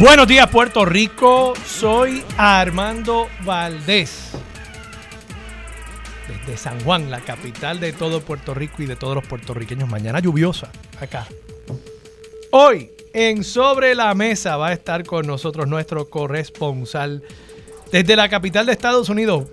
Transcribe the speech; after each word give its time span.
Buenos 0.00 0.26
días 0.26 0.48
Puerto 0.48 0.86
Rico, 0.86 1.52
soy 1.66 2.24
Armando 2.38 3.28
Valdés. 3.44 4.30
Desde 6.26 6.56
San 6.56 6.80
Juan, 6.80 7.10
la 7.10 7.20
capital 7.20 7.80
de 7.80 7.92
todo 7.92 8.22
Puerto 8.22 8.54
Rico 8.54 8.82
y 8.82 8.86
de 8.86 8.96
todos 8.96 9.14
los 9.14 9.26
puertorriqueños. 9.26 9.90
Mañana 9.90 10.20
lluviosa, 10.20 10.70
acá. 10.98 11.26
Hoy, 12.50 12.90
en 13.12 13.44
Sobre 13.44 13.94
la 13.94 14.14
Mesa, 14.14 14.56
va 14.56 14.68
a 14.68 14.72
estar 14.72 15.04
con 15.04 15.26
nosotros 15.26 15.68
nuestro 15.68 16.08
corresponsal 16.08 17.22
desde 17.92 18.16
la 18.16 18.30
capital 18.30 18.64
de 18.64 18.72
Estados 18.72 19.10
Unidos, 19.10 19.48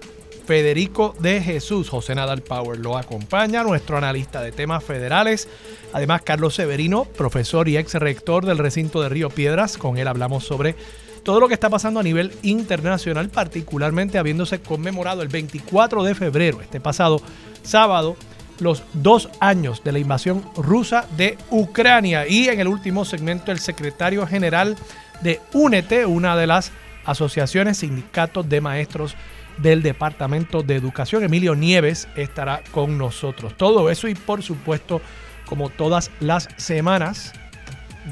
Federico 0.47 1.13
de 1.19 1.41
Jesús. 1.41 1.89
José 1.89 2.15
Nadal 2.15 2.41
Power 2.41 2.79
lo 2.79 2.97
acompaña, 2.97 3.63
nuestro 3.63 3.97
analista 3.97 4.41
de 4.41 4.53
temas 4.53 4.81
federales. 4.81 5.49
Además, 5.91 6.21
Carlos 6.21 6.55
Severino, 6.55 7.03
profesor 7.03 7.67
y 7.67 7.75
ex 7.75 7.95
rector 7.95 8.45
del 8.45 8.57
recinto 8.57 9.01
de 9.01 9.09
Río 9.09 9.29
Piedras. 9.29 9.77
Con 9.77 9.97
él 9.97 10.07
hablamos 10.07 10.45
sobre 10.45 10.75
todo 11.23 11.41
lo 11.41 11.49
que 11.49 11.53
está 11.53 11.69
pasando 11.69 11.99
a 11.99 12.03
nivel 12.03 12.31
internacional, 12.43 13.27
particularmente 13.27 14.17
habiéndose 14.17 14.61
conmemorado 14.61 15.21
el 15.21 15.27
24 15.27 16.03
de 16.03 16.15
febrero, 16.15 16.61
este 16.61 16.79
pasado 16.79 17.21
sábado, 17.63 18.15
los 18.59 18.83
dos 18.93 19.27
años 19.41 19.83
de 19.83 19.91
la 19.91 19.99
invasión 19.99 20.45
rusa 20.55 21.05
de 21.17 21.37
Ucrania. 21.49 22.25
Y 22.25 22.47
en 22.47 22.61
el 22.61 22.69
último 22.69 23.03
segmento, 23.03 23.51
el 23.51 23.59
secretario 23.59 24.25
general 24.25 24.77
de 25.21 25.41
UNETE, 25.51 26.05
una 26.05 26.37
de 26.37 26.47
las 26.47 26.71
asociaciones, 27.03 27.79
sindicatos 27.79 28.47
de 28.47 28.61
maestros 28.61 29.15
del 29.57 29.83
Departamento 29.83 30.63
de 30.63 30.75
Educación. 30.75 31.23
Emilio 31.23 31.55
Nieves 31.55 32.07
estará 32.15 32.61
con 32.71 32.97
nosotros. 32.97 33.55
Todo 33.57 33.89
eso 33.89 34.07
y 34.07 34.15
por 34.15 34.43
supuesto, 34.43 35.01
como 35.45 35.69
todas 35.69 36.11
las 36.19 36.49
semanas, 36.57 37.33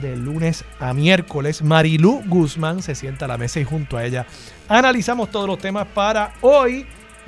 de 0.02 0.16
lunes 0.16 0.66
a 0.80 0.94
miércoles, 0.94 1.62
Marilú 1.62 2.22
Guzmán 2.26 2.82
se 2.82 2.96
sienta 2.96 3.26
a 3.26 3.28
la 3.28 3.38
mesa 3.38 3.60
y 3.60 3.64
junto 3.64 3.98
a 3.98 4.04
ella 4.04 4.26
analizamos 4.68 5.32
todos 5.32 5.48
los 5.48 5.58
temas 5.58 5.88
para 5.88 6.34
hoy, 6.42 6.86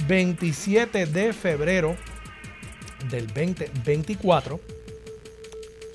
27 0.07 1.05
de 1.05 1.33
febrero 1.33 1.95
del 3.09 3.27
2024 3.27 4.76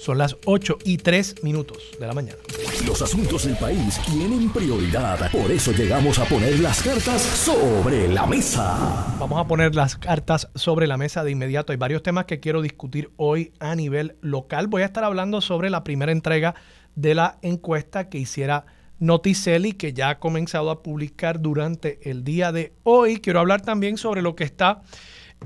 son 0.03 0.19
las 0.19 0.37
8 0.47 0.79
y 0.85 0.97
3 0.97 1.45
minutos 1.45 1.79
de 2.01 2.07
la 2.09 2.13
mañana. 2.13 2.39
Los 2.85 3.01
asuntos 3.03 3.45
del 3.45 3.57
país 3.57 4.01
tienen 4.05 4.53
prioridad. 4.53 5.31
Por 5.31 5.49
eso 5.53 5.71
llegamos 5.71 6.19
a 6.19 6.25
poner 6.25 6.59
las 6.59 6.83
cartas 6.83 7.23
sobre 7.23 8.09
la 8.09 8.27
mesa. 8.27 9.15
Vamos 9.21 9.39
a 9.41 9.47
poner 9.47 9.77
las 9.77 9.97
cartas 9.97 10.49
sobre 10.57 10.89
la 10.89 10.97
mesa 10.97 11.23
de 11.23 11.31
inmediato. 11.31 11.71
Hay 11.71 11.79
varios 11.79 12.03
temas 12.03 12.25
que 12.25 12.41
quiero 12.41 12.63
discutir 12.63 13.13
hoy 13.17 13.53
a 13.61 13.77
nivel 13.77 14.17
local. 14.23 14.67
Voy 14.67 14.83
a 14.83 14.87
estar 14.87 15.05
hablando 15.05 15.41
sobre 15.41 15.71
la 15.71 15.85
primera 15.85 16.11
entrega 16.11 16.57
de 16.97 17.15
la 17.15 17.39
encuesta 17.43 18.09
que 18.09 18.19
hiciera 18.19 18.67
Noticeli, 18.99 19.75
que 19.75 19.93
ya 19.93 20.11
ha 20.11 20.19
comenzado 20.19 20.73
a 20.73 20.83
publicar 20.83 21.41
durante 21.41 22.11
el 22.11 22.25
día 22.25 22.51
de 22.51 22.73
hoy. 22.83 23.21
Quiero 23.21 23.39
hablar 23.39 23.63
también 23.63 23.97
sobre 23.97 24.21
lo 24.21 24.35
que 24.35 24.43
está 24.43 24.83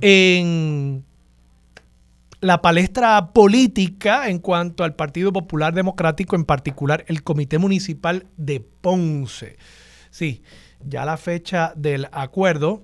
en 0.01 1.05
la 2.41 2.61
palestra 2.61 3.33
política 3.33 4.29
en 4.29 4.39
cuanto 4.39 4.85
al 4.85 4.95
Partido 4.95 5.33
Popular 5.33 5.75
Democrático, 5.75 6.37
en 6.37 6.45
particular 6.45 7.05
el 7.09 7.23
Comité 7.23 7.59
Municipal 7.59 8.27
de 8.37 8.61
Ponce. 8.61 9.57
Sí, 10.11 10.43
ya 10.85 11.05
la 11.05 11.17
fecha 11.17 11.73
del 11.77 12.09
acuerdo 12.13 12.83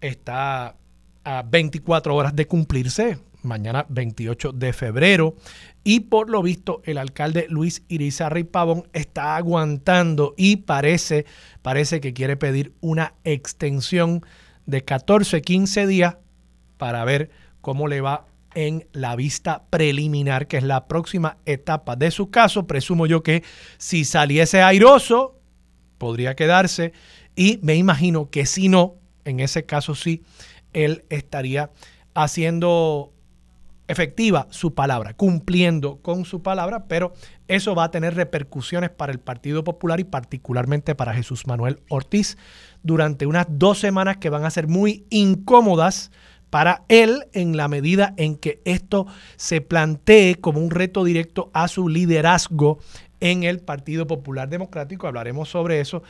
está 0.00 0.76
a 1.24 1.42
24 1.42 2.14
horas 2.14 2.34
de 2.34 2.46
cumplirse, 2.46 3.18
mañana 3.42 3.86
28 3.88 4.52
de 4.52 4.72
febrero, 4.72 5.36
y 5.84 6.00
por 6.00 6.30
lo 6.30 6.42
visto 6.42 6.80
el 6.84 6.98
alcalde 6.98 7.46
Luis 7.48 7.82
Irizarry 7.88 8.44
Pavón 8.44 8.88
está 8.92 9.36
aguantando 9.36 10.34
y 10.36 10.56
parece, 10.56 11.26
parece 11.60 12.00
que 12.00 12.12
quiere 12.12 12.36
pedir 12.36 12.72
una 12.80 13.14
extensión 13.24 14.24
de 14.66 14.84
14, 14.84 15.42
15 15.42 15.86
días 15.86 16.16
para 16.76 17.04
ver 17.04 17.30
cómo 17.60 17.88
le 17.88 18.00
va 18.00 18.26
en 18.54 18.86
la 18.92 19.16
vista 19.16 19.64
preliminar, 19.70 20.46
que 20.46 20.58
es 20.58 20.62
la 20.62 20.86
próxima 20.86 21.38
etapa 21.46 21.96
de 21.96 22.10
su 22.10 22.30
caso. 22.30 22.66
Presumo 22.66 23.06
yo 23.06 23.22
que 23.22 23.42
si 23.78 24.04
saliese 24.04 24.62
airoso, 24.62 25.38
podría 25.98 26.34
quedarse. 26.34 26.92
Y 27.34 27.58
me 27.62 27.76
imagino 27.76 28.30
que 28.30 28.46
si 28.46 28.68
no, 28.68 28.96
en 29.24 29.40
ese 29.40 29.64
caso 29.64 29.94
sí, 29.94 30.22
él 30.72 31.04
estaría 31.08 31.70
haciendo 32.14 33.12
efectiva 33.88 34.46
su 34.50 34.74
palabra, 34.74 35.14
cumpliendo 35.14 35.98
con 36.02 36.24
su 36.24 36.42
palabra, 36.42 36.86
pero 36.88 37.12
eso 37.48 37.74
va 37.74 37.84
a 37.84 37.90
tener 37.90 38.14
repercusiones 38.14 38.90
para 38.90 39.12
el 39.12 39.20
Partido 39.20 39.64
Popular 39.64 40.00
y 40.00 40.04
particularmente 40.04 40.94
para 40.94 41.14
Jesús 41.14 41.46
Manuel 41.46 41.80
Ortiz 41.88 42.38
durante 42.82 43.26
unas 43.26 43.46
dos 43.48 43.78
semanas 43.78 44.16
que 44.16 44.30
van 44.30 44.44
a 44.44 44.50
ser 44.50 44.66
muy 44.66 45.04
incómodas 45.10 46.10
para 46.52 46.84
él 46.88 47.28
en 47.32 47.56
la 47.56 47.66
medida 47.66 48.12
en 48.18 48.36
que 48.36 48.60
esto 48.66 49.06
se 49.36 49.62
plantee 49.62 50.34
como 50.34 50.60
un 50.60 50.70
reto 50.70 51.02
directo 51.02 51.50
a 51.54 51.66
su 51.66 51.88
liderazgo 51.88 52.78
en 53.20 53.42
el 53.42 53.60
Partido 53.60 54.06
Popular 54.06 54.50
Democrático. 54.50 55.06
Hablaremos 55.06 55.48
sobre 55.48 55.80
eso. 55.80 56.02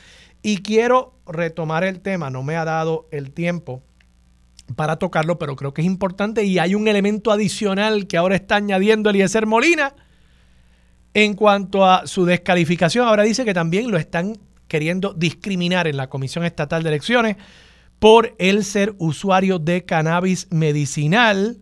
Y 0.43 0.57
quiero 0.57 1.15
retomar 1.29 1.85
el 1.85 2.01
tema, 2.01 2.29
no 2.29 2.43
me 2.43 2.57
ha 2.57 2.65
dado 2.65 3.07
el 3.13 3.31
tiempo 3.31 3.85
para 4.75 4.97
tocarlo, 4.97 5.39
pero 5.39 5.55
creo 5.55 5.73
que 5.73 5.83
es 5.83 5.87
importante 5.87 6.43
y 6.43 6.59
hay 6.59 6.75
un 6.75 6.89
elemento 6.89 7.31
adicional 7.31 8.09
que 8.09 8.17
ahora 8.17 8.35
está 8.35 8.57
añadiendo 8.57 9.11
Eliezer 9.11 9.47
Molina 9.47 9.95
en 11.15 11.35
cuanto 11.35 11.87
a 11.87 12.09
su 12.09 12.25
descalificación. 12.25 13.07
Ahora 13.07 13.23
dice 13.23 13.45
que 13.45 13.55
también 13.55 13.93
lo 13.93 13.97
están 13.97 14.37
queriendo 14.67 15.15
discriminar 15.15 15.87
en 15.87 15.99
la 15.99 16.09
Comisión 16.09 16.45
Estatal 16.45 16.83
de 16.83 16.89
Elecciones 16.89 17.37
por 18.03 18.35
el 18.41 18.65
ser 18.65 18.97
usuario 18.99 19.61
de 19.61 19.85
cannabis 19.85 20.49
medicinal. 20.51 21.59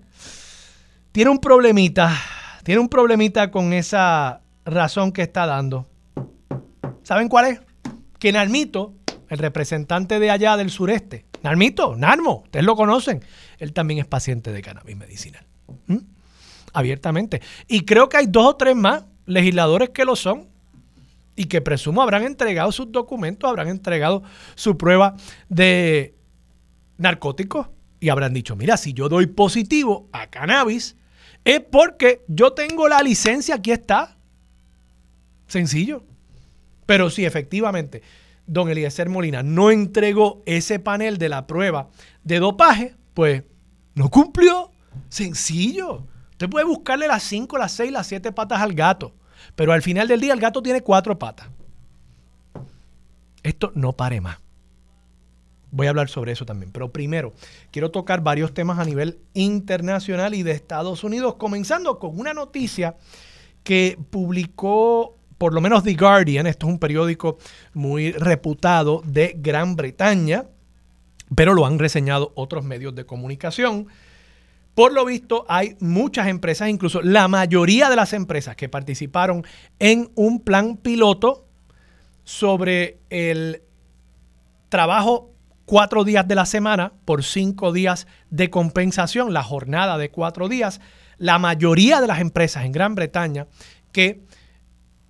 Tiene 1.13 1.31
un 1.31 1.39
problemita, 1.39 2.19
tiene 2.63 2.81
un 2.81 2.89
problemita 2.89 3.51
con 3.51 3.75
esa 3.75 4.41
razón 4.65 5.13
que 5.13 5.21
está 5.21 5.45
dando. 5.45 5.87
¿Saben 7.03 7.29
cuál 7.29 7.45
es? 7.45 7.61
Que 8.19 8.33
Narmito, 8.33 8.95
el 9.29 9.37
representante 9.37 10.19
de 10.19 10.31
allá 10.31 10.57
del 10.57 10.71
sureste, 10.71 11.27
Narmito, 11.43 11.95
Narmo, 11.95 12.45
ustedes 12.45 12.65
lo 12.65 12.75
conocen, 12.75 13.23
él 13.59 13.75
también 13.75 14.01
es 14.01 14.07
paciente 14.07 14.51
de 14.51 14.63
cannabis 14.63 14.97
medicinal. 14.97 15.45
Abiertamente. 16.73 17.43
Y 17.69 17.85
creo 17.85 18.09
que 18.09 18.17
hay 18.17 18.27
dos 18.27 18.47
o 18.47 18.57
tres 18.57 18.75
más 18.75 19.05
legisladores 19.27 19.91
que 19.91 20.07
lo 20.07 20.17
son 20.17 20.49
y 21.37 21.45
que 21.45 21.61
presumo 21.61 22.01
habrán 22.01 22.23
entregado 22.23 22.73
sus 22.73 22.91
documentos, 22.91 23.51
habrán 23.51 23.69
entregado 23.69 24.23
su 24.55 24.79
prueba 24.79 25.17
de 25.51 26.15
narcóticos 27.01 27.69
y 27.99 28.09
habrán 28.09 28.33
dicho, 28.33 28.57
mira, 28.57 28.77
si 28.77 28.93
yo 28.93 29.09
doy 29.09 29.27
positivo 29.27 30.09
a 30.13 30.29
cannabis, 30.29 30.97
es 31.45 31.61
porque 31.61 32.25
yo 32.29 32.53
tengo 32.53 32.89
la 32.89 33.03
licencia, 33.03 33.57
aquí 33.57 33.73
está. 33.73 34.17
Sencillo. 35.47 36.05
Pero 36.87 37.11
si 37.11 37.25
efectivamente 37.25 38.03
don 38.47 38.69
Eliezer 38.69 39.09
Molina 39.09 39.43
no 39.43 39.71
entregó 39.71 40.43
ese 40.47 40.79
panel 40.79 41.19
de 41.19 41.29
la 41.29 41.47
prueba 41.47 41.89
de 42.25 42.39
dopaje, 42.39 42.97
pues 43.15 43.45
no 43.95 44.11
cumplió. 44.11 44.71
Sencillo. 45.09 46.07
Usted 46.33 46.49
puede 46.49 46.65
buscarle 46.65 47.07
las 47.07 47.23
5, 47.23 47.59
las 47.59 47.73
6, 47.73 47.93
las 47.93 48.07
7 48.07 48.33
patas 48.33 48.61
al 48.61 48.75
gato, 48.75 49.15
pero 49.55 49.73
al 49.73 49.83
final 49.83 50.09
del 50.09 50.21
día 50.21 50.33
el 50.33 50.41
gato 50.41 50.63
tiene 50.63 50.81
cuatro 50.81 51.19
patas. 51.19 51.49
Esto 53.43 53.73
no 53.75 53.93
pare 53.93 54.21
más. 54.21 54.39
Voy 55.73 55.87
a 55.87 55.91
hablar 55.91 56.09
sobre 56.09 56.33
eso 56.33 56.45
también. 56.45 56.73
Pero 56.73 56.93
primero, 56.93 57.33
quiero 57.71 57.91
tocar 57.91 58.23
varios 58.23 58.55
temas 58.55 58.79
a 58.79 58.85
nivel 58.85 59.19
internacional 59.35 60.35
y 60.35 60.43
de 60.43 60.53
Estados 60.53 61.05
Unidos, 61.05 61.37
comenzando 61.37 61.99
con 61.99 62.19
una 62.19 62.35
noticia 62.35 62.97
que 63.63 63.99
publicó 64.11 65.17
por 65.39 65.55
lo 65.55 65.63
menos 65.63 65.85
The 65.85 65.95
Guardian, 65.95 66.47
esto 66.47 66.67
es 66.67 66.73
un 66.75 66.79
periódico 66.79 67.39
muy 67.73 68.13
reputado 68.13 69.01
de 69.07 69.35
Gran 69.39 69.75
Bretaña, 69.75 70.45
pero 71.35 71.55
lo 71.55 71.65
han 71.65 71.79
reseñado 71.79 72.33
otros 72.35 72.63
medios 72.63 72.95
de 72.95 73.07
comunicación, 73.07 73.89
Por 74.75 74.93
lo 74.93 75.05
visto, 75.05 75.45
hay 75.49 75.77
muchas 75.81 76.29
empresas, 76.29 76.69
incluso 76.69 77.03
la 77.03 77.29
mayoría 77.29 77.91
de 77.91 77.97
las 77.97 78.13
empresas 78.13 78.57
que 78.57 78.69
participaron 78.69 79.45
en 79.79 80.11
un 80.15 80.41
plan 80.41 80.77
piloto 80.77 81.47
sobre 82.25 83.01
el 83.11 83.63
trabajo 84.69 85.31
cuatro 85.71 86.03
días 86.03 86.27
de 86.27 86.35
la 86.35 86.47
semana 86.47 86.95
por 87.05 87.23
cinco 87.23 87.73
días 87.73 88.09
de 88.29 88.51
compensación, 88.51 89.33
la 89.33 89.45
jornada 89.45 89.99
de 89.99 90.11
cuatro 90.11 90.49
días. 90.49 90.81
La 91.17 91.39
mayoría 91.39 92.01
de 92.01 92.09
las 92.09 92.19
empresas 92.19 92.65
en 92.65 92.73
Gran 92.73 92.97
Bretaña 92.97 93.47
que 93.93 94.25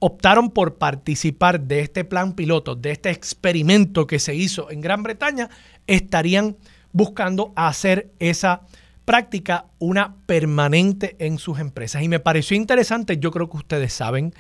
optaron 0.01 0.51
por 0.51 0.77
participar 0.77 1.63
de 1.63 1.81
este 1.81 2.05
plan 2.05 2.35
piloto, 2.35 2.75
de 2.75 2.91
este 2.91 3.09
experimento 3.09 4.07
que 4.07 4.19
se 4.19 4.35
hizo 4.35 4.71
en 4.71 4.83
Gran 4.83 5.03
Bretaña, 5.03 5.49
estarían 5.87 6.59
buscando 6.93 7.55
hacer 7.57 8.13
esa 8.19 8.61
práctica 9.07 9.65
una 9.79 10.17
permanente 10.27 11.17
en 11.21 11.39
sus 11.39 11.59
empresas. 11.59 12.03
Y 12.03 12.09
me 12.11 12.21
pareció 12.21 12.55
interesante, 12.55 13.17
yo 13.17 13.31
creo 13.31 13.49
que 13.49 13.57
ustedes 13.57 13.95
saben 13.95 14.35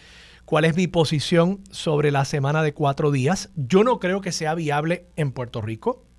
cuál 0.44 0.67
es 0.67 0.76
mi 0.76 0.87
posición 0.87 1.64
sobre 1.70 2.11
la 2.11 2.26
semana 2.26 2.62
de 2.62 2.75
cuatro 2.75 3.11
días. 3.11 3.49
Yo 3.56 3.84
no 3.84 3.99
creo 3.99 4.20
que 4.20 4.32
sea 4.32 4.55
viable 4.55 5.06
en 5.17 5.32
Puerto 5.32 5.62
Rico. 5.62 6.10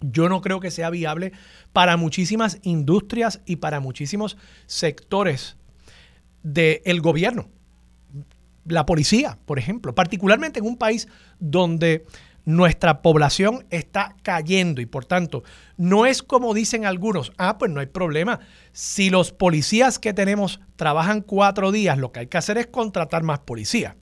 Yo 0.00 0.28
no 0.28 0.40
creo 0.40 0.60
que 0.60 0.70
sea 0.70 0.90
viable 0.90 1.32
para 1.72 1.96
muchísimas 1.96 2.58
industrias 2.62 3.40
y 3.46 3.56
para 3.56 3.80
muchísimos 3.80 4.36
sectores 4.66 5.56
del 6.42 7.00
gobierno. 7.00 7.48
La 8.66 8.84
policía, 8.84 9.38
por 9.46 9.58
ejemplo, 9.58 9.94
particularmente 9.94 10.58
en 10.58 10.66
un 10.66 10.76
país 10.76 11.08
donde 11.38 12.04
nuestra 12.46 13.02
población 13.02 13.66
está 13.70 14.14
cayendo 14.22 14.80
y 14.80 14.86
por 14.86 15.04
tanto 15.04 15.42
no 15.76 16.06
es 16.06 16.22
como 16.22 16.54
dicen 16.54 16.86
algunos, 16.86 17.32
ah, 17.38 17.58
pues 17.58 17.70
no 17.70 17.80
hay 17.80 17.86
problema. 17.86 18.40
Si 18.72 19.10
los 19.10 19.32
policías 19.32 19.98
que 19.98 20.14
tenemos 20.14 20.60
trabajan 20.76 21.22
cuatro 21.22 21.72
días, 21.72 21.98
lo 21.98 22.12
que 22.12 22.20
hay 22.20 22.26
que 22.28 22.38
hacer 22.38 22.56
es 22.58 22.68
contratar 22.68 23.24
más 23.24 23.40
policías. 23.40 23.96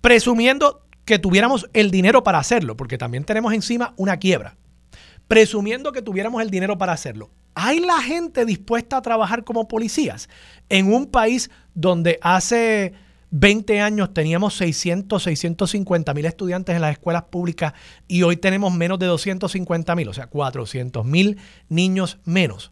Presumiendo 0.00 0.86
que 1.10 1.18
tuviéramos 1.18 1.68
el 1.72 1.90
dinero 1.90 2.22
para 2.22 2.38
hacerlo, 2.38 2.76
porque 2.76 2.96
también 2.96 3.24
tenemos 3.24 3.52
encima 3.52 3.94
una 3.96 4.18
quiebra. 4.18 4.54
Presumiendo 5.26 5.90
que 5.90 6.02
tuviéramos 6.02 6.40
el 6.40 6.50
dinero 6.50 6.78
para 6.78 6.92
hacerlo. 6.92 7.30
¿Hay 7.56 7.80
la 7.80 8.00
gente 8.00 8.44
dispuesta 8.44 8.96
a 8.96 9.02
trabajar 9.02 9.42
como 9.42 9.66
policías 9.66 10.28
en 10.68 10.94
un 10.94 11.06
país 11.06 11.50
donde 11.74 12.20
hace 12.22 12.92
20 13.32 13.80
años 13.80 14.14
teníamos 14.14 14.54
600, 14.54 15.20
650 15.20 16.14
mil 16.14 16.26
estudiantes 16.26 16.76
en 16.76 16.80
las 16.80 16.92
escuelas 16.92 17.24
públicas 17.24 17.72
y 18.06 18.22
hoy 18.22 18.36
tenemos 18.36 18.72
menos 18.72 19.00
de 19.00 19.06
250 19.06 19.96
mil, 19.96 20.08
o 20.10 20.12
sea, 20.12 20.28
400 20.28 21.04
mil 21.04 21.38
niños 21.68 22.18
menos. 22.24 22.70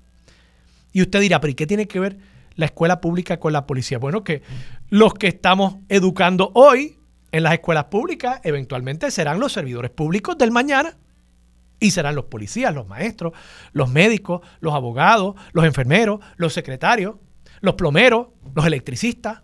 Y 0.92 1.02
usted 1.02 1.22
dirá, 1.22 1.40
pero 1.40 1.50
¿y 1.50 1.54
qué 1.56 1.66
tiene 1.66 1.88
que 1.88 1.98
ver 1.98 2.18
la 2.54 2.66
escuela 2.66 3.00
pública 3.00 3.40
con 3.40 3.52
la 3.52 3.66
policía? 3.66 3.98
Bueno, 3.98 4.22
que 4.22 4.42
los 4.90 5.12
que 5.14 5.26
estamos 5.26 5.78
educando 5.88 6.52
hoy 6.54 6.97
en 7.32 7.42
las 7.42 7.52
escuelas 7.52 7.84
públicas 7.84 8.40
eventualmente 8.44 9.10
serán 9.10 9.40
los 9.40 9.52
servidores 9.52 9.90
públicos 9.90 10.36
del 10.38 10.50
mañana. 10.50 10.96
Y 11.80 11.92
serán 11.92 12.16
los 12.16 12.24
policías, 12.24 12.74
los 12.74 12.88
maestros, 12.88 13.34
los 13.72 13.88
médicos, 13.88 14.40
los 14.58 14.74
abogados, 14.74 15.36
los 15.52 15.64
enfermeros, 15.64 16.18
los 16.36 16.52
secretarios, 16.52 17.16
los 17.60 17.74
plomeros, 17.74 18.28
los 18.54 18.66
electricistas, 18.66 19.42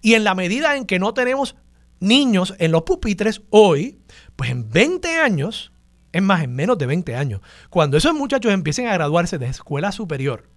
y 0.00 0.14
en 0.14 0.24
la 0.24 0.34
medida 0.34 0.76
en 0.76 0.86
que 0.86 0.98
no 0.98 1.14
tenemos 1.14 1.56
niños 2.00 2.54
en 2.58 2.72
los 2.72 2.82
pupitres 2.82 3.42
hoy, 3.50 4.00
pues 4.36 4.50
en 4.50 4.68
20 4.68 5.20
años, 5.20 5.72
es 6.12 6.22
más, 6.22 6.42
en 6.42 6.54
menos 6.54 6.78
de 6.78 6.86
20 6.86 7.14
años, 7.16 7.40
cuando 7.70 7.96
esos 7.96 8.14
muchachos 8.14 8.52
empiecen 8.52 8.86
a 8.88 8.94
graduarse 8.94 9.38
de 9.38 9.46
escuela 9.46 9.92
superior 9.92 10.48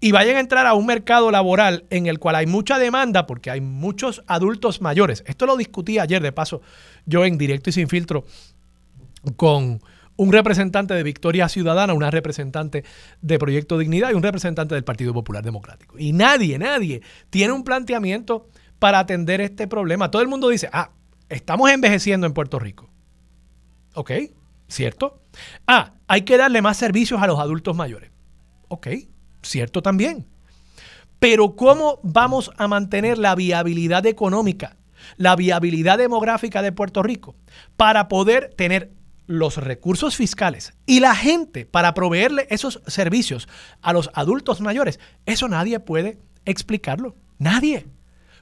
y 0.00 0.12
vayan 0.12 0.36
a 0.36 0.40
entrar 0.40 0.66
a 0.66 0.74
un 0.74 0.86
mercado 0.86 1.30
laboral 1.30 1.84
en 1.90 2.06
el 2.06 2.18
cual 2.18 2.36
hay 2.36 2.46
mucha 2.46 2.78
demanda 2.78 3.26
porque 3.26 3.50
hay 3.50 3.60
muchos 3.60 4.22
adultos 4.26 4.80
mayores. 4.80 5.24
Esto 5.26 5.46
lo 5.46 5.56
discutí 5.56 5.98
ayer, 5.98 6.22
de 6.22 6.32
paso, 6.32 6.60
yo 7.06 7.24
en 7.24 7.38
directo 7.38 7.70
y 7.70 7.72
sin 7.72 7.88
filtro 7.88 8.24
con 9.36 9.80
un 10.16 10.32
representante 10.32 10.94
de 10.94 11.02
Victoria 11.02 11.48
Ciudadana, 11.48 11.94
una 11.94 12.10
representante 12.10 12.84
de 13.22 13.38
Proyecto 13.38 13.78
Dignidad 13.78 14.10
y 14.10 14.14
un 14.14 14.22
representante 14.22 14.74
del 14.74 14.84
Partido 14.84 15.12
Popular 15.14 15.44
Democrático. 15.44 15.96
Y 15.98 16.12
nadie, 16.12 16.58
nadie 16.58 17.02
tiene 17.30 17.52
un 17.52 17.62
planteamiento 17.62 18.48
para 18.78 18.98
atender 18.98 19.40
este 19.40 19.68
problema. 19.68 20.10
Todo 20.10 20.22
el 20.22 20.28
mundo 20.28 20.48
dice, 20.48 20.68
ah, 20.72 20.90
estamos 21.28 21.70
envejeciendo 21.70 22.26
en 22.26 22.32
Puerto 22.32 22.58
Rico. 22.58 22.90
¿Ok? 23.94 24.10
¿Cierto? 24.66 25.22
Ah, 25.66 25.94
hay 26.08 26.22
que 26.22 26.36
darle 26.36 26.62
más 26.62 26.76
servicios 26.76 27.22
a 27.22 27.26
los 27.26 27.38
adultos 27.38 27.76
mayores. 27.76 28.10
Ok, 28.68 28.88
cierto 29.42 29.82
también. 29.82 30.26
Pero 31.18 31.56
¿cómo 31.56 31.98
vamos 32.02 32.50
a 32.56 32.68
mantener 32.68 33.18
la 33.18 33.34
viabilidad 33.34 34.06
económica, 34.06 34.76
la 35.16 35.36
viabilidad 35.36 35.98
demográfica 35.98 36.62
de 36.62 36.72
Puerto 36.72 37.02
Rico 37.02 37.34
para 37.76 38.08
poder 38.08 38.54
tener 38.54 38.92
los 39.26 39.58
recursos 39.58 40.16
fiscales 40.16 40.72
y 40.86 41.00
la 41.00 41.14
gente 41.14 41.66
para 41.66 41.92
proveerle 41.92 42.46
esos 42.50 42.80
servicios 42.86 43.46
a 43.82 43.92
los 43.92 44.10
adultos 44.14 44.60
mayores, 44.60 44.98
eso 45.26 45.48
nadie 45.48 45.80
puede 45.80 46.18
explicarlo. 46.44 47.14
Nadie. 47.38 47.86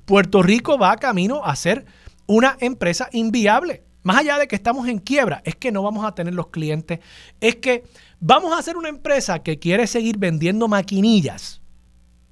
Puerto 0.04 0.42
Rico 0.42 0.78
va 0.78 0.96
camino 0.96 1.44
a 1.44 1.56
ser 1.56 1.86
una 2.26 2.56
empresa 2.60 3.08
inviable. 3.12 3.82
Más 4.04 4.18
allá 4.18 4.38
de 4.38 4.46
que 4.46 4.54
estamos 4.54 4.86
en 4.86 5.00
quiebra, 5.00 5.42
es 5.44 5.56
que 5.56 5.72
no 5.72 5.82
vamos 5.82 6.04
a 6.06 6.14
tener 6.14 6.32
los 6.32 6.48
clientes, 6.48 7.00
es 7.40 7.56
que 7.56 7.82
vamos 8.20 8.58
a 8.58 8.62
ser 8.62 8.76
una 8.76 8.88
empresa 8.88 9.42
que 9.42 9.58
quiere 9.58 9.86
seguir 9.86 10.18
vendiendo 10.18 10.68
maquinillas 10.68 11.60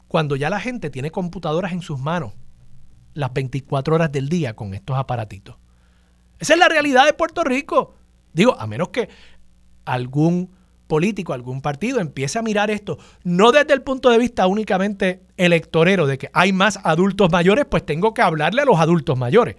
cuando 0.09 0.37
ya 0.37 0.51
la 0.51 0.61
gente 0.61 0.91
tiene 0.91 1.11
computadoras 1.11 1.73
en 1.73 1.83
sus 1.83 1.99
manos 1.99 2.33
las 3.15 3.33
24 3.33 3.95
horas 3.95 4.13
del 4.13 4.29
día 4.29 4.55
con 4.55 4.75
estos 4.75 4.97
aparatitos. 4.97 5.57
Esa 6.39 6.55
es 6.55 6.59
la 6.59 6.69
realidad 6.69 7.07
de 7.07 7.13
Puerto 7.13 7.45
Rico. 7.45 7.95
Digo, 8.33 8.57
a 8.59 8.67
menos 8.67 8.89
que 8.89 9.09
algún 9.85 10.51
político, 10.87 11.33
algún 11.33 11.63
partido 11.63 12.01
empiece 12.01 12.39
a 12.39 12.43
mirar 12.43 12.71
esto, 12.71 12.99
no 13.23 13.53
desde 13.53 13.73
el 13.73 13.83
punto 13.83 14.11
de 14.11 14.19
vista 14.19 14.47
únicamente 14.47 15.23
electorero, 15.37 16.07
de 16.07 16.19
que 16.19 16.31
hay 16.33 16.53
más 16.53 16.79
adultos 16.83 17.31
mayores, 17.31 17.65
pues 17.65 17.87
tengo 17.87 18.13
que 18.15 18.23
hablarle 18.23 18.63
a 18.63 18.65
los 18.65 18.79
adultos 18.79 19.19
mayores. 19.19 19.57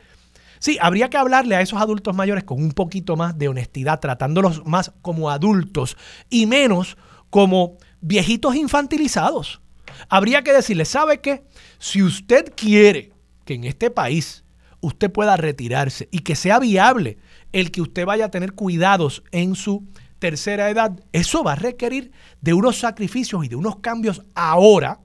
Sí, 0.65 0.79
habría 0.81 1.11
que 1.11 1.17
hablarle 1.17 1.55
a 1.55 1.61
esos 1.61 1.79
adultos 1.79 2.15
mayores 2.15 2.43
con 2.43 2.59
un 2.59 2.71
poquito 2.71 3.15
más 3.15 3.37
de 3.37 3.49
honestidad, 3.49 3.99
tratándolos 3.99 4.65
más 4.65 4.91
como 5.03 5.29
adultos 5.29 5.95
y 6.27 6.47
menos 6.47 6.97
como 7.29 7.77
viejitos 8.01 8.55
infantilizados. 8.55 9.61
Habría 10.09 10.43
que 10.43 10.53
decirle, 10.53 10.85
¿sabe 10.85 11.21
qué? 11.21 11.43
Si 11.77 12.01
usted 12.01 12.51
quiere 12.57 13.11
que 13.45 13.53
en 13.53 13.65
este 13.65 13.91
país 13.91 14.43
usted 14.81 15.11
pueda 15.11 15.37
retirarse 15.37 16.09
y 16.09 16.21
que 16.21 16.35
sea 16.35 16.57
viable 16.57 17.19
el 17.51 17.69
que 17.69 17.83
usted 17.83 18.07
vaya 18.07 18.25
a 18.25 18.31
tener 18.31 18.53
cuidados 18.53 19.21
en 19.29 19.53
su 19.53 19.87
tercera 20.17 20.71
edad, 20.71 20.99
eso 21.11 21.43
va 21.43 21.51
a 21.51 21.57
requerir 21.57 22.11
de 22.41 22.55
unos 22.55 22.79
sacrificios 22.79 23.45
y 23.45 23.49
de 23.49 23.55
unos 23.55 23.75
cambios 23.81 24.23
ahora 24.33 24.99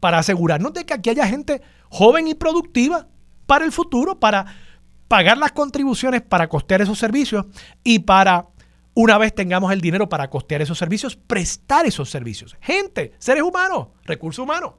para 0.00 0.18
asegurarnos 0.18 0.72
de 0.72 0.84
que 0.84 0.94
aquí 0.94 1.10
haya 1.10 1.28
gente 1.28 1.62
joven 1.90 2.26
y 2.26 2.34
productiva 2.34 3.06
para 3.46 3.64
el 3.64 3.70
futuro, 3.70 4.18
para 4.18 4.65
pagar 5.08 5.38
las 5.38 5.52
contribuciones 5.52 6.22
para 6.22 6.48
costear 6.48 6.82
esos 6.82 6.98
servicios 6.98 7.46
y 7.84 8.00
para, 8.00 8.48
una 8.94 9.18
vez 9.18 9.34
tengamos 9.34 9.72
el 9.72 9.80
dinero 9.80 10.08
para 10.08 10.28
costear 10.28 10.62
esos 10.62 10.78
servicios, 10.78 11.16
prestar 11.16 11.86
esos 11.86 12.10
servicios. 12.10 12.56
Gente, 12.60 13.12
seres 13.18 13.42
humanos, 13.42 13.88
recursos 14.04 14.42
humanos. 14.42 14.74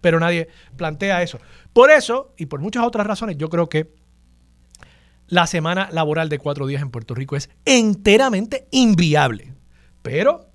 Pero 0.00 0.18
nadie 0.18 0.48
plantea 0.76 1.22
eso. 1.22 1.38
Por 1.72 1.90
eso, 1.90 2.34
y 2.38 2.46
por 2.46 2.60
muchas 2.60 2.84
otras 2.84 3.06
razones, 3.06 3.36
yo 3.36 3.50
creo 3.50 3.68
que 3.68 3.92
la 5.26 5.46
semana 5.46 5.88
laboral 5.92 6.28
de 6.28 6.38
cuatro 6.38 6.66
días 6.66 6.82
en 6.82 6.90
Puerto 6.90 7.14
Rico 7.14 7.36
es 7.36 7.50
enteramente 7.64 8.66
inviable. 8.70 9.54
Pero 10.02 10.48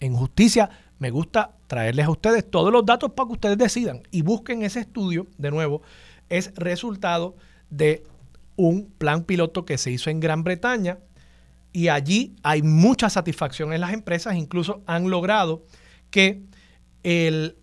en 0.00 0.14
justicia 0.14 0.68
me 0.98 1.10
gusta 1.10 1.56
traerles 1.66 2.06
a 2.06 2.10
ustedes 2.10 2.50
todos 2.50 2.72
los 2.72 2.84
datos 2.84 3.12
para 3.12 3.28
que 3.28 3.32
ustedes 3.34 3.58
decidan 3.58 4.02
y 4.10 4.22
busquen 4.22 4.62
ese 4.62 4.80
estudio, 4.80 5.28
de 5.38 5.50
nuevo, 5.50 5.82
es 6.28 6.52
resultado 6.56 7.36
de 7.70 8.04
un 8.56 8.90
plan 8.98 9.24
piloto 9.24 9.64
que 9.64 9.78
se 9.78 9.90
hizo 9.90 10.10
en 10.10 10.20
Gran 10.20 10.42
Bretaña 10.42 10.98
y 11.72 11.88
allí 11.88 12.34
hay 12.42 12.62
mucha 12.62 13.10
satisfacción 13.10 13.72
en 13.72 13.80
las 13.80 13.92
empresas, 13.92 14.34
incluso 14.36 14.82
han 14.86 15.10
logrado 15.10 15.64
que 16.10 16.42
el 17.02 17.56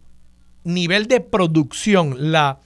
nivel 0.64 1.08
de 1.08 1.20
producción, 1.22 2.32
la 2.32 2.60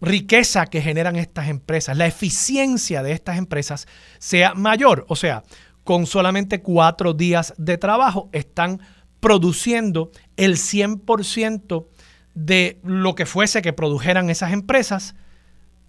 riqueza 0.00 0.66
que 0.66 0.80
generan 0.80 1.16
estas 1.16 1.48
empresas, 1.48 1.96
la 1.96 2.06
eficiencia 2.06 3.02
de 3.02 3.12
estas 3.12 3.38
empresas 3.38 3.86
sea 4.18 4.54
mayor. 4.54 5.04
O 5.08 5.16
sea, 5.16 5.42
con 5.84 6.06
solamente 6.06 6.62
cuatro 6.62 7.12
días 7.14 7.54
de 7.58 7.78
trabajo 7.78 8.28
están 8.32 8.80
produciendo 9.20 10.10
el 10.36 10.56
100% 10.56 11.86
de 12.34 12.78
lo 12.82 13.14
que 13.14 13.26
fuese 13.26 13.60
que 13.60 13.72
produjeran 13.72 14.30
esas 14.30 14.52
empresas 14.52 15.14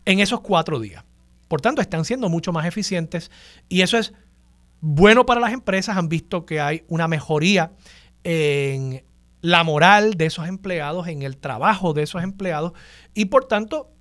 en 0.05 0.19
esos 0.19 0.41
cuatro 0.41 0.79
días. 0.79 1.03
Por 1.47 1.61
tanto, 1.61 1.81
están 1.81 2.05
siendo 2.05 2.29
mucho 2.29 2.51
más 2.51 2.65
eficientes 2.65 3.31
y 3.67 3.81
eso 3.81 3.97
es 3.97 4.13
bueno 4.79 5.25
para 5.25 5.41
las 5.41 5.53
empresas, 5.53 5.97
han 5.97 6.09
visto 6.09 6.45
que 6.45 6.59
hay 6.59 6.83
una 6.87 7.07
mejoría 7.07 7.73
en 8.23 9.03
la 9.41 9.63
moral 9.63 10.15
de 10.15 10.27
esos 10.27 10.47
empleados, 10.47 11.07
en 11.07 11.21
el 11.23 11.37
trabajo 11.37 11.93
de 11.93 12.03
esos 12.03 12.23
empleados 12.23 12.73
y 13.13 13.25
por 13.25 13.45
tanto 13.45 13.91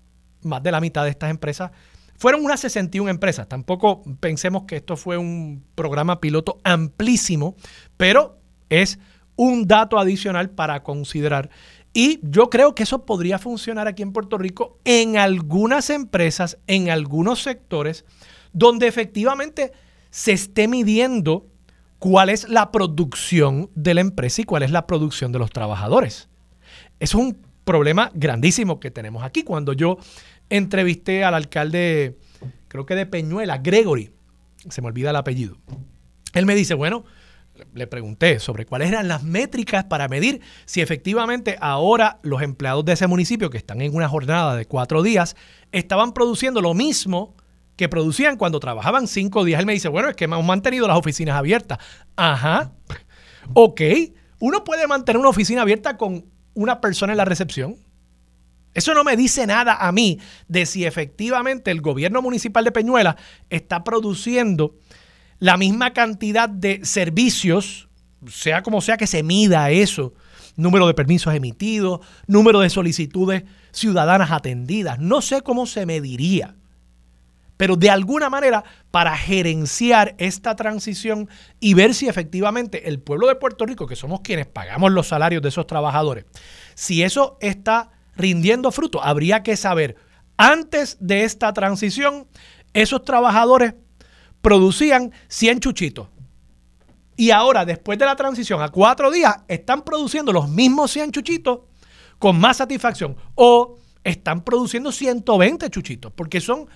más 0.43 0.63
de 0.63 0.73
la 0.73 0.81
mitad 0.81 1.05
de 1.05 1.11
estas 1.11 1.31
empresas 1.31 1.71
fueron 2.17 2.45
unas 2.45 2.61
61 2.61 3.11
empresas. 3.11 3.49
Tampoco 3.49 4.03
pensemos 4.21 4.65
que 4.65 4.77
esto 4.77 4.99
fue 4.99 5.17
un 5.17 5.65
programa 5.75 6.21
piloto 6.21 6.61
amplísimo, 6.65 7.57
pero 7.97 8.39
es 8.69 8.99
un 9.37 9.67
dato 9.67 9.99
adicional 9.99 10.51
para 10.51 10.83
considerar. 10.83 11.49
Y 11.93 12.21
yo 12.23 12.51
creo 12.51 12.75
que 12.75 12.85
eso 12.85 13.05
podría 13.05 13.39
funcionar 13.39 13.89
aquí 13.89 14.03
en 14.03 14.13
Puerto 14.13 14.39
Rico 14.39 14.79
en 14.85 15.17
algunas 15.17 15.91
empresas, 15.91 16.59
en 16.67 16.91
algunos 16.91 17.43
sectores, 17.43 18.05
donde 18.53 18.87
efectivamente 18.87 19.73
se 20.11 20.33
esté 20.33 20.69
midiendo 20.69 21.47
cuál 21.99 22.31
es 22.31 22.49
la 22.49 22.71
producción 22.71 23.71
de 23.75 23.95
la 23.95 24.01
empresa 24.01 24.43
y 24.43 24.45
cuál 24.45 24.63
es 24.63 24.71
la 24.71 24.87
producción 24.87 25.33
de 25.33 25.39
los 25.39 25.51
trabajadores. 25.51 26.29
Es 27.01 27.15
un 27.15 27.39
problema 27.65 28.11
grandísimo 28.15 28.81
que 28.81 28.91
tenemos 28.91 29.23
aquí. 29.23 29.43
Cuando 29.43 29.73
yo 29.73 29.99
entrevisté 30.49 31.25
al 31.25 31.35
alcalde, 31.35 32.19
creo 32.69 32.87
que 32.87 32.95
de 32.95 33.07
Peñuela, 33.07 33.59
Gregory, 33.59 34.11
se 34.69 34.81
me 34.81 34.89
olvida 34.89 35.11
el 35.11 35.17
apellido. 35.17 35.57
Él 36.33 36.47
me 36.47 36.55
dice, 36.55 36.75
bueno, 36.75 37.05
le 37.75 37.87
pregunté 37.87 38.39
sobre 38.39 38.67
cuáles 38.67 38.89
eran 38.89 39.09
las 39.09 39.23
métricas 39.23 39.85
para 39.85 40.09
medir 40.09 40.41
si 40.65 40.81
efectivamente 40.81 41.57
ahora 41.61 42.19
los 42.23 42.43
empleados 42.43 42.85
de 42.85 42.93
ese 42.93 43.07
municipio 43.07 43.51
que 43.51 43.59
están 43.59 43.81
en 43.81 43.95
una 43.95 44.09
jornada 44.09 44.57
de 44.57 44.67
cuatro 44.67 45.03
días 45.03 45.37
estaban 45.73 46.13
produciendo 46.13 46.61
lo 46.61 46.75
mismo 46.75 47.37
que 47.77 47.89
producían 47.89 48.37
cuando 48.37 48.61
trabajaban 48.61 49.07
cinco 49.07 49.45
días. 49.45 49.61
Él 49.61 49.67
me 49.67 49.73
dice, 49.73 49.89
bueno, 49.89 50.09
es 50.09 50.17
que 50.17 50.25
hemos 50.25 50.45
mantenido 50.45 50.87
las 50.87 50.99
oficinas 50.99 51.37
abiertas. 51.37 51.79
Ajá. 52.17 52.73
Ok. 53.55 53.81
Uno 54.39 54.65
puede 54.65 54.87
mantener 54.87 55.19
una 55.19 55.31
oficina 55.31 55.63
abierta 55.63 55.97
con 55.97 56.27
una 56.55 56.81
persona 56.81 57.13
en 57.13 57.17
la 57.17 57.25
recepción. 57.25 57.77
Eso 58.73 58.95
no 58.95 59.03
me 59.03 59.17
dice 59.17 59.47
nada 59.47 59.77
a 59.81 59.91
mí 59.93 60.21
de 60.47 60.65
si 60.65 60.85
efectivamente 60.85 61.71
el 61.71 61.81
gobierno 61.81 62.23
municipal 62.23 62.65
de 62.65 62.71
Peñuela 62.71 63.17
está 63.49 63.83
produciendo 63.83 64.77
la 65.41 65.57
misma 65.57 65.93
cantidad 65.93 66.49
de 66.49 66.85
servicios, 66.85 67.89
sea 68.29 68.63
como 68.63 68.81
sea 68.81 68.97
que 68.97 69.07
se 69.07 69.23
mida 69.23 69.71
eso, 69.71 70.13
número 70.57 70.87
de 70.87 70.95
permisos 70.95 71.35
emitidos, 71.35 72.01
número 72.27 72.61
de 72.61 72.71
solicitudes 72.71 73.45
ciudadanas 73.73 74.31
atendidas, 74.31 74.99
no 74.99 75.23
sé 75.23 75.43
cómo 75.43 75.67
se 75.67 75.87
mediría. 75.87 76.55
Pero 77.57 77.77
de 77.77 77.91
alguna 77.91 78.31
manera, 78.31 78.65
para 78.91 79.17
gerenciar 79.17 80.15
esta 80.17 80.57
transición 80.57 81.29
y 81.59 81.75
ver 81.75 81.95
si 81.95 82.09
efectivamente 82.09 82.89
el 82.89 83.01
pueblo 83.01 83.27
de 83.27 83.35
Puerto 83.35 83.67
Rico, 83.67 83.87
que 83.87 83.97
somos 83.97 84.21
quienes 84.21 84.47
pagamos 84.47 84.93
los 84.93 85.09
salarios 85.09 85.43
de 85.43 85.51
esos 85.51 85.67
trabajadores, 85.67 86.25
si 86.75 87.03
eso 87.03 87.37
está 87.41 87.91
rindiendo 88.17 88.73
fruto. 88.73 89.03
Habría 89.03 89.43
que 89.43 89.57
saber, 89.57 89.97
antes 90.39 90.97
de 91.01 91.25
esta 91.25 91.53
transición, 91.53 92.27
esos 92.73 93.05
trabajadores 93.05 93.75
producían 94.43 95.13
100 95.29 95.61
chuchitos. 95.61 96.09
Y 97.17 97.31
ahora, 97.33 97.65
después 97.65 97.99
de 97.99 98.07
la 98.07 98.17
transición, 98.17 98.63
a 98.63 98.71
cuatro 98.71 99.11
días, 99.11 99.37
están 99.47 99.83
produciendo 99.83 100.33
los 100.33 100.49
mismos 100.49 100.91
100 100.91 101.13
chuchitos 101.13 101.61
con 102.19 102.39
más 102.41 102.57
satisfacción. 102.59 103.17
O 103.35 103.77
están 104.05 104.43
produciendo 104.43 104.91
120 104.91 105.69
chuchitos, 105.69 106.13
porque 106.13 106.41
son 106.41 106.67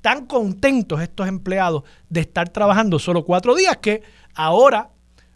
tan 0.00 0.26
contentos 0.26 1.00
estos 1.02 1.28
empleados 1.28 1.82
de 2.08 2.20
estar 2.20 2.48
trabajando 2.48 2.98
solo 2.98 3.24
cuatro 3.24 3.54
días 3.54 3.78
que 3.78 4.02
ahora 4.34 4.90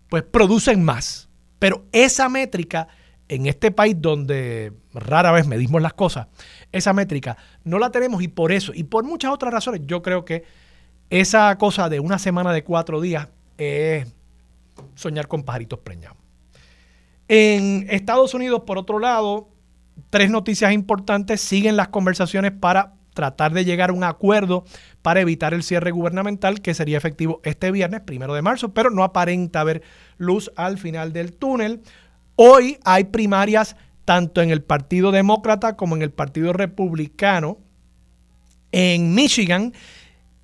pues 0.08 0.22
producen 0.22 0.82
más. 0.82 1.28
Pero 1.58 1.84
esa 1.92 2.28
métrica 2.28 2.88
en 3.28 3.46
este 3.46 3.70
país 3.70 3.96
donde 3.98 4.72
rara 4.92 5.32
vez 5.32 5.46
medimos 5.46 5.80
las 5.82 5.94
cosas, 5.94 6.28
esa 6.72 6.92
métrica 6.92 7.36
no 7.64 7.78
la 7.78 7.90
tenemos 7.90 8.22
y 8.22 8.28
por 8.28 8.52
eso 8.52 8.72
y 8.74 8.84
por 8.84 9.04
muchas 9.04 9.32
otras 9.32 9.52
razones 9.52 9.82
yo 9.84 10.02
creo 10.02 10.24
que 10.24 10.44
esa 11.10 11.56
cosa 11.58 11.88
de 11.88 12.00
una 12.00 12.18
semana 12.18 12.52
de 12.52 12.64
cuatro 12.64 13.00
días 13.00 13.28
es 13.58 14.06
soñar 14.94 15.28
con 15.28 15.42
pajaritos 15.44 15.78
preñados. 15.80 16.18
En 17.28 17.86
Estados 17.90 18.34
Unidos, 18.34 18.62
por 18.66 18.78
otro 18.78 18.98
lado, 18.98 19.48
tres 20.10 20.30
noticias 20.30 20.72
importantes. 20.72 21.40
Siguen 21.40 21.76
las 21.76 21.88
conversaciones 21.88 22.52
para 22.52 22.94
tratar 23.14 23.52
de 23.52 23.64
llegar 23.64 23.90
a 23.90 23.92
un 23.92 24.04
acuerdo 24.04 24.64
para 25.00 25.20
evitar 25.20 25.54
el 25.54 25.62
cierre 25.62 25.92
gubernamental 25.92 26.60
que 26.60 26.74
sería 26.74 26.98
efectivo 26.98 27.40
este 27.44 27.70
viernes, 27.70 28.00
primero 28.00 28.34
de 28.34 28.42
marzo, 28.42 28.74
pero 28.74 28.90
no 28.90 29.04
aparenta 29.04 29.60
haber 29.60 29.82
luz 30.18 30.50
al 30.56 30.78
final 30.78 31.12
del 31.12 31.32
túnel. 31.32 31.80
Hoy 32.36 32.78
hay 32.84 33.04
primarias 33.04 33.76
tanto 34.04 34.42
en 34.42 34.50
el 34.50 34.62
Partido 34.62 35.12
Demócrata 35.12 35.76
como 35.76 35.96
en 35.96 36.02
el 36.02 36.10
Partido 36.10 36.52
Republicano. 36.52 37.58
En 38.72 39.14
Michigan, 39.14 39.72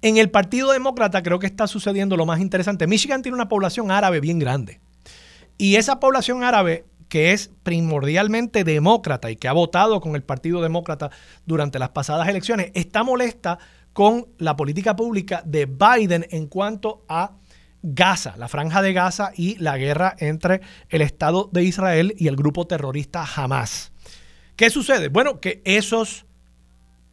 en 0.03 0.17
el 0.17 0.31
Partido 0.31 0.73
Demócrata 0.73 1.23
creo 1.23 1.39
que 1.39 1.47
está 1.47 1.67
sucediendo 1.67 2.17
lo 2.17 2.27
más 2.27 2.41
interesante. 2.41 2.87
Michigan 2.87 3.23
tiene 3.23 3.37
una 3.37 3.49
población 3.49 3.91
árabe 3.91 4.21
bien 4.21 4.39
grande. 4.39 4.81
Y 5.59 5.77
esa 5.77 6.01
población 6.01 6.43
árabe 6.43 6.87
que 7.11 7.33
es 7.33 7.51
primordialmente 7.65 8.65
demócrata 8.65 9.31
y 9.31 9.37
que 9.37 9.49
ha 9.49 9.53
votado 9.53 10.01
con 10.01 10.15
el 10.15 10.23
Partido 10.23 10.63
Demócrata 10.63 11.11
durante 11.45 11.79
las 11.79 11.91
pasadas 11.91 12.29
elecciones, 12.29 12.71
está 12.75 13.03
molesta 13.03 13.59
con 13.93 14.29
la 14.39 14.57
política 14.57 14.95
pública 14.95 15.43
de 15.45 15.67
Biden 15.67 16.27
en 16.31 16.47
cuanto 16.47 17.05
a 17.09 17.33
Gaza, 17.83 18.37
la 18.37 18.49
franja 18.49 18.81
de 18.81 18.93
Gaza 18.93 19.33
y 19.35 19.57
la 19.57 19.77
guerra 19.77 20.15
entre 20.19 20.61
el 20.89 21.03
Estado 21.03 21.49
de 21.53 21.65
Israel 21.65 22.15
y 22.17 22.29
el 22.29 22.37
grupo 22.37 22.67
terrorista 22.67 23.25
Hamas. 23.25 23.93
¿Qué 24.55 24.71
sucede? 24.71 25.09
Bueno, 25.09 25.41
que 25.41 25.63
esos 25.65 26.27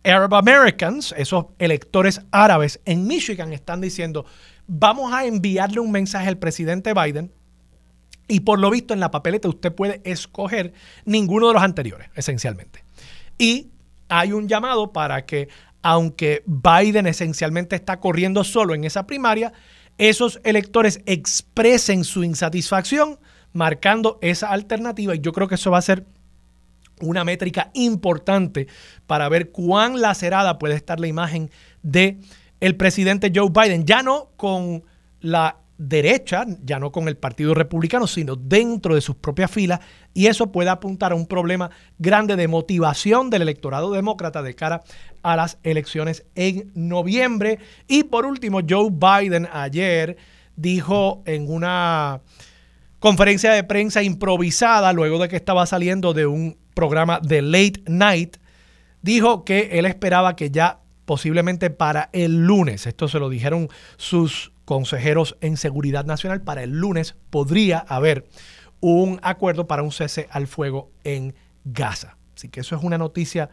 Arab 0.03 0.33
Americans, 0.35 1.13
esos 1.17 1.47
electores 1.59 2.21
árabes 2.31 2.79
en 2.85 3.07
Michigan 3.07 3.53
están 3.53 3.81
diciendo, 3.81 4.25
vamos 4.67 5.13
a 5.13 5.25
enviarle 5.25 5.79
un 5.79 5.91
mensaje 5.91 6.27
al 6.27 6.37
presidente 6.37 6.93
Biden 6.93 7.31
y 8.27 8.41
por 8.41 8.59
lo 8.59 8.69
visto 8.69 8.93
en 8.93 8.99
la 8.99 9.11
papeleta 9.11 9.47
usted 9.47 9.73
puede 9.73 10.01
escoger 10.03 10.73
ninguno 11.05 11.47
de 11.47 11.53
los 11.53 11.63
anteriores, 11.63 12.09
esencialmente. 12.15 12.83
Y 13.37 13.71
hay 14.09 14.33
un 14.33 14.47
llamado 14.47 14.91
para 14.91 15.25
que, 15.25 15.49
aunque 15.81 16.43
Biden 16.45 17.07
esencialmente 17.07 17.75
está 17.75 17.99
corriendo 17.99 18.43
solo 18.43 18.73
en 18.73 18.83
esa 18.83 19.07
primaria, 19.07 19.53
esos 19.97 20.39
electores 20.43 21.01
expresen 21.05 22.03
su 22.03 22.23
insatisfacción 22.23 23.19
marcando 23.53 24.19
esa 24.21 24.49
alternativa 24.49 25.15
y 25.15 25.19
yo 25.19 25.31
creo 25.31 25.47
que 25.47 25.55
eso 25.55 25.71
va 25.71 25.79
a 25.79 25.81
ser 25.81 26.05
una 27.01 27.23
métrica 27.23 27.71
importante 27.73 28.67
para 29.05 29.29
ver 29.29 29.51
cuán 29.51 30.01
lacerada 30.01 30.57
puede 30.57 30.75
estar 30.75 30.99
la 30.99 31.07
imagen 31.07 31.49
de 31.83 32.19
el 32.59 32.75
presidente 32.75 33.31
Joe 33.33 33.49
Biden, 33.49 33.85
ya 33.85 34.01
no 34.01 34.29
con 34.35 34.83
la 35.21 35.57
derecha, 35.77 36.45
ya 36.63 36.79
no 36.79 36.91
con 36.91 37.07
el 37.07 37.17
Partido 37.17 37.53
Republicano, 37.53 38.07
sino 38.07 38.35
dentro 38.35 38.95
de 38.95 39.01
sus 39.01 39.15
propias 39.15 39.51
filas, 39.51 39.79
y 40.13 40.25
eso 40.25 40.51
puede 40.51 40.69
apuntar 40.69 41.11
a 41.11 41.15
un 41.15 41.27
problema 41.27 41.69
grande 41.99 42.35
de 42.35 42.47
motivación 42.47 43.29
del 43.29 43.43
electorado 43.43 43.91
demócrata 43.91 44.41
de 44.41 44.55
cara 44.55 44.81
a 45.21 45.35
las 45.35 45.59
elecciones 45.63 46.25
en 46.33 46.71
noviembre. 46.73 47.59
Y 47.87 48.05
por 48.05 48.25
último, 48.25 48.61
Joe 48.67 48.89
Biden 48.89 49.47
ayer 49.51 50.17
dijo 50.55 51.21
en 51.25 51.51
una 51.51 52.21
conferencia 52.99 53.51
de 53.51 53.63
prensa 53.63 54.01
improvisada, 54.01 54.91
luego 54.93 55.19
de 55.19 55.29
que 55.29 55.35
estaba 55.35 55.67
saliendo 55.67 56.13
de 56.13 56.25
un 56.25 56.57
programa 56.77 57.19
de 57.23 57.41
Late 57.41 57.81
Night, 57.87 58.37
dijo 59.01 59.43
que 59.43 59.79
él 59.79 59.87
esperaba 59.87 60.35
que 60.35 60.51
ya 60.51 60.81
posiblemente 61.05 61.71
para 61.71 62.11
el 62.13 62.45
lunes, 62.45 62.85
esto 62.85 63.07
se 63.07 63.17
lo 63.17 63.29
dijeron 63.29 63.67
sus 63.95 64.51
consejeros 64.63 65.37
en 65.41 65.57
seguridad 65.57 66.05
nacional, 66.05 66.43
para 66.43 66.61
el 66.61 66.77
lunes 66.79 67.15
podría 67.31 67.79
haber 67.79 68.27
un 68.79 69.19
acuerdo 69.23 69.65
para 69.65 69.81
un 69.81 69.91
cese 69.91 70.27
al 70.29 70.45
fuego 70.45 70.91
en 71.03 71.33
Gaza. 71.65 72.15
Así 72.35 72.47
que 72.47 72.59
eso 72.59 72.75
es 72.75 72.83
una 72.83 72.99
noticia 72.99 73.49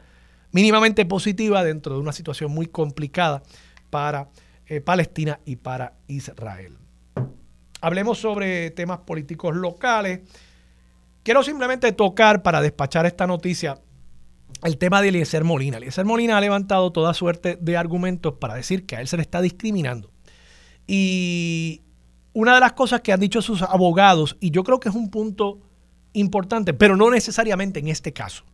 mínimamente 0.52 1.06
positiva 1.06 1.64
dentro 1.64 1.94
de 1.94 2.00
una 2.00 2.12
situación 2.12 2.52
muy 2.52 2.66
complicada 2.66 3.42
para 3.88 4.28
eh, 4.66 4.82
Palestina 4.82 5.40
y 5.46 5.56
para 5.56 5.94
Israel. 6.08 6.76
Hablemos 7.80 8.18
sobre 8.18 8.70
temas 8.70 8.98
políticos 8.98 9.56
locales. 9.56 10.20
Quiero 11.24 11.42
simplemente 11.42 11.90
tocar 11.92 12.42
para 12.42 12.60
despachar 12.60 13.06
esta 13.06 13.26
noticia 13.26 13.80
el 14.62 14.76
tema 14.76 15.00
de 15.00 15.08
Eliezer 15.08 15.42
Molina. 15.42 15.78
Eliezer 15.78 16.04
Molina 16.04 16.36
ha 16.36 16.40
levantado 16.40 16.92
toda 16.92 17.14
suerte 17.14 17.56
de 17.58 17.76
argumentos 17.78 18.34
para 18.34 18.54
decir 18.54 18.84
que 18.84 18.96
a 18.96 19.00
él 19.00 19.08
se 19.08 19.16
le 19.16 19.22
está 19.22 19.40
discriminando 19.40 20.12
y 20.86 21.80
una 22.34 22.54
de 22.54 22.60
las 22.60 22.74
cosas 22.74 23.00
que 23.00 23.12
han 23.12 23.20
dicho 23.20 23.40
sus 23.40 23.62
abogados, 23.62 24.36
y 24.38 24.50
yo 24.50 24.64
creo 24.64 24.80
que 24.80 24.90
es 24.90 24.94
un 24.94 25.08
punto 25.08 25.60
importante, 26.12 26.74
pero 26.74 26.94
no 26.94 27.10
necesariamente 27.10 27.80
en 27.80 27.88
este 27.88 28.12
caso. 28.12 28.44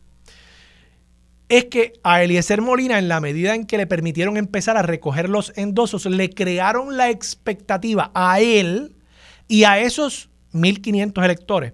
es 1.48 1.64
que 1.64 1.94
a 2.04 2.22
Eliezer 2.22 2.62
Molina, 2.62 3.00
en 3.00 3.08
la 3.08 3.20
medida 3.20 3.56
en 3.56 3.66
que 3.66 3.78
le 3.78 3.88
permitieron 3.88 4.36
empezar 4.36 4.76
a 4.76 4.82
recoger 4.82 5.28
los 5.28 5.52
endosos, 5.56 6.06
le 6.06 6.30
crearon 6.30 6.96
la 6.96 7.10
expectativa 7.10 8.12
a 8.14 8.38
él 8.38 8.94
y 9.48 9.64
a 9.64 9.80
esos 9.80 10.30
1.500 10.52 11.24
electores 11.24 11.72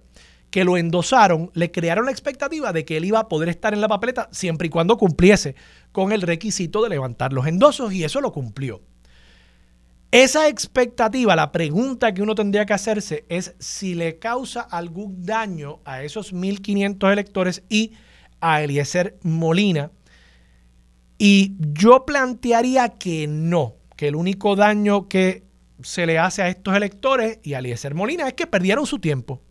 que 0.50 0.64
lo 0.64 0.76
endosaron, 0.76 1.50
le 1.54 1.70
crearon 1.70 2.06
la 2.06 2.12
expectativa 2.12 2.72
de 2.72 2.84
que 2.84 2.96
él 2.96 3.04
iba 3.04 3.18
a 3.18 3.28
poder 3.28 3.48
estar 3.48 3.74
en 3.74 3.80
la 3.80 3.88
papeleta 3.88 4.28
siempre 4.32 4.68
y 4.68 4.70
cuando 4.70 4.96
cumpliese 4.96 5.54
con 5.92 6.12
el 6.12 6.22
requisito 6.22 6.82
de 6.82 6.90
levantar 6.90 7.32
los 7.32 7.46
endosos 7.46 7.92
y 7.92 8.04
eso 8.04 8.20
lo 8.20 8.32
cumplió. 8.32 8.82
Esa 10.12 10.48
expectativa, 10.48 11.36
la 11.36 11.52
pregunta 11.52 12.14
que 12.14 12.22
uno 12.22 12.34
tendría 12.34 12.64
que 12.64 12.72
hacerse 12.72 13.24
es 13.28 13.54
si 13.58 13.94
le 13.94 14.18
causa 14.18 14.60
algún 14.60 15.24
daño 15.24 15.80
a 15.84 16.02
esos 16.04 16.32
1.500 16.32 17.12
electores 17.12 17.62
y 17.68 17.92
a 18.40 18.62
Eliezer 18.62 19.18
Molina. 19.22 19.90
Y 21.18 21.56
yo 21.58 22.06
plantearía 22.06 22.90
que 22.90 23.26
no, 23.26 23.76
que 23.96 24.08
el 24.08 24.16
único 24.16 24.54
daño 24.54 25.08
que 25.08 25.44
se 25.82 26.06
le 26.06 26.18
hace 26.18 26.42
a 26.42 26.48
estos 26.48 26.74
electores 26.74 27.40
y 27.42 27.54
a 27.54 27.58
Eliezer 27.58 27.94
Molina 27.94 28.28
es 28.28 28.34
que 28.34 28.46
perdieron 28.46 28.86
su 28.86 28.98
tiempo. 28.98 29.42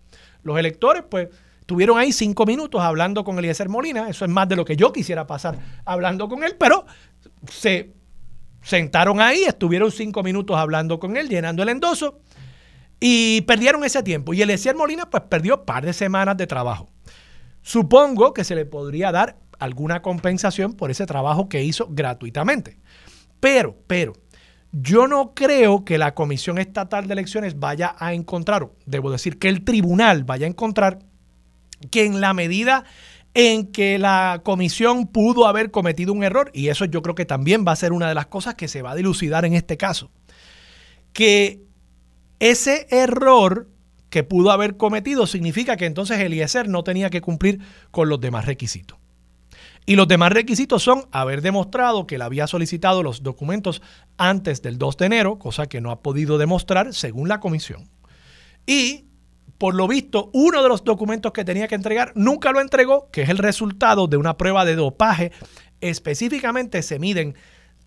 Los 0.46 0.58
electores, 0.60 1.04
pues, 1.10 1.28
tuvieron 1.66 1.98
ahí 1.98 2.12
cinco 2.12 2.46
minutos 2.46 2.80
hablando 2.80 3.24
con 3.24 3.38
Eliezer 3.40 3.68
Molina. 3.68 4.08
Eso 4.08 4.26
es 4.26 4.32
más 4.32 4.48
de 4.48 4.56
lo 4.56 4.64
que 4.64 4.78
yo 4.78 4.94
quisiera 4.94 5.26
pasar 5.26 5.58
hablando 5.84 6.30
con 6.30 6.44
él, 6.44 6.56
pero 6.58 6.86
se 7.52 7.94
sentaron 8.62 9.20
ahí, 9.20 9.44
estuvieron 9.44 9.92
cinco 9.92 10.22
minutos 10.22 10.56
hablando 10.56 11.00
con 11.00 11.18
él, 11.18 11.28
llenando 11.28 11.64
el 11.64 11.70
endoso 11.70 12.20
y 13.00 13.42
perdieron 13.42 13.84
ese 13.84 14.04
tiempo. 14.04 14.36
Y 14.36 14.42
Eliezer 14.44 14.76
Molina, 14.76 15.10
pues, 15.10 15.24
perdió 15.24 15.58
un 15.58 15.66
par 15.66 15.84
de 15.84 15.94
semanas 15.94 16.38
de 16.38 16.46
trabajo. 16.46 16.88
Supongo 17.64 18.32
que 18.32 18.44
se 18.44 18.54
le 18.54 18.66
podría 18.66 19.12
dar 19.12 19.38
alguna 19.58 20.04
compensación 20.04 20.74
por 20.74 20.92
ese 20.92 21.08
trabajo 21.08 21.50
que 21.50 21.64
hizo 21.64 21.88
gratuitamente. 21.90 22.78
Pero, 23.40 23.76
pero, 23.88 24.14
yo 24.78 25.08
no 25.08 25.34
creo 25.34 25.86
que 25.86 25.98
la 25.98 26.14
Comisión 26.14 26.58
Estatal 26.58 27.08
de 27.08 27.14
Elecciones 27.14 27.60
vaya 27.60 27.96
a 27.98 28.14
encontrar, 28.14 28.70
debo 28.86 29.10
decir 29.10 29.40
que 29.40 29.48
el 29.48 29.64
tribunal 29.64 30.26
vaya 30.26 30.46
a 30.46 30.50
encontrar 30.50 31.00
que 31.92 32.04
en 32.04 32.20
la 32.20 32.34
medida 32.34 32.84
en 33.34 33.72
que 33.72 33.98
la 34.00 34.42
comisión 34.44 35.08
pudo 35.08 35.48
haber 35.48 35.72
cometido 35.72 36.12
un 36.12 36.24
error, 36.26 36.52
y 36.54 36.68
eso 36.68 36.84
yo 36.86 37.02
creo 37.02 37.16
que 37.16 37.26
también 37.26 37.64
va 37.66 37.72
a 37.72 37.78
ser 37.78 37.94
una 37.94 38.10
de 38.10 38.16
las 38.16 38.28
cosas 38.28 38.56
que 38.56 38.68
se 38.68 38.82
va 38.82 38.92
a 38.92 38.96
dilucidar 38.96 39.46
en 39.46 39.54
este 39.54 39.78
caso, 39.78 40.12
que 41.14 41.62
ese 42.40 42.88
error 42.90 43.70
que 44.10 44.24
pudo 44.24 44.52
haber 44.52 44.76
cometido 44.76 45.26
significa 45.26 45.78
que 45.78 45.86
entonces 45.86 46.20
Eliezer 46.20 46.68
no 46.68 46.84
tenía 46.84 47.10
que 47.10 47.22
cumplir 47.22 47.60
con 47.92 48.10
los 48.10 48.20
demás 48.20 48.46
requisitos. 48.46 48.98
Y 49.88 49.96
los 49.96 50.08
demás 50.08 50.32
requisitos 50.32 50.82
son 50.82 51.06
haber 51.12 51.42
demostrado 51.42 52.08
que 52.08 52.16
él 52.16 52.24
había 52.24 52.48
solicitado 52.48 53.04
los 53.04 53.22
documentos 53.22 53.84
antes 54.18 54.64
del 54.64 54.80
2 54.80 54.98
de 54.98 55.06
enero, 55.06 55.38
cosa 55.38 55.68
que 55.68 55.80
no 55.80 55.92
ha 55.92 56.02
podido 56.02 56.40
demostrar 56.40 56.94
según 56.94 57.28
la 57.28 57.40
comisión. 57.40 57.88
Y, 58.66 59.06
por 59.60 59.76
lo 59.76 59.88
visto, 59.88 60.32
uno 60.34 60.64
de 60.64 60.70
los 60.70 60.84
documentos 60.84 61.34
que 61.34 61.46
tenía 61.46 61.68
que 61.68 61.76
entregar 61.76 62.14
nunca 62.16 62.52
lo 62.52 62.62
entregó, 62.62 63.10
que 63.12 63.22
es 63.22 63.30
el 63.30 63.38
resultado 63.38 64.08
de 64.08 64.18
una 64.18 64.38
prueba 64.38 64.66
de 64.66 64.76
dopaje. 64.76 65.32
Específicamente 65.82 66.82
se 66.82 66.98
miden 66.98 67.36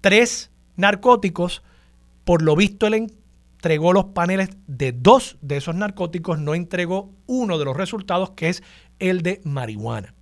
tres 0.01 0.53
narcóticos. 0.77 1.65
Por 2.25 2.43
lo 2.43 2.55
visto, 2.55 2.87
él 2.87 2.95
entregó 2.95 3.93
los 3.93 4.05
paneles 4.07 4.51
de 4.69 4.93
dos 4.93 5.37
de 5.41 5.57
esos 5.57 5.75
narcóticos, 5.75 6.39
no 6.39 6.55
entregó 6.55 7.13
uno 7.27 7.59
de 7.59 7.65
los 7.65 7.77
resultados, 7.77 8.31
que 8.31 8.51
es 8.51 8.63
el 9.01 9.23
de 9.23 9.41
marihuana. 9.43 10.15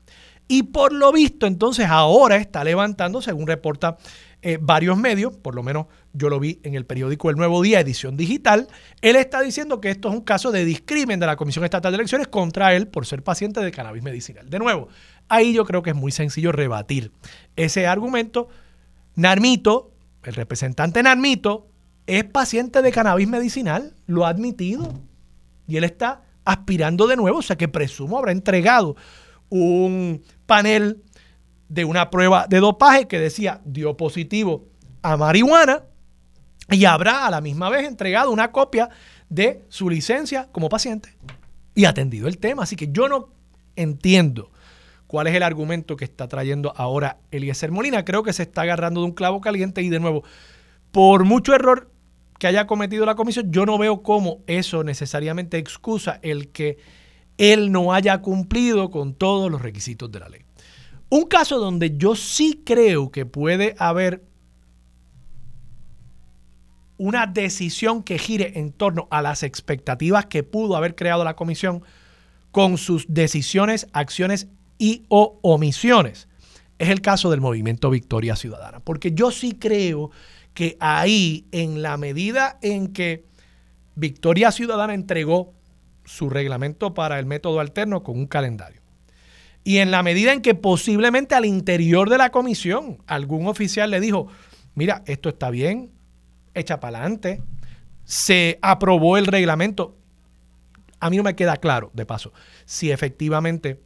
Y 0.48 0.64
por 0.64 0.92
lo 0.92 1.12
visto, 1.12 1.46
entonces 1.46 1.86
ahora 1.86 2.36
está 2.36 2.62
levantando, 2.62 3.20
según 3.20 3.46
reporta 3.46 3.96
eh, 4.42 4.58
varios 4.60 4.96
medios, 4.96 5.36
por 5.36 5.56
lo 5.56 5.62
menos 5.64 5.86
yo 6.12 6.28
lo 6.28 6.38
vi 6.38 6.60
en 6.62 6.74
el 6.74 6.86
periódico 6.86 7.30
El 7.30 7.36
Nuevo 7.36 7.62
Día, 7.62 7.80
edición 7.80 8.16
digital, 8.16 8.68
él 9.00 9.16
está 9.16 9.40
diciendo 9.40 9.80
que 9.80 9.90
esto 9.90 10.08
es 10.08 10.14
un 10.14 10.20
caso 10.20 10.52
de 10.52 10.64
discrimen 10.64 11.18
de 11.18 11.26
la 11.26 11.36
Comisión 11.36 11.64
Estatal 11.64 11.90
de 11.90 11.96
Elecciones 11.96 12.28
contra 12.28 12.74
él 12.74 12.86
por 12.86 13.06
ser 13.06 13.24
paciente 13.24 13.60
de 13.60 13.72
cannabis 13.72 14.04
medicinal. 14.04 14.48
De 14.48 14.60
nuevo, 14.60 14.88
ahí 15.28 15.52
yo 15.52 15.64
creo 15.64 15.82
que 15.82 15.90
es 15.90 15.96
muy 15.96 16.12
sencillo 16.12 16.52
rebatir 16.52 17.10
ese 17.56 17.88
argumento. 17.88 18.48
Narmito, 19.16 19.90
el 20.22 20.34
representante 20.34 21.02
Narmito, 21.02 21.66
es 22.06 22.22
paciente 22.24 22.82
de 22.82 22.92
cannabis 22.92 23.26
medicinal, 23.26 23.94
lo 24.06 24.26
ha 24.26 24.28
admitido. 24.28 24.92
Y 25.66 25.76
él 25.76 25.82
está 25.82 26.22
aspirando 26.44 27.08
de 27.08 27.16
nuevo, 27.16 27.38
o 27.38 27.42
sea 27.42 27.56
que 27.56 27.66
presumo 27.66 28.18
habrá 28.18 28.30
entregado 28.30 28.94
un 29.48 30.22
panel 30.46 31.02
de 31.68 31.84
una 31.84 32.10
prueba 32.10 32.46
de 32.48 32.60
dopaje 32.60 33.08
que 33.08 33.18
decía 33.18 33.60
dio 33.64 33.96
positivo 33.96 34.66
a 35.02 35.16
marihuana 35.16 35.82
y 36.70 36.84
habrá 36.84 37.26
a 37.26 37.30
la 37.30 37.40
misma 37.40 37.68
vez 37.68 37.86
entregado 37.86 38.30
una 38.30 38.52
copia 38.52 38.88
de 39.28 39.64
su 39.68 39.90
licencia 39.90 40.48
como 40.52 40.68
paciente 40.68 41.14
y 41.74 41.84
atendido 41.84 42.28
el 42.28 42.38
tema. 42.38 42.64
Así 42.64 42.76
que 42.76 42.88
yo 42.90 43.08
no 43.08 43.28
entiendo 43.76 44.50
cuál 45.06 45.26
es 45.28 45.34
el 45.34 45.42
argumento 45.42 45.96
que 45.96 46.04
está 46.04 46.28
trayendo 46.28 46.72
ahora 46.76 47.18
Eliezer 47.30 47.70
Molina. 47.70 48.04
Creo 48.04 48.22
que 48.22 48.32
se 48.32 48.42
está 48.42 48.62
agarrando 48.62 49.00
de 49.00 49.06
un 49.06 49.12
clavo 49.12 49.40
caliente 49.40 49.82
y 49.82 49.88
de 49.88 50.00
nuevo, 50.00 50.24
por 50.90 51.24
mucho 51.24 51.54
error 51.54 51.90
que 52.38 52.46
haya 52.46 52.66
cometido 52.66 53.06
la 53.06 53.14
comisión, 53.14 53.50
yo 53.50 53.64
no 53.64 53.78
veo 53.78 54.02
cómo 54.02 54.40
eso 54.46 54.84
necesariamente 54.84 55.58
excusa 55.58 56.18
el 56.22 56.48
que 56.48 56.78
él 57.38 57.72
no 57.72 57.92
haya 57.92 58.22
cumplido 58.22 58.90
con 58.90 59.14
todos 59.14 59.50
los 59.50 59.60
requisitos 59.60 60.10
de 60.10 60.20
la 60.20 60.28
ley. 60.28 60.42
Un 61.08 61.24
caso 61.24 61.58
donde 61.58 61.96
yo 61.96 62.16
sí 62.16 62.62
creo 62.64 63.10
que 63.10 63.26
puede 63.26 63.74
haber 63.78 64.24
una 66.98 67.26
decisión 67.26 68.02
que 68.02 68.18
gire 68.18 68.58
en 68.58 68.72
torno 68.72 69.06
a 69.10 69.22
las 69.22 69.42
expectativas 69.42 70.26
que 70.26 70.42
pudo 70.42 70.76
haber 70.76 70.94
creado 70.94 71.24
la 71.24 71.36
comisión 71.36 71.82
con 72.50 72.78
sus 72.78 73.04
decisiones, 73.08 73.86
acciones 73.92 74.48
y 74.78 75.04
o 75.08 75.38
omisiones. 75.42 76.28
Es 76.78 76.88
el 76.88 77.00
caso 77.00 77.30
del 77.30 77.40
movimiento 77.40 77.90
Victoria 77.90 78.36
Ciudadana, 78.36 78.80
porque 78.80 79.12
yo 79.12 79.30
sí 79.30 79.52
creo 79.52 80.10
que 80.54 80.76
ahí, 80.80 81.46
en 81.52 81.82
la 81.82 81.96
medida 81.98 82.58
en 82.62 82.92
que 82.92 83.26
Victoria 83.94 84.50
Ciudadana 84.52 84.94
entregó 84.94 85.52
su 86.06 86.30
reglamento 86.30 86.94
para 86.94 87.18
el 87.18 87.26
método 87.26 87.60
alterno 87.60 88.02
con 88.02 88.16
un 88.16 88.26
calendario. 88.26 88.80
Y 89.64 89.78
en 89.78 89.90
la 89.90 90.02
medida 90.02 90.32
en 90.32 90.40
que 90.40 90.54
posiblemente 90.54 91.34
al 91.34 91.44
interior 91.44 92.08
de 92.08 92.18
la 92.18 92.30
comisión 92.30 93.02
algún 93.06 93.48
oficial 93.48 93.90
le 93.90 94.00
dijo, 94.00 94.28
mira, 94.74 95.02
esto 95.06 95.28
está 95.28 95.50
bien, 95.50 95.90
echa 96.54 96.80
para 96.80 97.00
adelante, 97.00 97.42
se 98.04 98.58
aprobó 98.62 99.18
el 99.18 99.26
reglamento. 99.26 99.96
A 101.00 101.10
mí 101.10 101.16
no 101.16 101.24
me 101.24 101.34
queda 101.34 101.56
claro, 101.56 101.90
de 101.92 102.06
paso, 102.06 102.32
si 102.64 102.90
efectivamente 102.90 103.82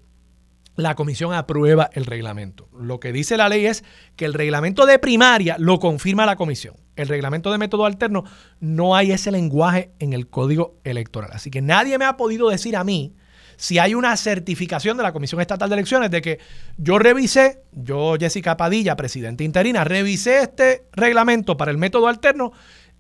la 0.80 0.94
comisión 0.94 1.32
aprueba 1.32 1.90
el 1.92 2.06
reglamento. 2.06 2.68
Lo 2.78 3.00
que 3.00 3.12
dice 3.12 3.36
la 3.36 3.48
ley 3.48 3.66
es 3.66 3.84
que 4.16 4.24
el 4.24 4.34
reglamento 4.34 4.86
de 4.86 4.98
primaria 4.98 5.56
lo 5.58 5.78
confirma 5.78 6.26
la 6.26 6.36
comisión. 6.36 6.74
El 6.96 7.08
reglamento 7.08 7.52
de 7.52 7.58
método 7.58 7.86
alterno 7.86 8.24
no 8.60 8.94
hay 8.94 9.12
ese 9.12 9.30
lenguaje 9.30 9.92
en 9.98 10.12
el 10.12 10.28
código 10.28 10.78
electoral. 10.84 11.30
Así 11.32 11.50
que 11.50 11.62
nadie 11.62 11.98
me 11.98 12.04
ha 12.04 12.16
podido 12.16 12.50
decir 12.50 12.76
a 12.76 12.84
mí 12.84 13.14
si 13.56 13.78
hay 13.78 13.94
una 13.94 14.16
certificación 14.16 14.96
de 14.96 15.02
la 15.02 15.12
Comisión 15.12 15.40
Estatal 15.40 15.68
de 15.68 15.74
Elecciones 15.74 16.10
de 16.10 16.22
que 16.22 16.38
yo 16.78 16.98
revisé, 16.98 17.62
yo 17.72 18.14
Jessica 18.18 18.56
Padilla, 18.56 18.96
presidenta 18.96 19.44
interina, 19.44 19.84
revisé 19.84 20.40
este 20.40 20.86
reglamento 20.92 21.58
para 21.58 21.70
el 21.70 21.76
método 21.76 22.08
alterno 22.08 22.52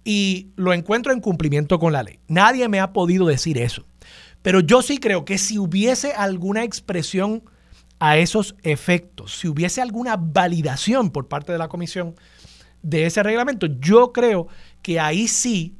y 0.04 0.48
lo 0.56 0.74
encuentro 0.74 1.12
en 1.12 1.20
cumplimiento 1.20 1.78
con 1.78 1.94
la 1.94 2.02
ley. 2.02 2.18
Nadie 2.28 2.68
me 2.68 2.78
ha 2.78 2.92
podido 2.92 3.26
decir 3.26 3.56
eso. 3.56 3.86
Pero 4.42 4.60
yo 4.60 4.82
sí 4.82 4.98
creo 4.98 5.24
que 5.24 5.38
si 5.38 5.58
hubiese 5.58 6.12
alguna 6.12 6.64
expresión 6.64 7.42
a 8.00 8.16
esos 8.16 8.56
efectos, 8.62 9.38
si 9.38 9.46
hubiese 9.46 9.82
alguna 9.82 10.16
validación 10.16 11.10
por 11.10 11.28
parte 11.28 11.52
de 11.52 11.58
la 11.58 11.68
comisión 11.68 12.16
de 12.82 13.04
ese 13.04 13.22
reglamento, 13.22 13.66
yo 13.66 14.12
creo 14.12 14.48
que 14.82 14.98
ahí 14.98 15.28
sí 15.28 15.76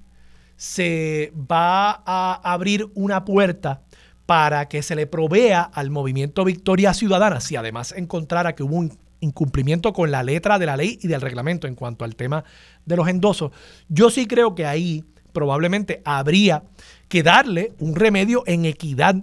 se 0.57 1.33
va 1.51 2.03
a 2.05 2.41
abrir 2.45 2.91
una 2.95 3.25
puerta 3.25 3.83
para 4.27 4.69
que 4.69 4.83
se 4.83 4.95
le 4.95 5.07
provea 5.07 5.63
al 5.63 5.91
movimiento 5.91 6.45
Victoria 6.45 6.93
Ciudadana, 6.93 7.41
si 7.41 7.57
además 7.57 7.93
encontrara 7.97 8.55
que 8.55 8.63
hubo 8.63 8.77
un 8.77 8.99
incumplimiento 9.21 9.95
con 9.95 10.11
la 10.11 10.23
letra 10.23 10.59
de 10.59 10.67
la 10.67 10.77
ley 10.77 10.99
y 11.03 11.09
del 11.09 11.23
reglamento 11.23 11.67
en 11.67 11.75
cuanto 11.75 12.05
al 12.05 12.17
tema 12.17 12.45
de 12.85 12.97
los 12.97 13.09
endosos, 13.09 13.51
yo 13.89 14.11
sí 14.11 14.27
creo 14.27 14.55
que 14.55 14.67
ahí 14.67 15.05
probablemente 15.33 16.03
habría 16.05 16.65
que 17.09 17.23
darle 17.23 17.73
un 17.79 17.97
remedio 17.97 18.43
en 18.47 18.67
equidad 18.67 19.17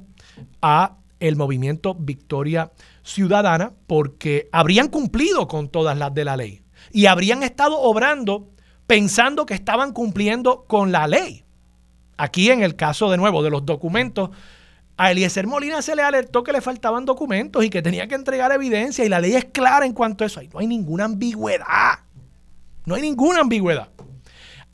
a 0.62 0.97
el 1.19 1.36
movimiento 1.36 1.95
Victoria 1.95 2.71
Ciudadana 3.03 3.73
porque 3.88 4.49
habrían 4.51 4.88
cumplido 4.88 5.47
con 5.47 5.69
todas 5.69 5.97
las 5.97 6.13
de 6.13 6.25
la 6.25 6.38
ley 6.38 6.62
y 6.91 7.06
habrían 7.08 7.43
estado 7.43 7.80
obrando 7.80 8.49
pensando 8.86 9.45
que 9.45 9.53
estaban 9.53 9.91
cumpliendo 9.91 10.65
con 10.65 10.91
la 10.91 11.08
ley. 11.08 11.43
Aquí 12.17 12.49
en 12.49 12.63
el 12.63 12.75
caso 12.75 13.12
de 13.12 13.17
nuevo 13.17 13.43
de 13.43 13.49
los 13.49 13.65
documentos 13.65 14.32
A 14.95 15.12
Eliezer 15.12 15.45
Molina 15.45 15.82
se 15.82 15.95
le 15.95 16.01
alertó 16.01 16.43
que 16.43 16.51
le 16.51 16.62
faltaban 16.62 17.06
documentos 17.06 17.63
y 17.63 17.69
que 17.69 17.82
tenía 17.82 18.08
que 18.08 18.15
entregar 18.15 18.51
evidencia 18.51 19.06
y 19.06 19.10
la 19.10 19.19
ley 19.19 19.36
es 19.36 19.45
clara 19.45 19.86
en 19.86 19.93
cuanto 19.93 20.23
a 20.23 20.27
eso. 20.27 20.39
Ahí 20.39 20.49
no 20.51 20.60
hay 20.60 20.67
ninguna 20.67 21.06
ambigüedad. 21.06 21.99
No 22.86 22.95
hay 22.95 23.01
ninguna 23.01 23.41
ambigüedad. 23.41 23.89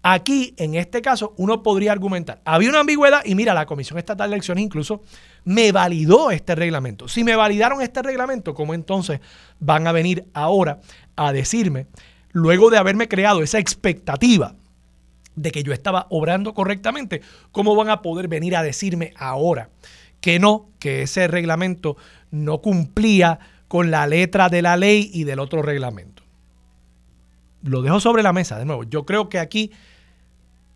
Aquí, 0.06 0.54
en 0.58 0.76
este 0.76 1.02
caso, 1.02 1.34
uno 1.38 1.64
podría 1.64 1.94
argumentar, 1.94 2.42
había 2.44 2.70
una 2.70 2.82
ambigüedad 2.82 3.22
y 3.24 3.36
mira, 3.36 3.54
la 3.54 3.66
Comisión 3.66 3.98
Estatal 3.98 4.30
de 4.30 4.36
Elecciones 4.36 4.64
incluso 4.64 5.02
me 5.46 5.72
validó 5.72 6.30
este 6.30 6.56
reglamento. 6.56 7.08
Si 7.08 7.24
me 7.24 7.38
validaron 7.38 7.82
este 7.82 8.02
reglamento, 8.02 8.54
¿cómo 8.54 8.74
entonces 8.74 9.22
van 9.60 9.88
a 9.88 9.94
venir 9.94 10.26
ahora 10.34 10.82
a 11.16 11.32
decirme, 11.32 11.88
luego 12.34 12.70
de 12.70 12.78
haberme 12.78 13.08
creado 13.08 13.42
esa 13.44 13.60
expectativa 13.60 14.56
de 15.36 15.52
que 15.52 15.64
yo 15.64 15.72
estaba 15.72 16.08
obrando 16.10 16.54
correctamente, 16.54 17.22
cómo 17.52 17.76
van 17.76 17.90
a 17.90 18.02
poder 18.02 18.28
venir 18.28 18.56
a 18.58 18.64
decirme 18.64 19.14
ahora 19.16 19.70
que 20.20 20.40
no, 20.40 20.70
que 20.80 21.02
ese 21.02 21.28
reglamento 21.28 21.98
no 22.32 22.62
cumplía 22.62 23.40
con 23.68 23.92
la 23.92 24.08
letra 24.08 24.50
de 24.50 24.62
la 24.62 24.78
ley 24.78 25.10
y 25.14 25.24
del 25.24 25.40
otro 25.40 25.62
reglamento. 25.62 26.24
Lo 27.62 27.82
dejo 27.82 28.00
sobre 28.00 28.24
la 28.24 28.34
mesa 28.34 28.60
de 28.60 28.66
nuevo. 28.66 28.84
Yo 28.84 29.06
creo 29.06 29.30
que 29.30 29.40
aquí, 29.40 29.72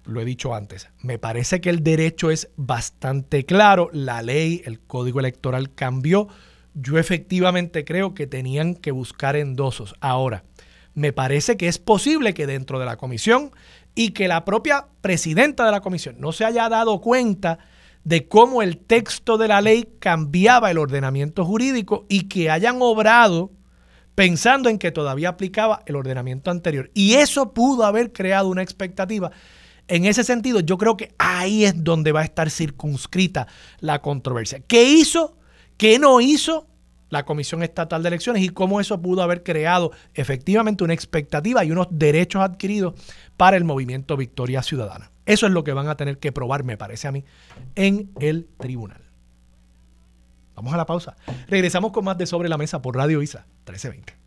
lo 0.08 0.22
he 0.22 0.26
dicho 0.26 0.56
antes, 0.56 0.90
me 1.02 1.20
parece 1.20 1.62
que 1.62 1.70
el 1.70 1.84
derecho 1.84 2.32
es 2.32 2.50
bastante 2.56 3.46
claro, 3.46 3.90
la 3.94 4.22
ley, 4.22 4.62
el 4.66 4.80
código 4.80 5.20
electoral 5.20 5.74
cambió. 5.74 6.28
Yo 6.74 6.98
efectivamente 6.98 7.86
creo 7.86 8.14
que 8.14 8.28
tenían 8.28 8.76
que 8.76 8.92
buscar 8.92 9.36
endosos. 9.36 9.96
Ahora, 10.00 10.44
me 10.94 11.14
parece 11.14 11.58
que 11.58 11.68
es 11.68 11.78
posible 11.78 12.34
que 12.34 12.48
dentro 12.48 12.80
de 12.80 12.86
la 12.86 12.98
comisión 12.98 13.52
y 13.94 14.12
que 14.12 14.28
la 14.28 14.46
propia 14.46 14.88
presidenta 15.02 15.66
de 15.66 15.72
la 15.72 15.82
comisión 15.82 16.16
no 16.20 16.32
se 16.32 16.46
haya 16.46 16.70
dado 16.70 17.02
cuenta 17.02 17.60
de 18.04 18.28
cómo 18.28 18.62
el 18.62 18.78
texto 18.78 19.38
de 19.38 19.48
la 19.48 19.60
ley 19.60 19.90
cambiaba 20.00 20.72
el 20.72 20.78
ordenamiento 20.78 21.44
jurídico 21.44 22.06
y 22.08 22.30
que 22.30 22.50
hayan 22.50 22.78
obrado 22.80 23.52
pensando 24.16 24.70
en 24.70 24.80
que 24.80 24.92
todavía 24.92 25.30
aplicaba 25.30 25.84
el 25.86 25.96
ordenamiento 25.96 26.50
anterior. 26.50 26.90
Y 26.94 27.16
eso 27.16 27.54
pudo 27.54 27.86
haber 27.86 28.12
creado 28.12 28.48
una 28.48 28.64
expectativa. 28.64 29.32
En 29.88 30.06
ese 30.06 30.24
sentido, 30.24 30.60
yo 30.60 30.78
creo 30.78 30.98
que 30.98 31.14
ahí 31.18 31.66
es 31.66 31.84
donde 31.84 32.12
va 32.12 32.22
a 32.22 32.26
estar 32.26 32.50
circunscrita 32.50 33.48
la 33.80 34.02
controversia. 34.02 34.60
¿Qué 34.68 34.84
hizo? 34.84 35.38
¿Qué 35.78 36.00
no 36.00 36.20
hizo? 36.22 36.68
la 37.10 37.24
Comisión 37.24 37.64
Estatal 37.64 38.04
de 38.04 38.10
Elecciones 38.10 38.44
y 38.44 38.50
cómo 38.50 38.82
eso 38.82 39.02
pudo 39.02 39.22
haber 39.22 39.44
creado 39.44 39.92
efectivamente 40.14 40.84
una 40.84 40.94
expectativa 40.94 41.64
y 41.64 41.72
unos 41.72 41.88
derechos 41.90 42.42
adquiridos 42.42 42.96
para 43.38 43.58
el 43.58 43.64
movimiento 43.64 44.18
Victoria 44.18 44.62
Ciudadana. 44.62 45.12
Eso 45.26 45.46
es 45.46 45.54
lo 45.54 45.64
que 45.64 45.74
van 45.74 45.88
a 45.88 45.96
tener 45.96 46.20
que 46.20 46.32
probar, 46.32 46.64
me 46.64 46.78
parece 46.78 47.08
a 47.08 47.12
mí, 47.12 47.24
en 47.76 48.12
el 48.20 48.48
tribunal. 48.60 49.02
Vamos 50.56 50.74
a 50.74 50.78
la 50.78 50.86
pausa. 50.86 51.16
Regresamos 51.48 51.92
con 51.92 52.04
más 52.04 52.18
de 52.18 52.26
Sobre 52.26 52.50
la 52.50 52.58
Mesa 52.58 52.82
por 52.82 52.96
Radio 52.96 53.22
Isa 53.22 53.46
1320. 53.66 54.27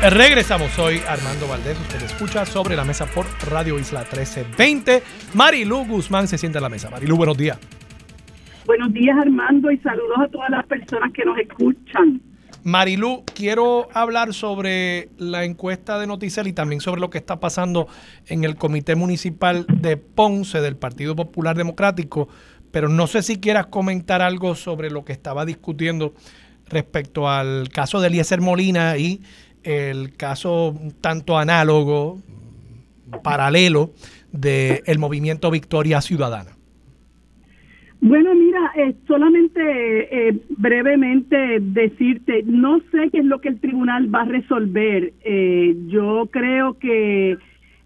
Regresamos, 0.00 0.70
soy 0.70 1.00
Armando 1.08 1.48
Valdés, 1.48 1.76
usted 1.76 2.00
escucha 2.02 2.46
sobre 2.46 2.76
la 2.76 2.84
mesa 2.84 3.04
por 3.06 3.26
Radio 3.50 3.80
Isla 3.80 4.02
1320. 4.02 5.02
Marilu 5.34 5.84
Guzmán 5.86 6.28
se 6.28 6.38
siente 6.38 6.58
a 6.58 6.60
la 6.60 6.68
mesa. 6.68 6.88
Marilu, 6.88 7.16
buenos 7.16 7.36
días. 7.36 7.58
Buenos 8.64 8.92
días 8.92 9.16
Armando 9.20 9.72
y 9.72 9.78
saludos 9.78 10.18
a 10.20 10.28
todas 10.28 10.50
las 10.50 10.64
personas 10.66 11.12
que 11.12 11.24
nos 11.24 11.36
escuchan. 11.38 12.22
Marilu, 12.62 13.24
quiero 13.34 13.88
hablar 13.92 14.34
sobre 14.34 15.08
la 15.18 15.44
encuesta 15.44 15.98
de 15.98 16.06
Noticel 16.06 16.46
y 16.46 16.52
también 16.52 16.80
sobre 16.80 17.00
lo 17.00 17.10
que 17.10 17.18
está 17.18 17.40
pasando 17.40 17.88
en 18.28 18.44
el 18.44 18.54
Comité 18.54 18.94
Municipal 18.94 19.66
de 19.68 19.96
Ponce 19.96 20.60
del 20.60 20.76
Partido 20.76 21.16
Popular 21.16 21.56
Democrático, 21.56 22.28
pero 22.70 22.88
no 22.88 23.08
sé 23.08 23.22
si 23.22 23.40
quieras 23.40 23.66
comentar 23.66 24.22
algo 24.22 24.54
sobre 24.54 24.90
lo 24.90 25.04
que 25.04 25.12
estaba 25.12 25.44
discutiendo 25.44 26.14
respecto 26.68 27.28
al 27.28 27.68
caso 27.70 28.00
de 28.00 28.08
Eliezer 28.08 28.40
Molina 28.40 28.96
y 28.96 29.22
el 29.68 30.16
caso 30.16 30.74
tanto 31.00 31.36
análogo, 31.36 32.18
paralelo, 33.22 33.90
del 34.32 34.98
movimiento 34.98 35.50
Victoria 35.50 36.00
Ciudadana. 36.00 36.52
Bueno, 38.00 38.32
mira, 38.34 38.70
eh, 38.76 38.94
solamente 39.08 40.28
eh, 40.28 40.40
brevemente 40.50 41.58
decirte, 41.60 42.44
no 42.44 42.78
sé 42.92 43.10
qué 43.10 43.18
es 43.18 43.24
lo 43.24 43.40
que 43.40 43.48
el 43.48 43.60
tribunal 43.60 44.14
va 44.14 44.22
a 44.22 44.26
resolver. 44.26 45.12
Eh, 45.24 45.76
yo 45.88 46.28
creo 46.30 46.78
que, 46.78 47.36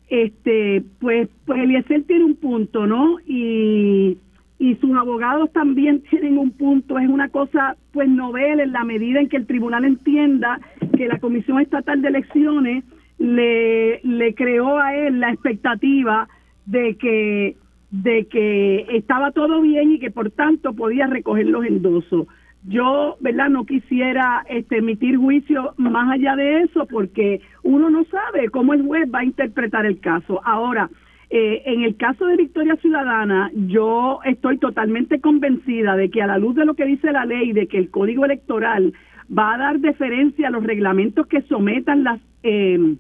este, 0.09 0.85
pues, 1.01 1.29
pues 1.47 1.63
Eliezer 1.63 2.03
tiene 2.03 2.25
un 2.25 2.35
punto, 2.35 2.87
¿no? 2.87 3.19
Y, 3.27 4.19
y 4.63 4.77
sus 4.77 4.95
abogados 4.97 5.53
también 5.53 6.03
tienen 6.11 6.39
un 6.39 6.53
punto. 6.53 6.97
Es 6.97 7.09
una 7.09 7.29
cosa, 7.29 7.77
pues, 7.93 8.09
novel 8.09 8.61
en 8.61 8.73
la 8.73 8.85
medida 8.85 9.19
en 9.19 9.29
que 9.29 9.37
el 9.37 9.47
tribunal 9.47 9.85
entienda 9.85 10.61
que 10.97 11.09
la 11.09 11.19
Comisión 11.19 11.61
Estatal 11.61 12.01
de 12.01 12.09
Elecciones 12.09 12.85
le, 13.19 14.01
le 14.05 14.35
creó 14.35 14.79
a 14.79 14.95
él 14.95 15.19
la 15.19 15.33
expectativa 15.33 16.29
de 16.67 16.97
que 16.97 17.57
de 17.91 18.27
que 18.27 18.87
estaba 18.97 19.33
todo 19.33 19.61
bien 19.61 19.93
y 19.93 19.99
que 19.99 20.11
por 20.11 20.31
tanto 20.31 20.73
podía 20.73 21.07
recoger 21.07 21.47
los 21.47 21.67
endosos. 21.67 22.27
Yo, 22.65 23.17
¿verdad? 23.21 23.51
No 23.51 23.67
quisiera 23.67 24.47
este, 24.49 24.79
emitir 24.79 25.19
juicio 25.19 25.75
más 25.77 26.11
allá 26.11 26.35
de 26.37 26.63
eso 26.63 26.87
porque 26.87 27.43
uno 27.63 27.91
no 27.91 28.05
sabe 28.05 28.49
cómo 28.49 28.73
el 28.73 28.87
juez 28.87 29.11
va 29.13 29.19
a 29.19 29.25
interpretar 29.25 29.85
el 29.85 30.01
caso. 30.01 30.41
Ahora, 30.43 30.89
eh, 31.35 31.63
en 31.65 31.83
el 31.83 31.97
caso 31.97 32.27
de 32.27 32.37
Victoria 32.37 32.77
Ciudadana, 32.77 33.51
yo 33.55 34.21
estoy 34.23 34.59
totalmente 34.59 35.19
convencida 35.19 35.97
de 35.97 36.11
que 36.11 36.21
a 36.21 36.27
la 36.27 36.37
luz 36.37 36.55
de 36.55 36.67
lo 36.67 36.75
que 36.75 36.85
dice 36.85 37.11
la 37.11 37.25
ley, 37.25 37.55
de 37.55 37.69
que 37.69 37.79
el 37.79 37.91
Código 37.91 38.27
Electoral 38.27 38.93
va 39.27 39.55
a 39.55 39.59
dar 39.59 39.79
deferencia 39.79 40.49
a 40.49 40.51
los 40.51 40.63
reglamentos 40.63 41.27
que 41.27 41.41
sometan 41.43 42.05
las... 42.05 42.21
Eh, 42.43 42.97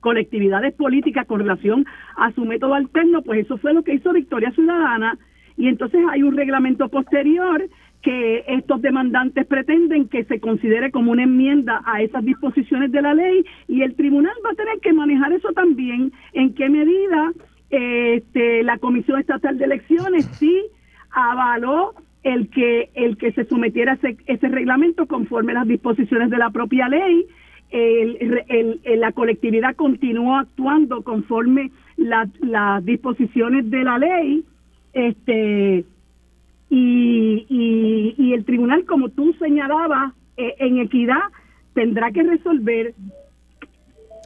colectividades 0.00 0.72
políticas 0.74 1.26
con 1.26 1.40
relación 1.40 1.84
a 2.16 2.30
su 2.30 2.44
método 2.44 2.74
alterno, 2.74 3.22
pues 3.22 3.44
eso 3.44 3.58
fue 3.58 3.74
lo 3.74 3.82
que 3.82 3.94
hizo 3.94 4.12
Victoria 4.12 4.52
Ciudadana. 4.52 5.18
Y 5.56 5.66
entonces 5.66 6.00
hay 6.08 6.22
un 6.22 6.36
reglamento 6.36 6.88
posterior 6.88 7.68
que 8.02 8.44
estos 8.46 8.80
demandantes 8.82 9.44
pretenden 9.46 10.06
que 10.06 10.22
se 10.26 10.38
considere 10.38 10.92
como 10.92 11.10
una 11.10 11.24
enmienda 11.24 11.82
a 11.84 12.02
esas 12.02 12.24
disposiciones 12.24 12.92
de 12.92 13.02
la 13.02 13.14
ley 13.14 13.44
y 13.66 13.82
el 13.82 13.96
tribunal 13.96 14.34
va 14.46 14.50
a 14.50 14.54
tener 14.54 14.78
que 14.78 14.92
manejar 14.92 15.32
eso 15.32 15.52
también, 15.54 16.12
en 16.34 16.54
qué 16.54 16.68
medida 16.68 17.32
este, 17.70 18.62
la 18.62 18.78
Comisión 18.78 19.20
Estatal 19.20 19.58
de 19.58 19.64
Elecciones 19.64 20.26
sí 20.38 20.62
avaló 21.10 21.94
el 22.22 22.48
que 22.50 22.90
el 22.94 23.16
que 23.16 23.32
se 23.32 23.44
sometiera 23.44 23.94
ese, 23.94 24.16
ese 24.26 24.48
reglamento 24.48 25.06
conforme 25.06 25.54
las 25.54 25.66
disposiciones 25.66 26.30
de 26.30 26.38
la 26.38 26.50
propia 26.50 26.88
ley. 26.88 27.26
La 28.96 29.12
colectividad 29.12 29.74
continuó 29.76 30.36
actuando 30.36 31.02
conforme 31.02 31.70
las 31.96 32.84
disposiciones 32.84 33.70
de 33.70 33.84
la 33.84 33.98
ley 33.98 34.44
este 34.92 35.84
y, 36.68 38.14
y, 38.18 38.32
el 38.32 38.44
tribunal 38.44 38.84
como 38.86 39.08
tú 39.10 39.32
señalabas 39.34 40.12
eh, 40.36 40.54
en 40.58 40.78
equidad 40.78 41.20
tendrá 41.74 42.10
que 42.10 42.22
resolver 42.22 42.94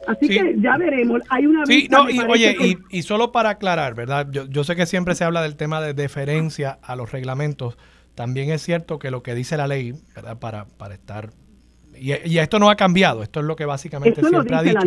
Así 0.07 0.27
que 0.27 0.55
ya 0.59 0.77
veremos. 0.77 1.21
Hay 1.29 1.45
una 1.45 1.65
sí, 1.65 1.87
no, 1.89 2.09
y, 2.09 2.19
oye, 2.19 2.55
y, 2.59 2.77
y, 2.89 3.01
solo 3.03 3.31
para 3.31 3.51
aclarar, 3.51 3.93
¿verdad? 3.93 4.27
Yo, 4.31 4.47
yo 4.47 4.63
sé 4.63 4.75
que 4.75 4.85
siempre 4.85 5.15
se 5.15 5.23
habla 5.23 5.41
del 5.41 5.55
tema 5.55 5.81
de 5.81 5.93
deferencia 5.93 6.79
a 6.81 6.95
los 6.95 7.11
reglamentos. 7.11 7.77
También 8.15 8.51
es 8.51 8.61
cierto 8.61 8.99
que 8.99 9.11
lo 9.11 9.23
que 9.23 9.35
dice 9.35 9.57
la 9.57 9.67
ley, 9.67 9.93
¿verdad? 10.15 10.37
Para, 10.37 10.65
para 10.65 10.95
estar 10.95 11.31
y, 12.01 12.39
esto 12.39 12.57
no 12.57 12.71
ha 12.71 12.75
cambiado, 12.75 13.21
esto 13.21 13.41
es 13.41 13.45
lo 13.45 13.55
que 13.55 13.65
básicamente 13.65 14.21
siempre 14.23 14.55
ha 14.55 14.63
dicho. 14.63 14.79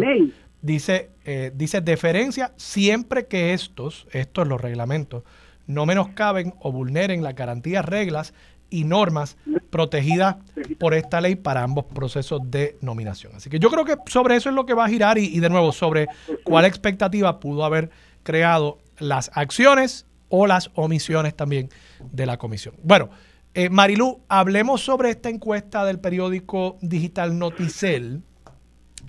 Dice, 0.62 1.10
eh, 1.24 1.52
dice 1.54 1.80
deferencia 1.80 2.52
siempre 2.56 3.26
que 3.26 3.52
estos, 3.52 4.08
estos 4.10 4.48
los 4.48 4.60
reglamentos, 4.60 5.22
no 5.66 5.86
menoscaben 5.86 6.54
o 6.60 6.72
vulneren 6.72 7.22
las 7.22 7.36
garantías, 7.36 7.84
reglas 7.84 8.34
y 8.74 8.84
normas 8.84 9.36
protegidas 9.70 10.36
por 10.78 10.94
esta 10.94 11.20
ley 11.20 11.36
para 11.36 11.62
ambos 11.62 11.84
procesos 11.86 12.40
de 12.44 12.76
nominación. 12.80 13.32
Así 13.36 13.50
que 13.50 13.58
yo 13.58 13.70
creo 13.70 13.84
que 13.84 13.96
sobre 14.06 14.36
eso 14.36 14.48
es 14.48 14.54
lo 14.54 14.66
que 14.66 14.74
va 14.74 14.84
a 14.84 14.88
girar 14.88 15.18
y, 15.18 15.26
y 15.26 15.40
de 15.40 15.48
nuevo 15.48 15.72
sobre 15.72 16.08
cuál 16.42 16.64
expectativa 16.64 17.40
pudo 17.40 17.64
haber 17.64 17.90
creado 18.22 18.78
las 18.98 19.30
acciones 19.34 20.06
o 20.28 20.46
las 20.46 20.70
omisiones 20.74 21.36
también 21.36 21.68
de 22.12 22.26
la 22.26 22.36
comisión. 22.36 22.74
Bueno, 22.82 23.10
eh, 23.54 23.70
Marilu, 23.70 24.20
hablemos 24.28 24.80
sobre 24.80 25.10
esta 25.10 25.28
encuesta 25.28 25.84
del 25.84 26.00
periódico 26.00 26.76
digital 26.80 27.38
Noticel 27.38 28.22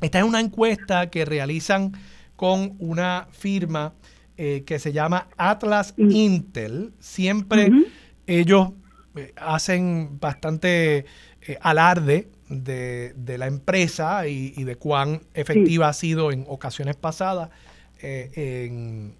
Esta 0.01 0.19
es 0.19 0.23
una 0.23 0.39
encuesta 0.39 1.10
que 1.10 1.25
realizan 1.25 1.93
con 2.36 2.75
una 2.78 3.28
firma 3.32 3.93
eh, 4.38 4.63
que 4.65 4.78
se 4.78 4.93
llama 4.93 5.30
Atlas. 5.38 5.95
Intel. 5.97 6.93
Siempre 6.99 7.71
ellos 8.28 8.69
hacen 9.36 10.19
bastante 10.19 11.06
eh, 11.41 11.58
alarde 11.62 12.30
de, 12.49 13.13
la 13.38 13.47
empresa 13.47 14.28
y, 14.28 14.63
de 14.63 14.75
cuán 14.75 15.23
efectiva 15.34 15.89
ha 15.89 15.93
sido 15.93 16.32
en 16.32 16.45
ocasiones 16.47 16.95
pasadas 16.95 17.49
en, 18.01 19.15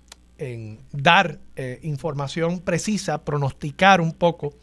dar 0.92 1.40
información 1.82 2.60
precisa, 2.60 3.24
pronosticar 3.24 4.00
un 4.02 4.12
poco 4.14 4.54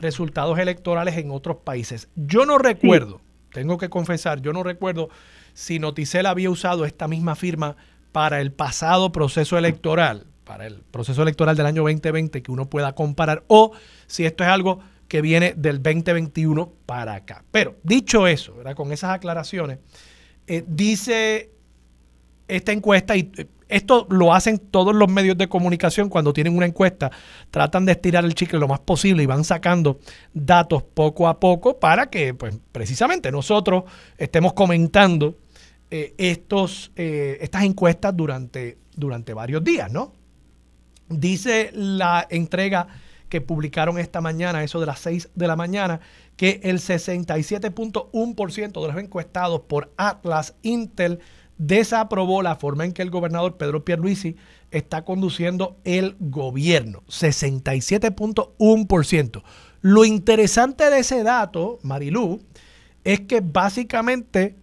resultados 0.00 0.58
electorales 0.58 1.16
en 1.16 1.30
otros 1.30 1.58
países. 1.58 2.08
Yo 2.16 2.46
no 2.46 2.58
recuerdo, 2.58 3.20
tengo 3.52 3.78
que 3.78 3.88
confesar, 3.88 4.40
yo 4.40 4.52
no 4.52 4.62
recuerdo 4.62 5.10
si 5.54 5.78
Noticel 5.78 6.26
había 6.26 6.50
usado 6.50 6.84
esta 6.84 7.08
misma 7.08 7.34
firma 7.34 7.76
para 8.12 8.40
el 8.40 8.52
pasado 8.52 9.12
proceso 9.12 9.58
electoral, 9.58 10.26
para 10.44 10.66
el 10.66 10.80
proceso 10.90 11.22
electoral 11.22 11.56
del 11.56 11.66
año 11.66 11.82
2020 11.82 12.42
que 12.42 12.52
uno 12.52 12.70
pueda 12.70 12.94
comparar, 12.94 13.42
o 13.48 13.72
si 14.08 14.24
esto 14.24 14.42
es 14.42 14.50
algo 14.50 14.80
que 15.08 15.22
viene 15.22 15.54
del 15.56 15.82
2021 15.82 16.72
para 16.86 17.14
acá. 17.14 17.44
Pero 17.50 17.76
dicho 17.82 18.26
eso, 18.26 18.54
con 18.76 18.92
esas 18.92 19.10
aclaraciones, 19.10 19.78
eh, 20.46 20.64
dice 20.66 21.50
esta 22.46 22.72
encuesta, 22.72 23.16
y 23.16 23.32
eh, 23.36 23.46
esto 23.68 24.06
lo 24.10 24.32
hacen 24.34 24.58
todos 24.58 24.94
los 24.94 25.10
medios 25.10 25.36
de 25.36 25.48
comunicación 25.48 26.08
cuando 26.08 26.32
tienen 26.32 26.56
una 26.56 26.66
encuesta, 26.66 27.10
tratan 27.50 27.84
de 27.84 27.92
estirar 27.92 28.24
el 28.24 28.34
chicle 28.34 28.58
lo 28.58 28.68
más 28.68 28.80
posible 28.80 29.22
y 29.22 29.26
van 29.26 29.44
sacando 29.44 29.98
datos 30.32 30.82
poco 30.82 31.26
a 31.28 31.40
poco 31.40 31.78
para 31.78 32.08
que, 32.08 32.34
pues, 32.34 32.58
precisamente 32.72 33.30
nosotros 33.30 33.84
estemos 34.16 34.52
comentando 34.52 35.38
eh, 35.90 36.14
estos, 36.18 36.92
estas 36.96 37.64
encuestas 37.64 38.14
durante, 38.14 38.78
durante 38.94 39.32
varios 39.32 39.64
días, 39.64 39.90
¿no? 39.90 40.12
Dice 41.08 41.70
la 41.72 42.26
entrega 42.28 42.88
que 43.28 43.40
publicaron 43.40 43.98
esta 43.98 44.20
mañana, 44.20 44.62
eso 44.62 44.78
de 44.80 44.86
las 44.86 45.00
6 45.00 45.30
de 45.34 45.46
la 45.46 45.56
mañana, 45.56 46.00
que 46.36 46.60
el 46.62 46.78
67.1% 46.78 48.80
de 48.80 48.88
los 48.88 48.96
encuestados 48.96 49.62
por 49.62 49.92
Atlas 49.96 50.54
Intel 50.62 51.20
desaprobó 51.58 52.42
la 52.42 52.56
forma 52.56 52.84
en 52.84 52.92
que 52.92 53.02
el 53.02 53.10
gobernador 53.10 53.56
Pedro 53.56 53.84
Pierluisi 53.84 54.36
está 54.70 55.04
conduciendo 55.04 55.76
el 55.84 56.16
gobierno. 56.20 57.02
67.1%. 57.08 59.42
Lo 59.80 60.04
interesante 60.04 60.90
de 60.90 60.98
ese 61.00 61.22
dato, 61.22 61.78
Marilú, 61.82 62.42
es 63.04 63.20
que 63.20 63.40
básicamente 63.40 64.56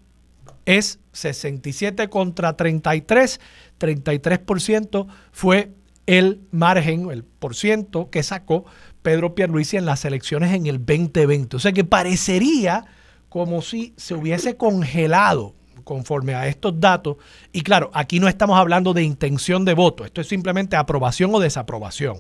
es 0.66 1.00
67 1.14 2.10
contra 2.10 2.58
33. 2.58 3.40
33% 3.80 5.08
fue 5.32 5.72
el 6.06 6.42
margen, 6.52 7.10
el 7.12 7.24
por 7.24 7.56
ciento 7.56 8.10
que 8.10 8.24
sacó 8.24 8.66
Pedro 9.02 9.36
Pierluisi 9.36 9.78
en 9.78 9.86
las 9.86 10.06
elecciones 10.06 10.54
en 10.54 10.66
el 10.68 10.78
2020. 10.78 11.58
O 11.58 11.60
sea 11.60 11.72
que 11.72 11.84
parecería 11.84 12.86
como 13.30 13.62
si 13.62 13.94
se 13.98 14.14
hubiese 14.14 14.56
congelado 14.56 15.54
conforme 15.84 16.36
a 16.36 16.48
estos 16.48 16.80
datos. 16.80 17.18
Y 17.54 17.62
claro, 17.62 17.92
aquí 17.94 18.20
no 18.20 18.28
estamos 18.28 18.58
hablando 18.58 18.94
de 18.94 19.04
intención 19.04 19.64
de 19.64 19.74
voto, 19.74 20.04
esto 20.04 20.20
es 20.20 20.28
simplemente 20.28 20.76
aprobación 20.76 21.34
o 21.34 21.40
desaprobación 21.40 22.18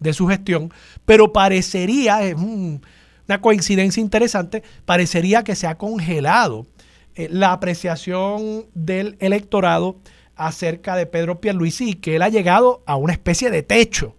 de 0.00 0.12
su 0.12 0.26
gestión, 0.26 0.72
pero 1.04 1.32
parecería, 1.32 2.24
es 2.24 2.34
una 2.34 3.40
coincidencia 3.40 4.00
interesante, 4.00 4.64
parecería 4.84 5.44
que 5.44 5.54
se 5.54 5.68
ha 5.68 5.78
congelado 5.78 6.66
eh, 7.14 7.28
la 7.30 7.52
apreciación 7.52 8.66
del 8.74 9.16
electorado 9.20 9.98
acerca 10.46 10.96
de 10.96 11.06
Pedro 11.06 11.40
Pierluisi 11.40 11.90
y 11.90 11.94
que 11.94 12.16
él 12.16 12.22
ha 12.22 12.28
llegado 12.28 12.82
a 12.86 12.96
una 12.96 13.12
especie 13.12 13.50
de 13.50 13.62
techo 13.62 14.16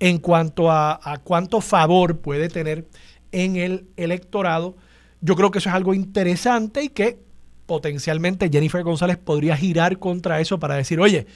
en 0.00 0.18
cuanto 0.18 0.70
a, 0.70 1.20
cuánto 1.22 1.60
favor 1.60 2.18
puede 2.18 2.48
tener 2.48 2.88
en 3.30 3.56
el 3.56 3.86
electorado. 3.96 4.76
Yo 5.20 5.36
creo 5.36 5.50
que 5.50 5.58
eso 5.58 5.68
es 5.68 5.74
algo 5.74 5.94
interesante 5.94 6.82
y 6.82 6.88
que 6.88 7.20
potencialmente 7.66 8.50
Jennifer 8.50 8.82
González 8.82 9.16
podría 9.16 9.56
girar 9.56 9.98
contra 9.98 10.40
eso 10.40 10.58
para 10.58 10.74
decir, 10.74 11.00
oye, 11.00 11.26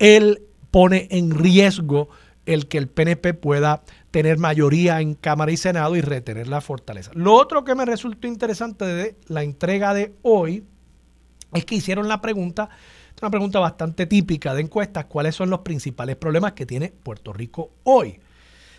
él 0.00 0.42
pone 0.70 1.06
en 1.10 1.30
riesgo 1.30 2.08
el 2.44 2.66
que 2.66 2.78
el 2.78 2.88
PNP 2.88 3.34
pueda 3.34 3.82
tener 4.10 4.38
mayoría 4.38 5.00
en 5.00 5.14
Cámara 5.14 5.52
y 5.52 5.56
Senado 5.56 5.94
y 5.94 6.00
retener 6.00 6.48
la 6.48 6.60
fortaleza. 6.60 7.12
Lo 7.14 7.34
otro 7.34 7.62
que 7.62 7.74
me 7.74 7.84
resultó 7.84 8.26
interesante 8.26 8.84
de 8.84 9.16
la 9.28 9.44
entrega 9.44 9.94
de 9.94 10.14
hoy 10.22 10.64
es 11.52 11.64
que 11.64 11.76
hicieron 11.76 12.08
la 12.08 12.20
pregunta, 12.20 12.68
una 13.22 13.30
pregunta 13.30 13.58
bastante 13.58 14.04
típica 14.06 14.54
de 14.54 14.62
encuestas, 14.62 15.04
cuáles 15.06 15.34
son 15.34 15.50
los 15.50 15.60
principales 15.60 16.16
problemas 16.16 16.52
que 16.52 16.66
tiene 16.66 16.92
Puerto 17.02 17.32
Rico 17.32 17.70
hoy. 17.84 18.20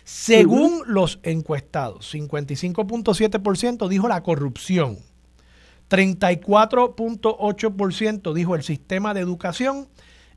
Según 0.04 0.82
los 0.86 1.18
encuestados, 1.22 2.14
55.7% 2.14 3.88
dijo 3.88 4.06
la 4.08 4.22
corrupción, 4.22 4.98
34.8% 5.88 8.32
dijo 8.32 8.54
el 8.54 8.62
sistema 8.62 9.12
de 9.14 9.20
educación 9.20 9.88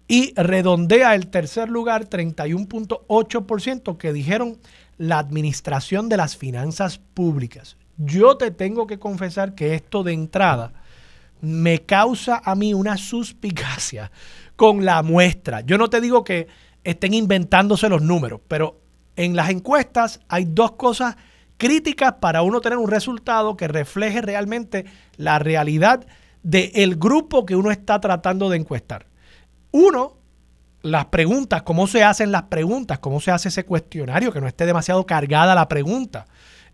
y 0.08 0.34
redondea 0.36 1.13
el 1.16 1.28
tercer 1.28 1.70
lugar 1.70 2.10
31.8% 2.10 3.98
que 3.98 4.12
dijeron 4.12 4.58
la 4.98 5.20
administración 5.20 6.10
de 6.10 6.18
las 6.18 6.36
finanzas 6.36 7.00
públicas. 7.13 7.78
Yo 7.98 8.36
te 8.38 8.50
tengo 8.52 8.88
que 8.88 9.00
confesar 9.00 9.56
que 9.56 9.76
esto 9.76 10.04
de 10.04 10.12
entrada 10.13 10.74
me 11.44 11.82
causa 11.82 12.42
a 12.44 12.56
mí 12.56 12.74
una 12.74 12.96
suspicacia 12.96 14.12
con 14.56 14.86
la 14.86 15.04
muestra. 15.04 15.60
Yo 15.60 15.78
no 15.78 15.90
te 15.90 16.00
digo 16.00 16.24
que 16.24 16.48
estén 16.86 17.14
inventándose 17.14 17.90
los 17.90 18.02
números, 18.02 18.40
pero 18.48 18.80
en 19.18 19.36
las 19.36 19.50
encuestas 19.50 20.22
hay 20.30 20.46
dos 20.46 20.72
cosas 20.74 21.18
críticas 21.58 22.14
para 22.22 22.44
uno 22.44 22.62
tener 22.62 22.78
un 22.78 22.90
resultado 22.90 23.58
que 23.58 23.68
refleje 23.68 24.22
realmente 24.22 24.86
la 25.18 25.38
realidad 25.38 26.06
del 26.44 26.96
grupo 26.96 27.46
que 27.46 27.58
uno 27.58 27.72
está 27.72 28.00
tratando 28.00 28.50
de 28.50 28.58
encuestar. 28.58 29.08
Uno, 29.72 30.16
las 30.82 31.08
preguntas, 31.08 31.64
cómo 31.64 31.88
se 31.88 32.06
hacen 32.06 32.32
las 32.32 32.44
preguntas, 32.44 33.00
cómo 33.00 33.20
se 33.20 33.32
hace 33.32 33.50
ese 33.50 33.66
cuestionario, 33.66 34.32
que 34.32 34.40
no 34.40 34.48
esté 34.48 34.66
demasiado 34.66 35.06
cargada 35.06 35.56
la 35.56 35.68
pregunta, 35.68 36.26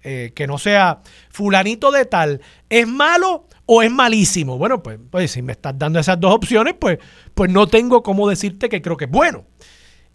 eh, 0.03 0.31
que 0.35 0.47
no 0.47 0.57
sea 0.57 1.01
fulanito 1.29 1.91
de 1.91 2.05
tal, 2.05 2.41
¿es 2.69 2.87
malo 2.87 3.47
o 3.65 3.81
es 3.81 3.91
malísimo? 3.91 4.57
Bueno, 4.57 4.81
pues, 4.81 4.99
pues 5.09 5.31
si 5.31 5.41
me 5.41 5.51
estás 5.51 5.77
dando 5.77 5.99
esas 5.99 6.19
dos 6.19 6.33
opciones, 6.33 6.75
pues, 6.79 6.99
pues 7.33 7.51
no 7.51 7.67
tengo 7.67 8.01
cómo 8.03 8.29
decirte 8.29 8.69
que 8.69 8.81
creo 8.81 8.97
que 8.97 9.05
es 9.05 9.11
bueno. 9.11 9.45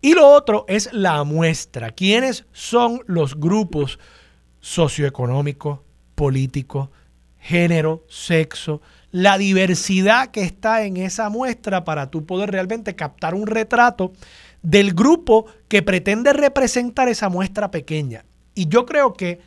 Y 0.01 0.15
lo 0.15 0.29
otro 0.29 0.65
es 0.69 0.93
la 0.93 1.25
muestra. 1.25 1.91
¿Quiénes 1.91 2.45
son 2.53 3.01
los 3.07 3.41
grupos 3.41 3.99
socioeconómicos, 4.61 5.81
políticos, 6.15 6.89
género, 7.39 8.05
sexo, 8.09 8.81
la 9.13 9.37
diversidad 9.39 10.31
que 10.31 10.43
está 10.43 10.85
en 10.85 10.97
esa 10.97 11.29
muestra 11.29 11.85
para 11.85 12.11
tú 12.11 12.25
poder 12.25 12.51
realmente 12.51 12.97
captar 12.97 13.35
un 13.35 13.47
retrato 13.47 14.13
del 14.63 14.95
grupo 14.95 15.47
que 15.69 15.83
pretende 15.83 16.33
representar 16.33 17.09
esa 17.09 17.29
muestra 17.29 17.71
pequeña. 17.71 18.25
Y 18.55 18.69
yo 18.69 18.87
creo 18.87 19.13
que 19.13 19.41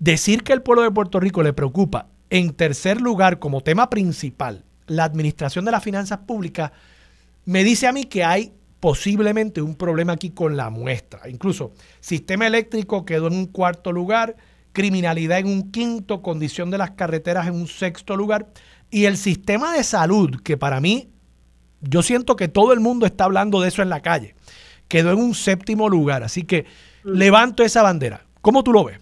decir 0.00 0.42
que 0.42 0.52
el 0.52 0.62
pueblo 0.62 0.82
de 0.82 0.90
Puerto 0.90 1.20
Rico 1.20 1.44
le 1.44 1.52
preocupa 1.52 2.08
en 2.30 2.52
tercer 2.54 3.00
lugar 3.00 3.38
como 3.38 3.60
tema 3.60 3.88
principal 3.90 4.64
la 4.86 5.04
administración 5.04 5.64
de 5.64 5.70
las 5.70 5.84
finanzas 5.84 6.18
públicas, 6.26 6.72
me 7.44 7.62
dice 7.62 7.86
a 7.86 7.92
mí 7.92 8.04
que 8.04 8.24
hay 8.24 8.52
posiblemente 8.80 9.62
un 9.62 9.76
problema 9.76 10.14
aquí 10.14 10.30
con 10.30 10.56
la 10.56 10.70
muestra. 10.70 11.28
Incluso 11.28 11.72
sistema 12.00 12.46
eléctrico 12.46 13.04
quedó 13.04 13.28
en 13.28 13.34
un 13.34 13.46
cuarto 13.46 13.92
lugar, 13.92 14.36
criminalidad 14.72 15.38
en 15.38 15.46
un 15.46 15.70
quinto, 15.70 16.22
condición 16.22 16.70
de 16.70 16.78
las 16.78 16.92
carreteras 16.92 17.46
en 17.46 17.54
un 17.54 17.68
sexto 17.68 18.16
lugar 18.16 18.48
y 18.90 19.04
el 19.04 19.16
sistema 19.16 19.74
de 19.74 19.84
salud, 19.84 20.40
que 20.42 20.56
para 20.56 20.80
mí, 20.80 21.10
yo 21.82 22.02
siento 22.02 22.36
que 22.36 22.48
todo 22.48 22.72
el 22.72 22.80
mundo 22.80 23.06
está 23.06 23.24
hablando 23.24 23.60
de 23.60 23.68
eso 23.68 23.82
en 23.82 23.90
la 23.90 24.00
calle, 24.00 24.34
quedó 24.88 25.12
en 25.12 25.18
un 25.18 25.34
séptimo 25.34 25.88
lugar. 25.88 26.22
Así 26.22 26.42
que 26.42 26.66
levanto 27.04 27.62
esa 27.62 27.82
bandera. 27.82 28.24
¿Cómo 28.40 28.64
tú 28.64 28.72
lo 28.72 28.84
ves? 28.84 28.98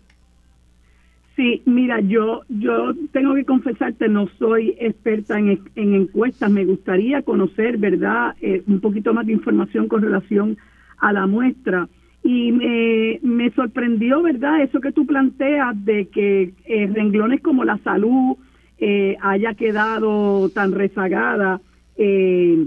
Sí, 1.39 1.63
mira, 1.67 2.01
yo 2.01 2.43
yo 2.49 2.93
tengo 3.13 3.37
que 3.37 3.45
confesarte, 3.45 4.09
no 4.09 4.27
soy 4.41 4.75
experta 4.81 5.39
en, 5.39 5.61
encuestas. 5.77 6.51
Me 6.51 6.65
gustaría 6.65 7.23
conocer, 7.23 7.79
¿verdad?, 7.79 8.35
eh, 8.41 8.65
un 8.67 8.81
poquito 8.81 9.15
más 9.15 9.25
de 9.25 9.35
información 9.35 9.87
con 9.87 10.03
relación 10.03 10.59
a 10.99 11.13
la 11.13 11.29
muestra. 11.29 11.89
Y 12.25 12.51
me, 12.51 13.21
me 13.23 13.53
sorprendió, 13.53 14.21
¿verdad?, 14.21 14.63
eso 14.63 14.81
que 14.81 14.91
tú 14.91 15.07
planteas 15.07 15.77
de 15.85 16.09
que 16.09 16.55
eh, 16.65 16.91
renglones 16.93 17.41
como 17.41 17.65
la 17.65 17.79
salud 17.85 18.37
eh, 18.79 19.17
haya 19.21 19.55
quedado 19.55 20.49
tan 20.49 20.73
rezagada. 20.73 21.61
Eh, 21.97 22.67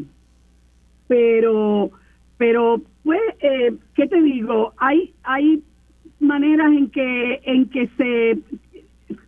pero, 1.09 1.91
pero, 2.37 2.81
pues, 3.03 3.19
eh, 3.41 3.73
¿qué 3.95 4.07
te 4.07 4.21
digo? 4.21 4.71
Hay, 4.77 5.13
hay 5.23 5.61
maneras 6.21 6.71
en 6.71 6.89
que, 6.89 7.41
en 7.43 7.69
que 7.69 7.87
se 7.97 8.39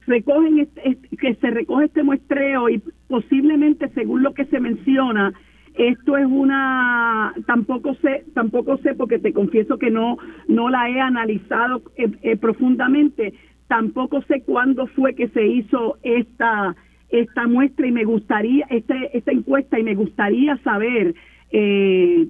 recogen 0.08 0.60
este, 0.60 0.98
que 1.18 1.36
se 1.36 1.52
recoge 1.52 1.86
este 1.86 2.04
muestreo 2.04 2.70
y 2.70 2.82
posiblemente, 3.08 3.90
según 3.90 4.24
lo 4.24 4.34
que 4.34 4.46
se 4.46 4.60
menciona, 4.60 5.34
esto 5.76 6.18
es 6.18 6.26
una, 6.26 7.34
tampoco 7.48 7.96
sé, 7.96 8.26
tampoco 8.34 8.78
sé 8.78 8.94
porque 8.94 9.18
te 9.20 9.34
confieso 9.34 9.78
que 9.78 9.90
no, 9.90 10.18
no 10.48 10.70
la 10.70 10.90
he 10.90 11.00
analizado 11.00 11.82
eh, 11.98 12.12
eh, 12.22 12.38
profundamente. 12.38 13.34
Tampoco 13.68 14.22
sé 14.24 14.44
cuándo 14.44 14.86
fue 14.88 15.16
que 15.16 15.30
se 15.30 15.46
hizo 15.46 15.98
esta 16.04 16.76
esta 17.10 17.46
muestra 17.48 17.86
y 17.86 17.92
me 17.92 18.06
gustaría 18.06 18.66
este, 18.72 19.16
esta 19.16 19.32
encuesta 19.32 19.78
y 19.78 19.84
me 19.84 19.94
gustaría 19.94 20.58
saber 20.58 21.14
eh, 21.52 22.28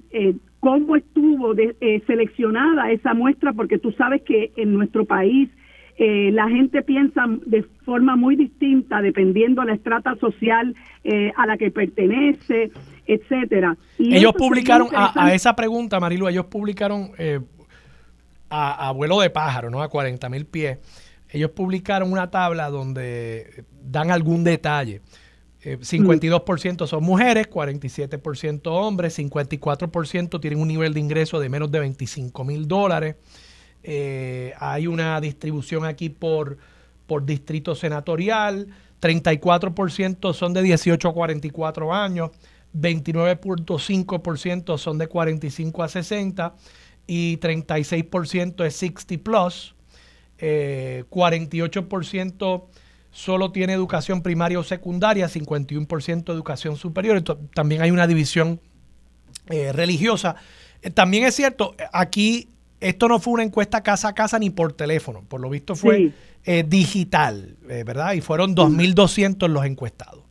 cómo 0.64 0.96
estuvo 0.96 1.54
seleccionada 2.06 2.90
esa 2.90 3.12
muestra 3.12 3.52
porque 3.52 3.78
tú 3.78 3.92
sabes 3.92 4.22
que 4.22 4.50
en 4.56 4.72
nuestro 4.72 5.04
país 5.04 5.50
eh, 5.98 6.30
la 6.32 6.48
gente 6.48 6.80
piensa 6.80 7.26
de 7.44 7.64
forma 7.84 8.16
muy 8.16 8.34
distinta 8.34 9.02
dependiendo 9.02 9.60
de 9.60 9.66
la 9.66 9.74
estrata 9.74 10.16
social 10.16 10.74
eh, 11.04 11.30
a 11.36 11.44
la 11.44 11.58
que 11.58 11.70
pertenece, 11.70 12.70
etcétera. 13.06 13.76
ellos 13.98 14.32
publicaron, 14.32 14.88
a, 14.94 15.34
esa 15.34 15.54
pregunta, 15.54 16.00
Marilu, 16.00 16.28
ellos 16.28 16.46
publicaron 16.46 17.10
eh, 17.18 17.40
a, 18.48 18.90
vuelo 18.92 19.20
de 19.20 19.28
pájaro, 19.28 19.68
¿no? 19.68 19.82
A 19.82 19.90
40 19.90 20.30
mil 20.30 20.46
pies. 20.46 20.78
Ellos 21.28 21.50
publicaron 21.50 22.10
una 22.10 22.30
tabla 22.30 22.70
donde 22.70 23.64
dan 23.82 24.10
algún 24.10 24.44
detalle. 24.44 25.02
52% 25.64 26.86
son 26.86 27.04
mujeres, 27.04 27.48
47% 27.48 28.66
hombres, 28.66 29.18
54% 29.18 30.40
tienen 30.40 30.60
un 30.60 30.68
nivel 30.68 30.92
de 30.92 31.00
ingreso 31.00 31.40
de 31.40 31.48
menos 31.48 31.70
de 31.70 31.80
25 31.80 32.44
mil 32.44 32.68
dólares. 32.68 33.16
Eh, 33.82 34.52
hay 34.58 34.86
una 34.86 35.20
distribución 35.20 35.84
aquí 35.84 36.10
por, 36.10 36.58
por 37.06 37.24
distrito 37.24 37.74
senatorial. 37.74 38.68
34% 39.00 40.32
son 40.32 40.52
de 40.52 40.62
18 40.62 41.08
a 41.08 41.12
44 41.12 41.94
años. 41.94 42.30
29.5% 42.74 44.78
son 44.78 44.98
de 44.98 45.06
45 45.06 45.82
a 45.82 45.88
60 45.88 46.54
y 47.06 47.38
36% 47.38 48.66
es 48.66 48.76
60 48.76 49.22
plus. 49.22 49.74
48% 50.38 50.40
eh, 50.40 51.04
solo 53.14 53.52
tiene 53.52 53.72
educación 53.72 54.22
primaria 54.22 54.58
o 54.58 54.64
secundaria, 54.64 55.28
51% 55.28 56.32
educación 56.32 56.76
superior. 56.76 57.22
también 57.54 57.80
hay 57.80 57.92
una 57.92 58.08
división 58.08 58.60
eh, 59.48 59.72
religiosa. 59.72 60.34
también 60.94 61.24
es 61.24 61.34
cierto, 61.34 61.76
aquí 61.92 62.48
esto 62.80 63.08
no 63.08 63.20
fue 63.20 63.34
una 63.34 63.44
encuesta 63.44 63.82
casa 63.82 64.08
a 64.08 64.14
casa 64.14 64.38
ni 64.38 64.50
por 64.50 64.72
teléfono, 64.72 65.22
por 65.28 65.40
lo 65.40 65.48
visto 65.48 65.76
fue 65.76 66.10
eh, 66.44 66.64
digital, 66.66 67.56
eh, 67.68 67.84
¿verdad? 67.86 68.14
Y 68.14 68.20
fueron 68.20 68.54
2.200 68.56 69.48
los 69.48 69.64
encuestados. 69.64 70.24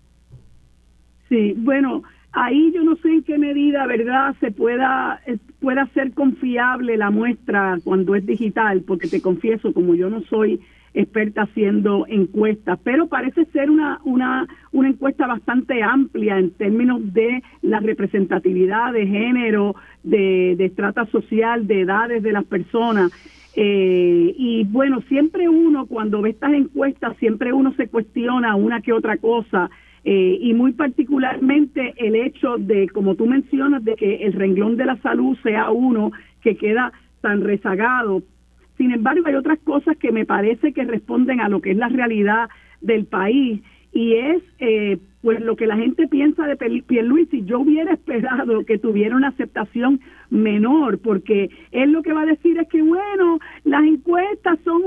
Sí, 1.29 1.53
bueno, 1.57 2.03
ahí 2.33 2.71
yo 2.75 2.83
no 2.83 2.97
sé 2.97 3.07
en 3.07 3.23
qué 3.23 3.37
medida, 3.37 3.87
¿verdad?, 3.87 4.35
se 4.41 4.51
pueda, 4.51 5.21
eh, 5.25 5.37
pueda 5.61 5.87
ser 5.93 6.13
confiable 6.13 6.97
la 6.97 7.11
muestra 7.11 7.77
cuando 7.85 8.13
es 8.13 8.25
digital, 8.25 8.81
porque 8.81 9.07
te 9.07 9.21
confieso, 9.21 9.73
como 9.73 9.95
yo 9.95 10.09
no 10.09 10.21
soy 10.25 10.59
experta 10.93 11.43
haciendo 11.43 12.06
encuestas, 12.08 12.79
pero 12.84 13.08
parece 13.08 13.45
ser 13.45 13.69
una, 13.69 13.99
una, 14.03 14.47
una 14.71 14.89
encuesta 14.89 15.25
bastante 15.27 15.82
amplia 15.82 16.38
en 16.38 16.51
términos 16.51 17.01
de 17.13 17.41
la 17.62 17.79
representatividad 17.79 18.93
de 18.93 19.08
género, 19.08 19.75
de, 20.03 20.56
de 20.58 20.65
estrata 20.65 21.06
social, 21.08 21.65
de 21.67 21.82
edades 21.82 22.21
de 22.21 22.32
las 22.32 22.45
personas. 22.45 23.12
Eh, 23.56 24.34
y 24.38 24.63
bueno, 24.65 25.01
siempre 25.08 25.47
uno, 25.49 25.86
cuando 25.86 26.21
ve 26.21 26.32
estas 26.32 26.53
encuestas, 26.53 27.15
siempre 27.17 27.53
uno 27.53 27.73
se 27.73 27.88
cuestiona 27.88 28.56
una 28.56 28.82
que 28.82 28.93
otra 28.93 29.17
cosa. 29.17 29.69
Eh, 30.06 30.38
y 30.41 30.53
muy 30.53 30.73
particularmente 30.73 31.93
el 31.97 32.15
hecho 32.15 32.58
de, 32.58 32.89
como 32.89 33.15
tú 33.15 33.25
mencionas, 33.25 33.84
de 33.84 33.95
que 33.95 34.15
el 34.17 34.34
renglón 34.34 34.75
de 34.75 34.86
la 34.86 34.97
salud 34.97 35.38
sea 35.43 35.71
uno 35.71 36.12
que 36.41 36.58
queda 36.58 36.91
tan 37.21 37.41
rezagado 37.41 38.21
sin 38.77 38.91
embargo, 38.91 39.27
hay 39.27 39.36
otras 39.36 39.59
cosas 39.59 39.97
que 39.97 40.12
me 40.12 40.25
parece 40.25 40.73
que 40.73 40.83
responden 40.83 41.39
a 41.41 41.49
lo 41.49 41.62
que 41.62 41.71
es 41.71 41.77
la 41.77 41.89
realidad 41.89 42.49
del 42.81 43.05
país 43.05 43.62
y 43.91 44.15
es 44.15 44.43
eh, 44.59 44.97
pues 45.21 45.39
lo 45.39 45.55
que 45.55 45.67
la 45.67 45.77
gente 45.77 46.07
piensa 46.07 46.45
de 46.47 46.57
Pierluisi. 46.57 47.45
Yo 47.45 47.59
hubiera 47.59 47.93
esperado 47.93 48.65
que 48.65 48.79
tuviera 48.79 49.15
una 49.15 49.29
aceptación 49.29 50.01
menor, 50.29 50.97
porque 50.99 51.49
él 51.71 51.91
lo 51.91 52.01
que 52.01 52.12
va 52.12 52.21
a 52.21 52.25
decir 52.25 52.57
es 52.57 52.67
que, 52.67 52.81
bueno, 52.81 53.39
las 53.63 53.83
encuestas 53.83 54.59
son 54.65 54.81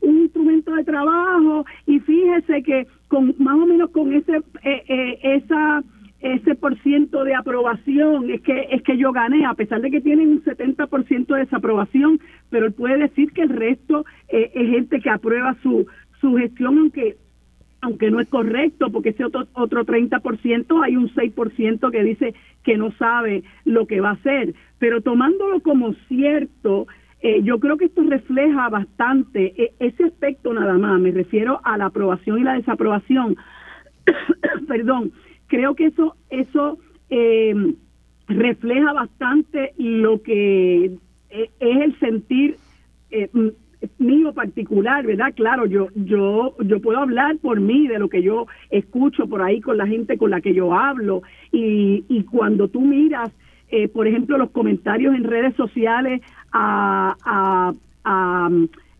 un, 0.00 0.22
instrumento 0.22 0.74
de 0.74 0.84
trabajo 0.84 1.66
y 1.86 1.98
fíjese 2.00 2.62
que 2.62 2.86
con 3.08 3.34
más 3.38 3.54
o 3.56 3.66
menos 3.66 3.90
con 3.90 4.12
ese 4.12 4.36
eh, 4.62 4.82
eh, 4.88 5.18
esa 5.22 5.82
ese 6.22 6.54
por 6.54 6.78
ciento 6.82 7.24
de 7.24 7.34
aprobación 7.34 8.30
es 8.30 8.40
que 8.42 8.68
es 8.70 8.82
que 8.82 8.96
yo 8.96 9.12
gané 9.12 9.44
a 9.44 9.54
pesar 9.54 9.80
de 9.80 9.90
que 9.90 10.00
tienen 10.00 10.28
un 10.28 10.44
70% 10.44 11.26
de 11.26 11.40
desaprobación 11.40 12.20
pero 12.48 12.66
él 12.66 12.72
puede 12.72 12.96
decir 12.98 13.32
que 13.32 13.42
el 13.42 13.48
resto 13.48 14.04
eh, 14.28 14.50
es 14.54 14.70
gente 14.70 15.00
que 15.00 15.10
aprueba 15.10 15.56
su 15.62 15.86
su 16.20 16.36
gestión 16.36 16.78
aunque 16.78 17.16
aunque 17.80 18.12
no 18.12 18.20
es 18.20 18.28
correcto 18.28 18.90
porque 18.92 19.08
ese 19.08 19.24
otro 19.24 19.48
otro 19.54 19.84
30% 19.84 20.84
hay 20.84 20.96
un 20.96 21.08
6% 21.08 21.90
que 21.90 22.04
dice 22.04 22.34
que 22.62 22.76
no 22.76 22.92
sabe 22.92 23.42
lo 23.64 23.88
que 23.88 24.00
va 24.00 24.10
a 24.10 24.12
hacer. 24.12 24.54
Pero 24.78 25.00
tomándolo 25.00 25.60
como 25.60 25.92
cierto 26.06 26.86
eh, 27.20 27.42
yo 27.42 27.58
creo 27.58 27.76
que 27.76 27.86
esto 27.86 28.02
refleja 28.04 28.68
bastante 28.68 29.60
eh, 29.60 29.72
ese 29.80 30.04
aspecto 30.04 30.54
nada 30.54 30.74
más. 30.78 31.00
Me 31.00 31.10
refiero 31.10 31.60
a 31.64 31.76
la 31.76 31.86
aprobación 31.86 32.38
y 32.38 32.44
la 32.44 32.54
desaprobación. 32.54 33.36
Perdón 34.68 35.10
creo 35.52 35.74
que 35.74 35.84
eso 35.88 36.16
eso 36.30 36.78
eh, 37.10 37.54
refleja 38.26 38.94
bastante 38.94 39.74
lo 39.76 40.22
que 40.22 40.96
eh, 41.28 41.50
es 41.60 41.76
el 41.82 41.98
sentir 41.98 42.56
eh, 43.10 43.28
mío 43.98 44.32
particular, 44.32 45.04
¿verdad? 45.04 45.34
Claro, 45.36 45.66
yo 45.66 45.88
yo 45.94 46.56
yo 46.64 46.80
puedo 46.80 47.00
hablar 47.00 47.36
por 47.36 47.60
mí 47.60 47.86
de 47.86 47.98
lo 47.98 48.08
que 48.08 48.22
yo 48.22 48.46
escucho 48.70 49.26
por 49.26 49.42
ahí 49.42 49.60
con 49.60 49.76
la 49.76 49.86
gente 49.86 50.16
con 50.16 50.30
la 50.30 50.40
que 50.40 50.54
yo 50.54 50.72
hablo 50.72 51.20
y, 51.52 52.06
y 52.08 52.24
cuando 52.24 52.68
tú 52.68 52.80
miras, 52.80 53.30
por 53.92 54.06
ejemplo, 54.06 54.38
los 54.38 54.50
comentarios 54.50 55.14
en 55.14 55.24
redes 55.24 55.54
sociales 55.56 56.20
a, 56.52 57.14
a, 57.24 57.72
a, 58.04 58.50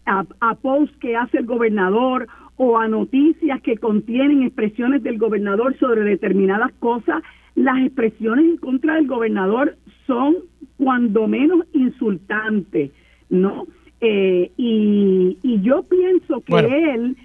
a, 0.06 0.24
a 0.40 0.54
posts 0.56 0.96
que 0.98 1.16
hace 1.16 1.38
el 1.38 1.46
gobernador 1.46 2.26
o 2.64 2.78
a 2.78 2.86
noticias 2.86 3.60
que 3.62 3.76
contienen 3.76 4.44
expresiones 4.44 5.02
del 5.02 5.18
gobernador 5.18 5.76
sobre 5.80 6.02
determinadas 6.02 6.70
cosas, 6.78 7.20
las 7.56 7.76
expresiones 7.84 8.44
en 8.44 8.56
contra 8.56 8.94
del 8.94 9.08
gobernador 9.08 9.76
son 10.06 10.36
cuando 10.76 11.26
menos 11.26 11.66
insultantes, 11.72 12.92
¿no? 13.30 13.66
Eh, 14.00 14.52
y, 14.56 15.60
yo 15.62 15.82
pienso 15.82 16.40
que 16.42 16.54
él, 16.94 17.16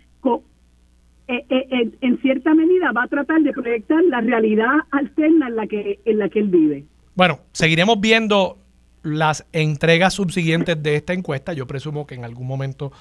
eh, 1.28 1.46
eh, 1.50 1.92
en 2.02 2.18
cierta 2.22 2.56
medida, 2.56 2.92
va 2.92 3.04
a 3.04 3.08
tratar 3.08 3.42
de 3.42 3.54
proyectar 3.54 4.04
la 4.06 4.22
realidad 4.22 4.74
alterna 4.90 5.50
en 5.50 5.56
la 5.56 5.68
que, 5.68 6.00
en 6.06 6.18
la 6.18 6.30
que 6.30 6.40
él 6.40 6.48
vive. 6.48 6.84
Bueno, 7.14 7.42
seguiremos 7.52 8.02
viendo 8.02 8.58
las 9.04 9.46
entregas 9.54 10.16
subsiguientes 10.16 10.82
de 10.82 10.96
esta 10.96 11.14
encuesta. 11.14 11.54
Yo 11.54 11.68
presumo 11.68 12.08
que 12.08 12.16
en 12.16 12.26
algún 12.26 12.48
momento 12.48 12.92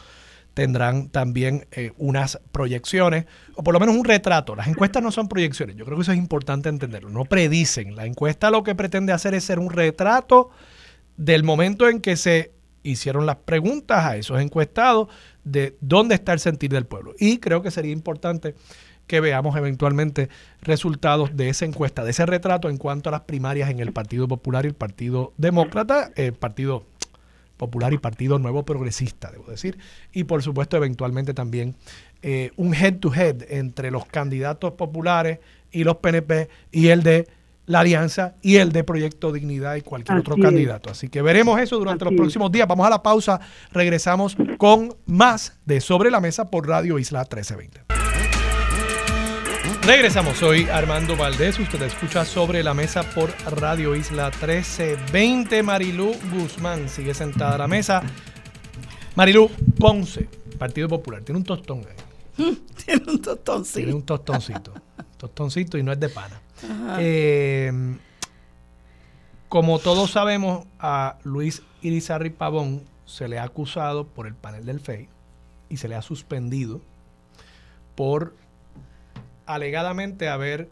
tendrán 0.56 1.10
también 1.10 1.66
eh, 1.70 1.92
unas 1.98 2.40
proyecciones, 2.50 3.26
o 3.56 3.62
por 3.62 3.74
lo 3.74 3.78
menos 3.78 3.94
un 3.94 4.06
retrato. 4.06 4.56
Las 4.56 4.68
encuestas 4.68 5.02
no 5.02 5.12
son 5.12 5.28
proyecciones, 5.28 5.76
yo 5.76 5.84
creo 5.84 5.98
que 5.98 6.02
eso 6.02 6.12
es 6.12 6.18
importante 6.18 6.70
entenderlo, 6.70 7.10
no 7.10 7.26
predicen. 7.26 7.94
La 7.94 8.06
encuesta 8.06 8.50
lo 8.50 8.62
que 8.62 8.74
pretende 8.74 9.12
hacer 9.12 9.34
es 9.34 9.44
ser 9.44 9.58
un 9.58 9.68
retrato 9.68 10.48
del 11.18 11.44
momento 11.44 11.90
en 11.90 12.00
que 12.00 12.16
se 12.16 12.52
hicieron 12.82 13.26
las 13.26 13.36
preguntas 13.36 14.06
a 14.06 14.16
esos 14.16 14.40
encuestados 14.40 15.08
de 15.44 15.76
dónde 15.82 16.14
está 16.14 16.32
el 16.32 16.40
sentir 16.40 16.70
del 16.70 16.86
pueblo. 16.86 17.12
Y 17.18 17.36
creo 17.36 17.60
que 17.60 17.70
sería 17.70 17.92
importante 17.92 18.54
que 19.06 19.20
veamos 19.20 19.58
eventualmente 19.58 20.30
resultados 20.62 21.36
de 21.36 21.50
esa 21.50 21.66
encuesta, 21.66 22.02
de 22.02 22.12
ese 22.12 22.24
retrato 22.24 22.70
en 22.70 22.78
cuanto 22.78 23.10
a 23.10 23.12
las 23.12 23.20
primarias 23.20 23.68
en 23.68 23.80
el 23.80 23.92
Partido 23.92 24.26
Popular 24.26 24.64
y 24.64 24.68
el 24.68 24.74
Partido 24.74 25.34
Demócrata, 25.36 26.12
el 26.16 26.32
Partido 26.32 26.86
Popular 27.56 27.92
y 27.92 27.98
Partido 27.98 28.38
Nuevo 28.38 28.64
Progresista, 28.64 29.30
debo 29.30 29.46
decir, 29.46 29.78
y 30.12 30.24
por 30.24 30.42
supuesto 30.42 30.76
eventualmente 30.76 31.34
también 31.34 31.76
eh, 32.22 32.50
un 32.56 32.74
head-to-head 32.74 33.50
entre 33.50 33.90
los 33.90 34.06
candidatos 34.06 34.72
populares 34.72 35.38
y 35.70 35.84
los 35.84 35.96
PNP 35.96 36.48
y 36.72 36.88
el 36.88 37.02
de 37.02 37.28
la 37.66 37.80
alianza 37.80 38.34
y 38.42 38.56
el 38.56 38.72
de 38.72 38.84
Proyecto 38.84 39.32
Dignidad 39.32 39.74
y 39.76 39.82
cualquier 39.82 40.18
otro 40.18 40.36
candidato. 40.36 40.90
Así 40.90 41.08
que 41.08 41.20
veremos 41.20 41.60
eso 41.60 41.78
durante 41.78 42.04
los 42.04 42.14
próximos 42.14 42.50
días. 42.52 42.66
Vamos 42.68 42.86
a 42.86 42.90
la 42.90 43.02
pausa, 43.02 43.40
regresamos 43.72 44.36
con 44.56 44.94
más 45.06 45.58
de 45.64 45.80
Sobre 45.80 46.10
la 46.10 46.20
Mesa 46.20 46.50
por 46.50 46.68
Radio 46.68 46.98
Isla 46.98 47.20
1320. 47.20 47.95
Regresamos, 49.86 50.38
soy 50.38 50.64
Armando 50.68 51.16
Valdés, 51.16 51.60
usted 51.60 51.80
escucha 51.82 52.24
sobre 52.24 52.64
la 52.64 52.74
mesa 52.74 53.04
por 53.04 53.32
Radio 53.60 53.94
Isla 53.94 54.30
1320. 54.30 55.62
Marilú 55.62 56.12
Guzmán 56.32 56.88
sigue 56.88 57.14
sentada 57.14 57.54
a 57.54 57.58
la 57.58 57.68
mesa. 57.68 58.02
Marilú 59.14 59.48
Ponce, 59.78 60.28
Partido 60.58 60.88
Popular, 60.88 61.22
tiene 61.22 61.38
un 61.38 61.44
tostón 61.44 61.84
ahí. 61.86 62.64
Tiene 62.84 63.04
un 63.06 63.22
tostoncito. 63.22 63.78
Tiene 63.78 63.94
un 63.94 64.02
tostoncito. 64.02 64.72
tostoncito 65.16 65.78
y 65.78 65.84
no 65.84 65.92
es 65.92 66.00
de 66.00 66.08
pana. 66.08 66.40
Eh, 66.98 67.72
como 69.48 69.78
todos 69.78 70.10
sabemos, 70.10 70.66
a 70.80 71.18
Luis 71.22 71.62
Irizarry 71.82 72.30
Pavón 72.30 72.82
se 73.04 73.28
le 73.28 73.38
ha 73.38 73.44
acusado 73.44 74.08
por 74.08 74.26
el 74.26 74.34
panel 74.34 74.66
del 74.66 74.80
FEI 74.80 75.08
y 75.68 75.76
se 75.76 75.86
le 75.86 75.94
ha 75.94 76.02
suspendido 76.02 76.80
por 77.94 78.34
alegadamente 79.46 80.28
haber 80.28 80.68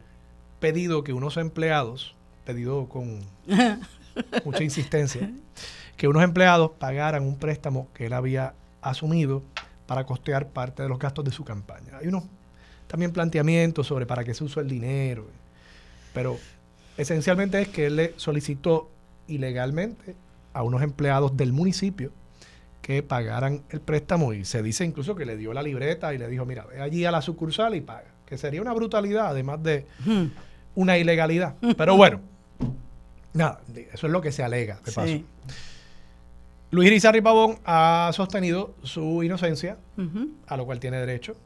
pedido 0.60 1.04
que 1.04 1.12
unos 1.12 1.36
empleados, 1.36 2.14
pedido 2.44 2.88
con 2.88 3.20
mucha 4.44 4.62
insistencia, 4.62 5.30
que 5.96 6.08
unos 6.08 6.22
empleados 6.22 6.72
pagaran 6.78 7.22
un 7.22 7.36
préstamo 7.36 7.88
que 7.94 8.06
él 8.06 8.12
había 8.12 8.54
asumido 8.82 9.42
para 9.86 10.04
costear 10.04 10.48
parte 10.48 10.82
de 10.82 10.88
los 10.88 10.98
gastos 10.98 11.24
de 11.24 11.30
su 11.30 11.44
campaña. 11.44 11.98
Hay 12.00 12.08
unos 12.08 12.24
también 12.86 13.12
planteamientos 13.12 13.86
sobre 13.86 14.06
para 14.06 14.24
qué 14.24 14.34
se 14.34 14.44
usó 14.44 14.60
el 14.60 14.68
dinero, 14.68 15.26
pero 16.12 16.38
esencialmente 16.96 17.60
es 17.60 17.68
que 17.68 17.86
él 17.86 17.96
le 17.96 18.14
solicitó 18.16 18.90
ilegalmente 19.26 20.14
a 20.52 20.62
unos 20.62 20.82
empleados 20.82 21.36
del 21.36 21.52
municipio 21.52 22.12
que 22.82 23.02
pagaran 23.02 23.62
el 23.70 23.80
préstamo 23.80 24.34
y 24.34 24.44
se 24.44 24.62
dice 24.62 24.84
incluso 24.84 25.14
que 25.14 25.24
le 25.24 25.36
dio 25.36 25.52
la 25.54 25.62
libreta 25.62 26.12
y 26.12 26.18
le 26.18 26.28
dijo, 26.28 26.44
mira, 26.44 26.66
ve 26.66 26.80
allí 26.80 27.04
a 27.04 27.10
la 27.10 27.22
sucursal 27.22 27.74
y 27.74 27.80
paga, 27.80 28.13
que 28.26 28.38
sería 28.38 28.60
una 28.60 28.72
brutalidad 28.72 29.26
además 29.28 29.62
de 29.62 29.86
una 30.74 30.98
ilegalidad. 30.98 31.54
Pero 31.76 31.96
bueno, 31.96 32.20
nada, 33.32 33.60
eso 33.92 34.06
es 34.06 34.12
lo 34.12 34.20
que 34.20 34.32
se 34.32 34.42
alega, 34.42 34.80
de 34.84 34.92
paso. 34.92 35.20
Luis 36.70 36.88
Irizarry 36.88 37.20
Pavón 37.20 37.58
ha 37.64 38.10
sostenido 38.12 38.74
su 38.82 39.22
inocencia, 39.22 39.76
a 40.46 40.56
lo 40.56 40.64
cual 40.66 40.80
tiene 40.80 40.98
derecho. 40.98 41.36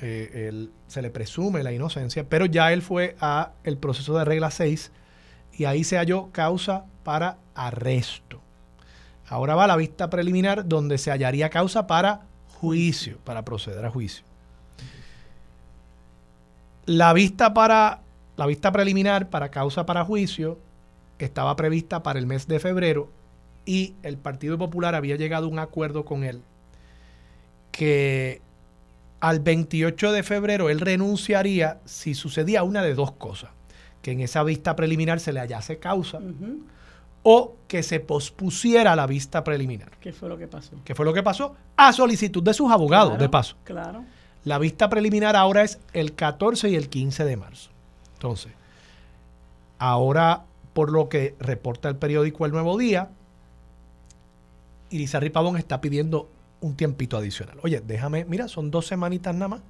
Eh, 0.00 0.68
se 0.86 1.02
le 1.02 1.10
presume 1.10 1.64
la 1.64 1.72
inocencia, 1.72 2.24
pero 2.28 2.46
ya 2.46 2.72
él 2.72 2.82
fue 2.82 3.16
a 3.20 3.52
el 3.64 3.78
proceso 3.78 4.16
de 4.16 4.24
regla 4.24 4.52
6 4.52 4.92
y 5.54 5.64
ahí 5.64 5.82
se 5.82 5.96
halló 5.96 6.28
causa 6.30 6.84
para 7.02 7.38
arresto. 7.56 8.40
Ahora 9.26 9.56
va 9.56 9.64
a 9.64 9.66
la 9.66 9.76
vista 9.76 10.08
preliminar 10.08 10.68
donde 10.68 10.98
se 10.98 11.10
hallaría 11.10 11.50
causa 11.50 11.88
para 11.88 12.22
juicio, 12.60 13.18
para 13.24 13.44
proceder 13.44 13.84
a 13.84 13.90
juicio. 13.90 14.24
La 16.88 17.12
vista 17.12 17.52
para 17.52 18.00
la 18.38 18.46
vista 18.46 18.72
preliminar 18.72 19.28
para 19.28 19.50
causa 19.50 19.84
para 19.84 20.06
juicio 20.06 20.58
estaba 21.18 21.54
prevista 21.54 22.02
para 22.02 22.18
el 22.18 22.26
mes 22.26 22.48
de 22.48 22.60
febrero 22.60 23.10
y 23.66 23.92
el 24.02 24.16
Partido 24.16 24.56
Popular 24.56 24.94
había 24.94 25.16
llegado 25.16 25.44
a 25.44 25.50
un 25.50 25.58
acuerdo 25.58 26.06
con 26.06 26.24
él 26.24 26.40
que 27.72 28.40
al 29.20 29.40
28 29.40 30.12
de 30.12 30.22
febrero 30.22 30.70
él 30.70 30.80
renunciaría 30.80 31.78
si 31.84 32.14
sucedía 32.14 32.62
una 32.62 32.80
de 32.80 32.94
dos 32.94 33.12
cosas, 33.12 33.50
que 34.00 34.12
en 34.12 34.20
esa 34.20 34.42
vista 34.42 34.74
preliminar 34.74 35.20
se 35.20 35.34
le 35.34 35.40
hallase 35.40 35.78
causa 35.78 36.20
o 37.22 37.56
que 37.66 37.82
se 37.82 38.00
pospusiera 38.00 38.96
la 38.96 39.06
vista 39.06 39.44
preliminar. 39.44 39.90
¿Qué 40.00 40.14
fue 40.14 40.30
lo 40.30 40.38
que 40.38 40.48
pasó? 40.48 40.76
¿Qué 40.86 40.94
fue 40.94 41.04
lo 41.04 41.12
que 41.12 41.22
pasó? 41.22 41.54
A 41.76 41.92
solicitud 41.92 42.42
de 42.42 42.54
sus 42.54 42.72
abogados, 42.72 43.18
de 43.18 43.28
paso. 43.28 43.58
Claro. 43.64 44.06
La 44.44 44.58
vista 44.58 44.88
preliminar 44.88 45.36
ahora 45.36 45.62
es 45.62 45.78
el 45.92 46.14
14 46.14 46.70
y 46.70 46.76
el 46.76 46.88
15 46.88 47.24
de 47.24 47.36
marzo. 47.36 47.70
Entonces, 48.14 48.52
ahora, 49.78 50.44
por 50.72 50.90
lo 50.90 51.08
que 51.08 51.34
reporta 51.38 51.88
el 51.88 51.96
periódico 51.96 52.46
El 52.46 52.52
Nuevo 52.52 52.78
Día, 52.78 53.10
Irizarry 54.90 55.30
Pavón 55.30 55.56
está 55.56 55.80
pidiendo 55.80 56.28
un 56.60 56.76
tiempito 56.76 57.16
adicional. 57.16 57.58
Oye, 57.62 57.80
déjame, 57.80 58.24
mira, 58.24 58.48
son 58.48 58.70
dos 58.70 58.86
semanitas 58.86 59.34
nada 59.34 59.48
más. 59.48 59.60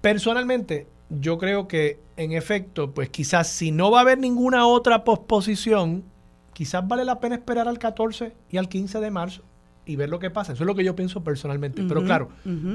Personalmente, 0.00 0.86
yo 1.08 1.38
creo 1.38 1.68
que 1.68 2.00
en 2.16 2.32
efecto, 2.32 2.92
pues 2.92 3.08
quizás 3.08 3.48
si 3.48 3.70
no 3.70 3.90
va 3.90 3.98
a 3.98 4.02
haber 4.02 4.18
ninguna 4.18 4.66
otra 4.66 5.04
posposición, 5.04 6.04
quizás 6.52 6.86
vale 6.86 7.04
la 7.04 7.20
pena 7.20 7.36
esperar 7.36 7.68
al 7.68 7.78
14 7.78 8.34
y 8.50 8.56
al 8.56 8.68
15 8.68 9.00
de 9.00 9.10
marzo 9.10 9.42
y 9.86 9.96
ver 9.96 10.08
lo 10.08 10.18
que 10.18 10.30
pasa. 10.30 10.52
Eso 10.52 10.64
es 10.64 10.66
lo 10.66 10.74
que 10.74 10.84
yo 10.84 10.96
pienso 10.96 11.22
personalmente. 11.22 11.82
Pero 11.86 12.04
claro, 12.04 12.28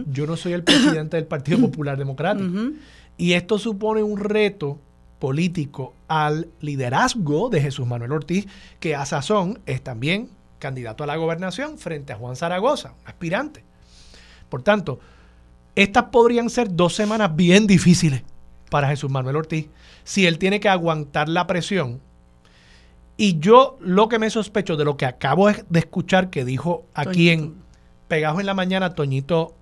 yo 0.07 0.25
no 0.25 0.37
soy 0.37 0.53
el 0.53 0.63
presidente 0.63 1.17
del 1.17 1.27
Partido 1.27 1.59
Popular 1.61 1.97
Democrático. 1.97 2.71
Y 3.17 3.33
esto 3.33 3.59
supone 3.59 4.01
un 4.01 4.17
reto 4.17 4.79
político 5.19 5.93
al 6.07 6.47
liderazgo 6.61 7.49
de 7.49 7.61
Jesús 7.61 7.85
Manuel 7.85 8.13
Ortiz, 8.13 8.47
que 8.79 8.95
a 8.95 9.05
sazón 9.05 9.59
es 9.67 9.83
también 9.83 10.29
candidato 10.57 11.03
a 11.03 11.07
la 11.07 11.15
gobernación 11.15 11.77
frente 11.77 12.13
a 12.13 12.15
Juan 12.15 12.35
Zaragoza, 12.35 12.93
aspirante. 13.05 13.63
Por 14.49 14.63
tanto, 14.63 14.99
estas 15.75 16.05
podrían 16.05 16.49
ser 16.49 16.75
dos 16.75 16.95
semanas 16.95 17.35
bien 17.35 17.67
difíciles 17.67 18.23
para 18.69 18.87
Jesús 18.87 19.11
Manuel 19.11 19.35
Ortiz 19.35 19.67
si 20.03 20.25
él 20.25 20.39
tiene 20.39 20.59
que 20.59 20.69
aguantar 20.69 21.29
la 21.29 21.45
presión. 21.45 22.01
Y 23.21 23.37
yo 23.37 23.77
lo 23.81 24.09
que 24.09 24.17
me 24.17 24.31
sospecho 24.31 24.77
de 24.77 24.83
lo 24.83 24.97
que 24.97 25.05
acabo 25.05 25.47
de 25.47 25.79
escuchar 25.79 26.31
que 26.31 26.43
dijo 26.43 26.87
aquí 26.95 27.29
en 27.29 27.53
Pegajo 28.07 28.39
en 28.39 28.47
la 28.47 28.55
Mañana 28.55 28.95
Toñito, 28.95 29.53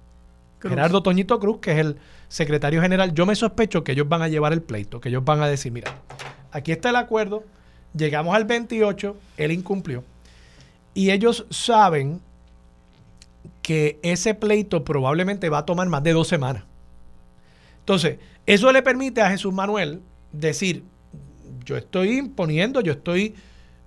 Gerardo 0.62 1.04
Toñito 1.04 1.42
Cruz, 1.42 1.58
que 1.60 1.74
es 1.74 1.80
el 1.80 1.98
secretario 2.30 2.82
general, 2.82 3.14
yo 3.14 3.26
me 3.26 3.36
sospecho 3.36 3.84
que 3.84 3.92
ellos 3.92 4.08
van 4.08 4.22
a 4.22 4.30
llevar 4.30 4.54
el 4.54 4.62
pleito, 4.62 5.02
que 5.02 5.10
ellos 5.10 5.26
van 5.26 5.42
a 5.42 5.48
decir, 5.50 5.74
mira, 5.74 5.94
aquí 6.54 6.72
está 6.72 6.92
el 6.92 6.96
acuerdo, 6.96 7.44
llegamos 7.94 8.34
al 8.34 8.46
28, 8.46 9.18
él 9.36 9.52
incumplió 9.52 10.06
y 10.94 11.12
ellos 11.12 11.46
saben 11.50 12.22
que 13.62 14.00
ese 14.04 14.36
pleito 14.36 14.86
probablemente 14.86 15.50
va 15.50 15.58
a 15.58 15.66
tomar 15.66 15.90
más 15.90 16.02
de 16.04 16.14
dos 16.14 16.30
semanas. 16.30 16.64
Entonces, 17.80 18.20
eso 18.46 18.72
le 18.72 18.82
permite 18.84 19.22
a 19.22 19.30
Jesús 19.30 19.54
Manuel 19.54 20.00
decir, 20.32 20.86
yo 21.66 21.76
estoy 21.76 22.18
imponiendo, 22.18 22.80
yo 22.80 22.94
estoy 22.94 23.36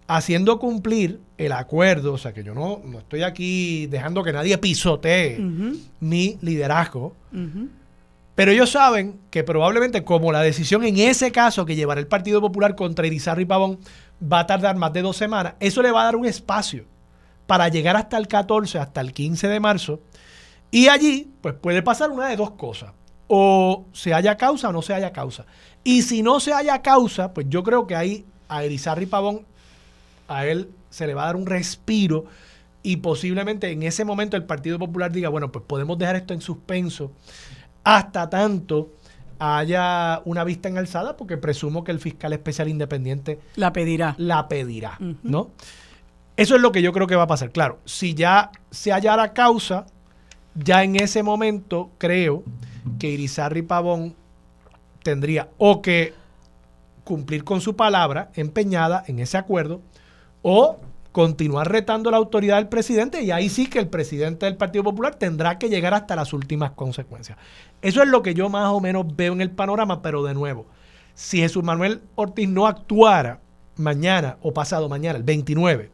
haciendo 0.06 0.58
cumplir 0.58 1.20
el 1.38 1.52
acuerdo, 1.52 2.12
o 2.14 2.18
sea 2.18 2.32
que 2.32 2.44
yo 2.44 2.54
no, 2.54 2.80
no 2.84 2.98
estoy 2.98 3.22
aquí 3.22 3.86
dejando 3.86 4.22
que 4.22 4.32
nadie 4.32 4.58
pisotee 4.58 5.38
mi 6.00 6.38
liderazgo, 6.40 7.14
pero 8.34 8.50
ellos 8.50 8.70
saben 8.70 9.18
que 9.30 9.44
probablemente 9.44 10.04
como 10.04 10.32
la 10.32 10.40
decisión 10.40 10.84
en 10.84 10.98
ese 10.98 11.32
caso 11.32 11.64
que 11.64 11.76
llevará 11.76 12.00
el 12.00 12.06
Partido 12.06 12.40
Popular 12.40 12.74
contra 12.74 13.06
Irizarry 13.06 13.44
Pavón 13.44 13.78
va 14.22 14.40
a 14.40 14.46
tardar 14.46 14.76
más 14.76 14.92
de 14.92 15.02
dos 15.02 15.16
semanas, 15.16 15.54
eso 15.60 15.82
le 15.82 15.90
va 15.90 16.02
a 16.02 16.04
dar 16.04 16.16
un 16.16 16.26
espacio 16.26 16.84
para 17.46 17.68
llegar 17.68 17.96
hasta 17.96 18.16
el 18.16 18.28
14, 18.28 18.78
hasta 18.78 19.00
el 19.00 19.12
15 19.12 19.48
de 19.48 19.60
marzo. 19.60 20.00
Y 20.70 20.88
allí, 20.88 21.30
pues 21.40 21.54
puede 21.54 21.82
pasar 21.82 22.10
una 22.10 22.28
de 22.28 22.36
dos 22.36 22.52
cosas. 22.52 22.92
O 23.28 23.84
se 23.92 24.14
haya 24.14 24.36
causa 24.36 24.70
o 24.70 24.72
no 24.72 24.82
se 24.82 24.94
haya 24.94 25.12
causa. 25.12 25.44
Y 25.84 26.02
si 26.02 26.22
no 26.22 26.40
se 26.40 26.52
haya 26.52 26.80
causa, 26.80 27.34
pues 27.34 27.46
yo 27.50 27.62
creo 27.62 27.86
que 27.86 27.94
ahí 27.94 28.24
a 28.48 28.64
Erizarri 28.64 29.06
Pavón, 29.06 29.46
a 30.28 30.46
él 30.46 30.70
se 30.90 31.06
le 31.06 31.14
va 31.14 31.24
a 31.24 31.26
dar 31.26 31.36
un 31.36 31.46
respiro 31.46 32.24
y 32.82 32.96
posiblemente 32.96 33.70
en 33.70 33.82
ese 33.82 34.04
momento 34.04 34.36
el 34.36 34.44
Partido 34.44 34.78
Popular 34.78 35.12
diga, 35.12 35.28
bueno, 35.28 35.52
pues 35.52 35.64
podemos 35.66 35.98
dejar 35.98 36.16
esto 36.16 36.34
en 36.34 36.40
suspenso 36.40 37.12
hasta 37.84 38.28
tanto 38.28 38.90
haya 39.38 40.22
una 40.24 40.44
vista 40.44 40.68
en 40.68 40.78
alzada, 40.78 41.16
porque 41.16 41.36
presumo 41.36 41.82
que 41.82 41.90
el 41.90 41.98
fiscal 41.98 42.32
especial 42.32 42.68
independiente 42.68 43.40
la 43.56 43.72
pedirá. 43.72 44.14
La 44.18 44.48
pedirá, 44.48 44.98
¿no? 45.22 45.50
Eso 46.36 46.54
es 46.54 46.62
lo 46.62 46.70
que 46.70 46.80
yo 46.80 46.92
creo 46.92 47.06
que 47.06 47.16
va 47.16 47.24
a 47.24 47.28
pasar. 47.28 47.50
Claro, 47.50 47.80
si 47.84 48.14
ya 48.14 48.52
se 48.70 48.92
hallara 48.92 49.32
causa, 49.32 49.86
ya 50.54 50.84
en 50.84 50.96
ese 50.96 51.22
momento 51.22 51.90
creo 51.98 52.44
que 52.98 53.10
Irizarry 53.10 53.62
Pavón 53.62 54.14
tendría 55.02 55.48
o 55.58 55.82
que 55.82 56.14
cumplir 57.04 57.42
con 57.42 57.60
su 57.60 57.74
palabra 57.74 58.30
empeñada 58.34 59.02
en 59.08 59.18
ese 59.18 59.38
acuerdo 59.38 59.80
o 60.42 60.78
continuar 61.12 61.70
retando 61.70 62.10
la 62.10 62.16
autoridad 62.16 62.56
del 62.56 62.68
presidente 62.68 63.22
y 63.22 63.30
ahí 63.30 63.48
sí 63.48 63.66
que 63.66 63.78
el 63.78 63.88
presidente 63.88 64.46
del 64.46 64.56
Partido 64.56 64.82
Popular 64.82 65.14
tendrá 65.14 65.58
que 65.58 65.68
llegar 65.68 65.94
hasta 65.94 66.16
las 66.16 66.32
últimas 66.32 66.72
consecuencias. 66.72 67.38
Eso 67.82 68.02
es 68.02 68.08
lo 68.08 68.22
que 68.22 68.34
yo 68.34 68.48
más 68.48 68.70
o 68.72 68.80
menos 68.80 69.04
veo 69.14 69.32
en 69.32 69.42
el 69.42 69.50
panorama, 69.50 70.00
pero 70.00 70.22
de 70.22 70.34
nuevo, 70.34 70.66
si 71.14 71.38
Jesús 71.38 71.62
Manuel 71.62 72.00
Ortiz 72.14 72.48
no 72.48 72.66
actuara 72.66 73.40
mañana 73.76 74.38
o 74.40 74.52
pasado 74.52 74.88
mañana, 74.88 75.18
el 75.18 75.24
29, 75.24 75.90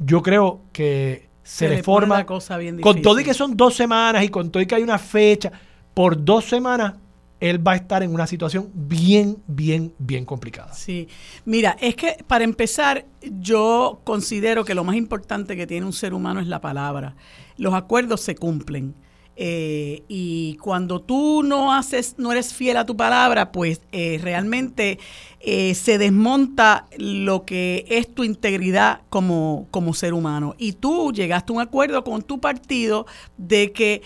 yo 0.00 0.22
creo 0.22 0.60
que 0.72 1.28
se, 1.42 1.68
le, 1.68 1.82
forma 1.82 2.26
cosa 2.26 2.58
bien 2.58 2.80
con 2.80 3.00
todo 3.00 3.20
y 3.20 3.24
que 3.24 3.34
son 3.34 3.56
dos 3.56 3.74
semanas 3.74 4.22
y 4.22 4.28
con 4.28 4.50
todo 4.50 4.62
y 4.62 4.66
que 4.66 4.74
hay 4.74 4.82
una 4.82 4.98
fecha, 4.98 5.52
por 5.94 6.22
dos 6.22 6.44
semanas 6.44 6.94
él 7.40 7.66
va 7.66 7.72
a 7.72 7.76
estar 7.76 8.02
en 8.02 8.12
una 8.12 8.26
situación 8.26 8.70
bien, 8.74 9.38
bien, 9.46 9.94
bien 9.98 10.24
complicada. 10.24 10.72
Sí, 10.74 11.08
mira, 11.44 11.76
es 11.80 11.94
que 11.94 12.16
para 12.26 12.44
empezar, 12.44 13.06
yo 13.40 14.00
considero 14.04 14.64
que 14.64 14.74
lo 14.74 14.84
más 14.84 14.96
importante 14.96 15.56
que 15.56 15.66
tiene 15.66 15.86
un 15.86 15.92
ser 15.92 16.14
humano 16.14 16.40
es 16.40 16.46
la 16.46 16.60
palabra. 16.60 17.14
Los 17.56 17.74
acuerdos 17.74 18.20
se 18.20 18.34
cumplen. 18.34 18.94
Eh, 19.40 20.02
y 20.08 20.56
cuando 20.56 21.00
tú 21.00 21.44
no 21.44 21.72
haces, 21.72 22.16
no 22.18 22.32
eres 22.32 22.52
fiel 22.52 22.76
a 22.76 22.84
tu 22.84 22.96
palabra, 22.96 23.52
pues 23.52 23.82
eh, 23.92 24.18
realmente 24.20 24.98
eh, 25.38 25.76
se 25.76 25.96
desmonta 25.96 26.86
lo 26.98 27.44
que 27.44 27.84
es 27.88 28.12
tu 28.12 28.24
integridad 28.24 29.02
como, 29.10 29.68
como 29.70 29.94
ser 29.94 30.12
humano. 30.12 30.56
Y 30.58 30.72
tú 30.72 31.12
llegaste 31.12 31.52
a 31.52 31.54
un 31.54 31.62
acuerdo 31.62 32.02
con 32.02 32.22
tu 32.22 32.40
partido 32.40 33.06
de 33.36 33.70
que 33.70 34.02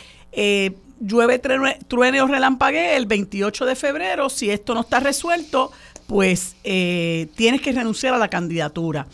llueve, 1.03 1.39
truene, 1.39 2.23
o 2.23 2.27
relampague 2.27 2.97
el 2.97 3.07
28 3.07 3.67
de 3.67 3.77
febrero, 3.77 4.29
si 4.29 4.51
esto 4.51 4.75
no 4.75 4.81
está 4.81 5.01
resuelto, 5.01 5.73
pues 6.07 6.57
eh, 6.65 7.29
tienes 7.35 7.61
que 7.61 7.73
renunciar 7.73 8.15
a 8.15 8.19
la 8.19 8.29
candidatura. 8.29 9.07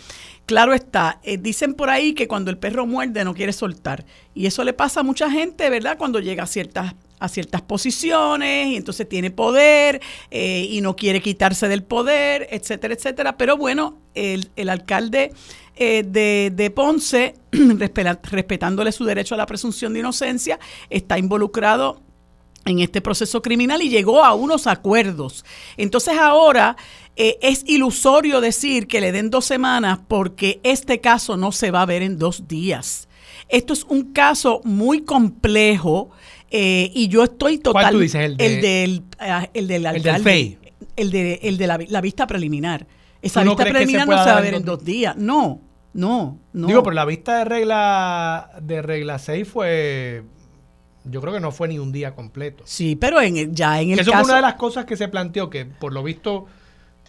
Claro 0.47 0.73
está, 0.73 1.21
eh, 1.25 1.37
dicen 1.37 1.75
por 1.75 1.91
ahí 1.91 2.15
que 2.15 2.27
cuando 2.27 2.51
el 2.51 2.57
perro 2.57 2.87
muerde 2.87 3.25
no 3.25 3.35
quiere 3.35 3.53
soltar. 3.53 4.07
Y 4.35 4.47
eso 4.47 4.65
le 4.65 4.73
pasa 4.73 5.01
a 5.01 5.03
mucha 5.03 5.31
gente, 5.31 5.69
¿verdad? 5.69 5.99
Cuando 5.99 6.21
llega 6.21 6.45
a 6.45 6.47
ciertas 6.47 6.95
a 7.21 7.29
ciertas 7.29 7.63
posiciones 7.63 8.69
y 8.69 8.77
entonces 8.77 9.09
tiene 9.09 9.31
poder 9.31 10.01
eh, 10.31 10.67
y 10.71 10.81
no 10.81 10.97
quiere 10.97 11.21
quitarse 11.21 11.69
del 11.69 11.83
poder, 11.83 12.47
etcétera, 12.51 12.95
etcétera. 12.95 13.37
Pero 13.37 13.57
bueno, 13.57 13.99
el, 14.19 14.51
el 14.57 14.69
alcalde 14.69 15.33
eh, 15.77 16.05
de, 16.07 16.53
de, 16.55 16.71
Ponce, 16.71 17.35
respetándole 17.53 18.93
su 18.93 19.05
derecho 19.05 19.35
a 19.35 19.39
la 19.39 19.47
presunción 19.47 19.93
de 19.93 20.01
inocencia, 20.01 20.59
está 20.91 21.19
involucrado 21.19 22.01
en 22.65 22.81
este 22.81 23.01
proceso 23.01 23.41
criminal 23.43 23.83
y 23.83 23.89
llegó 23.89 24.25
a 24.25 24.35
unos 24.35 24.67
acuerdos. 24.67 25.45
Entonces 25.77 26.19
ahora 26.19 26.77
eh, 27.17 27.39
es 27.43 27.65
ilusorio 27.67 28.41
decir 28.41 28.87
que 28.87 29.01
le 29.01 29.13
den 29.13 29.31
dos 29.31 29.45
semanas 29.45 30.01
porque 30.07 30.61
este 30.63 31.01
caso 31.01 31.37
no 31.37 31.53
se 31.53 31.71
va 31.71 31.83
a 31.83 31.87
ver 31.87 32.03
en 32.03 32.19
dos 32.19 32.47
días. 32.47 33.09
Esto 33.49 33.73
es 33.73 33.85
un 33.85 34.13
caso 34.13 34.61
muy 34.65 35.03
complejo 35.03 36.11
eh, 36.51 36.91
y 36.95 37.09
yo 37.09 37.25
estoy 37.25 37.59
total. 37.59 37.83
¿Cuál 37.83 37.95
tú 37.95 38.01
dices? 38.01 38.21
El, 38.21 38.37
del, 38.37 39.03
ah, 39.19 39.49
el 39.55 39.67
del 39.67 39.87
alcalde. 39.87 40.59
El, 40.97 41.11
de, 41.11 41.41
el 41.43 41.57
de 41.57 41.67
la, 41.67 42.01
vista 42.01 42.27
preliminar. 42.27 42.87
Esa 43.29 43.43
vista 43.43 43.65
preliminar 43.65 44.09
no 44.09 44.23
se 44.23 44.31
va 44.31 44.39
a 44.39 44.41
ver 44.41 44.55
en 44.55 44.65
dos 44.65 44.85
días. 44.85 45.17
No, 45.17 45.61
no, 45.93 46.39
no. 46.53 46.67
Digo, 46.67 46.83
pero 46.83 46.95
la 46.95 47.05
vista 47.05 47.39
de 47.39 47.45
regla 47.45 48.51
de 48.61 48.83
regla 48.83 49.19
6 49.19 49.49
fue 49.49 50.25
yo 51.05 51.21
creo 51.21 51.33
que 51.33 51.41
no 51.41 51.53
fue 51.53 51.69
ni 51.69 51.79
un 51.79 51.93
día 51.93 52.15
completo. 52.15 52.65
Sí, 52.67 52.97
pero 52.97 53.21
en 53.21 53.55
ya 53.55 53.81
en 53.81 53.93
el 53.93 54.01
eso 54.01 54.11
caso... 54.11 54.23
Eso 54.23 54.31
una 54.31 54.37
de 54.37 54.43
las 54.43 54.55
cosas 54.55 54.85
que 54.85 54.97
se 54.97 55.09
planteó, 55.09 55.49
que 55.49 55.65
por 55.65 55.93
lo 55.93 56.03
visto 56.03 56.47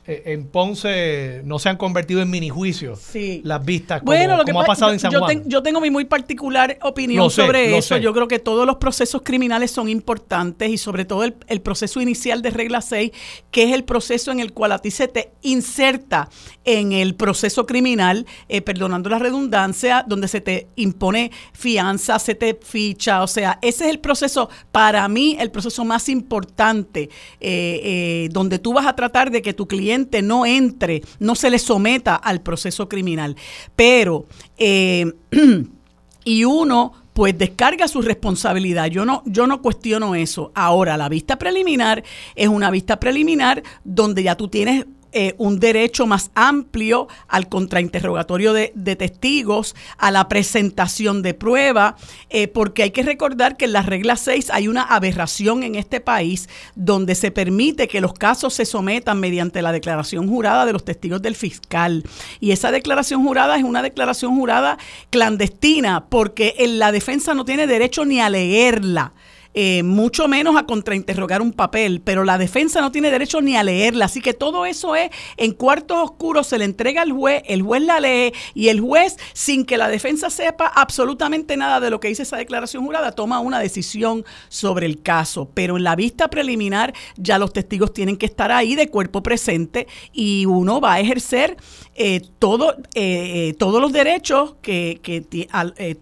en 0.10 0.48
Ponce 0.48 1.42
no 1.46 1.60
se 1.60 1.70
han 1.70 1.78
convertido 1.78 2.22
en 2.22 2.30
mini 2.30 2.50
juicios 2.50 3.00
las 3.44 3.64
vistas 3.64 4.00
como, 4.00 4.12
bueno, 4.12 4.38
lo 4.38 4.44
que 4.44 4.52
ha 4.52 4.64
pasado 4.64 4.92
en 4.92 5.00
San 5.00 5.12
Juan. 5.12 5.44
yo 5.46 5.62
tengo 5.62 5.80
mi 5.80 5.92
muy 5.92 6.06
particular 6.06 6.78
opinión 6.82 7.30
sobre 7.30 7.78
eso. 7.78 7.98
Yo 7.98 8.14
creo 8.14 8.28
que 8.28 8.40
todos 8.40 8.66
los 8.66 8.78
procesos 8.78 9.22
criminales 9.22 9.72
son 9.72 9.88
importantes 9.88 10.70
y 10.70 10.78
sobre 10.78 11.06
todo 11.06 11.24
el, 11.24 11.62
proceso 11.62 12.02
inicial 12.02 12.42
de 12.42 12.50
regla 12.50 12.82
6, 12.82 13.12
que 13.52 13.64
es 13.64 13.74
el 13.74 13.84
proceso 13.84 14.32
en 14.32 14.40
el 14.40 14.54
cual 14.54 14.72
a 14.72 14.80
ti 14.80 14.90
se 14.90 15.08
te 15.08 15.32
inserta 15.42 16.30
en 16.66 16.92
el 16.92 17.16
proceso 17.16 17.66
criminal, 17.66 18.26
eh, 18.48 18.62
perdonando 18.62 19.10
la 19.10 19.20
redundancia, 19.20 20.04
donde 20.08 20.28
se 20.28 20.42
te 20.42 20.68
impone 20.76 21.32
fianza, 21.54 22.18
se 22.18 22.34
te 22.34 22.58
ficha, 22.62 23.22
o 23.22 23.28
sea, 23.28 23.60
ese 23.62 23.86
es 23.86 23.92
el 23.92 24.00
proceso, 24.00 24.50
para 24.72 25.08
mí, 25.08 25.38
el 25.40 25.52
proceso 25.52 25.86
más 25.86 26.10
importante, 26.10 27.10
eh, 27.40 28.30
donde 28.32 28.58
tú 28.58 28.74
vas 28.74 28.88
a 28.88 28.96
tratar 28.96 29.30
de 29.30 29.42
que 29.42 29.54
tu 29.54 29.68
cliente 29.68 29.99
no 30.22 30.46
entre, 30.46 31.02
no 31.20 31.36
se 31.36 31.50
le 31.50 31.60
someta 31.60 32.16
al 32.16 32.42
proceso 32.42 32.88
criminal. 32.88 33.36
Pero, 33.76 34.28
eh, 34.58 35.12
y 36.24 36.44
uno 36.44 36.94
pues 37.14 37.38
descarga 37.38 37.90
su 37.90 38.02
responsabilidad. 38.02 38.86
Yo 38.86 39.04
no, 39.04 39.24
yo 39.26 39.46
no 39.46 39.62
cuestiono 39.62 40.16
eso. 40.16 40.54
Ahora, 40.56 40.96
la 40.96 41.10
vista 41.10 41.38
preliminar 41.38 42.02
es 42.34 42.48
una 42.48 42.72
vista 42.72 42.98
preliminar 42.98 43.62
donde 43.84 44.24
ya 44.24 44.36
tú 44.36 44.48
tienes 44.48 44.86
eh, 45.12 45.34
un 45.38 45.60
derecho 45.60 46.06
más 46.06 46.32
amplio 46.36 47.08
al 47.28 47.50
contrainterrogatorio 47.50 48.54
de, 48.54 48.70
testigos, 48.96 49.76
a 49.98 50.12
la 50.12 50.28
presentación 50.28 51.22
de 51.22 51.34
prueba, 51.34 51.96
eh, 52.30 52.48
porque 52.48 52.84
hay 52.84 52.92
que 52.92 53.04
recordar 53.04 53.58
que 53.58 53.66
en 53.66 53.74
la 53.74 53.82
regla 53.82 54.16
6 54.16 54.50
hay 54.52 54.68
una 54.68 54.84
aberración 54.84 55.64
en 55.64 55.76
este 55.76 56.00
país 56.00 56.48
donde 56.76 57.16
se 57.16 57.32
permite 57.32 57.88
que 57.88 58.02
los 58.02 58.14
casos 58.14 58.54
se 58.54 58.66
sometan 58.66 59.20
mediante 59.20 59.62
la 59.62 59.72
declaración 59.72 60.28
jurada 60.28 60.66
de 60.66 60.74
los 60.74 60.86
testigos 60.86 61.22
del 61.22 61.36
fiscal. 61.36 62.04
Y 62.40 62.52
esa 62.52 62.72
declaración 62.72 63.24
jurada 63.24 63.58
es 63.58 63.64
una 63.64 63.82
declaración 63.82 64.36
jurada 64.36 64.78
clandestina 65.10 66.06
porque 66.10 66.56
la 66.68 66.92
defensa 66.92 67.34
no 67.34 67.46
tiene 67.46 67.68
derecho 67.68 68.06
ni 68.06 68.20
a 68.20 68.30
leerla. 68.30 69.14
Eh, 69.56 69.82
mucho 69.82 70.28
menos 70.28 70.56
a 70.58 70.68
contrainterrogar 70.68 71.42
un 71.42 71.54
papel, 71.54 72.02
pero 72.04 72.24
la 72.24 72.38
defensa 72.38 72.82
no 72.82 72.92
tiene 72.92 73.10
derecho 73.10 73.42
ni 73.42 73.56
a 73.56 73.64
leerla, 73.64 74.06
así 74.06 74.22
que 74.22 74.36
todo 74.36 74.68
eso 74.68 74.96
es 74.96 75.10
en 75.38 75.54
cuartos 75.54 75.98
oscuros, 75.98 76.46
se 76.46 76.60
le 76.60 76.66
entrega 76.66 77.02
al 77.02 77.12
juez, 77.12 77.42
el 77.48 77.64
juez 77.64 77.82
la 77.82 78.00
lee 78.00 78.32
y 78.54 78.68
el 78.68 78.80
juez, 78.80 79.18
sin 79.34 79.66
que 79.66 79.78
la 79.78 79.88
defensa 79.88 80.30
sepa 80.30 80.68
absolutamente 80.68 81.58
nada 81.58 81.80
de 81.80 81.90
lo 81.90 82.00
que 82.00 82.10
dice 82.10 82.22
esa 82.22 82.38
declaración 82.38 82.86
jurada, 82.86 83.14
toma 83.14 83.40
una 83.40 83.60
decisión 83.60 84.24
sobre 84.50 84.86
el 84.86 85.02
caso, 85.02 85.50
pero 85.52 85.78
en 85.78 85.84
la 85.84 85.96
vista 85.96 86.30
preliminar 86.30 86.94
ya 87.18 87.40
los 87.40 87.52
testigos 87.52 87.92
tienen 87.92 88.18
que 88.18 88.28
estar 88.28 88.52
ahí 88.52 88.76
de 88.76 88.90
cuerpo 88.90 89.24
presente 89.24 89.88
y 90.14 90.46
uno 90.46 90.80
va 90.80 90.94
a 90.94 91.00
ejercer 91.00 91.58
eh, 91.96 92.22
todo, 92.38 92.76
eh, 92.94 93.56
todos 93.58 93.82
los 93.82 93.92
derechos 93.92 94.58
que, 94.62 95.00
que 95.02 95.26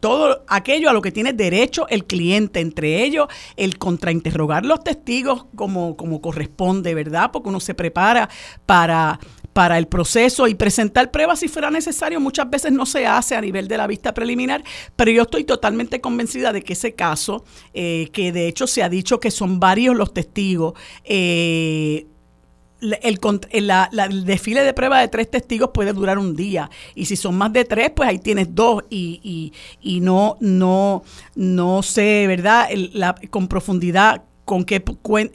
todo 0.02 0.44
aquello 0.50 0.90
a 0.90 0.94
lo 0.94 1.02
que 1.02 1.14
tiene 1.14 1.32
derecho 1.32 1.88
el 1.88 2.04
cliente, 2.04 2.60
entre 2.60 3.06
ellos 3.06 3.28
el 3.56 3.78
contrainterrogar 3.78 4.66
los 4.66 4.84
testigos 4.84 5.46
como, 5.56 5.96
como 5.96 6.22
corresponde, 6.22 6.94
¿verdad? 6.94 7.32
Porque 7.32 7.50
uno 7.50 7.60
se 7.60 7.74
prepara 7.74 8.30
para, 8.66 9.20
para 9.54 9.78
el 9.78 9.88
proceso 9.88 10.48
y 10.48 10.56
presentar 10.56 11.12
pruebas 11.12 11.40
si 11.40 11.48
fuera 11.48 11.72
necesario. 11.72 12.20
Muchas 12.20 12.50
veces 12.50 12.72
no 12.72 12.86
se 12.86 13.08
hace 13.08 13.36
a 13.36 13.42
nivel 13.42 13.68
de 13.68 13.78
la 13.78 13.88
vista 13.88 14.14
preliminar, 14.14 14.64
pero 14.96 15.12
yo 15.12 15.24
estoy 15.24 15.44
totalmente 15.44 16.00
convencida 16.00 16.54
de 16.54 16.62
que 16.62 16.74
ese 16.74 16.94
caso, 16.94 17.44
eh, 17.74 18.10
que 18.14 18.32
de 18.32 18.48
hecho 18.48 18.68
se 18.68 18.84
ha 18.84 18.90
dicho 18.90 19.20
que 19.20 19.32
son 19.32 19.60
varios 19.60 19.96
los 19.96 20.14
testigos, 20.14 20.74
eh, 21.04 22.06
el, 22.82 24.26
desfile 24.26 24.64
de 24.64 24.74
prueba 24.74 25.00
de 25.00 25.08
tres 25.08 25.30
testigos 25.30 25.72
puede 25.74 25.94
durar 25.94 26.18
un 26.18 26.36
día. 26.36 26.70
Y 26.96 27.06
si 27.06 27.16
son 27.16 27.38
más 27.38 27.54
de 27.54 27.66
tres 27.66 27.92
pues 27.92 28.10
ahí 28.10 28.20
tienes 28.20 28.54
dos. 28.54 28.84
Y, 28.90 29.52
y, 29.82 30.00
no 30.02 30.38
no 30.40 31.04
no 31.36 31.82
sé 31.82 32.26
verdad 32.28 32.70
la, 32.94 33.16
con 33.30 33.48
profundidad 33.48 34.24
con 34.48 34.64
qué 34.64 34.82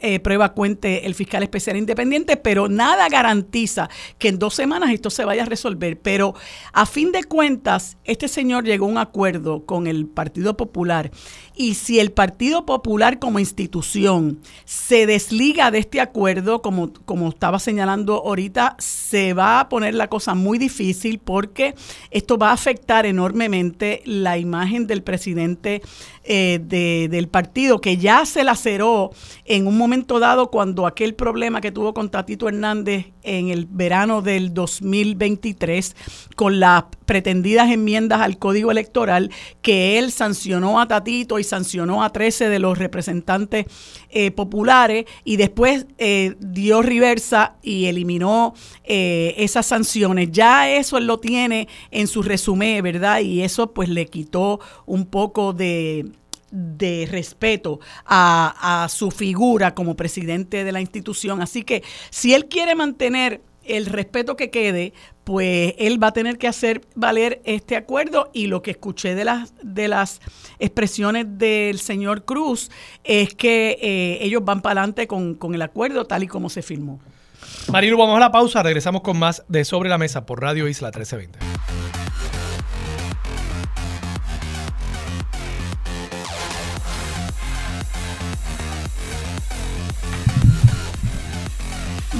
eh, 0.00 0.20
prueba 0.20 0.54
cuente 0.54 1.04
el 1.06 1.14
fiscal 1.14 1.42
especial 1.42 1.76
independiente, 1.76 2.38
pero 2.38 2.66
nada 2.70 3.10
garantiza 3.10 3.90
que 4.16 4.28
en 4.28 4.38
dos 4.38 4.54
semanas 4.54 4.90
esto 4.90 5.10
se 5.10 5.26
vaya 5.26 5.42
a 5.42 5.46
resolver. 5.46 6.00
Pero 6.00 6.34
a 6.72 6.86
fin 6.86 7.12
de 7.12 7.22
cuentas, 7.22 7.98
este 8.04 8.26
señor 8.26 8.64
llegó 8.64 8.86
a 8.86 8.88
un 8.88 8.96
acuerdo 8.96 9.66
con 9.66 9.86
el 9.86 10.06
Partido 10.06 10.56
Popular 10.56 11.10
y 11.54 11.74
si 11.74 12.00
el 12.00 12.12
Partido 12.12 12.64
Popular 12.66 13.18
como 13.18 13.38
institución 13.38 14.40
se 14.64 15.06
desliga 15.06 15.70
de 15.70 15.78
este 15.78 16.00
acuerdo, 16.00 16.62
como, 16.62 16.92
como 17.04 17.28
estaba 17.28 17.58
señalando 17.58 18.14
ahorita, 18.24 18.76
se 18.78 19.34
va 19.34 19.60
a 19.60 19.68
poner 19.68 19.94
la 19.94 20.08
cosa 20.08 20.34
muy 20.34 20.58
difícil 20.58 21.18
porque 21.18 21.74
esto 22.10 22.38
va 22.38 22.50
a 22.50 22.54
afectar 22.54 23.06
enormemente 23.06 24.02
la 24.04 24.38
imagen 24.38 24.86
del 24.86 25.02
presidente 25.02 25.82
eh, 26.24 26.60
del 27.10 27.28
partido, 27.28 27.80
que 27.80 27.96
ya 27.96 28.24
se 28.24 28.44
laceró 28.44 29.10
en 29.44 29.66
un 29.66 29.76
momento 29.76 30.20
dado 30.20 30.50
cuando 30.50 30.86
aquel 30.86 31.14
problema 31.14 31.60
que 31.60 31.72
tuvo 31.72 31.94
con 31.94 32.10
Tatito 32.10 32.48
Hernández 32.48 33.06
en 33.24 33.48
el 33.48 33.66
verano 33.66 34.22
del 34.22 34.54
2023 34.54 35.96
con 36.36 36.60
las 36.60 36.84
pretendidas 37.06 37.70
enmiendas 37.70 38.20
al 38.20 38.38
código 38.38 38.70
electoral 38.70 39.30
que 39.62 39.98
él 39.98 40.12
sancionó 40.12 40.80
a 40.80 40.86
Tatito 40.86 41.38
y 41.38 41.44
sancionó 41.52 42.02
a 42.02 42.10
13 42.10 42.48
de 42.48 42.58
los 42.58 42.78
representantes 42.78 43.66
eh, 44.08 44.30
populares 44.30 45.04
y 45.22 45.36
después 45.36 45.84
eh, 45.98 46.34
dio 46.40 46.80
reversa 46.80 47.56
y 47.62 47.84
eliminó 47.84 48.54
eh, 48.84 49.34
esas 49.36 49.66
sanciones. 49.66 50.30
Ya 50.32 50.70
eso 50.70 50.96
él 50.96 51.06
lo 51.06 51.20
tiene 51.20 51.68
en 51.90 52.06
su 52.06 52.22
resumen, 52.22 52.82
¿verdad? 52.82 53.20
Y 53.20 53.42
eso 53.42 53.74
pues 53.74 53.90
le 53.90 54.06
quitó 54.06 54.60
un 54.86 55.04
poco 55.04 55.52
de 55.52 56.06
de 56.54 57.08
respeto 57.10 57.80
a, 58.04 58.84
a, 58.84 58.88
su 58.90 59.10
figura 59.10 59.74
como 59.74 59.96
presidente 59.96 60.64
de 60.64 60.72
la 60.72 60.82
institución. 60.82 61.40
Así 61.40 61.62
que 61.62 61.82
si 62.10 62.34
él 62.34 62.44
quiere 62.44 62.74
mantener 62.74 63.40
el 63.64 63.86
respeto 63.86 64.36
que 64.36 64.50
quede, 64.50 64.92
pues 65.24 65.74
él 65.78 66.02
va 66.02 66.08
a 66.08 66.12
tener 66.12 66.38
que 66.38 66.48
hacer 66.48 66.82
valer 66.94 67.40
este 67.44 67.76
acuerdo 67.76 68.30
y 68.32 68.46
lo 68.46 68.62
que 68.62 68.72
escuché 68.72 69.14
de 69.14 69.24
las 69.24 69.54
de 69.62 69.88
las 69.88 70.20
expresiones 70.58 71.26
del 71.28 71.78
señor 71.78 72.24
Cruz 72.24 72.70
es 73.04 73.34
que 73.34 73.78
eh, 73.80 74.18
ellos 74.20 74.44
van 74.44 74.62
para 74.62 74.80
adelante 74.80 75.06
con, 75.06 75.34
con 75.34 75.54
el 75.54 75.62
acuerdo 75.62 76.04
tal 76.04 76.22
y 76.24 76.26
como 76.26 76.50
se 76.50 76.62
firmó. 76.62 77.00
Marilu, 77.70 77.96
vamos 77.96 78.16
a 78.16 78.20
la 78.20 78.32
pausa, 78.32 78.62
regresamos 78.62 79.02
con 79.02 79.18
más 79.18 79.44
de 79.48 79.64
Sobre 79.64 79.88
la 79.88 79.98
Mesa 79.98 80.26
por 80.26 80.40
Radio 80.40 80.68
Isla 80.68 80.88
1320. 80.88 81.38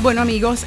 Bueno 0.02 0.20
amigos, 0.20 0.66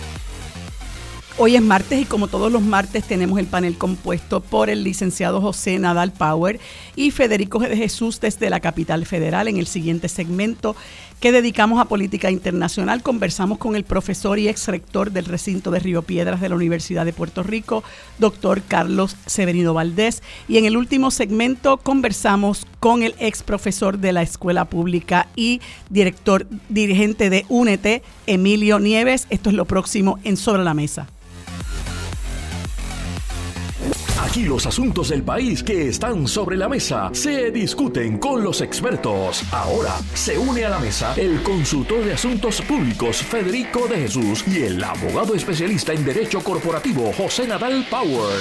Hoy 1.38 1.58
es 1.58 1.62
martes 1.62 2.02
y 2.02 2.06
como 2.06 2.30
todos 2.30 2.50
los 2.50 2.62
martes 2.62 3.04
tenemos 3.04 3.38
el 3.40 3.46
panel 3.46 3.78
compuesto 3.78 4.40
por 4.40 4.70
el 4.70 4.86
licenciado 4.86 5.42
José 5.42 5.78
Nadal 5.80 6.14
Power 6.14 6.62
y 6.96 7.12
Federico 7.12 7.60
de 7.60 7.76
Jesús 7.76 8.22
desde 8.22 8.50
la 8.50 8.62
capital 8.62 9.06
federal. 9.06 9.50
En 9.50 9.58
el 9.58 9.68
siguiente 9.68 10.08
segmento 10.08 10.78
que 11.20 11.34
dedicamos 11.34 11.82
a 11.82 11.90
política 11.90 12.32
internacional 12.32 13.04
conversamos 13.04 13.58
con 13.58 13.76
el 13.76 13.84
profesor 13.84 14.40
y 14.40 14.48
ex 14.48 14.70
rector 14.70 15.12
del 15.12 15.26
recinto 15.26 15.72
de 15.72 15.80
Río 15.80 16.04
Piedras 16.04 16.40
de 16.40 16.48
la 16.48 16.56
Universidad 16.56 17.04
de 17.04 17.12
Puerto 17.12 17.44
Rico, 17.44 17.84
doctor 18.18 18.62
Carlos 18.66 19.18
Severino 19.26 19.74
Valdés. 19.74 20.24
Y 20.48 20.58
en 20.58 20.64
el 20.64 20.78
último 20.78 21.12
segmento 21.12 21.76
conversamos 21.76 22.66
con 22.80 23.04
el 23.04 23.14
ex 23.20 23.44
profesor 23.44 24.00
de 24.00 24.14
la 24.14 24.22
escuela 24.22 24.70
pública 24.70 25.28
y 25.36 25.60
director 25.90 26.48
dirigente 26.70 27.30
de 27.30 27.46
UNET, 27.50 28.04
Emilio 28.26 28.80
Nieves. 28.80 29.28
Esto 29.30 29.50
es 29.50 29.56
lo 29.58 29.66
próximo 29.66 30.18
en 30.24 30.38
Sobre 30.38 30.64
la 30.64 30.74
Mesa. 30.74 31.08
Aquí 34.22 34.44
los 34.44 34.66
asuntos 34.66 35.10
del 35.10 35.24
país 35.24 35.62
que 35.62 35.90
están 35.90 36.28
sobre 36.28 36.56
la 36.56 36.70
mesa 36.70 37.10
se 37.14 37.52
discuten 37.52 38.18
con 38.18 38.44
los 38.44 38.62
expertos. 38.62 39.44
Ahora 39.52 39.94
se 40.14 40.38
une 40.38 40.64
a 40.64 40.70
la 40.70 40.80
mesa 40.80 41.14
el 41.18 41.44
consultor 41.44 42.04
de 42.06 42.14
asuntos 42.14 42.62
públicos 42.62 43.18
Federico 43.18 43.88
de 43.88 43.98
Jesús 43.98 44.46
y 44.48 44.64
el 44.64 44.82
abogado 44.82 45.36
especialista 45.36 45.92
en 45.92 46.06
derecho 46.06 46.42
corporativo 46.42 47.12
José 47.18 47.46
Nadal 47.46 47.86
Power. 47.90 48.40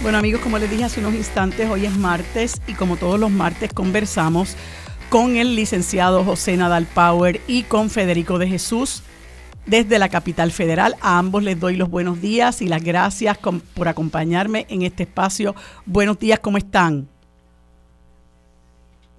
Bueno 0.00 0.18
amigos, 0.18 0.40
como 0.40 0.58
les 0.58 0.70
dije 0.70 0.84
hace 0.84 1.00
unos 1.00 1.14
instantes, 1.14 1.68
hoy 1.68 1.84
es 1.84 1.96
martes 1.96 2.60
y 2.66 2.72
como 2.72 2.96
todos 2.96 3.20
los 3.20 3.30
martes 3.30 3.72
conversamos 3.72 4.56
con 5.10 5.36
el 5.36 5.56
licenciado 5.56 6.24
José 6.24 6.56
Nadal 6.56 6.86
Power 6.86 7.40
y 7.46 7.64
con 7.64 7.90
Federico 7.90 8.38
de 8.38 8.48
Jesús 8.48 9.02
desde 9.66 9.98
la 9.98 10.08
capital 10.08 10.50
federal. 10.50 10.94
A 11.02 11.18
ambos 11.18 11.42
les 11.42 11.58
doy 11.58 11.76
los 11.76 11.90
buenos 11.90 12.20
días 12.20 12.62
y 12.62 12.68
las 12.68 12.82
gracias 12.82 13.38
por 13.38 13.88
acompañarme 13.88 14.66
en 14.68 14.82
este 14.82 15.02
espacio. 15.02 15.54
Buenos 15.84 16.18
días, 16.18 16.40
¿cómo 16.40 16.58
están? 16.58 17.08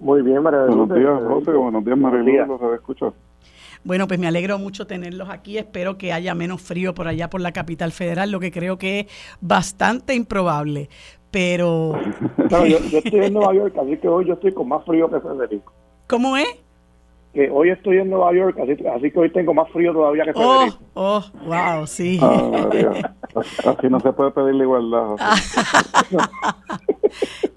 Muy 0.00 0.22
bien, 0.22 0.42
María 0.42 0.60
Buenos 0.60 0.94
días, 0.94 1.20
José. 1.26 1.52
Buenos 1.52 1.84
días, 1.84 1.98
María 1.98 2.46
Los 2.46 3.14
Bueno, 3.82 4.06
pues 4.06 4.20
me 4.20 4.28
alegro 4.28 4.58
mucho 4.58 4.86
tenerlos 4.86 5.28
aquí. 5.28 5.58
Espero 5.58 5.98
que 5.98 6.12
haya 6.12 6.34
menos 6.34 6.62
frío 6.62 6.94
por 6.94 7.08
allá 7.08 7.28
por 7.28 7.40
la 7.40 7.52
capital 7.52 7.90
federal, 7.90 8.30
lo 8.30 8.38
que 8.38 8.52
creo 8.52 8.78
que 8.78 9.00
es 9.00 9.06
bastante 9.40 10.14
improbable. 10.14 10.88
Pero. 11.30 11.94
yo, 12.50 12.66
yo, 12.66 12.98
estoy 12.98 13.24
en 13.24 13.32
Nueva 13.34 13.54
York, 13.54 13.76
así 13.76 13.96
que 13.98 14.08
hoy 14.08 14.26
yo 14.26 14.34
estoy 14.34 14.52
con 14.52 14.68
más 14.68 14.84
frío 14.84 15.10
que 15.10 15.20
Federico. 15.20 15.72
¿Cómo 16.06 16.36
es? 16.36 16.48
Que 17.38 17.48
hoy 17.52 17.70
estoy 17.70 17.98
en 17.98 18.10
Nueva 18.10 18.34
York, 18.34 18.58
así, 18.58 19.10
que 19.12 19.18
hoy 19.18 19.30
tengo 19.30 19.54
más 19.54 19.70
frío 19.70 19.92
todavía 19.92 20.24
que 20.24 20.32
oh, 20.34 20.66
Oh, 20.94 21.24
wow, 21.46 21.86
sí. 21.86 22.18
Ah, 22.20 22.68
así 23.36 23.86
no 23.88 24.00
se 24.00 24.12
puede 24.12 24.32
pedir 24.32 24.56
la 24.56 24.64
igualdad. 24.64 25.14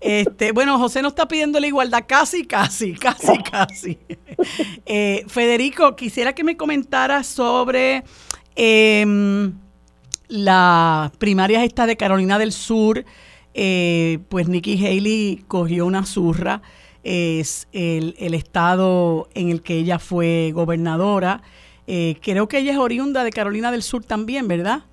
este, 0.02 0.52
bueno, 0.52 0.78
José 0.78 1.02
no 1.02 1.08
está 1.08 1.28
pidiendo 1.28 1.60
la 1.60 1.66
igualdad, 1.66 2.04
casi, 2.08 2.46
casi, 2.46 2.94
casi, 2.94 3.42
casi. 3.42 3.98
Eh, 4.86 5.24
Federico, 5.28 5.96
quisiera 5.96 6.34
que 6.34 6.44
me 6.44 6.56
comentara 6.56 7.24
sobre 7.24 8.04
eh, 8.56 9.52
las 10.28 11.10
primarias 11.18 11.64
estas 11.64 11.88
de 11.88 11.98
Carolina 11.98 12.38
del 12.38 12.52
Sur. 12.52 13.04
Eh, 13.56 14.20
pues 14.30 14.48
Nikki 14.48 14.86
Haley 14.86 15.44
cogió 15.48 15.88
una 15.88 16.06
zurra 16.06 16.62
es 17.04 17.68
el, 17.72 18.16
estado 18.34 19.28
en 19.34 19.50
el 19.50 19.62
que 19.62 19.76
ella 19.78 20.00
fue 20.00 20.52
gobernadora. 20.54 21.42
Eh, 21.88 22.18
creo 22.22 22.48
que 22.48 22.60
ella 22.60 22.74
es 22.74 22.78
oriunda 22.78 23.24
de 23.24 23.32
Carolina 23.32 23.72
del 23.72 23.84
Sur 23.84 24.04
también, 24.04 24.48
¿verdad? 24.48 24.84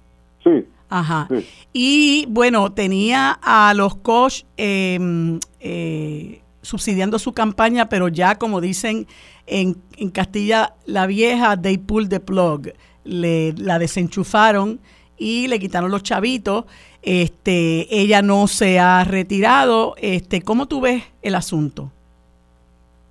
Sí. 0.43 0.65
Ajá. 0.89 1.29
Y 1.73 2.27
bueno, 2.29 2.73
tenía 2.73 3.39
a 3.43 3.75
los 3.75 3.97
Koch 3.97 4.45
em, 4.57 5.39
eh, 5.61 6.41
subsidiando 6.63 7.19
su 7.19 7.33
campaña, 7.33 7.89
pero 7.89 8.09
ya 8.09 8.37
como 8.37 8.61
dicen 8.61 9.07
en, 9.47 9.77
en, 9.97 10.11
Castilla 10.11 10.75
la 10.87 11.07
Vieja, 11.07 11.61
they 11.61 11.77
pulled 11.79 12.09
the 12.09 12.21
plug. 12.21 12.69
Le, 13.05 13.53
la 13.53 13.79
desenchufaron 13.79 14.81
y 15.19 15.49
le 15.49 15.59
quitaron 15.59 15.91
los 15.91 16.03
chavitos. 16.03 16.65
Este, 17.03 17.87
ella 17.91 18.23
no 18.23 18.47
se 18.49 18.79
ha 18.79 19.05
retirado. 19.05 19.95
Este, 19.99 20.43
¿Cómo 20.43 20.67
tú 20.67 20.81
ves 20.81 21.05
el 21.23 21.35
asunto? 21.35 21.93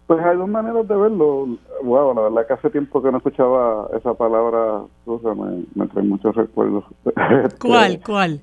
Pues 0.08 0.24
hay 0.24 0.38
dos 0.38 0.48
maneras 0.48 0.88
de 0.88 0.96
verlo. 0.96 1.58
Wow, 1.84 2.16
la 2.16 2.22
verdad 2.22 2.48
que 2.48 2.54
hace 2.54 2.70
tiempo 2.70 3.02
que 3.02 3.12
no 3.12 3.18
escuchaba 3.18 3.90
esa 3.98 4.14
palabra 4.14 4.84
surra, 5.04 5.36
me, 5.36 5.88
trae 5.88 6.06
muchos 6.06 6.34
recuerdos. 6.34 6.86
¿Cuál? 7.62 7.92
Este, 7.92 8.06
¿Cuál? 8.06 8.42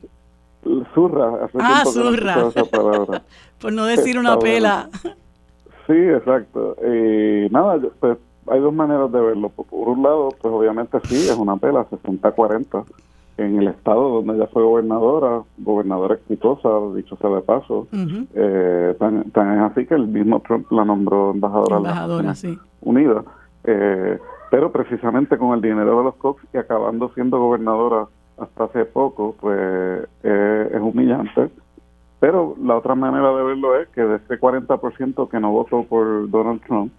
Zurra, 0.94 1.44
hace 1.44 1.58
ah, 1.60 1.82
tiempo 1.82 1.90
zurra. 1.90 2.36
no 2.36 2.48
esa 2.48 2.64
palabra. 2.64 3.22
Por 3.60 3.72
no 3.72 3.86
decir 3.86 4.18
una 4.18 4.38
pela. 4.38 4.90
Sí, 5.86 5.92
exacto. 5.92 6.76
Y 6.82 7.48
nada, 7.50 7.78
pues 7.98 8.18
hay 8.46 8.60
dos 8.60 8.72
maneras 8.74 9.10
de 9.10 9.20
verlo. 9.20 9.48
Por 9.48 9.88
un 9.88 10.02
lado, 10.02 10.28
pues 10.40 10.52
obviamente 10.52 10.98
sí, 11.04 11.16
es 11.16 11.36
una 11.36 11.56
pela, 11.56 11.86
60-40 11.88 12.84
en 13.36 13.58
el 13.58 13.68
estado 13.68 14.22
donde 14.22 14.34
ella 14.34 14.48
fue 14.52 14.62
gobernadora, 14.62 15.42
gobernadora 15.58 16.14
exitosa, 16.14 16.68
dicho 16.94 17.16
sea 17.16 17.30
de 17.30 17.40
paso, 17.42 17.88
eh, 17.92 18.94
tan, 18.98 19.24
es 19.26 19.60
así 19.70 19.86
que 19.86 19.94
el 19.94 20.06
mismo 20.06 20.40
Trump 20.40 20.70
la 20.70 20.84
nombró 20.84 21.32
embajadora, 21.32 21.76
embajadora 21.78 22.34
sí. 22.34 22.56
Unida, 22.80 23.24
eh, 23.64 24.18
pero 24.50 24.70
precisamente 24.70 25.36
con 25.36 25.52
el 25.52 25.60
dinero 25.60 25.98
de 25.98 26.04
los 26.04 26.14
Cox 26.16 26.44
y 26.52 26.58
acabando 26.58 27.10
siendo 27.14 27.38
gobernadora 27.38 28.06
hasta 28.38 28.64
hace 28.64 28.84
poco, 28.84 29.34
pues 29.40 29.58
eh, 30.22 30.70
es 30.72 30.80
humillante. 30.80 31.50
Pero 32.20 32.54
la 32.62 32.76
otra 32.76 32.94
manera 32.94 33.34
de 33.34 33.42
verlo 33.42 33.76
es 33.78 33.88
que 33.88 34.00
de 34.00 34.16
ese 34.16 34.40
40% 34.40 35.28
que 35.28 35.40
no 35.40 35.50
votó 35.50 35.82
por 35.84 36.30
Donald 36.30 36.62
Trump, 36.62 36.92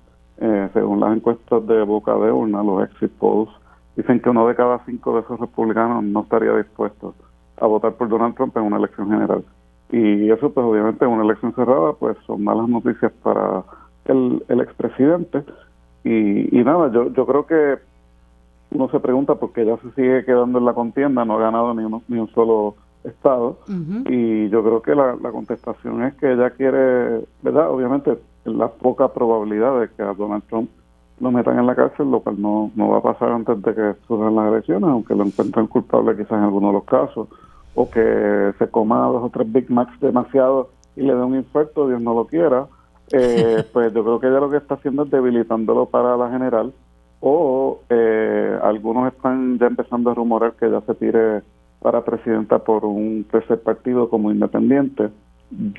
según 0.73 0.99
las 0.99 1.15
encuestas 1.15 1.65
de 1.65 1.81
boca 1.81 2.13
de 2.13 2.31
urna, 2.31 2.61
los 2.61 2.83
exit 2.83 3.11
polls, 3.13 3.49
dicen 3.95 4.19
que 4.19 4.29
uno 4.29 4.47
de 4.47 4.55
cada 4.55 4.79
cinco 4.85 5.15
de 5.15 5.21
esos 5.21 5.39
republicanos 5.39 6.03
no 6.03 6.21
estaría 6.21 6.55
dispuesto 6.55 7.13
a 7.57 7.65
votar 7.67 7.93
por 7.93 8.09
Donald 8.09 8.35
Trump 8.35 8.55
en 8.57 8.63
una 8.63 8.77
elección 8.77 9.09
general. 9.09 9.43
Y 9.91 10.29
eso, 10.29 10.51
pues 10.51 10.65
obviamente 10.65 11.05
en 11.05 11.11
una 11.11 11.23
elección 11.23 11.53
cerrada, 11.53 11.93
pues 11.93 12.17
son 12.25 12.43
malas 12.43 12.67
noticias 12.67 13.11
para 13.23 13.63
el, 14.05 14.43
el 14.49 14.61
expresidente. 14.61 15.43
Y, 16.03 16.59
y 16.59 16.63
nada, 16.63 16.91
yo, 16.91 17.11
yo 17.13 17.25
creo 17.25 17.45
que 17.45 17.77
uno 18.71 18.89
se 18.89 18.99
pregunta 18.99 19.35
por 19.35 19.53
qué 19.53 19.61
ella 19.61 19.77
se 19.77 19.91
sigue 19.91 20.25
quedando 20.25 20.59
en 20.59 20.65
la 20.65 20.73
contienda, 20.73 21.23
no 21.23 21.35
ha 21.35 21.39
ganado 21.39 21.73
ni, 21.73 21.83
ni 22.07 22.19
un 22.19 22.27
solo 22.29 22.75
estado. 23.03 23.59
Y 24.09 24.49
yo 24.49 24.63
creo 24.63 24.81
que 24.81 24.95
la, 24.95 25.15
la 25.15 25.31
contestación 25.31 26.03
es 26.03 26.15
que 26.15 26.33
ella 26.33 26.49
quiere, 26.49 27.21
¿verdad? 27.41 27.69
Obviamente, 27.69 28.17
la 28.43 28.67
poca 28.67 29.13
probabilidad 29.13 29.79
de 29.79 29.89
que 29.89 30.01
a 30.01 30.13
Donald 30.13 30.43
Trump 30.49 30.69
lo 31.20 31.32
metan 31.32 31.57
en 31.59 31.66
la 31.66 31.76
cárcel, 31.76 32.11
lo 32.11 32.20
cual 32.20 32.41
no, 32.41 32.72
no 32.76 32.89
va 32.89 32.97
a 32.97 33.01
pasar 33.01 33.32
antes 33.32 33.61
de 33.61 33.74
que 33.74 33.93
surjan 34.07 34.36
las 34.36 34.51
elecciones, 34.51 34.89
aunque 34.89 35.16
lo 35.16 35.24
encuentren 35.24 35.68
culpable 35.68 36.16
quizás 36.16 36.34
en 36.34 36.43
algunos 36.43 36.70
de 36.70 36.74
los 36.74 36.84
casos, 36.84 37.28
o 37.74 37.89
que 37.89 38.53
se 38.57 38.68
coma 38.70 39.07
dos 39.07 39.24
o 39.24 39.30
tres 39.30 39.51
Big 39.51 39.70
Macs 39.70 39.99
demasiado 39.99 40.70
y 40.95 41.01
le 41.01 41.16
dé 41.16 41.24
un 41.24 41.36
infarto, 41.36 41.88
Dios 41.88 42.01
no 42.01 42.13
lo 42.13 42.26
quiera, 42.26 42.68
eh, 43.11 43.63
pues 43.74 43.93
yo 43.93 44.03
creo 44.03 44.20
que 44.20 44.28
ella 44.28 44.39
lo 44.39 44.49
que 44.49 44.57
está 44.57 44.76
haciendo 44.76 45.03
es 45.03 45.11
debilitándolo 45.11 45.86
para 45.86 46.18
la 46.18 46.30
general, 46.30 46.74
o 47.22 47.80
eh, 47.89 48.59
algunos 48.61 49.11
están 49.13 49.57
ya 49.57 49.68
empezando 49.68 50.11
a 50.11 50.13
rumorar 50.13 50.53
que 50.53 50.70
ya 50.70 50.82
se 50.82 50.95
tire 50.95 51.41
para 51.82 52.03
presidenta 52.03 52.59
por 52.59 52.84
un 52.84 53.26
tercer 53.32 53.61
partido 53.61 54.09
como 54.09 54.32
independiente. 54.32 55.09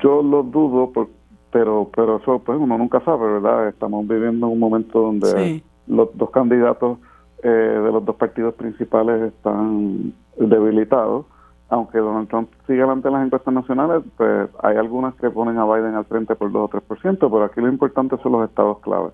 Yo 0.03 0.23
lo 0.23 0.43
dudo 0.43 0.91
porque 0.93 1.16
pero 1.51 1.89
pero 1.95 2.17
eso 2.17 2.39
pues 2.39 2.57
uno 2.59 2.77
nunca 2.77 2.99
sabe, 3.01 3.33
¿verdad? 3.33 3.69
Estamos 3.69 4.07
viviendo 4.07 4.47
un 4.47 4.59
momento 4.59 5.01
donde 5.01 5.63
los 5.87 6.09
dos 6.17 6.29
candidatos 6.31 6.99
eh, 7.43 7.47
de 7.49 7.91
los 7.91 8.03
dos 8.03 8.15
partidos 8.15 8.53
principales 8.55 9.33
están 9.33 10.13
debilitados. 10.37 11.25
Aunque 11.69 11.97
Donald 11.97 12.29
Trump 12.29 12.49
sigue 12.65 12.79
adelante 12.79 13.09
en 13.09 13.13
las 13.13 13.25
encuestas 13.25 13.53
nacionales, 13.53 14.01
pues 14.15 14.49
hay 14.63 14.77
algunas 14.77 15.15
que 15.15 15.29
ponen 15.29 15.57
a 15.57 15.65
Biden 15.65 15.95
al 15.95 16.05
frente 16.05 16.33
por 16.35 16.49
2 16.51 16.69
o 16.73 16.79
3%, 16.79 17.17
pero 17.19 17.43
aquí 17.43 17.59
lo 17.59 17.67
importante 17.67 18.15
son 18.23 18.31
los 18.33 18.49
estados 18.49 18.79
clave. 18.79 19.09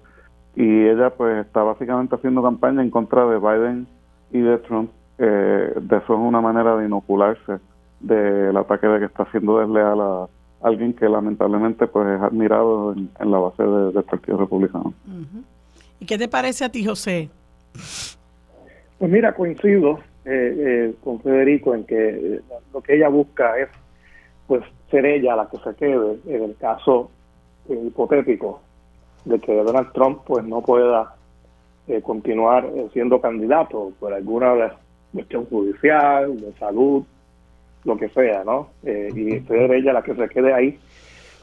Y 0.55 0.85
ella 0.85 1.09
pues 1.09 1.45
está 1.45 1.63
básicamente 1.63 2.13
haciendo 2.13 2.43
campaña 2.43 2.83
en 2.83 2.91
contra 2.91 3.25
de 3.25 3.39
Biden 3.39 3.87
y 4.31 4.39
de 4.39 4.57
Trump. 4.59 4.91
Eh, 5.17 5.73
de 5.81 5.97
eso 5.97 6.13
es 6.13 6.19
una 6.19 6.41
manera 6.41 6.75
de 6.77 6.85
inocularse 6.85 7.59
del 7.99 8.55
ataque 8.55 8.87
de 8.87 8.99
que 8.99 9.05
está 9.05 9.25
siendo 9.31 9.57
desleal 9.59 9.99
a, 9.99 10.27
alguien 10.63 10.93
que 10.93 11.07
lamentablemente 11.07 11.87
pues 11.87 12.07
es 12.07 12.21
admirado 12.21 12.93
en, 12.93 13.31
la 13.31 13.37
base 13.37 13.63
del 13.63 14.03
Partido 14.03 14.37
Republicano. 14.37 14.93
¿Y 15.99 16.05
qué 16.05 16.17
te 16.17 16.27
parece 16.27 16.65
a 16.65 16.69
ti, 16.69 16.85
José? 16.85 17.29
Pues 18.97 19.11
mira, 19.11 19.33
coincido 19.33 19.99
eh, 20.25 20.55
eh, 20.57 20.93
con 21.03 21.21
Federico 21.21 21.75
en 21.75 21.83
que 21.83 22.09
eh, 22.09 22.41
lo 22.73 22.81
que 22.81 22.95
ella 22.95 23.09
busca 23.09 23.57
es 23.57 23.69
pues 24.47 24.63
ser 24.89 25.05
ella 25.05 25.35
la 25.35 25.49
que 25.49 25.57
se 25.57 25.75
quede 25.75 26.19
en 26.27 26.43
el 26.43 26.55
caso 26.57 27.09
hipotético 27.67 28.61
de 29.25 29.39
que 29.39 29.53
Donald 29.53 29.91
Trump 29.93 30.19
pues 30.25 30.43
no 30.45 30.61
pueda 30.61 31.15
eh, 31.87 32.01
continuar 32.01 32.65
eh, 32.65 32.87
siendo 32.93 33.19
candidato 33.19 33.91
por 33.99 34.13
alguna 34.13 34.73
cuestión 35.13 35.45
judicial, 35.45 36.39
de 36.39 36.53
salud, 36.53 37.03
lo 37.85 37.97
que 37.97 38.09
sea, 38.09 38.43
¿no? 38.43 38.69
y 38.83 39.39
ser 39.41 39.71
ella 39.71 39.93
la 39.93 40.01
que 40.01 40.15
se 40.15 40.29
quede 40.29 40.53
ahí. 40.53 40.79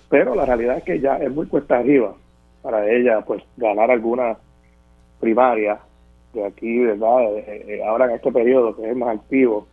Pero 0.08 0.34
la 0.34 0.44
realidad 0.44 0.78
es 0.78 0.84
que 0.84 1.00
ya 1.00 1.16
es 1.16 1.30
muy 1.30 1.46
cuesta 1.46 1.78
arriba 1.78 2.14
para 2.62 2.88
ella, 2.90 3.20
pues, 3.22 3.42
ganar 3.56 3.90
alguna 3.90 4.36
primaria 5.20 5.78
de 6.32 6.46
aquí, 6.46 6.78
¿verdad? 6.78 7.26
ahora 7.86 8.06
en 8.06 8.12
este 8.12 8.32
periodo 8.32 8.76
que 8.76 8.90
es 8.90 8.96
más 8.96 9.16
activo, 9.16 9.66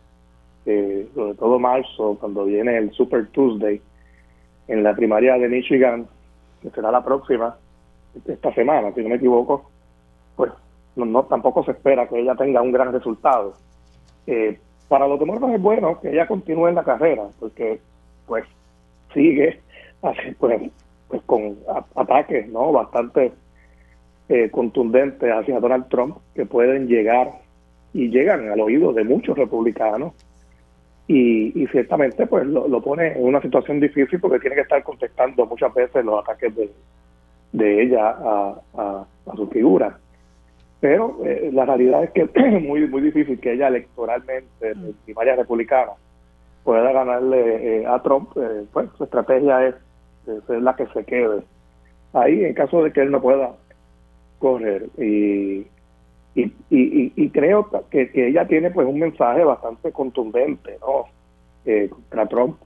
sobre 0.64 1.34
todo 1.34 1.58
marzo, 1.58 2.16
cuando 2.20 2.44
viene 2.44 2.76
el 2.76 2.92
Super 2.92 3.26
Tuesday, 3.28 3.80
en 4.68 4.82
la 4.82 4.94
primaria 4.94 5.38
de 5.38 5.48
Michigan, 5.48 6.06
que 6.62 6.70
será 6.70 6.90
la 6.90 7.04
próxima, 7.04 7.56
esta 8.26 8.52
semana, 8.54 8.92
si 8.92 9.02
no 9.02 9.08
me 9.08 9.16
equivoco, 9.16 9.70
pues 10.36 10.52
no, 10.96 11.24
tampoco 11.24 11.64
se 11.64 11.72
espera 11.72 12.08
que 12.08 12.20
ella 12.20 12.34
tenga 12.34 12.60
un 12.60 12.72
gran 12.72 12.92
resultado. 12.92 13.54
Eh, 14.26 14.58
para 14.88 15.06
los 15.06 15.18
demócratas 15.18 15.54
es 15.54 15.62
bueno 15.62 16.00
que 16.00 16.10
ella 16.10 16.26
continúe 16.26 16.68
en 16.68 16.74
la 16.74 16.84
carrera, 16.84 17.24
porque 17.38 17.80
pues 18.26 18.44
sigue 19.14 19.60
pues, 20.38 20.70
pues 21.08 21.22
con 21.22 21.56
ataques 21.94 22.48
no 22.48 22.72
bastante 22.72 23.32
eh, 24.28 24.50
contundentes 24.50 25.30
hacia 25.30 25.60
Donald 25.60 25.88
Trump 25.88 26.18
que 26.34 26.46
pueden 26.46 26.86
llegar 26.86 27.32
y 27.92 28.08
llegan 28.10 28.50
al 28.50 28.60
oído 28.60 28.92
de 28.92 29.04
muchos 29.04 29.36
republicanos 29.36 30.12
y, 31.06 31.66
ciertamente 31.68 32.26
pues 32.26 32.46
lo, 32.46 32.82
pone 32.82 33.12
en 33.12 33.24
una 33.24 33.40
situación 33.40 33.80
difícil 33.80 34.20
porque 34.20 34.38
tiene 34.38 34.56
que 34.56 34.62
estar 34.62 34.82
contestando 34.82 35.46
muchas 35.46 35.72
veces 35.72 36.04
los 36.04 36.20
ataques 36.20 36.54
de, 36.54 36.70
de 37.52 37.82
ella 37.82 38.14
a, 38.74 39.06
su 39.34 39.46
figura. 39.48 39.98
Pero 40.80 41.18
eh, 41.24 41.50
la 41.52 41.64
realidad 41.64 42.04
es 42.04 42.10
que 42.10 42.22
es 42.22 42.62
muy, 42.62 42.86
muy 42.86 43.02
difícil 43.02 43.40
que 43.40 43.52
ella 43.52 43.68
electoralmente, 43.68 44.74
mm. 44.74 44.84
en 44.84 44.94
primaria 45.04 45.36
republicana, 45.36 45.92
pueda 46.64 46.92
ganarle 46.92 47.80
eh, 47.80 47.86
a 47.86 48.00
Trump. 48.02 48.30
Eh, 48.36 48.64
pues 48.72 48.88
su 48.96 49.04
estrategia 49.04 49.66
es 49.66 49.74
ser 50.46 50.62
la 50.62 50.76
que 50.76 50.86
se 50.88 51.04
quede 51.04 51.42
ahí 52.12 52.44
en 52.44 52.52
caso 52.52 52.82
de 52.84 52.92
que 52.92 53.00
él 53.00 53.10
no 53.10 53.20
pueda 53.20 53.52
correr. 54.38 54.86
Y, 54.98 55.66
y, 56.34 56.52
y, 56.70 57.30
creo 57.30 57.68
que, 57.90 58.10
que, 58.10 58.28
ella 58.28 58.46
tiene 58.46 58.70
pues 58.70 58.86
un 58.86 58.98
mensaje 58.98 59.42
bastante 59.42 59.90
contundente 59.90 60.78
¿no? 60.80 61.06
contra 61.90 62.26
Trump 62.26 62.58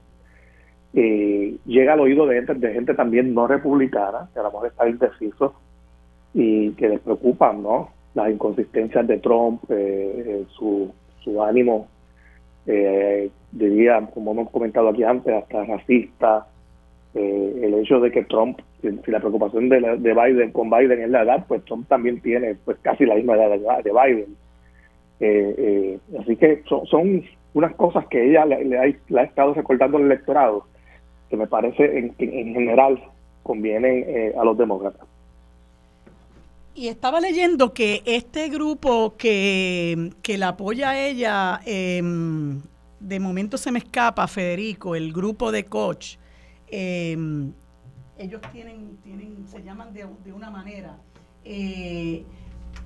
eh, 0.93 1.57
llega 1.65 1.93
al 1.93 2.01
oído 2.01 2.27
de 2.27 2.35
gente, 2.35 2.53
de 2.53 2.73
gente 2.73 2.93
también 2.93 3.33
no 3.33 3.47
republicana, 3.47 4.29
que 4.31 4.39
a 4.39 4.43
lo 4.43 4.51
mejor 4.51 4.67
está 4.67 4.87
indeciso 4.87 5.55
y 6.33 6.71
que 6.73 6.89
les 6.89 6.99
preocupan, 6.99 7.63
¿no? 7.63 7.89
Las 8.13 8.31
inconsistencias 8.31 9.07
de 9.07 9.17
Trump, 9.17 9.63
eh, 9.69 10.23
eh, 10.25 10.45
su, 10.57 10.91
su 11.23 11.41
ánimo, 11.41 11.87
diría, 13.51 14.07
como 14.13 14.31
hemos 14.31 14.49
comentado 14.49 14.89
aquí 14.89 15.03
antes, 15.03 15.33
hasta 15.33 15.65
racista, 15.65 16.47
el 17.13 17.73
hecho 17.73 17.99
de 17.99 18.09
que 18.09 18.23
Trump, 18.23 18.59
si 18.81 19.11
la 19.11 19.19
preocupación 19.19 19.67
de, 19.67 19.79
de, 19.97 20.13
Biden 20.13 20.51
con 20.51 20.69
Biden 20.69 21.01
es 21.01 21.09
la 21.09 21.23
edad, 21.23 21.45
pues 21.47 21.63
Trump 21.65 21.87
también 21.89 22.21
tiene 22.21 22.55
pues 22.63 22.77
casi 22.81 23.05
la 23.05 23.15
misma 23.15 23.35
edad 23.35 23.83
de 23.83 23.91
Biden. 23.91 24.35
así 26.19 26.35
que 26.37 26.63
son, 26.65 27.23
unas 27.53 27.75
cosas 27.75 28.07
que 28.07 28.29
ella 28.29 28.45
le, 28.45 28.77
ha, 28.77 28.85
le 28.85 29.19
ha 29.19 29.23
estado 29.23 29.53
recordando 29.53 29.97
al 29.97 30.05
electorado 30.05 30.65
que 31.29 31.37
me 31.37 31.47
parece 31.47 31.97
en, 31.97 32.13
en 32.19 32.53
general 32.53 32.99
convienen 33.43 34.05
eh, 34.07 34.33
a 34.37 34.43
los 34.43 34.57
demócratas. 34.57 35.07
Y 36.75 36.87
estaba 36.87 37.19
leyendo 37.21 37.73
que 37.73 38.01
este 38.05 38.49
grupo 38.49 39.15
que, 39.15 40.11
que 40.23 40.37
la 40.39 40.49
apoya 40.49 40.91
a 40.91 40.99
ella, 40.99 41.61
em, 41.65 42.61
de 42.99 43.19
momento 43.19 43.57
se 43.57 43.71
me 43.71 43.79
escapa, 43.79 44.27
Federico, 44.27 44.95
el 44.95 45.13
grupo 45.13 45.51
de 45.51 45.65
coach, 45.65 46.15
em, 46.67 47.53
ellos 48.17 48.41
tienen, 48.51 48.97
tienen, 49.03 49.45
se 49.47 49.61
llaman 49.61 49.93
de, 49.93 50.07
de 50.23 50.33
una 50.33 50.49
manera, 50.49 50.97
eh, 51.45 52.23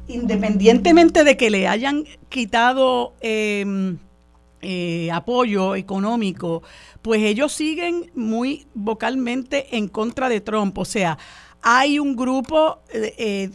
independientemente 0.07 1.23
de 1.23 1.37
que 1.37 1.49
le 1.49 1.67
hayan 1.67 2.03
quitado 2.27 3.13
em, 3.21 3.99
eh, 4.61 5.09
apoyo 5.11 5.75
económico, 5.75 6.63
pues 7.01 7.21
ellos 7.21 7.53
siguen 7.53 8.11
muy 8.15 8.67
vocalmente 8.73 9.77
en 9.77 9.87
contra 9.87 10.27
de 10.29 10.41
Trump. 10.41 10.77
O 10.77 10.85
sea, 10.85 11.17
hay 11.69 11.99
un 11.99 12.15
grupo 12.15 12.79
eh, 12.93 13.13
eh, 13.17 13.49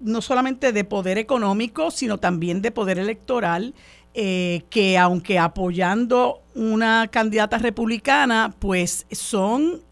no 0.00 0.22
solamente 0.22 0.72
de 0.72 0.84
poder 0.84 1.18
económico, 1.18 1.90
sino 1.90 2.16
también 2.16 2.62
de 2.62 2.70
poder 2.70 2.98
electoral, 2.98 3.74
que 4.14 4.96
aunque 4.96 5.40
apoyando 5.40 6.40
una 6.54 7.08
candidata 7.08 7.58
republicana, 7.58 8.54
pues 8.60 9.06
son 9.10 9.82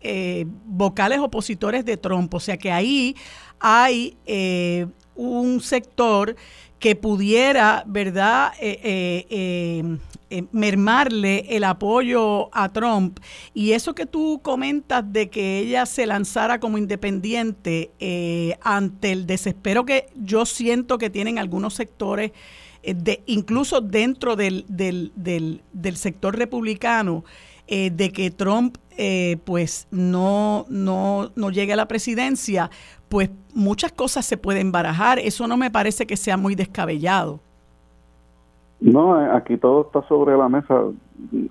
vocales 0.65 1.19
opositores 1.19 1.85
de 1.85 1.97
Trump. 1.97 2.33
O 2.33 2.39
sea 2.39 2.57
que 2.57 2.71
ahí 2.71 3.17
hay 3.59 4.17
un 5.17 5.61
sector 5.61 6.37
que 6.79 6.95
pudiera, 6.95 7.83
¿verdad?, 7.85 8.53
eh, 8.61 9.99
mermarle 10.53 11.47
el 11.49 11.65
apoyo 11.65 12.49
a 12.53 12.71
Trump. 12.71 13.21
Y 13.55 13.73
eso 13.73 13.95
que 13.95 14.07
tú 14.07 14.41
comentas 14.43 15.05
de 15.13 15.29
que 15.31 15.59
ella 15.59 15.87
se 15.87 16.07
lanzara 16.07 16.61
como 16.61 16.79
independiente 16.79 17.91
eh, 18.01 18.57
ante 18.63 19.13
el 19.13 19.27
desespero 19.27 19.85
que 19.85 20.07
yo 20.17 20.47
siento 20.47 20.99
que 20.99 21.11
tienen 21.11 21.39
algunos 21.39 21.75
sectores, 21.75 22.33
eh, 22.83 22.95
de, 22.95 23.23
incluso 23.27 23.81
dentro 23.81 24.37
del, 24.37 24.65
del, 24.69 25.13
del, 25.15 25.97
sector 25.97 26.37
republicano, 26.37 27.25
de 27.69 28.13
que 28.13 28.31
Trump 28.31 28.77
pues 29.45 29.87
no, 29.91 30.67
no, 30.69 31.33
no 31.37 31.51
llegue 31.51 31.73
a 31.73 31.77
la 31.77 31.89
presidencia, 31.89 32.71
pues 33.09 33.31
muchas 33.53 33.93
cosas 33.93 34.25
se 34.25 34.39
pueden 34.39 34.73
barajar. 34.73 35.19
Eso 35.19 35.47
no 35.47 35.59
me 35.59 35.71
parece 35.71 36.07
que 36.07 36.17
sea 36.17 36.39
muy 36.39 36.55
descabellado. 36.55 37.43
No, 38.83 39.21
eh, 39.21 39.31
aquí 39.33 39.57
todo 39.59 39.83
está 39.83 40.07
sobre 40.09 40.37
la 40.37 40.49
mesa 40.49 40.83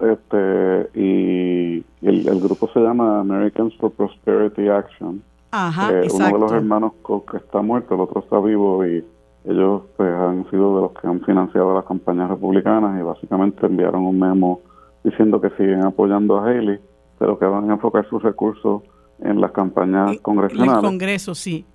este 0.01 0.89
y 0.99 1.83
el, 2.01 2.41
grupo 2.41 2.69
se 2.73 2.79
llama 2.79 3.21
Americans 3.21 3.73
for 3.77 3.91
Prosperity 3.91 4.67
Action. 4.67 5.23
Ajá, 5.51 5.91
eh, 5.91 6.07
uno 6.13 6.25
de 6.25 6.39
los 6.39 6.51
hermanos 6.51 6.93
que 7.29 7.37
está 7.37 7.61
muerto, 7.61 7.95
el 7.95 8.01
otro 8.01 8.21
está 8.21 8.39
vivo 8.39 8.85
y 8.85 9.03
ellos 9.45 9.83
pues, 9.95 10.13
han 10.13 10.49
sido 10.49 10.75
de 10.75 10.81
los 10.81 10.91
que 10.91 11.07
han 11.07 11.21
financiado 11.21 11.73
las 11.73 11.85
campañas 11.85 12.29
republicanas 12.29 12.99
y 12.99 13.03
básicamente 13.03 13.65
enviaron 13.65 14.03
un 14.05 14.19
memo 14.19 14.59
diciendo 15.03 15.39
que 15.39 15.49
siguen 15.51 15.85
apoyando 15.85 16.37
a 16.37 16.49
Haley, 16.49 16.79
pero 17.17 17.39
que 17.39 17.45
van 17.45 17.69
a 17.69 17.73
enfocar 17.73 18.07
sus 18.09 18.21
recursos 18.21 18.83
en 19.19 19.39
las 19.39 19.51
campañas 19.51 20.17
congresionales. 20.21 20.73
En 20.73 20.79
el 20.79 20.85
Congreso, 20.85 21.33
sí. 21.33 21.65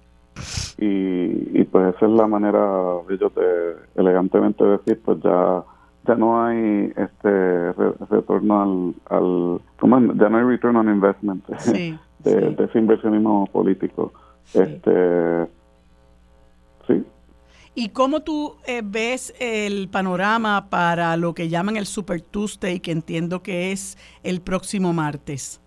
Y, 0.78 1.64
pues 1.64 1.94
esa 1.96 2.06
es 2.06 2.12
la 2.12 2.26
manera 2.26 2.60
de 3.08 3.16
de 3.16 3.76
elegantemente 3.96 4.62
decir 4.64 5.00
pues 5.04 5.18
ya 5.22 5.64
ya 6.06 6.14
no 6.14 6.44
hay 6.44 6.92
este 6.96 7.72
retorno 8.10 8.62
al, 8.62 8.94
al 9.16 9.60
ya 10.16 10.28
no 10.28 10.38
hay 10.38 10.44
return 10.44 10.76
on 10.76 10.88
investment 10.88 11.46
de, 11.68 11.98
ese 12.58 12.78
inversionismo 12.78 13.46
político. 13.52 14.12
Este 14.54 15.46
sí. 16.86 17.04
¿Y 17.74 17.90
cómo 17.90 18.20
tú 18.20 18.56
eh, 18.66 18.82
ves 18.84 19.34
el 19.38 19.88
panorama 19.90 20.68
para 20.70 21.16
lo 21.16 21.34
que 21.34 21.48
llaman 21.48 21.76
el 21.76 21.86
Super 21.86 22.22
Tuesday, 22.22 22.80
que 22.80 22.92
entiendo 22.92 23.42
que 23.42 23.72
es 23.72 23.98
el 24.22 24.40
próximo 24.40 24.92
martes? 24.92 25.60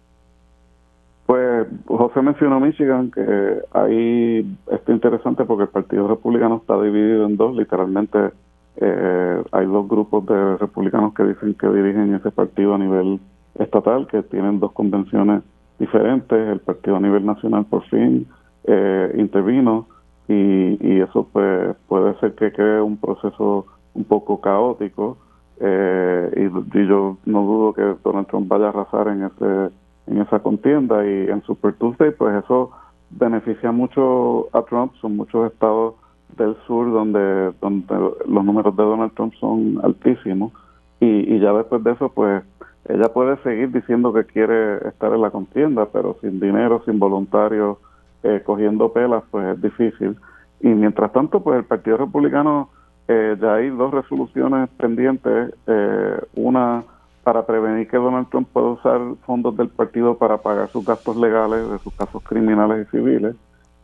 Pues 1.29 1.67
José 1.85 2.23
mencionó 2.23 2.59
Michigan, 2.59 3.11
que 3.11 3.61
ahí 3.73 4.57
está 4.71 4.91
interesante 4.91 5.45
porque 5.45 5.65
el 5.65 5.69
Partido 5.69 6.07
Republicano 6.07 6.55
está 6.55 6.81
dividido 6.81 7.27
en 7.27 7.37
dos, 7.37 7.55
literalmente 7.55 8.31
eh, 8.77 9.43
hay 9.51 9.65
dos 9.67 9.87
grupos 9.87 10.25
de 10.25 10.57
republicanos 10.57 11.13
que 11.13 11.25
dicen 11.25 11.53
que 11.53 11.67
dirigen 11.67 12.15
ese 12.15 12.31
partido 12.31 12.73
a 12.73 12.79
nivel 12.79 13.19
estatal, 13.59 14.07
que 14.07 14.23
tienen 14.23 14.59
dos 14.59 14.71
convenciones 14.71 15.43
diferentes, 15.77 16.31
el 16.35 16.61
partido 16.61 16.95
a 16.95 16.99
nivel 16.99 17.23
nacional 17.23 17.63
por 17.65 17.83
fin 17.89 18.25
eh, 18.63 19.13
intervino 19.15 19.85
y, 20.27 20.33
y 20.81 20.99
eso 20.99 21.27
pues 21.31 21.75
puede 21.87 22.19
ser 22.21 22.33
que 22.33 22.51
quede 22.51 22.81
un 22.81 22.97
proceso 22.97 23.67
un 23.93 24.03
poco 24.03 24.41
caótico 24.41 25.19
eh, 25.59 26.49
y 26.73 26.87
yo 26.87 27.17
no 27.27 27.41
dudo 27.43 27.73
que 27.73 27.83
Donald 28.03 28.25
Trump 28.25 28.47
vaya 28.47 28.65
a 28.65 28.69
arrasar 28.69 29.09
en 29.09 29.25
ese 29.25 29.69
en 30.09 30.21
esa 30.21 30.39
contienda 30.39 31.05
y 31.05 31.29
en 31.29 31.41
Super 31.43 31.73
Tuesday 31.73 32.11
pues 32.11 32.43
eso 32.43 32.71
beneficia 33.11 33.71
mucho 33.71 34.47
a 34.55 34.63
Trump, 34.63 34.93
son 35.01 35.15
muchos 35.15 35.51
estados 35.51 35.95
del 36.37 36.55
sur 36.67 36.91
donde, 36.91 37.53
donde 37.61 37.95
los 38.27 38.45
números 38.45 38.75
de 38.75 38.83
Donald 38.83 39.13
Trump 39.13 39.33
son 39.39 39.79
altísimos. 39.83 40.53
Y, 40.99 41.33
y 41.33 41.39
ya 41.39 41.53
después 41.53 41.83
de 41.83 41.91
eso 41.91 42.09
pues 42.09 42.43
ella 42.87 43.13
puede 43.13 43.37
seguir 43.43 43.71
diciendo 43.71 44.13
que 44.13 44.25
quiere 44.25 44.87
estar 44.87 45.13
en 45.13 45.21
la 45.21 45.31
contienda 45.31 45.87
pero 45.91 46.17
sin 46.21 46.39
dinero, 46.39 46.81
sin 46.85 46.99
voluntarios, 46.99 47.77
eh, 48.23 48.41
cogiendo 48.45 48.91
pelas 48.91 49.23
pues 49.31 49.55
es 49.55 49.61
difícil. 49.61 50.17
Y 50.61 50.67
mientras 50.67 51.11
tanto, 51.13 51.41
pues 51.41 51.59
el 51.59 51.65
Partido 51.65 51.97
Republicano 51.97 52.69
eh, 53.07 53.37
ya 53.39 53.55
hay 53.55 53.69
dos 53.69 53.91
resoluciones 53.91 54.69
pendientes, 54.77 55.53
eh, 55.67 56.21
una 56.35 56.83
para 57.23 57.45
prevenir 57.45 57.87
que 57.87 57.97
Donald 57.97 58.29
Trump 58.29 58.47
pueda 58.51 58.67
usar 58.67 58.99
fondos 59.25 59.55
del 59.57 59.69
partido 59.69 60.17
para 60.17 60.37
pagar 60.37 60.69
sus 60.69 60.85
gastos 60.85 61.17
legales 61.17 61.69
de 61.69 61.79
sus 61.79 61.93
casos 61.93 62.23
criminales 62.23 62.87
y 62.87 62.91
civiles, 62.91 63.35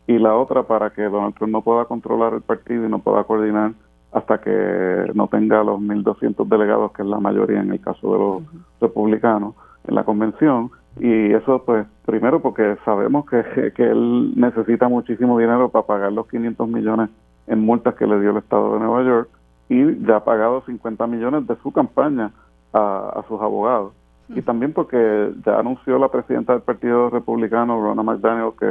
y 0.06 0.18
la 0.18 0.34
otra 0.34 0.62
para 0.62 0.90
que 0.90 1.02
Donald 1.02 1.34
Trump 1.34 1.52
no 1.52 1.62
pueda 1.62 1.84
controlar 1.84 2.34
el 2.34 2.42
partido 2.42 2.86
y 2.86 2.88
no 2.88 3.00
pueda 3.00 3.24
coordinar 3.24 3.72
hasta 4.12 4.40
que 4.40 5.10
no 5.14 5.28
tenga 5.28 5.62
los 5.62 5.80
1.200 5.80 6.48
delegados, 6.48 6.92
que 6.92 7.02
es 7.02 7.08
la 7.08 7.20
mayoría 7.20 7.60
en 7.60 7.72
el 7.72 7.80
caso 7.80 8.12
de 8.12 8.18
los 8.18 8.42
republicanos, 8.80 9.54
en 9.86 9.94
la 9.94 10.04
convención. 10.04 10.70
Y 10.98 11.32
eso, 11.32 11.62
pues, 11.66 11.86
primero 12.06 12.40
porque 12.40 12.78
sabemos 12.84 13.26
que, 13.26 13.72
que 13.74 13.82
él 13.82 14.32
necesita 14.34 14.88
muchísimo 14.88 15.38
dinero 15.38 15.68
para 15.68 15.86
pagar 15.86 16.12
los 16.12 16.26
500 16.28 16.68
millones 16.68 17.10
en 17.46 17.60
multas 17.60 17.94
que 17.96 18.06
le 18.06 18.18
dio 18.20 18.30
el 18.30 18.38
Estado 18.38 18.74
de 18.74 18.80
Nueva 18.80 19.02
York 19.02 19.28
y 19.68 20.06
ya 20.06 20.16
ha 20.16 20.24
pagado 20.24 20.62
50 20.64 21.06
millones 21.06 21.46
de 21.46 21.56
su 21.56 21.72
campaña 21.72 22.30
a, 22.76 23.24
sus 23.28 23.40
abogados. 23.40 23.92
Y 24.28 24.42
también 24.42 24.72
porque 24.72 25.32
ya 25.44 25.60
anunció 25.60 25.98
la 25.98 26.08
presidenta 26.08 26.52
del 26.52 26.62
Partido 26.62 27.10
Republicano, 27.10 27.80
Ronna 27.80 28.02
McDaniel, 28.02 28.52
que, 28.58 28.66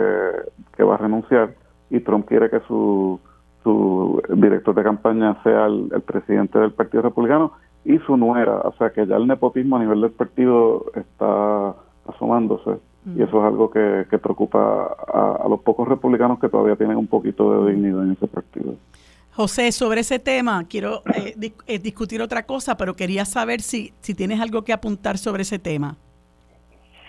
que 0.76 0.84
va 0.84 0.96
a 0.96 0.98
renunciar 0.98 1.56
y 1.90 2.02
Trump 2.02 2.28
quiere 2.28 2.50
que 2.50 2.60
su 2.62 3.20
su 3.66 4.22
director 4.30 4.76
de 4.76 4.84
campaña 4.84 5.42
sea 5.42 5.66
el, 5.66 5.90
presidente 6.06 6.60
del 6.60 6.72
Partido 6.72 7.02
Republicano 7.02 7.54
y 7.84 7.98
su 8.00 8.16
nuera, 8.16 8.60
o 8.60 8.74
sea 8.78 8.92
que 8.92 9.08
ya 9.08 9.18
el 9.18 9.26
nepotismo 9.26 9.76
a 9.76 9.80
nivel 9.80 10.02
del 10.02 10.12
partido 10.12 10.86
está 10.94 11.74
asomándose 12.08 12.78
y 13.16 13.24
eso 13.24 13.40
es 13.40 13.44
algo 13.44 13.72
que, 13.72 14.06
preocupa 14.22 14.96
a, 15.12 15.48
los 15.50 15.62
pocos 15.62 15.88
republicanos 15.88 16.40
que 16.40 16.48
todavía 16.48 16.76
tienen 16.76 16.98
un 16.98 17.08
poquito 17.08 17.66
de 17.66 17.74
dignidad 17.74 18.04
en 18.04 18.12
ese 18.12 18.28
partido. 18.28 18.76
José, 19.36 19.72
sobre 19.74 20.02
ese 20.02 20.18
tema 20.18 20.64
quiero 20.70 21.04
eh, 21.14 21.52
eh, 21.68 21.80
discutir 21.80 22.22
otra 22.22 22.44
cosa, 22.46 22.78
pero 22.78 22.96
quería 22.96 23.26
saber 23.26 23.62
si, 23.62 23.94
si 24.00 24.16
tienes 24.16 24.40
algo 24.40 24.64
que 24.64 24.72
apuntar 24.72 25.18
sobre 25.18 25.42
ese 25.42 25.60
tema. 25.60 25.98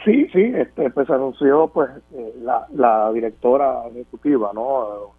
Sí, 0.05 0.27
sí, 0.33 0.53
este, 0.55 0.91
pues 0.91 1.09
anunció 1.09 1.69
pues 1.69 1.91
eh, 2.15 2.35
la, 2.43 2.67
la 2.75 3.13
directora 3.13 3.87
ejecutiva, 3.91 4.51
¿no? 4.55 5.15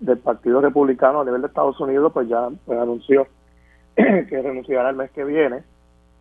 del 0.00 0.18
Partido 0.18 0.60
Republicano 0.60 1.20
a 1.20 1.24
nivel 1.24 1.40
de 1.40 1.48
Estados 1.48 1.78
Unidos, 1.80 2.12
pues 2.12 2.28
ya 2.28 2.48
pues, 2.64 2.78
anunció 2.78 3.26
que 3.96 4.42
renunciará 4.42 4.90
el 4.90 4.96
mes 4.96 5.10
que 5.10 5.24
viene. 5.24 5.62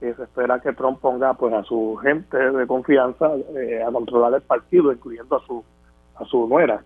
Y 0.02 0.12
se 0.14 0.24
espera 0.24 0.60
que 0.60 0.74
Trump 0.74 1.00
ponga 1.00 1.34
pues 1.36 1.54
a 1.54 1.64
su 1.64 1.98
gente 2.02 2.38
de 2.38 2.68
confianza 2.68 3.32
eh, 3.56 3.82
a 3.88 3.92
controlar 3.92 4.34
el 4.34 4.42
partido, 4.42 4.92
incluyendo 4.92 5.38
a 5.38 5.46
su 5.46 5.64
a 6.16 6.26
su 6.26 6.48
nuera. 6.48 6.84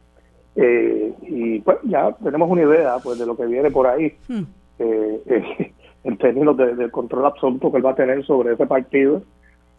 Eh, 0.58 1.14
y 1.22 1.60
pues 1.60 1.78
ya 1.84 2.12
tenemos 2.24 2.50
una 2.50 2.64
idea 2.64 2.98
pues 3.04 3.20
de 3.20 3.28
lo 3.28 3.38
que 3.38 3.46
viene 3.46 3.70
por 3.70 3.86
ahí 3.86 4.18
hmm. 4.28 4.44
eh, 4.80 5.72
en 6.04 6.18
términos 6.18 6.58
del 6.58 6.90
control 6.90 7.28
absoluto 7.28 7.72
que 7.72 7.78
él 7.78 7.86
va 7.86 7.92
a 7.92 7.96
tener 7.96 8.26
sobre 8.26 8.54
ese 8.54 8.66
partido. 8.66 9.22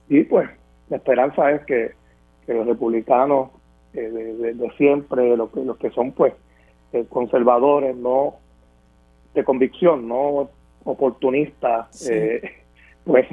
Y 0.08 0.22
pues 0.24 0.48
la 0.88 0.96
esperanza 0.96 1.50
es 1.50 1.64
que, 1.64 1.92
los 2.46 2.66
republicanos 2.66 3.50
de, 3.92 4.72
siempre, 4.78 5.36
los, 5.36 5.54
los 5.54 5.76
que 5.76 5.90
son 5.90 6.12
pues 6.12 6.32
eh, 6.92 7.04
conservadores, 7.10 7.94
no 7.94 8.36
de 9.34 9.44
convicción, 9.44 10.08
no 10.08 10.48
oportunistas, 10.84 12.08
eh, 12.10 12.40
pues 13.04 13.26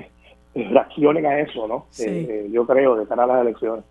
reaccionen 0.54 1.26
a 1.26 1.40
eso, 1.40 1.66
¿no? 1.68 1.86
Eh, 2.00 2.50
yo 2.52 2.66
creo, 2.66 2.96
de 2.98 3.06
cara 3.08 3.24
a 3.24 3.28
las 3.28 3.42
elecciones. 3.42 3.86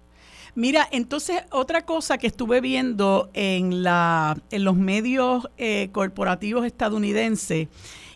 Mira, 0.55 0.89
entonces 0.93 1.43
otra 1.51 1.85
cosa 1.85 2.19
que 2.19 2.29
estuve 2.29 2.61
viendo 2.61 3.31
en, 3.35 3.83
los 3.83 4.77
medios 4.77 5.49
corporativos 5.93 6.65
estadounidenses 6.65 7.69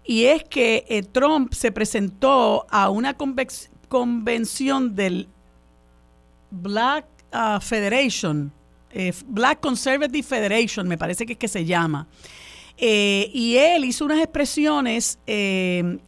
y 0.05 0.24
es 0.24 0.45
que 0.45 1.05
Trump 1.12 1.53
se 1.53 1.72
presentó 1.72 2.66
a 2.70 2.91
una 2.91 3.16
convención 3.89 4.95
del 4.95 5.28
Black 6.51 7.07
ah, 7.32 7.59
Federation 7.61 8.53
eh, 8.91 9.12
Black 9.26 9.61
Conservative 9.61 10.22
Federation, 10.22 10.89
me 10.89 10.97
parece 10.97 11.26
que 11.26 11.34
es 11.34 11.39
que 11.39 11.49
se 11.49 11.64
llama. 11.64 12.07
Eh, 12.76 13.30
y 13.34 13.57
él 13.57 13.84
hizo 13.84 14.05
unas 14.05 14.20
expresiones 14.20 15.18
eh, 15.26 15.99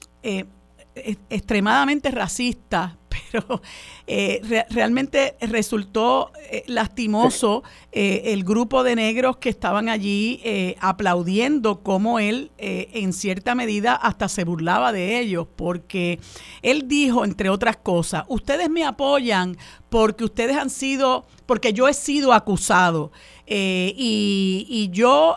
extremadamente 1.28 2.11
racistas 2.11 2.93
pero 3.32 3.62
eh, 4.06 4.64
realmente 4.70 5.36
resultó 5.40 6.32
eh, 6.50 6.64
lastimoso 6.66 7.62
eh, 7.92 8.22
el 8.26 8.44
grupo 8.44 8.82
de 8.82 8.96
negros 8.96 9.36
que 9.36 9.48
estaban 9.48 9.88
allí 9.88 10.42
aplaudiendo 10.80 11.82
cómo 11.82 12.18
él 12.18 12.50
en 12.58 13.12
cierta 13.12 13.54
medida 13.54 13.94
hasta 13.94 14.28
se 14.28 14.44
burlaba 14.44 14.92
de 14.92 15.18
ellos, 15.18 15.46
porque 15.56 16.20
él 16.62 16.86
dijo, 16.86 17.24
entre 17.24 17.50
otras 17.50 17.76
cosas, 17.76 18.24
ustedes 18.28 18.70
me 18.70 18.84
apoyan 18.84 19.56
porque 19.88 20.24
ustedes 20.24 20.56
han 20.56 20.70
sido, 20.70 21.26
porque 21.46 21.72
yo 21.72 21.88
he 21.88 21.94
sido 21.94 22.32
acusado. 22.32 23.11
y, 23.46 24.66
y, 24.68 24.90
yo 24.92 25.36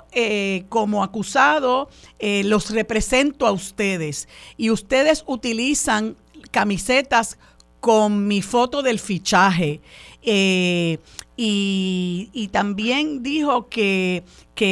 como 0.70 1.04
acusado 1.04 1.90
los 2.20 2.70
represento 2.70 3.48
a 3.48 3.52
ustedes 3.52 4.28
y 4.58 4.70
ustedes 4.70 5.24
utilizan 5.28 6.16
camisetas 6.52 7.38
con 7.84 8.28
mi 8.28 8.42
foto 8.42 8.82
del 8.82 8.98
fichaje. 8.98 9.82
Eh, 10.22 11.00
y, 11.36 12.50
también 12.54 13.22
dijo 13.22 13.68
que, 13.68 14.24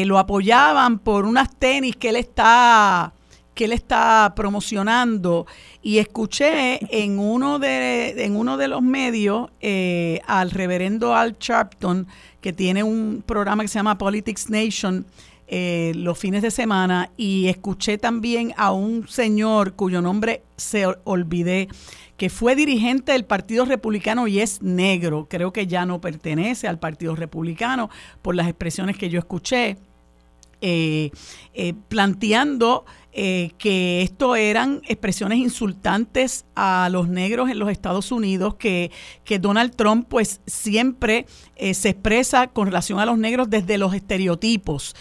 lo 0.05 0.17
apoyaban 0.17 0.97
por 0.97 1.25
unas 1.25 1.53
tenis 1.53 1.97
que 1.97 2.07
él 2.07 2.15
está 2.15 3.11
que 3.53 3.65
él 3.65 3.73
está 3.73 4.31
promocionando 4.33 5.45
y 5.81 5.97
escuché 5.97 6.79
en 7.03 7.19
uno 7.19 7.59
de 7.59 8.23
en 8.23 8.37
uno 8.37 8.55
de 8.55 8.69
los 8.69 8.81
medios 8.81 9.49
eh, 9.59 10.21
al 10.25 10.51
reverendo 10.51 11.13
Al 11.13 11.37
Sharpton 11.37 12.07
que 12.39 12.53
tiene 12.53 12.81
un 12.81 13.21
programa 13.25 13.63
que 13.63 13.67
se 13.67 13.77
llama 13.79 13.97
Politics 13.97 14.49
Nation 14.49 15.05
eh, 15.53 15.91
los 15.95 16.17
fines 16.17 16.41
de 16.41 16.49
semana 16.49 17.11
y 17.17 17.49
escuché 17.49 17.97
también 17.97 18.53
a 18.55 18.71
un 18.71 19.09
señor 19.09 19.73
cuyo 19.73 20.01
nombre 20.01 20.43
se 20.55 20.85
olvidé 21.03 21.67
que 22.15 22.29
fue 22.29 22.55
dirigente 22.55 23.11
del 23.11 23.25
Partido 23.25 23.65
Republicano 23.65 24.27
y 24.27 24.39
es 24.39 24.61
negro. 24.61 25.27
Creo 25.29 25.51
que 25.51 25.67
ya 25.67 25.85
no 25.85 25.99
pertenece 25.99 26.69
al 26.69 26.79
Partido 26.79 27.17
Republicano 27.17 27.89
por 28.21 28.33
las 28.33 28.47
expresiones 28.47 28.97
que 28.97 29.09
yo 29.09 29.19
escuché. 29.19 29.75
Eh, 30.61 31.09
eh, 31.55 31.73
planteando 31.89 32.85
eh, 33.13 33.51
que 33.57 34.03
esto 34.03 34.35
eran 34.35 34.83
expresiones 34.87 35.39
insultantes 35.39 36.45
a 36.55 36.87
los 36.91 37.09
negros 37.09 37.49
en 37.49 37.57
los 37.57 37.71
Estados 37.71 38.11
Unidos, 38.11 38.55
que, 38.55 38.91
que 39.23 39.39
Donald 39.39 39.75
Trump 39.75 40.05
pues 40.07 40.39
siempre 40.45 41.25
se 41.73 41.89
expresa 41.89 42.47
con 42.47 42.67
relación 42.67 42.99
a 42.99 43.05
los 43.05 43.17
negros 43.17 43.49
desde 43.49 43.77
los 43.77 43.93
estereotipos, 43.93 44.95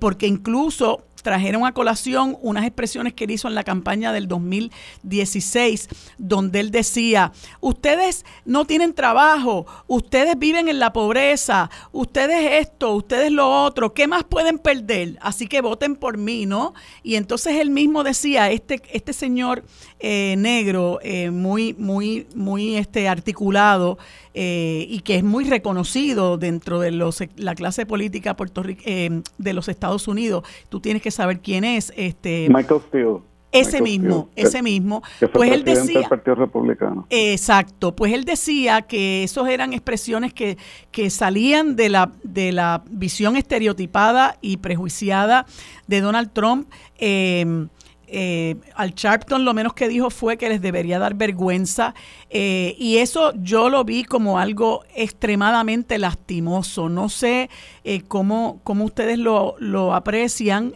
porque 0.00 0.26
incluso 0.26 1.04
trajeron 1.26 1.66
a 1.66 1.72
colación 1.72 2.38
unas 2.40 2.64
expresiones 2.64 3.12
que 3.12 3.24
él 3.24 3.32
hizo 3.32 3.48
en 3.48 3.56
la 3.56 3.64
campaña 3.64 4.12
del 4.12 4.28
2016, 4.28 5.88
donde 6.18 6.60
él 6.60 6.70
decía, 6.70 7.32
ustedes 7.60 8.24
no 8.44 8.64
tienen 8.64 8.94
trabajo, 8.94 9.66
ustedes 9.88 10.38
viven 10.38 10.68
en 10.68 10.78
la 10.78 10.92
pobreza, 10.92 11.68
ustedes 11.90 12.64
esto, 12.64 12.94
ustedes 12.94 13.32
lo 13.32 13.64
otro, 13.64 13.92
¿qué 13.92 14.06
más 14.06 14.22
pueden 14.22 14.60
perder? 14.60 15.18
Así 15.20 15.48
que 15.48 15.62
voten 15.62 15.96
por 15.96 16.16
mí, 16.16 16.46
¿no? 16.46 16.74
Y 17.02 17.16
entonces 17.16 17.56
él 17.56 17.70
mismo 17.70 18.04
decía, 18.04 18.48
este, 18.52 18.80
este 18.92 19.12
señor 19.12 19.64
eh, 19.98 20.36
negro, 20.38 21.00
eh, 21.02 21.32
muy, 21.32 21.74
muy, 21.74 22.28
muy 22.36 22.76
este, 22.76 23.08
articulado, 23.08 23.98
eh, 24.38 24.86
y 24.90 25.00
que 25.00 25.16
es 25.16 25.24
muy 25.24 25.44
reconocido 25.44 26.36
dentro 26.36 26.78
de 26.78 26.90
los, 26.90 27.24
la 27.36 27.54
clase 27.54 27.86
política 27.86 28.36
eh, 28.84 29.22
de 29.38 29.52
los 29.54 29.68
Estados 29.70 30.08
Unidos. 30.08 30.44
Tú 30.68 30.78
tienes 30.80 31.00
que 31.00 31.10
saber 31.10 31.40
quién 31.40 31.64
es. 31.64 31.90
Este, 31.96 32.46
Michael 32.50 32.82
Steele. 32.88 33.16
Ese 33.50 33.80
mismo, 33.80 34.28
ese 34.36 34.62
mismo. 34.62 35.02
pues 35.32 35.52
él 35.52 35.64
decía. 35.64 36.00
Del 36.00 36.08
Partido 36.10 36.34
Republicano. 36.34 37.06
Exacto. 37.08 37.96
Pues 37.96 38.12
él 38.12 38.26
decía 38.26 38.82
que 38.82 39.22
esos 39.22 39.48
eran 39.48 39.72
expresiones 39.72 40.34
que, 40.34 40.58
que 40.90 41.08
salían 41.08 41.74
de 41.74 41.88
la, 41.88 42.12
de 42.22 42.52
la 42.52 42.84
visión 42.90 43.36
estereotipada 43.36 44.36
y 44.42 44.58
prejuiciada 44.58 45.46
de 45.86 46.02
Donald 46.02 46.32
Trump. 46.34 46.68
Eh, 46.98 47.68
eh, 48.08 48.56
al 48.74 48.94
Sharpton 48.94 49.44
lo 49.44 49.52
menos 49.52 49.74
que 49.74 49.88
dijo 49.88 50.10
fue 50.10 50.36
que 50.36 50.48
les 50.48 50.60
debería 50.60 50.98
dar 50.98 51.14
vergüenza 51.14 51.94
eh, 52.30 52.76
y 52.78 52.98
eso 52.98 53.32
yo 53.36 53.68
lo 53.68 53.84
vi 53.84 54.04
como 54.04 54.38
algo 54.38 54.84
extremadamente 54.94 55.98
lastimoso. 55.98 56.88
No 56.88 57.08
sé 57.08 57.50
eh, 57.84 58.02
cómo, 58.06 58.60
cómo, 58.64 58.84
ustedes 58.84 59.18
lo, 59.18 59.56
lo 59.58 59.94
aprecian, 59.94 60.74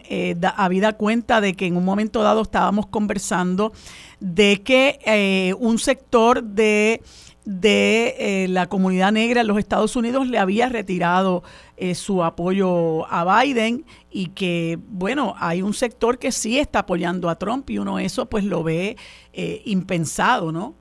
habida 0.55 0.93
cuenta 0.93 1.41
de 1.41 1.53
que 1.53 1.67
en 1.67 1.77
un 1.77 1.85
momento 1.85 2.21
dado 2.23 2.41
estábamos 2.41 2.87
conversando 2.87 3.71
de 4.19 4.61
que 4.61 5.55
un 5.59 5.79
sector 5.79 6.43
de 6.43 7.01
de 7.45 8.15
eh, 8.19 8.47
la 8.47 8.67
comunidad 8.67 9.11
negra 9.11 9.41
en 9.41 9.47
los 9.47 9.57
Estados 9.57 9.95
Unidos 9.95 10.27
le 10.27 10.37
había 10.37 10.69
retirado 10.69 11.43
eh, 11.77 11.95
su 11.95 12.23
apoyo 12.23 13.11
a 13.11 13.43
Biden 13.43 13.85
y 14.11 14.27
que, 14.29 14.77
bueno, 14.89 15.33
hay 15.39 15.61
un 15.61 15.73
sector 15.73 16.19
que 16.19 16.31
sí 16.31 16.59
está 16.59 16.79
apoyando 16.79 17.29
a 17.29 17.35
Trump 17.35 17.69
y 17.69 17.79
uno 17.79 17.97
eso 17.99 18.27
pues 18.27 18.43
lo 18.43 18.63
ve 18.63 18.95
eh, 19.33 19.61
impensado, 19.65 20.51
¿no? 20.51 20.75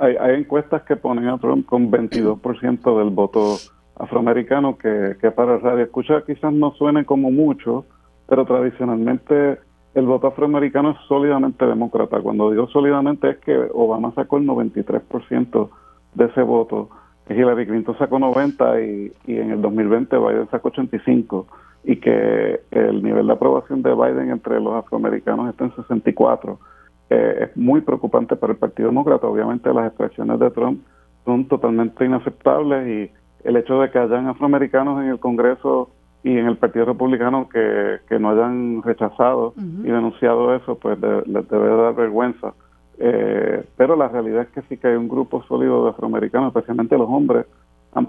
Hay, 0.00 0.16
hay, 0.16 0.36
encuestas 0.36 0.82
que 0.82 0.96
ponen 0.96 1.28
a 1.28 1.38
Trump 1.38 1.66
con 1.66 1.90
22% 1.90 2.98
del 2.98 3.10
voto 3.10 3.56
afroamericano, 3.96 4.78
que, 4.78 5.16
que 5.20 5.30
para 5.30 5.58
radio 5.58 5.84
escucha 5.84 6.22
quizás 6.24 6.52
no 6.52 6.72
suene 6.74 7.04
como 7.04 7.30
mucho, 7.32 7.84
pero 8.28 8.44
tradicionalmente 8.44 9.58
el 9.98 10.06
voto 10.06 10.28
afroamericano 10.28 10.90
es 10.90 10.96
sólidamente 11.08 11.66
demócrata. 11.66 12.20
Cuando 12.20 12.50
digo 12.50 12.68
sólidamente 12.68 13.30
es 13.30 13.38
que 13.38 13.68
Obama 13.74 14.12
sacó 14.14 14.38
el 14.38 14.46
93% 14.46 15.68
de 16.14 16.24
ese 16.24 16.42
voto, 16.42 16.88
Hillary 17.28 17.66
Clinton 17.66 17.98
sacó 17.98 18.18
90 18.18 18.80
y, 18.80 19.12
y 19.26 19.36
en 19.36 19.50
el 19.50 19.60
2020 19.60 20.16
Biden 20.16 20.48
sacó 20.50 20.68
85 20.68 21.46
y 21.84 21.96
que 21.96 22.60
el 22.70 23.02
nivel 23.02 23.26
de 23.26 23.32
aprobación 23.32 23.82
de 23.82 23.94
Biden 23.94 24.30
entre 24.30 24.60
los 24.60 24.74
afroamericanos 24.74 25.48
está 25.50 25.64
en 25.64 25.76
64. 25.76 26.58
Eh, 27.10 27.48
es 27.48 27.56
muy 27.56 27.80
preocupante 27.80 28.36
para 28.36 28.52
el 28.52 28.58
Partido 28.58 28.88
Demócrata. 28.88 29.26
Obviamente 29.26 29.72
las 29.72 29.86
expresiones 29.86 30.38
de 30.38 30.50
Trump 30.50 30.82
son 31.24 31.46
totalmente 31.46 32.04
inaceptables 32.04 32.88
y 32.88 33.46
el 33.46 33.56
hecho 33.56 33.80
de 33.80 33.90
que 33.90 33.98
hayan 33.98 34.26
afroamericanos 34.26 35.02
en 35.02 35.10
el 35.10 35.18
Congreso 35.18 35.90
y 36.28 36.36
en 36.36 36.46
el 36.46 36.58
Partido 36.58 36.84
Republicano 36.84 37.48
que, 37.48 38.00
que 38.06 38.18
no 38.18 38.30
hayan 38.30 38.82
rechazado 38.82 39.54
y 39.56 39.90
denunciado 39.90 40.54
eso, 40.54 40.74
pues 40.78 40.98
les 41.00 41.48
debe 41.48 41.68
dar 41.68 41.94
vergüenza. 41.94 42.52
Eh, 42.98 43.64
pero 43.76 43.96
la 43.96 44.08
realidad 44.08 44.42
es 44.42 44.48
que 44.48 44.62
sí 44.62 44.76
que 44.76 44.88
hay 44.88 44.96
un 44.96 45.08
grupo 45.08 45.42
sólido 45.44 45.84
de 45.84 45.90
afroamericanos, 45.90 46.48
especialmente 46.48 46.98
los 46.98 47.08
hombres 47.08 47.46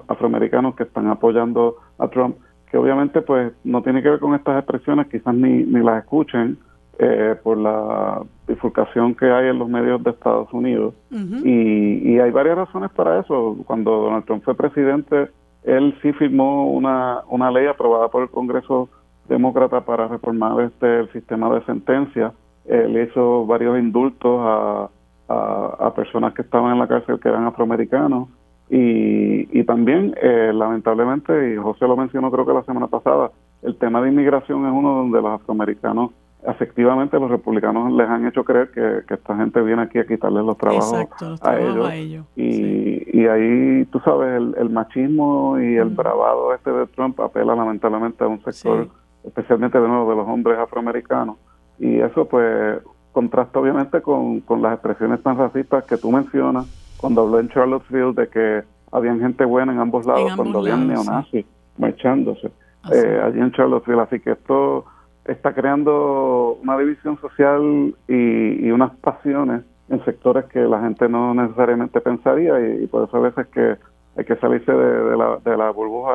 afroamericanos 0.07 0.75
que 0.75 0.83
están 0.83 1.07
apoyando 1.07 1.77
a 1.97 2.09
Trump, 2.09 2.35
que 2.69 2.77
obviamente 2.77 3.21
pues 3.21 3.53
no 3.63 3.81
tiene 3.83 4.03
que 4.03 4.09
ver 4.09 4.19
con 4.19 4.35
estas 4.35 4.57
expresiones, 4.57 5.07
quizás 5.07 5.33
ni, 5.33 5.63
ni 5.63 5.81
las 5.81 6.03
escuchen 6.03 6.57
eh, 6.97 7.35
por 7.41 7.57
la 7.57 8.21
bifurcación 8.47 9.15
que 9.15 9.31
hay 9.31 9.47
en 9.47 9.59
los 9.59 9.69
medios 9.69 10.03
de 10.03 10.09
Estados 10.09 10.51
Unidos. 10.51 10.93
y, 11.09 12.11
y 12.11 12.19
hay 12.19 12.31
varias 12.31 12.57
razones 12.57 12.91
para 12.91 13.21
eso. 13.21 13.57
Cuando 13.65 13.91
Donald 13.91 14.25
Trump 14.25 14.43
fue 14.43 14.55
presidente, 14.55 15.29
él 15.63 15.95
sí 16.01 16.13
firmó 16.13 16.71
una, 16.71 17.21
una 17.27 17.51
ley 17.51 17.67
aprobada 17.67 18.07
por 18.09 18.23
el 18.23 18.29
Congreso 18.29 18.89
Demócrata 19.27 19.81
para 19.81 20.07
reformar 20.07 20.59
este 20.61 21.01
el 21.01 21.11
sistema 21.11 21.53
de 21.53 21.63
sentencia. 21.65 22.33
Él 22.65 22.97
hizo 22.99 23.45
varios 23.45 23.77
indultos 23.77 24.39
a, 24.41 24.89
a, 25.27 25.93
personas 25.93 26.33
que 26.33 26.41
estaban 26.41 26.73
en 26.73 26.79
la 26.79 26.87
cárcel 26.87 27.19
que 27.19 27.29
eran 27.29 27.45
afroamericanos. 27.45 28.29
Y, 28.69 29.59
y 29.59 29.63
también, 29.63 30.15
eh, 30.21 30.51
lamentablemente, 30.53 31.53
y 31.53 31.57
José 31.57 31.87
lo 31.87 31.97
mencionó 31.97 32.31
creo 32.31 32.45
que 32.45 32.53
la 32.53 32.63
semana 32.63 32.87
pasada, 32.87 33.31
el 33.63 33.75
tema 33.77 34.01
de 34.01 34.09
inmigración 34.09 34.65
es 34.65 34.71
uno 34.71 34.95
donde 34.95 35.21
los 35.21 35.41
afroamericanos 35.41 36.11
efectivamente 36.47 37.19
los 37.19 37.29
republicanos 37.29 37.91
les 37.91 38.07
han 38.07 38.25
hecho 38.25 38.43
creer 38.43 38.71
que, 38.71 39.13
esta 39.13 39.35
gente 39.35 39.61
viene 39.61 39.83
aquí 39.83 39.99
a 39.99 40.07
quitarles 40.07 40.43
los 40.43 40.57
trabajos, 40.57 41.07
a, 41.41 41.59
ellos. 41.59 42.25
Y, 42.35 43.19
y, 43.19 43.27
ahí, 43.27 43.85
tú 43.91 43.99
sabes, 43.99 44.41
el, 44.57 44.69
machismo 44.69 45.59
y 45.59 45.75
el 45.75 45.89
bravado 45.89 46.53
este 46.53 46.71
de 46.71 46.87
Trump 46.87 47.19
apela 47.19 47.55
lamentablemente 47.55 48.23
a 48.23 48.27
un 48.27 48.41
sector, 48.43 48.87
especialmente 49.23 49.79
de 49.79 49.87
nuevo 49.87 50.09
de 50.09 50.15
los 50.15 50.27
hombres 50.27 50.57
afroamericanos. 50.57 51.37
Y 51.77 51.99
eso 51.99 52.25
pues 52.25 52.79
contrasta 53.11 53.59
obviamente 53.59 54.01
con, 54.01 54.41
con 54.41 54.61
las 54.61 54.73
expresiones 54.73 55.21
tan 55.23 55.37
racistas 55.37 55.83
que 55.85 55.97
tú 55.97 56.11
mencionas 56.11 56.67
cuando 56.97 57.21
habló 57.21 57.39
en 57.39 57.49
Charlottesville 57.49 58.13
de 58.13 58.27
que 58.27 58.63
habían 58.91 59.19
gente 59.19 59.45
buena 59.45 59.71
en 59.71 59.79
ambos 59.79 60.05
lados, 60.05 60.35
cuando 60.35 60.59
habían 60.59 60.87
neonazis 60.87 61.45
marchándose 61.77 62.51
eh, 62.91 63.21
allí 63.23 63.39
en 63.39 63.51
Charlottesville. 63.51 64.01
Así 64.01 64.19
que 64.19 64.31
esto 64.31 64.85
está 65.25 65.53
creando 65.53 66.57
una 66.61 66.77
división 66.77 67.19
social 67.21 67.95
y, 68.07 68.71
unas 68.71 68.95
pasiones 68.97 69.63
en 69.89 70.03
sectores 70.05 70.45
que 70.45 70.59
la 70.59 70.81
gente 70.81 71.09
no 71.09 71.33
necesariamente 71.33 72.01
pensaría 72.01 72.59
y, 72.59 72.87
por 72.87 73.07
eso 73.07 73.17
a 73.17 73.21
veces 73.21 73.47
que 73.47 73.77
hay 74.17 74.25
que 74.25 74.35
salirse 74.37 74.71
de, 74.71 75.17
la, 75.17 75.37
de 75.43 75.57
la, 75.57 75.71
burbuja 75.71 76.13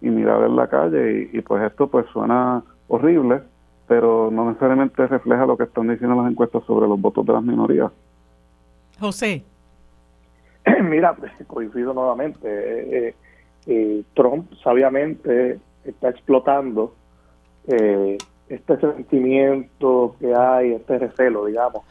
y, 0.00 0.10
mirar 0.10 0.42
en 0.42 0.56
la 0.56 0.68
calle 0.68 1.30
y, 1.32 1.40
pues 1.40 1.62
esto 1.62 1.88
pues 1.88 2.06
suena 2.12 2.62
horrible 2.88 3.42
pero 3.86 4.30
no 4.30 4.46
necesariamente 4.46 5.06
refleja 5.06 5.46
lo 5.46 5.56
que 5.56 5.64
están 5.64 5.88
diciendo 5.88 6.16
las 6.16 6.30
encuestas 6.30 6.62
sobre 6.64 6.88
los 6.88 6.98
votos 6.98 7.26
de 7.26 7.32
las 7.34 7.42
minorías. 7.42 7.92
José. 8.98 9.44
Mira, 10.82 11.14
coincido 11.46 11.92
nuevamente. 11.92 12.48
Eh, 12.48 13.08
eh, 13.08 13.14
eh, 13.66 14.02
Trump 14.14 14.50
sabiamente 14.62 15.58
está 15.84 16.08
explotando 16.08 16.94
eh, 17.66 18.18
este 18.48 18.78
sentimiento 18.78 20.16
que 20.20 20.34
hay, 20.34 20.72
este 20.72 20.98
recelo, 20.98 21.46
digamos, 21.46 21.82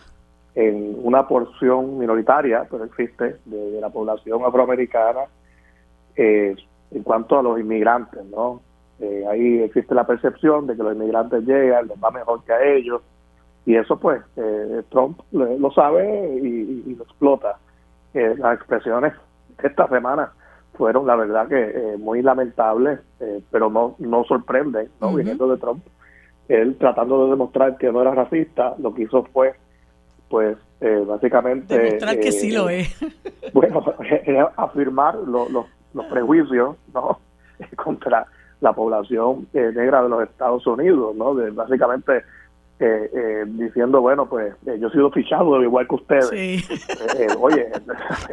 en 0.56 0.95
una 1.01 1.28
porción 1.28 1.97
minoritaria, 1.97 2.68
pero 2.70 2.84
existe, 2.84 3.38
de, 3.45 3.82
la 3.82 3.89
población 3.89 4.43
afroamericana 4.45 5.22
eh, 6.16 6.56
en 6.91 7.04
cuanto 7.04 7.39
a 7.39 7.43
los 7.43 7.60
inmigrantes, 7.60 8.24
¿no? 8.26 8.62
Eh, 8.99 9.26
ahí 9.28 9.60
existe 9.62 9.95
la 9.95 10.06
percepción 10.06 10.68
de 10.68 10.76
que 10.76 10.84
los 10.84 10.95
inmigrantes 10.95 11.43
llegan, 11.43 11.88
les 11.88 11.97
va 12.01 12.12
mejor 12.12 12.43
que 12.43 12.54
a 12.54 12.64
ellos, 12.64 13.01
y 13.66 13.76
eso 13.76 13.97
pues 13.97 14.22
eh, 14.36 14.84
Trump 14.89 15.20
lo 15.32 15.72
sabe 15.72 16.38
y, 16.38 16.95
lo 16.95 17.04
explota. 17.04 17.58
las 18.14 18.56
expresiones 18.56 19.14
esta 19.64 19.88
semana 19.88 20.32
fueron, 20.74 21.08
la 21.08 21.16
verdad, 21.16 21.47
que 21.47 21.95
muy 21.97 22.22
lamentables, 22.22 22.99
pero 23.49 23.70
no, 23.70 23.95
no 23.97 24.24
sorprenden, 24.26 24.89
¿no? 25.01 25.14
Viniendo 25.14 25.47
de 25.47 25.58
Trump 25.58 25.84
él 26.47 26.75
tratando 26.77 27.25
de 27.25 27.31
demostrar 27.31 27.77
que 27.77 27.91
no 27.91 28.01
era 28.01 28.11
racista, 28.11 28.75
lo 28.79 28.93
que 28.93 29.03
hizo 29.03 29.23
fue, 29.31 29.53
pues, 30.29 30.57
eh, 30.81 31.03
básicamente... 31.05 31.77
Demostrar 31.77 32.19
que 32.19 32.31
sí 32.31 32.51
lo 32.51 32.69
eh, 32.69 32.81
es. 32.81 33.53
bueno, 33.53 33.83
afirmar 34.57 35.15
los 35.15 36.05
prejuicios, 36.09 36.75
¿no? 36.93 37.19
Contra 37.75 38.25
la 38.61 38.73
población 38.73 39.47
eh, 39.53 39.71
negra 39.73 40.03
de 40.03 40.09
los 40.09 40.23
Estados 40.23 40.65
Unidos, 40.67 41.15
¿no? 41.15 41.35
De, 41.35 41.51
básicamente 41.51 42.23
diciendo, 43.45 44.01
bueno, 44.01 44.25
pues 44.25 44.53
yo 44.65 44.89
he 44.89 44.91
sido 44.91 45.09
fichado 45.09 45.63
igual 45.63 45.87
que 45.87 45.95
ustedes. 45.95 46.27
Sí. 46.27 46.65
oye, 47.39 47.69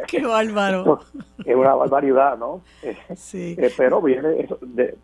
qué 0.07 0.25
bárbaro. 0.25 0.99
Es 1.45 1.55
una 1.55 1.73
barbaridad, 1.73 2.37
¿no? 2.37 2.59
Sí. 3.15 3.55
pero 3.77 4.01
viene 4.01 4.41
eso 4.41 4.59
de, 4.61 4.97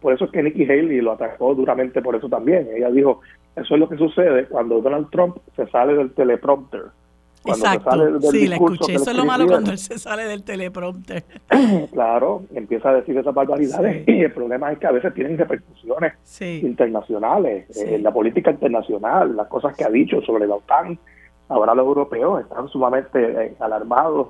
por 0.00 0.14
eso 0.14 0.24
es 0.24 0.30
que 0.30 0.42
Nikki 0.42 0.64
Haley 0.64 1.00
lo 1.00 1.12
atacó 1.12 1.54
duramente 1.54 2.00
por 2.00 2.16
eso 2.16 2.28
también. 2.28 2.68
Ella 2.74 2.90
dijo, 2.90 3.20
eso 3.56 3.74
es 3.74 3.80
lo 3.80 3.88
que 3.88 3.96
sucede 3.96 4.46
cuando 4.46 4.80
Donald 4.80 5.10
Trump 5.10 5.36
se 5.56 5.66
sale 5.68 5.94
del 5.94 6.12
teleprompter. 6.12 6.84
Exacto, 7.44 8.20
sí, 8.30 8.46
la 8.48 8.56
escuché. 8.56 8.94
Eso 8.94 9.10
es 9.10 9.16
lo 9.16 9.24
malo 9.24 9.46
cuando 9.46 9.70
él 9.70 9.78
se 9.78 9.98
sale 9.98 10.24
del 10.24 10.44
teleprompter. 10.44 11.24
claro, 11.92 12.42
empieza 12.54 12.90
a 12.90 12.94
decir 12.94 13.16
esas 13.16 13.34
barbaridades 13.34 14.04
y 14.06 14.20
el 14.20 14.32
problema 14.32 14.72
es 14.72 14.78
que 14.78 14.86
a 14.86 14.92
veces 14.92 15.14
tienen 15.14 15.38
repercusiones 15.38 16.14
internacionales, 16.40 17.76
eh, 17.76 17.94
en 17.96 18.02
la 18.02 18.12
política 18.12 18.50
internacional, 18.50 19.36
las 19.36 19.48
cosas 19.48 19.74
que 19.74 19.84
ha 19.84 19.90
dicho 19.90 20.20
sobre 20.22 20.46
la 20.46 20.56
OTAN. 20.56 20.98
Ahora 21.48 21.74
los 21.74 21.86
europeos 21.86 22.42
están 22.42 22.68
sumamente 22.68 23.18
eh, 23.18 23.54
alarmados 23.58 24.28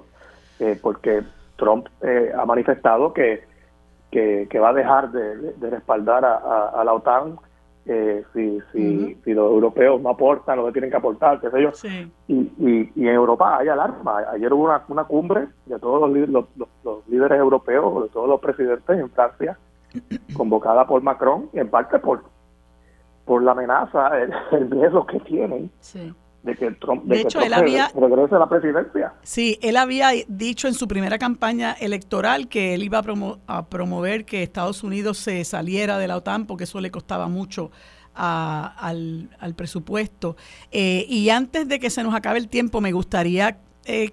eh, 0.60 0.78
porque 0.80 1.22
Trump 1.56 1.88
ha 2.02 2.46
manifestado 2.46 3.12
que 3.12 3.49
que, 4.10 4.58
va 4.58 4.70
a 4.70 4.74
dejar 4.74 5.10
de, 5.12 5.70
respaldar 5.70 6.24
a, 6.24 6.82
la 6.84 6.92
OTAN 6.92 7.38
eh, 7.86 8.22
si, 8.32 8.60
si, 8.72 9.16
si, 9.24 9.32
los 9.32 9.50
europeos 9.50 10.00
no 10.00 10.10
aportan 10.10 10.58
lo 10.58 10.66
que 10.66 10.72
tienen 10.72 10.90
que 10.90 10.96
aportar, 10.96 11.40
qué 11.40 11.50
sé 11.50 11.62
yo. 11.62 11.70
Y, 12.28 12.52
y, 12.94 13.08
en 13.08 13.14
Europa 13.14 13.58
hay 13.58 13.68
alarma. 13.68 14.18
Ayer 14.32 14.52
hubo 14.52 14.64
una, 14.64 14.82
una 14.88 15.04
cumbre 15.04 15.48
de 15.66 15.78
todos 15.78 16.10
los, 16.10 16.44
los, 16.84 17.08
líderes 17.08 17.38
europeos, 17.38 18.04
de 18.04 18.08
todos 18.10 18.28
los 18.28 18.40
presidentes 18.40 18.98
en 18.98 19.10
Francia, 19.10 19.58
convocada 20.36 20.86
por 20.86 21.02
Macron, 21.02 21.48
en 21.52 21.68
parte 21.68 21.98
por, 21.98 22.22
por 23.24 23.42
la 23.42 23.52
amenaza, 23.52 24.20
el, 24.20 24.32
el 24.52 24.70
riesgo 24.70 25.06
que 25.06 25.20
tienen. 25.20 25.70
Sí 25.80 26.12
de 26.42 26.56
que 26.56 26.70
Trump, 26.72 27.04
de, 27.04 27.20
hecho, 27.20 27.40
él 27.40 27.52
había, 27.52 27.90
regrese 27.94 28.34
a 28.34 28.38
la 28.38 28.48
presidencia. 28.48 29.12
Sí, 29.22 29.58
él 29.62 29.76
había 29.76 30.10
dicho 30.26 30.68
en 30.68 30.74
su 30.74 30.88
primera 30.88 31.18
campaña 31.18 31.72
electoral 31.72 32.48
que 32.48 32.74
él 32.74 32.82
iba 32.82 33.02
a, 33.46 33.66
promover 33.66 34.24
que 34.24 34.42
Estados 34.42 34.82
Unidos 34.82 35.18
se 35.18 35.44
saliera 35.44 35.98
de 35.98 36.08
la 36.08 36.16
OTAN 36.16 36.46
porque 36.46 36.64
eso 36.64 36.80
le 36.80 36.90
costaba 36.90 37.28
mucho 37.28 37.70
al, 38.14 39.54
presupuesto. 39.56 40.36
Eh, 40.72 41.04
y 41.08 41.28
antes 41.30 41.68
de 41.68 41.78
que 41.78 41.90
se 41.90 42.02
nos 42.02 42.14
acabe 42.14 42.38
el 42.38 42.48
tiempo, 42.48 42.80
me 42.80 42.92
gustaría 42.92 43.58
eh, 43.86 44.10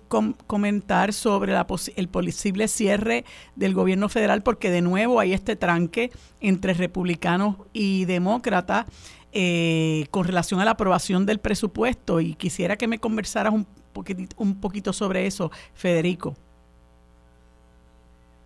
comentar 0.48 1.12
sobre 1.12 1.52
la 1.52 1.68
el 1.98 2.08
posible 2.08 2.68
cierre 2.70 3.26
del 3.56 3.74
gobierno 3.74 4.08
federal 4.08 4.42
porque 4.42 4.72
de 4.72 4.82
nuevo 4.82 5.20
hay 5.20 5.34
este 5.34 5.58
tranque 5.58 6.10
entre 6.40 6.74
republicanos 6.74 7.58
y 7.74 8.06
demócratas. 8.06 8.86
Eh, 9.34 10.06
con 10.10 10.24
relación 10.24 10.60
a 10.62 10.66
la 10.66 10.72
aprobación 10.72 11.26
del 11.26 11.40
presupuesto 11.40 12.22
y 12.22 12.34
quisiera 12.34 12.78
que 12.78 12.88
me 12.88 12.98
conversaras 12.98 13.54
un 13.54 13.68
poquito, 13.94 14.36
un 14.38 14.60
poquito 14.60 14.94
sobre 14.94 15.28
eso, 15.28 15.52
Federico. 15.74 16.34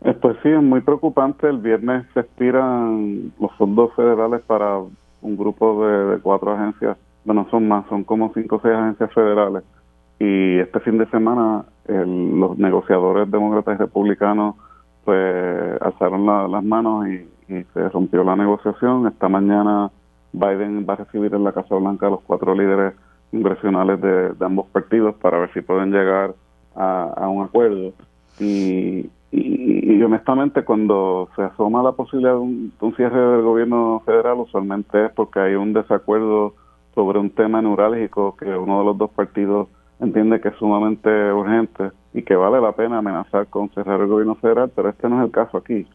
Eh, 0.04 0.14
pues 0.14 0.38
sí, 0.42 0.50
es 0.50 0.62
muy 0.62 0.82
preocupante. 0.82 1.48
El 1.48 1.60
viernes 1.60 2.06
se 2.14 2.22
expiran 2.22 3.32
los 3.40 3.52
fondos 3.58 3.94
federales 3.96 4.42
para 4.42 4.80
un 4.80 5.38
grupo 5.38 5.86
de, 5.86 6.20
cuatro 6.20 6.54
agencias. 6.54 6.98
Bueno, 7.24 7.48
son 7.52 7.68
más, 7.68 7.86
son 7.88 8.04
como 8.04 8.32
cinco 8.34 8.56
o 8.56 8.62
seis 8.62 8.74
agencias 8.74 9.14
federales. 9.14 9.64
Y 10.20 10.58
este 10.58 10.80
fin 10.82 10.98
de 10.98 11.08
semana 11.08 11.66
los 11.88 12.58
negociadores 12.58 13.30
demócratas 13.30 13.76
y 13.76 13.78
republicanos 13.80 14.56
pues 15.04 15.82
alzaron 15.82 16.26
las 16.52 16.64
manos 16.64 17.08
y, 17.08 17.28
se 17.74 17.90
rompió 17.90 18.24
la 18.24 18.38
negociación. 18.38 19.08
Esta 19.08 19.28
mañana 19.28 19.92
Biden 20.34 20.86
va 20.88 20.94
a 20.94 20.98
recibir 20.98 21.34
en 21.34 21.44
la 21.44 21.52
Casa 21.52 21.76
Blanca 21.76 22.08
a 22.08 22.12
los 22.12 22.22
cuatro 22.22 22.56
líderes 22.56 22.94
congresionales 23.32 24.02
de, 24.02 24.34
ambos 24.46 24.68
partidos 24.68 25.16
para 25.16 25.40
ver 25.40 25.54
si 25.54 25.62
pueden 25.62 25.92
llegar 25.92 26.34
a, 26.76 27.28
un 27.30 27.44
acuerdo. 27.44 27.94
Y, 28.40 29.10
y, 29.32 30.02
honestamente 30.04 30.64
cuando 30.64 31.30
se 31.36 31.44
asoma 31.44 31.84
la 31.84 31.92
posibilidad 31.92 32.34
de 32.34 32.40
un, 32.40 32.74
cierre 32.96 33.20
del 33.20 33.44
gobierno 33.44 34.02
federal 34.06 34.40
usualmente 34.40 35.06
es 35.06 35.12
porque 35.12 35.40
hay 35.40 35.56
un 35.56 35.74
desacuerdo 35.74 36.56
sobre 36.96 37.20
un 37.20 37.30
tema 37.30 37.62
neurálgico 37.62 38.36
que 38.36 38.46
uno 38.46 38.80
de 38.80 38.86
los 38.86 38.98
dos 38.98 39.12
partidos 39.12 39.68
entiende 40.00 40.42
que 40.42 40.50
es 40.50 40.56
sumamente 40.56 41.10
urgente 41.32 41.92
y 42.14 42.24
que 42.24 42.36
vale 42.36 42.60
la 42.60 42.72
pena 42.74 42.98
amenazar 42.98 43.48
con 43.48 43.70
cerrar 43.70 44.02
el 44.02 44.08
gobierno 44.08 44.36
federal, 44.36 44.72
pero 44.76 44.90
este 44.90 45.08
no 45.08 45.20
es 45.20 45.26
el 45.26 45.32
caso 45.32 45.58
aquí. 45.58 45.86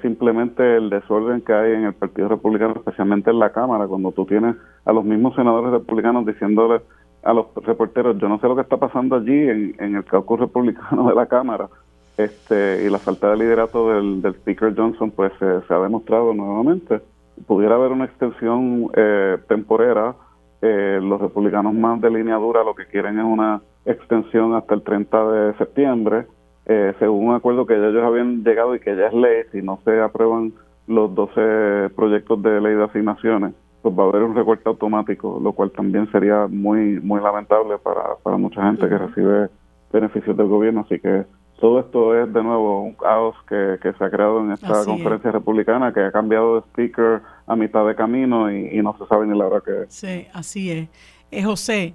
Simplemente 0.00 0.76
el 0.76 0.90
desorden 0.90 1.42
que 1.42 1.52
hay 1.52 1.72
en 1.72 1.84
el 1.84 1.94
Partido 1.94 2.28
Republicano, 2.28 2.74
especialmente 2.76 3.30
en 3.30 3.38
la 3.38 3.52
Cámara, 3.52 3.86
cuando 3.86 4.12
tú 4.12 4.24
tienes 4.24 4.56
a 4.84 4.92
los 4.92 5.04
mismos 5.04 5.34
senadores 5.34 5.70
republicanos 5.70 6.24
diciéndole 6.24 6.80
a 7.22 7.32
los 7.32 7.46
reporteros, 7.56 8.18
yo 8.18 8.28
no 8.28 8.38
sé 8.40 8.48
lo 8.48 8.54
que 8.54 8.62
está 8.62 8.78
pasando 8.78 9.16
allí 9.16 9.48
en, 9.48 9.96
el 9.96 10.04
caucus 10.04 10.40
republicano 10.40 11.08
de 11.08 11.14
la 11.14 11.26
Cámara, 11.26 11.68
este, 12.16 12.84
y 12.86 12.90
la 12.90 12.98
falta 12.98 13.30
de 13.30 13.36
liderato 13.36 13.90
del, 13.92 14.22
del 14.22 14.34
Speaker 14.36 14.74
Johnson 14.76 15.10
pues 15.10 15.32
se 15.38 15.74
ha 15.74 15.78
demostrado 15.78 16.32
nuevamente. 16.34 17.00
Pudiera 17.46 17.76
haber 17.76 17.92
una 17.92 18.04
extensión 18.04 18.90
eh, 18.94 19.38
temporera, 19.48 20.14
eh, 20.62 21.00
los 21.02 21.20
republicanos 21.20 21.72
más 21.72 22.00
de 22.02 22.10
línea 22.10 22.36
dura 22.36 22.62
lo 22.62 22.74
que 22.74 22.84
quieren 22.86 23.18
es 23.18 23.24
una 23.24 23.62
extensión 23.86 24.54
hasta 24.54 24.74
el 24.74 24.82
30 24.82 25.30
de 25.30 25.54
septiembre, 25.54 26.26
eh, 26.72 26.94
según 27.00 27.26
un 27.26 27.34
acuerdo 27.34 27.66
que 27.66 27.74
ya 27.74 27.88
ellos 27.88 28.04
habían 28.04 28.44
llegado 28.44 28.76
y 28.76 28.78
que 28.78 28.94
ya 28.94 29.08
es 29.08 29.12
ley, 29.12 29.42
si 29.50 29.60
no 29.60 29.80
se 29.84 30.00
aprueban 30.00 30.52
los 30.86 31.12
12 31.16 31.90
proyectos 31.96 32.40
de 32.44 32.60
ley 32.60 32.76
de 32.76 32.84
asignaciones, 32.84 33.54
pues 33.82 33.92
va 33.98 34.04
a 34.04 34.06
haber 34.06 34.22
un 34.22 34.36
recorte 34.36 34.68
automático, 34.68 35.40
lo 35.42 35.52
cual 35.52 35.72
también 35.72 36.08
sería 36.12 36.46
muy 36.46 37.00
muy 37.00 37.20
lamentable 37.20 37.76
para, 37.78 38.14
para 38.22 38.36
mucha 38.36 38.62
gente 38.62 38.88
que 38.88 38.98
recibe 38.98 39.48
beneficios 39.92 40.36
del 40.36 40.46
gobierno, 40.46 40.82
así 40.82 41.00
que 41.00 41.24
todo 41.58 41.80
esto 41.80 42.16
es 42.16 42.32
de 42.32 42.40
nuevo 42.40 42.82
un 42.82 42.94
caos 42.94 43.34
que, 43.48 43.76
se 43.82 44.04
ha 44.04 44.08
creado 44.08 44.40
en 44.40 44.52
esta 44.52 44.84
conferencia 44.84 45.32
republicana 45.32 45.92
que 45.92 46.00
ha 46.00 46.12
cambiado 46.12 46.54
de 46.54 46.60
speaker 46.68 47.20
a 47.48 47.56
mitad 47.56 47.84
de 47.84 47.96
camino 47.96 48.48
y, 48.48 48.80
no 48.80 48.96
se 48.96 49.06
sabe 49.06 49.26
ni 49.26 49.36
la 49.36 49.48
hora 49.48 49.60
que 49.60 49.82
es. 49.82 49.92
Sí, 49.92 50.28
así 50.32 50.70
es. 50.70 50.88
es 51.32 51.44
José. 51.44 51.94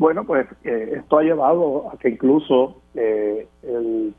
Bueno, 0.00 0.24
pues 0.24 0.46
eh, 0.64 0.94
esto 0.96 1.18
ha 1.18 1.22
llevado 1.22 1.90
a 1.92 1.98
que 1.98 2.08
incluso 2.08 2.80
eh, 2.94 3.46
el, 3.62 4.14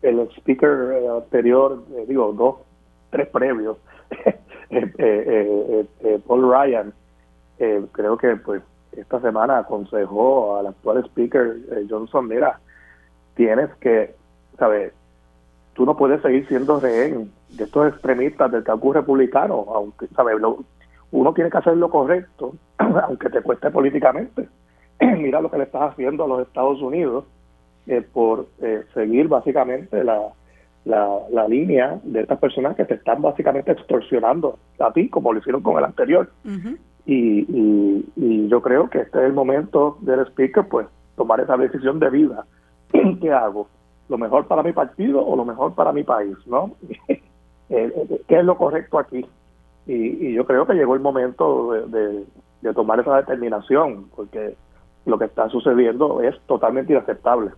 el 0.00 0.28
speaker 0.36 0.92
eh, 0.92 1.08
anterior, 1.08 1.82
digo, 2.06 2.32
dos, 2.32 2.58
tres 3.10 3.26
previos, 3.30 3.78
Paul 6.28 6.48
Ryan, 6.48 6.92
creo 7.90 8.16
que 8.16 8.36
pues 8.36 8.62
esta 8.92 9.20
semana 9.20 9.58
aconsejó 9.58 10.58
al 10.58 10.68
actual 10.68 11.04
speaker 11.06 11.56
Johnson, 11.90 12.28
mira, 12.28 12.60
tienes 13.34 13.74
que, 13.80 14.14
¿sabes? 14.56 14.92
Tú 15.72 15.84
no 15.84 15.96
puedes 15.96 16.22
seguir 16.22 16.46
siendo 16.46 16.78
rehén 16.78 17.32
de 17.48 17.64
estos 17.64 17.88
extremistas 17.88 18.52
del 18.52 18.62
caucus 18.62 18.94
republicano, 18.94 19.66
aunque, 19.74 20.06
¿sabes? 20.14 20.36
uno 21.10 21.34
tiene 21.34 21.50
que 21.50 21.58
hacer 21.58 21.76
lo 21.76 21.90
correcto, 21.90 22.54
aunque 22.78 23.30
te 23.30 23.42
cueste 23.42 23.68
políticamente. 23.68 24.48
Mira 25.18 25.40
lo 25.40 25.50
que 25.50 25.58
le 25.58 25.64
estás 25.64 25.92
haciendo 25.92 26.24
a 26.24 26.28
los 26.28 26.46
Estados 26.46 26.80
Unidos 26.80 27.24
eh, 27.86 28.02
por 28.12 28.46
eh, 28.60 28.84
seguir 28.94 29.28
básicamente 29.28 30.04
la, 30.04 30.28
la, 30.84 31.48
línea 31.48 31.98
de 32.04 32.20
estas 32.20 32.38
personas 32.38 32.76
que 32.76 32.84
te 32.84 32.94
están 32.94 33.20
básicamente 33.20 33.72
extorsionando 33.72 34.58
a 34.78 34.92
ti, 34.92 35.08
como 35.08 35.32
lo 35.32 35.40
hicieron 35.40 35.62
con 35.62 35.78
el 35.78 35.84
anterior. 35.84 36.30
y, 37.04 37.40
y, 37.40 38.06
y, 38.16 38.48
yo 38.48 38.62
creo 38.62 38.88
que 38.88 39.00
este 39.00 39.18
es 39.18 39.24
el 39.24 39.32
momento 39.32 39.98
del 40.00 40.20
speaker, 40.26 40.66
pues, 40.68 40.86
tomar 41.16 41.40
esa 41.40 41.56
decisión 41.56 41.98
de 41.98 42.10
vida 42.10 42.44
¿qué 43.20 43.32
hago? 43.32 43.68
¿Lo 44.08 44.18
mejor 44.18 44.46
para 44.46 44.62
mi 44.62 44.72
partido 44.72 45.24
o 45.24 45.36
lo 45.36 45.44
mejor 45.44 45.74
para 45.74 45.92
mi 45.92 46.02
país? 46.02 46.36
¿no? 46.46 46.72
Eh, 47.74 48.20
¿Qué 48.28 48.38
es 48.38 48.44
lo 48.44 48.58
correcto 48.58 48.98
aquí? 48.98 49.24
Y, 49.86 50.34
yo 50.34 50.44
creo 50.44 50.66
que 50.66 50.74
llegó 50.74 50.94
el 50.94 51.00
momento 51.00 51.72
de, 51.86 52.26
tomar 52.74 53.00
esa 53.00 53.16
determinación, 53.16 54.10
porque 54.14 54.54
lo 55.04 55.18
que 55.18 55.24
está 55.24 55.48
sucediendo 55.48 56.22
es 56.22 56.34
totalmente 56.46 56.92
inaceptable. 56.92 57.50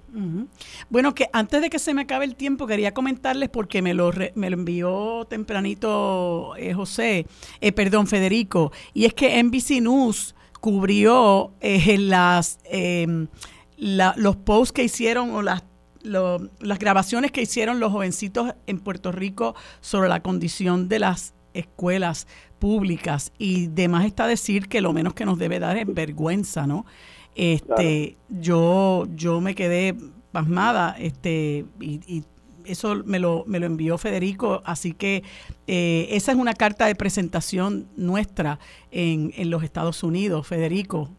Bueno, 0.88 1.14
que 1.14 1.28
antes 1.32 1.60
de 1.60 1.70
que 1.70 1.78
se 1.78 1.94
me 1.94 2.02
acabe 2.02 2.24
el 2.24 2.36
tiempo, 2.36 2.66
quería 2.66 2.94
comentarles, 2.94 3.48
porque 3.48 3.82
me 3.82 3.94
lo, 3.94 4.10
me 4.34 4.50
lo 4.50 4.56
envió 4.56 5.26
tempranito 5.28 6.56
eh, 6.56 6.72
José, 6.74 7.26
perdón, 7.74 8.06
Federico, 8.06 8.72
y 8.92 9.04
es 9.04 9.14
que 9.14 9.42
NBC 9.42 9.82
News 9.82 10.34
cubrió 10.60 11.52
las 11.98 12.58
em, 12.64 13.28
los 13.76 14.36
posts 14.36 14.72
que 14.72 14.84
hicieron 14.84 15.30
o 15.32 15.42
las, 15.42 15.64
las 16.02 16.78
grabaciones 16.78 17.32
que 17.32 17.42
hicieron 17.42 17.80
los 17.80 17.92
jovencitos 17.92 18.54
en 18.66 18.80
Puerto 18.80 19.12
Rico 19.12 19.54
sobre 19.80 20.08
la 20.08 20.20
condición 20.20 20.88
de 20.88 20.98
las 21.00 21.34
escuelas 21.54 22.26
públicas 22.58 23.32
y 23.38 23.66
demás 23.68 24.04
está 24.06 24.26
decir 24.26 24.68
que 24.68 24.80
lo 24.80 24.92
menos 24.92 25.14
que 25.14 25.24
nos 25.24 25.38
debe 25.38 25.58
dar 25.60 25.76
es 25.76 25.86
vergüenza, 25.86 26.66
¿no? 26.66 26.86
Este, 27.34 28.16
yo, 28.28 29.06
yo 29.14 29.40
me 29.40 29.54
quedé 29.54 29.94
pasmada, 30.32 30.96
este, 30.98 31.64
y, 31.80 32.24
eso 32.66 32.94
me 33.04 33.18
lo, 33.18 33.44
me 33.46 33.60
lo 33.60 33.66
envió 33.66 33.98
Federico, 33.98 34.62
así 34.64 34.94
que 34.94 35.22
eh, 35.66 36.06
esa 36.10 36.32
es 36.32 36.38
una 36.38 36.54
carta 36.54 36.86
de 36.86 36.94
presentación 36.94 37.86
nuestra 37.96 38.58
en, 38.90 39.32
en 39.36 39.50
los 39.50 39.62
Estados 39.62 40.02
Unidos, 40.02 40.46
Federico, 40.46 41.10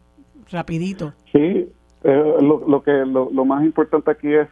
rapidito. 0.51 1.13
Sí, 1.31 1.69
eh, 2.03 2.35
lo, 2.41 2.81
que 2.83 2.91
lo, 3.05 3.45
más 3.45 3.63
importante 3.63 4.11
aquí 4.11 4.33
es 4.33 4.47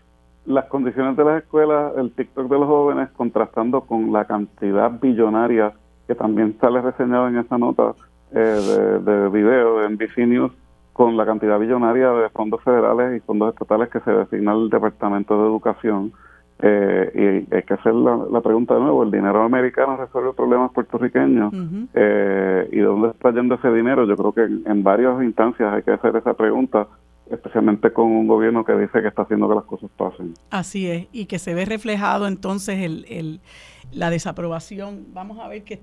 las 0.46 0.66
condiciones 0.66 1.18
de 1.18 1.24
las 1.24 1.44
escuelas, 1.44 1.94
el 1.98 2.12
TikTok 2.12 2.50
de 2.50 2.60
los 2.60 2.68
jóvenes 2.68 3.10
contrastando 3.12 3.82
con 3.82 4.12
la 4.12 4.26
cantidad 4.26 4.92
billonaria 5.00 5.74
que 6.08 6.16
también 6.16 6.58
sale 6.60 6.82
reseñado 6.82 7.28
en 7.28 7.38
esa 7.38 7.58
nota 7.58 7.96
eh, 8.34 8.40
de, 8.40 9.00
de, 9.00 9.30
video 9.30 9.80
de 9.80 9.90
NBC 9.90 10.18
News 10.28 10.52
con 10.94 11.18
la 11.18 11.26
cantidad 11.26 11.60
billonaria 11.60 12.12
de 12.12 12.30
fondos 12.30 12.64
federales 12.64 13.18
y 13.18 13.26
fondos 13.26 13.54
estatales 13.54 13.90
que 13.90 14.00
se 14.02 14.12
designa 14.12 14.54
el 14.54 14.70
Departamento 14.70 15.42
de 15.42 15.48
Educación. 15.50 16.14
Eh, 16.66 17.46
y 17.50 17.56
hay 17.56 17.64
que 17.64 17.74
hacer 17.74 17.94
la, 17.94 18.40
pregunta 18.42 18.76
de 18.76 18.80
nuevo, 18.80 19.04
¿el 19.04 19.12
dinero 19.12 19.42
americano 19.42 19.98
resuelve 19.98 20.34
problemas 20.34 20.72
puertorriqueños? 20.72 21.52
eh, 21.94 22.70
¿Y 22.72 22.78
de 22.78 22.84
dónde 22.84 23.10
está 23.10 23.32
yendo 23.32 23.56
ese 23.56 23.74
dinero? 23.74 24.06
Yo 24.06 24.16
creo 24.16 24.32
que 24.32 24.44
en 24.44 24.84
varias 24.84 25.22
instancias 25.24 25.74
hay 25.74 25.82
que 25.82 25.92
hacer 25.92 26.16
esa 26.16 26.34
pregunta 26.36 26.88
especialmente 27.30 27.92
con 27.92 28.06
un 28.06 28.28
gobierno 28.28 28.64
que 28.64 28.74
dice 28.74 29.02
que 29.02 29.08
está 29.08 29.24
haciendo 29.24 29.50
que 29.50 29.56
las 29.56 29.64
cosas 29.64 29.90
pasen. 29.98 30.34
Así 30.52 30.90
es, 30.90 31.08
y 31.12 31.26
que 31.26 31.40
se 31.40 31.54
ve 31.54 31.66
reflejado 31.66 32.28
entonces 32.28 32.80
el, 32.80 33.06
el 33.10 33.40
la 33.92 34.10
desaprobación. 34.10 35.08
Vamos 35.14 35.40
a 35.40 35.48
ver 35.48 35.64
qué, 35.64 35.80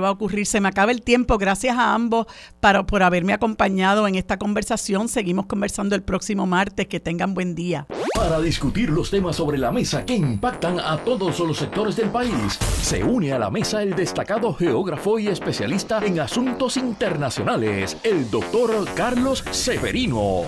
va 0.00 0.08
a 0.08 0.10
ocurrir. 0.10 0.46
Se 0.46 0.60
me 0.60 0.68
acaba 0.68 0.92
el 0.92 1.02
tiempo. 1.02 1.38
Gracias 1.38 1.76
a 1.76 1.94
ambos 1.94 2.26
para, 2.60 2.86
por 2.86 3.02
haberme 3.02 3.32
acompañado 3.32 4.06
en 4.08 4.14
esta 4.14 4.38
conversación. 4.38 5.08
Seguimos 5.08 5.46
conversando 5.46 5.94
el 5.94 6.02
próximo 6.02 6.46
martes. 6.46 6.86
Que 6.88 7.00
tengan 7.00 7.34
buen 7.34 7.54
día. 7.54 7.86
Para 8.14 8.40
discutir 8.40 8.90
los 8.90 9.10
temas 9.10 9.36
sobre 9.36 9.58
la 9.58 9.72
mesa 9.72 10.04
que 10.04 10.14
impactan 10.14 10.78
a 10.80 10.98
todos 10.98 11.38
los 11.40 11.58
sectores 11.58 11.96
del 11.96 12.10
país, 12.10 12.58
se 12.82 13.02
une 13.02 13.32
a 13.32 13.38
la 13.38 13.50
mesa 13.50 13.82
el 13.82 13.94
destacado 13.94 14.52
geógrafo 14.54 15.18
y 15.18 15.28
especialista 15.28 16.04
en 16.04 16.20
asuntos 16.20 16.76
internacionales, 16.76 17.96
el 18.02 18.30
doctor 18.30 18.86
Carlos 18.94 19.44
Severino. 19.50 20.42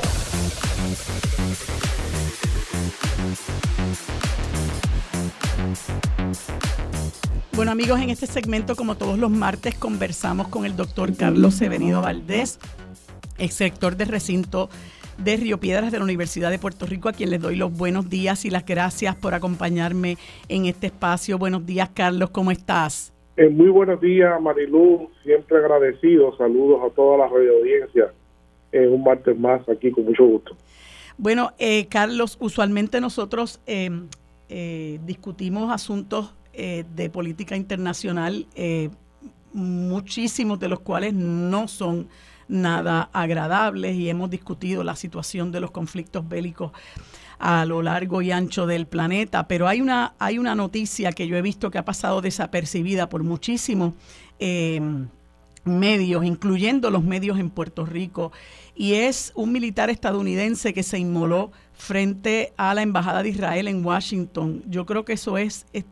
Bueno 7.57 7.73
amigos, 7.73 8.03
en 8.03 8.11
este 8.11 8.27
segmento, 8.27 8.77
como 8.77 8.97
todos 8.97 9.19
los 9.19 9.31
martes, 9.31 9.75
conversamos 9.75 10.49
con 10.49 10.67
el 10.67 10.77
doctor 10.77 11.17
Carlos 11.17 11.55
Severino 11.55 12.03
Valdés, 12.03 12.61
ex 13.39 13.61
rector 13.61 13.97
del 13.97 14.09
recinto 14.09 14.69
de 15.17 15.39
Río 15.39 15.59
Piedras 15.59 15.91
de 15.91 15.97
la 15.97 16.05
Universidad 16.05 16.51
de 16.51 16.59
Puerto 16.59 16.85
Rico, 16.85 17.09
a 17.09 17.15
quien 17.15 17.31
les 17.31 17.41
doy 17.41 17.57
los 17.57 17.73
buenos 17.73 18.11
días 18.11 18.45
y 18.45 18.51
las 18.51 18.67
gracias 18.67 19.17
por 19.17 19.33
acompañarme 19.33 20.19
en 20.51 20.67
este 20.67 20.89
espacio. 20.89 21.39
Buenos 21.39 21.65
días, 21.65 21.89
Carlos, 21.95 22.29
¿cómo 22.29 22.51
estás? 22.51 23.15
Eh, 23.39 23.49
muy 23.49 23.71
buenos 23.71 24.03
días, 24.03 24.39
Marilú, 24.39 25.11
siempre 25.25 25.57
agradecido. 25.57 26.37
Saludos 26.37 26.83
a 26.85 26.95
toda 26.95 27.17
la 27.17 27.29
radio 27.29 27.57
audiencia 27.57 28.13
un 28.73 29.03
martes 29.03 29.39
más 29.39 29.67
aquí 29.71 29.91
con 29.91 30.05
mucho 30.05 30.27
gusto. 30.27 30.55
Bueno, 31.17 31.53
eh, 31.59 31.87
Carlos, 31.87 32.37
usualmente 32.39 33.01
nosotros 33.01 33.63
em, 33.65 34.09
eh, 34.51 35.01
discutimos 35.07 35.73
asuntos 35.73 36.35
eh, 36.57 36.85
de 36.95 37.11
política 37.11 37.57
internacional, 37.57 38.47
muchísimos 39.53 40.59
de 40.59 40.69
los 40.69 40.81
cuales 40.81 41.15
no 41.15 41.69
son 41.69 42.09
nada 42.49 43.11
agradables 43.13 43.97
y 43.97 44.09
hemos 44.09 44.31
discutido 44.31 44.85
la 44.85 44.97
situación 44.97 45.53
de 45.53 45.61
los 45.61 45.71
conflictos 45.71 46.29
bélicos 46.29 46.73
a 47.39 47.65
lo 47.67 47.83
largo 47.83 48.23
y 48.23 48.31
ancho 48.31 48.67
del 48.67 48.87
planeta, 48.87 49.47
pero 49.47 49.69
hay 49.69 49.81
una, 49.81 50.15
hay 50.19 50.39
una 50.39 50.55
noticia 50.55 51.13
que 51.13 51.27
yo 51.27 51.37
he 51.37 51.43
visto 51.43 51.71
que 51.71 51.79
ha 51.79 51.85
pasado 51.85 52.23
desapercibida 52.23 53.09
por 53.09 53.23
muchísimos 53.25 53.95
em, 54.39 55.09
medios, 55.65 56.25
incluyendo 56.25 56.91
los 56.91 57.05
medios 57.05 57.39
en 57.39 57.51
Puerto 57.51 57.85
Rico, 57.85 58.33
y 58.75 58.95
es 58.95 59.33
un 59.35 59.53
militar 59.53 59.91
estadounidense 59.91 60.73
que 60.73 60.83
se 60.83 60.99
inmoló 60.99 61.51
frente 61.75 62.55
a 62.57 62.73
la 62.73 62.83
Embajada 62.83 63.23
de 63.23 63.31
Israel 63.31 63.69
en 63.69 63.85
Washington. 63.85 64.63
Yo 64.67 64.87
creo 64.87 65.05
que 65.05 65.15
eso 65.15 65.37
es, 65.37 65.67
es, 65.73 65.85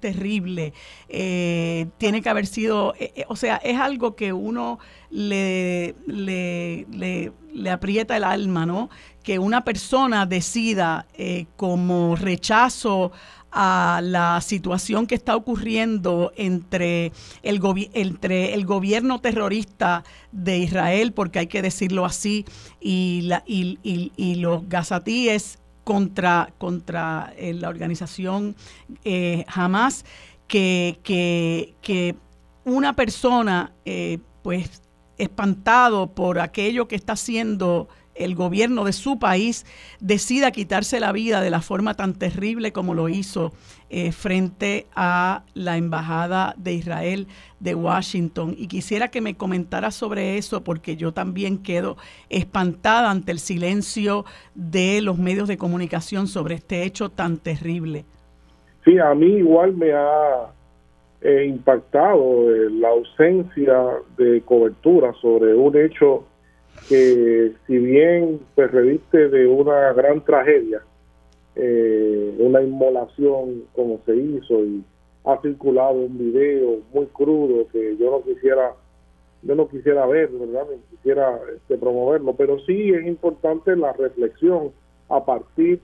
terrible. 0.00 0.72
Eh, 1.08 1.86
tiene 1.98 2.22
que 2.22 2.28
haber 2.28 2.46
sido, 2.46 2.94
eh, 2.98 3.12
eh, 3.16 3.24
o 3.28 3.36
sea, 3.36 3.56
es 3.56 3.78
algo 3.78 4.16
que 4.16 4.32
uno 4.32 4.78
le, 5.10 5.94
le, 6.06 6.86
le, 7.52 7.70
aprieta 7.70 8.16
el 8.16 8.24
alma, 8.24 8.64
¿no? 8.64 8.88
Que 9.22 9.38
una 9.38 9.64
persona 9.64 10.24
decida 10.24 11.06
como 11.56 12.16
rechazo 12.16 13.12
a 13.50 14.00
la 14.02 14.40
situación 14.40 15.06
que 15.06 15.14
está 15.14 15.36
ocurriendo 15.36 16.32
entre 16.36 17.12
el, 17.42 17.60
entre 17.94 18.54
el 18.54 18.64
gobierno 18.64 19.20
terrorista 19.20 20.04
de 20.32 20.58
Israel, 20.58 21.12
porque 21.12 21.40
hay 21.40 21.46
que 21.46 21.62
decirlo 21.62 22.04
así, 22.04 22.44
y, 22.80 23.22
la, 23.24 23.42
y, 23.46 23.78
y, 23.82 24.34
los 24.36 24.68
gazatíes 24.68 25.58
contra, 25.88 26.52
contra 26.58 27.32
eh, 27.38 27.54
la 27.54 27.70
organización 27.70 28.56
eh, 29.04 29.46
Hamas, 29.48 30.04
que, 30.46 31.00
que, 31.02 32.14
una 32.66 32.94
persona, 32.94 33.72
eh, 33.86 34.18
pues, 34.42 34.82
espantado 35.16 36.14
por 36.14 36.40
aquello 36.40 36.88
que 36.88 36.94
está 36.94 37.14
haciendo 37.14 37.88
el 38.14 38.34
gobierno 38.34 38.84
de 38.84 38.92
su 38.92 39.18
país 39.18 39.64
decida 39.98 40.50
quitarse 40.50 41.00
la 41.00 41.10
vida 41.10 41.40
de 41.40 41.48
la 41.48 41.62
forma 41.62 41.94
tan 41.94 42.12
terrible 42.12 42.70
como 42.70 42.92
lo 42.92 43.08
hizo 43.08 43.54
eh, 43.90 44.12
frente 44.12 44.86
a 44.94 45.44
la 45.54 45.76
Embajada 45.76 46.54
de 46.58 46.74
Israel 46.74 47.26
de 47.60 47.74
Washington. 47.74 48.54
Y 48.56 48.68
quisiera 48.68 49.08
que 49.08 49.20
me 49.20 49.36
comentara 49.36 49.90
sobre 49.90 50.36
eso 50.36 50.62
porque 50.62 50.96
yo 50.96 51.12
también 51.12 51.62
quedo 51.62 51.96
espantada 52.28 53.10
ante 53.10 53.32
el 53.32 53.38
silencio 53.38 54.24
de 54.54 55.00
los 55.00 55.18
medios 55.18 55.48
de 55.48 55.56
comunicación 55.56 56.26
sobre 56.26 56.56
este 56.56 56.82
hecho 56.82 57.08
tan 57.08 57.38
terrible. 57.38 58.04
Sí, 58.84 58.98
a 58.98 59.14
mí 59.14 59.26
igual 59.26 59.74
me 59.74 59.92
ha 59.92 60.52
eh, 61.20 61.46
impactado 61.46 62.54
eh, 62.54 62.70
la 62.70 62.88
ausencia 62.88 63.86
de 64.16 64.40
cobertura 64.42 65.12
sobre 65.20 65.54
un 65.54 65.76
hecho 65.76 66.24
que 66.88 67.52
si 67.66 67.78
bien 67.78 68.40
se 68.54 68.66
reviste 68.66 69.28
de 69.28 69.46
una 69.46 69.92
gran 69.92 70.24
tragedia, 70.24 70.80
eh, 71.58 72.34
una 72.38 72.62
inmolación 72.62 73.64
como 73.74 74.00
se 74.06 74.16
hizo 74.16 74.64
y 74.64 74.82
ha 75.24 75.40
circulado 75.42 75.92
un 75.92 76.16
video 76.16 76.78
muy 76.94 77.06
crudo 77.06 77.66
que 77.68 77.96
yo 77.96 78.10
no 78.10 78.22
quisiera 78.22 78.74
yo 79.42 79.54
no 79.54 79.68
quisiera 79.68 80.06
ver, 80.06 80.28
¿verdad? 80.30 80.66
Ni 80.70 80.78
quisiera 80.96 81.38
este, 81.54 81.76
promoverlo, 81.78 82.34
pero 82.34 82.58
sí 82.60 82.90
es 82.90 83.06
importante 83.06 83.76
la 83.76 83.92
reflexión 83.92 84.72
a 85.08 85.24
partir 85.24 85.80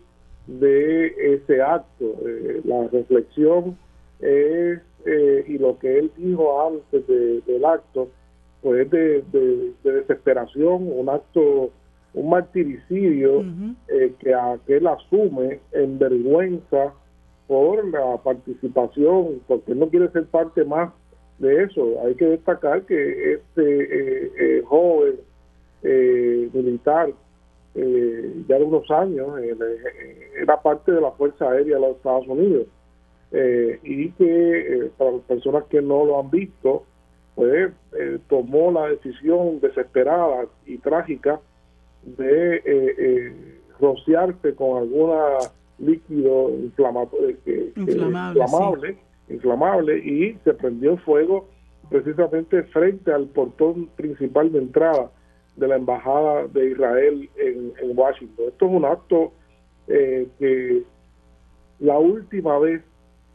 de 0.47 1.35
ese 1.35 1.63
acto. 1.63 2.05
Eh, 2.27 2.63
la 2.65 2.89
reflexión 2.89 3.79
es, 4.21 4.81
eh, 5.07 5.45
y 5.47 5.59
lo 5.59 5.79
que 5.79 5.99
él 5.99 6.11
dijo 6.17 6.67
antes 6.67 7.07
del 7.07 7.65
acto, 7.65 8.09
pues 8.63 8.91
de, 8.91 9.23
desesperación, 9.83 10.91
un 10.91 11.09
acto, 11.09 11.71
un 12.15 12.31
martiricidio 12.31 13.45
eh, 13.89 14.15
que, 14.19 14.35
a, 14.35 14.59
que 14.67 14.77
él 14.77 14.87
asume 14.87 15.61
en 15.73 15.99
vergüenza 15.99 16.95
por 17.47 17.87
la 17.89 18.17
participación, 18.23 19.41
porque 19.47 19.73
él 19.73 19.81
no 19.81 19.89
quiere 19.89 20.09
ser 20.11 20.25
parte 20.27 20.65
más 20.65 20.93
de 21.39 21.65
eso. 21.65 22.01
Hay 22.05 22.15
que 22.15 22.27
destacar 22.27 22.83
que 22.83 23.35
este 23.35 23.63
eh, 23.63 24.33
eh, 24.39 24.63
joven 24.65 25.17
militar, 26.55 27.11
ya 27.75 28.59
de 28.59 28.65
unos 28.65 28.91
años, 28.91 29.29
era 30.41 30.63
parte 30.63 30.93
de 30.93 31.01
la 31.01 31.11
Fuerza 31.13 31.51
Aérea 31.51 31.75
de 31.75 31.81
los 31.83 31.97
Estados 31.97 32.27
Unidos. 32.27 32.67
y 33.83 34.11
que 34.13 34.91
para 34.97 35.13
las 35.13 35.23
personas 35.23 35.65
que 35.65 35.83
no 35.83 36.07
lo 36.07 36.21
han 36.21 36.31
visto, 36.31 36.85
pues 37.35 37.73
eh, 37.99 38.19
tomó 38.29 38.71
la 38.71 38.89
decisión 38.89 39.61
desesperada 39.61 40.47
y 40.67 40.79
trágica 40.79 41.41
de 42.05 42.57
eh, 42.57 42.63
eh, 42.67 43.61
rociarse 43.81 44.55
con 44.55 44.79
alguna 44.79 45.39
líquido 45.79 46.51
inflamable, 46.51 47.39
inflamable 49.29 49.99
y 49.99 50.39
se 50.45 50.55
prendió 50.55 50.97
fuego 50.99 51.49
precisamente 51.91 52.63
frente 52.65 53.13
al 53.13 53.27
portón 53.27 53.89
principal 53.97 54.53
de 54.53 54.59
entrada 54.59 55.11
de 55.57 55.69
la 55.69 55.77
embajada 55.77 56.47
de 56.49 56.71
Israel 56.71 57.29
en, 57.37 57.73
en 57.83 57.99
Washington. 57.99 58.47
Esto 58.49 58.67
es 58.67 58.73
un 58.73 58.85
acto 58.85 59.33
que 59.87 60.83
la 61.81 61.99
última 61.99 62.59
vez 62.59 62.83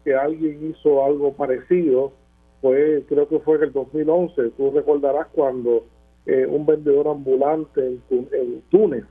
que 0.04 0.16
alguien 0.16 0.72
hizo 0.72 1.06
algo 1.06 1.34
parecido 1.34 2.14
fue 2.62 3.04
creo 3.08 3.28
que 3.28 3.40
fue 3.40 3.58
en 3.58 3.64
el 3.64 3.74
2011, 3.74 4.50
tú 4.58 4.72
recordarás 4.72 5.28
cuando 5.34 5.86
eh, 6.26 6.46
un 6.46 6.66
vendedor 6.66 7.08
ambulante 7.08 8.00
en, 8.10 8.62
Túnez, 8.70 9.06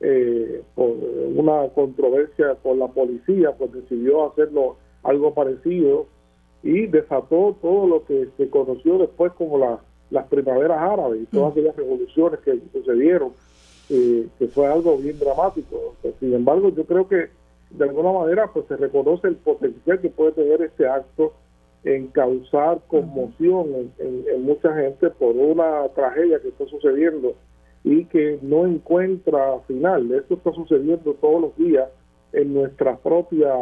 eh, 0.00 0.62
por 0.74 0.90
una 0.90 1.68
controversia 1.74 2.56
con 2.62 2.78
la 2.78 2.88
policía, 2.88 3.52
pues 3.52 3.72
decidió 3.72 4.30
hacerlo 4.30 4.76
algo 5.02 5.34
parecido 5.34 6.06
y 6.62 6.86
desató 6.86 7.56
todo 7.60 7.86
lo 7.86 8.04
que 8.04 8.28
se 8.36 8.50
conoció 8.50 8.98
después 8.98 9.32
como 9.32 9.58
la, 9.58 9.80
las 10.10 10.26
primaveras 10.26 10.78
árabes 10.78 11.22
y 11.22 11.26
todas 11.26 11.48
mm. 11.48 11.52
aquellas 11.52 11.76
revoluciones 11.76 12.40
que 12.40 12.60
sucedieron, 12.72 13.32
eh, 13.90 14.26
que 14.38 14.48
fue 14.48 14.66
algo 14.66 14.96
bien 14.98 15.18
dramático. 15.18 15.94
Sin 16.20 16.34
embargo, 16.34 16.70
yo 16.70 16.84
creo 16.84 17.08
que 17.08 17.28
de 17.70 17.84
alguna 17.84 18.12
manera 18.12 18.50
pues 18.52 18.66
se 18.66 18.76
reconoce 18.76 19.28
el 19.28 19.36
potencial 19.36 20.00
que 20.00 20.08
puede 20.08 20.32
tener 20.32 20.62
este 20.62 20.86
acto 20.86 21.32
en 21.84 22.08
causar 22.08 22.80
conmoción 22.88 23.92
en, 23.98 24.42
mucha 24.42 24.74
gente 24.74 25.10
por 25.10 25.36
una 25.36 25.88
tragedia 25.94 26.40
que 26.40 26.48
está 26.48 26.66
sucediendo 26.66 27.34
y 27.84 28.04
que 28.06 28.38
no 28.42 28.66
encuentra 28.66 29.60
final. 29.66 30.10
Esto 30.12 30.34
está 30.34 30.52
sucediendo 30.52 31.14
todos 31.14 31.40
los 31.40 31.56
días 31.56 31.88
en 32.32 32.54
nuestra 32.54 32.96
propia 32.96 33.52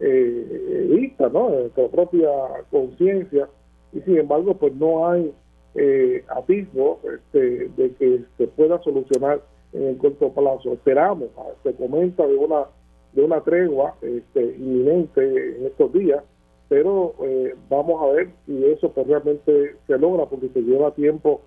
eh, 0.00 0.88
vista, 0.90 1.28
¿no? 1.28 1.48
en 1.48 1.60
nuestra 1.60 1.88
propia 1.88 2.28
conciencia 2.70 3.48
y 3.92 4.00
sin 4.00 4.18
embargo 4.18 4.54
pues 4.54 4.74
no 4.74 5.08
hay 5.08 5.32
eh, 5.74 6.24
atisbo 6.28 7.00
este, 7.02 7.68
de 7.68 7.94
que 7.94 8.24
se 8.36 8.46
pueda 8.48 8.80
solucionar 8.82 9.40
en 9.72 9.84
el 9.84 9.98
corto 9.98 10.32
plazo. 10.32 10.72
Esperamos, 10.72 11.28
se 11.62 11.74
comenta 11.74 12.26
de 12.26 12.34
una 12.34 12.66
de 13.12 13.22
una 13.24 13.40
tregua 13.40 13.94
este, 14.02 14.42
inminente 14.42 15.56
en 15.56 15.66
estos 15.66 15.92
días 15.92 16.22
pero 16.68 17.14
eh, 17.22 17.54
vamos 17.68 18.02
a 18.02 18.14
ver 18.14 18.30
si 18.46 18.64
eso 18.66 18.92
pues, 18.92 19.06
realmente 19.06 19.76
se 19.86 19.98
logra 19.98 20.26
porque 20.26 20.48
se 20.50 20.60
lleva 20.60 20.94
tiempo 20.94 21.40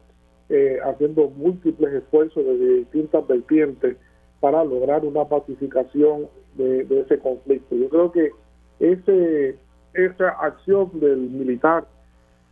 eh, 0.50 0.80
haciendo 0.84 1.30
múltiples 1.30 1.94
esfuerzos 1.94 2.44
de 2.44 2.78
distintas 2.80 3.26
vertientes 3.28 3.98
para 4.40 4.64
lograr 4.64 5.06
una 5.06 5.26
pacificación 5.26 6.28
de, 6.56 6.82
ese 7.00 7.20
conflicto. 7.20 7.76
Yo 7.76 7.90
creo 7.90 8.12
que 8.12 8.32
ese 8.80 9.58
esa 9.94 10.30
acción 10.30 10.90
del 11.00 11.20
militar 11.20 11.86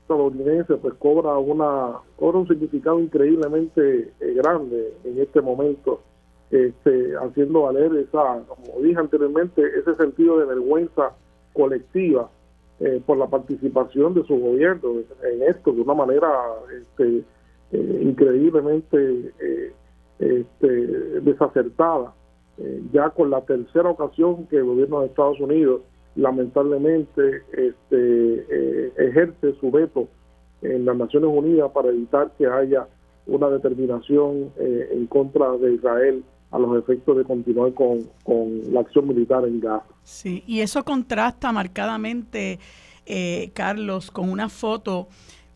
estadounidense 0.01 0.75
pues 0.75 0.93
cobra 0.95 1.37
una 1.37 1.99
cobra 2.17 2.39
un 2.39 2.47
significado 2.47 2.99
increíblemente 2.99 4.11
eh, 4.19 4.33
grande 4.35 4.93
en 5.05 5.19
este 5.21 5.41
momento 5.41 6.01
este 6.51 7.15
haciendo 7.15 7.61
valer 7.61 7.95
esa 7.95 8.43
como 8.45 8.81
dije 8.81 8.99
anteriormente 8.99 9.61
ese 9.79 9.95
sentido 9.95 10.37
de 10.39 10.45
vergüenza 10.47 11.13
colectiva 11.53 12.29
eh, 12.81 13.01
por 13.05 13.17
la 13.17 13.27
participación 13.27 14.13
de 14.13 14.23
su 14.23 14.39
gobierno 14.39 15.01
en 15.23 15.43
esto 15.43 15.73
de 15.73 15.81
una 15.81 15.93
manera 15.93 16.29
este, 16.81 17.23
eh, 17.73 17.99
increíblemente 18.03 19.33
eh, 19.37 19.73
este, 20.19 20.67
desacertada. 21.19 22.13
ya 22.93 23.09
con 23.09 23.31
la 23.31 23.41
tercera 23.41 23.89
ocasión 23.89 24.47
que 24.47 24.57
el 24.57 24.63
gobierno 24.63 25.01
de 25.01 25.07
Estados 25.07 25.41
Unidos 25.41 25.81
lamentablemente 26.15 27.43
este, 27.51 29.09
ejerce 29.09 29.53
su 29.59 29.71
veto 29.71 30.07
en 30.61 30.85
las 30.85 30.95
Naciones 30.95 31.29
Unidas 31.33 31.71
para 31.71 31.89
evitar 31.89 32.31
que 32.37 32.47
haya 32.47 32.87
una 33.27 33.49
determinación 33.49 34.51
en 34.57 35.05
contra 35.07 35.51
de 35.57 35.73
Israel 35.73 36.23
a 36.51 36.59
los 36.59 36.77
efectos 36.77 37.17
de 37.17 37.23
continuar 37.23 37.73
con, 37.73 38.09
con, 38.23 38.73
la 38.73 38.81
acción 38.81 39.07
militar 39.07 39.45
en 39.45 39.59
Gaza. 39.59 39.85
Sí, 40.03 40.43
y 40.47 40.61
eso 40.61 40.83
contrasta 40.83 41.51
marcadamente, 41.51 42.59
eh, 43.05 43.51
Carlos, 43.53 44.09
con 44.11 44.29
una 44.29 44.49
foto 44.49 45.07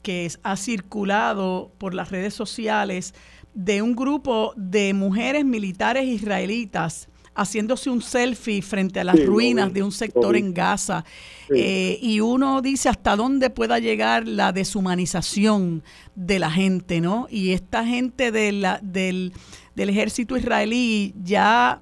que 0.02 0.30
ha 0.44 0.58
circulado 0.58 1.72
por 1.78 1.94
las 1.94 2.12
redes 2.12 2.34
sociales 2.34 3.16
de 3.54 3.82
un 3.82 3.96
grupo 3.96 4.54
de 4.56 4.94
mujeres 4.94 5.46
militares 5.46 6.06
israelitas 6.06 7.10
haciéndose 7.36 7.90
un 7.90 8.02
selfie 8.02 8.62
frente 8.62 9.00
a 9.00 9.04
las 9.04 9.24
ruinas 9.26 9.74
de 9.74 9.84
un 9.84 9.92
sector 9.92 10.36
en 10.36 10.54
Gaza. 10.54 11.04
Eh, 11.50 11.98
y 12.02 12.20
uno 12.20 12.62
dice 12.62 12.90
hasta 12.90 13.16
dónde 13.16 13.50
pueda 13.50 13.80
llegar 13.80 14.28
la 14.28 14.52
deshumanización 14.52 15.84
de 16.16 16.40
la 16.40 16.52
gente, 16.52 17.02
¿no? 17.02 17.28
Y 17.30 17.52
esta 17.52 17.86
gente 17.86 18.32
de 18.32 18.52
la, 18.52 18.80
del, 18.84 19.34
del 19.76 19.90
ejército 19.90 20.38
israelí 20.38 21.14
ya 21.24 21.82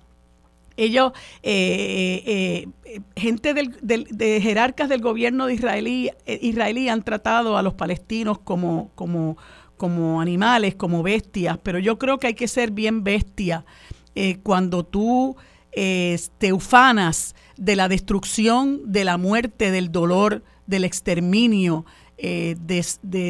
ellos, 0.78 1.12
eh, 1.44 2.68
eh, 2.86 3.02
gente 3.16 3.54
del, 3.54 3.76
de 3.82 4.42
jerarcas 4.42 4.90
del 4.90 5.02
gobierno 5.02 5.46
de 5.46 5.54
israelí, 5.54 6.10
israelí 6.26 6.90
han 6.90 7.04
tratado 7.04 7.58
a 7.58 7.62
los 7.62 7.74
palestinos 7.74 8.40
como, 8.40 8.90
como, 8.96 9.38
como 9.78 10.22
animales, 10.22 10.76
como 10.76 11.04
bestias, 11.04 11.58
pero 11.62 11.78
yo 11.78 11.98
creo 12.00 12.20
que 12.20 12.28
hay 12.28 12.34
que 12.34 12.48
ser 12.48 12.72
bien 12.72 13.04
bestia 13.04 13.66
eh, 14.14 14.38
cuando 14.44 14.84
tú 14.84 15.36
eh, 15.72 16.20
te 16.38 16.52
ufanas 16.54 17.34
de 17.58 17.76
la 17.76 17.88
destrucción, 17.88 18.92
de 18.92 19.06
la 19.06 19.18
muerte, 19.18 19.72
del 19.72 19.92
dolor, 19.92 20.44
del 20.68 20.84
exterminio, 20.84 21.86
eh, 22.23 22.56
de, 22.60 22.84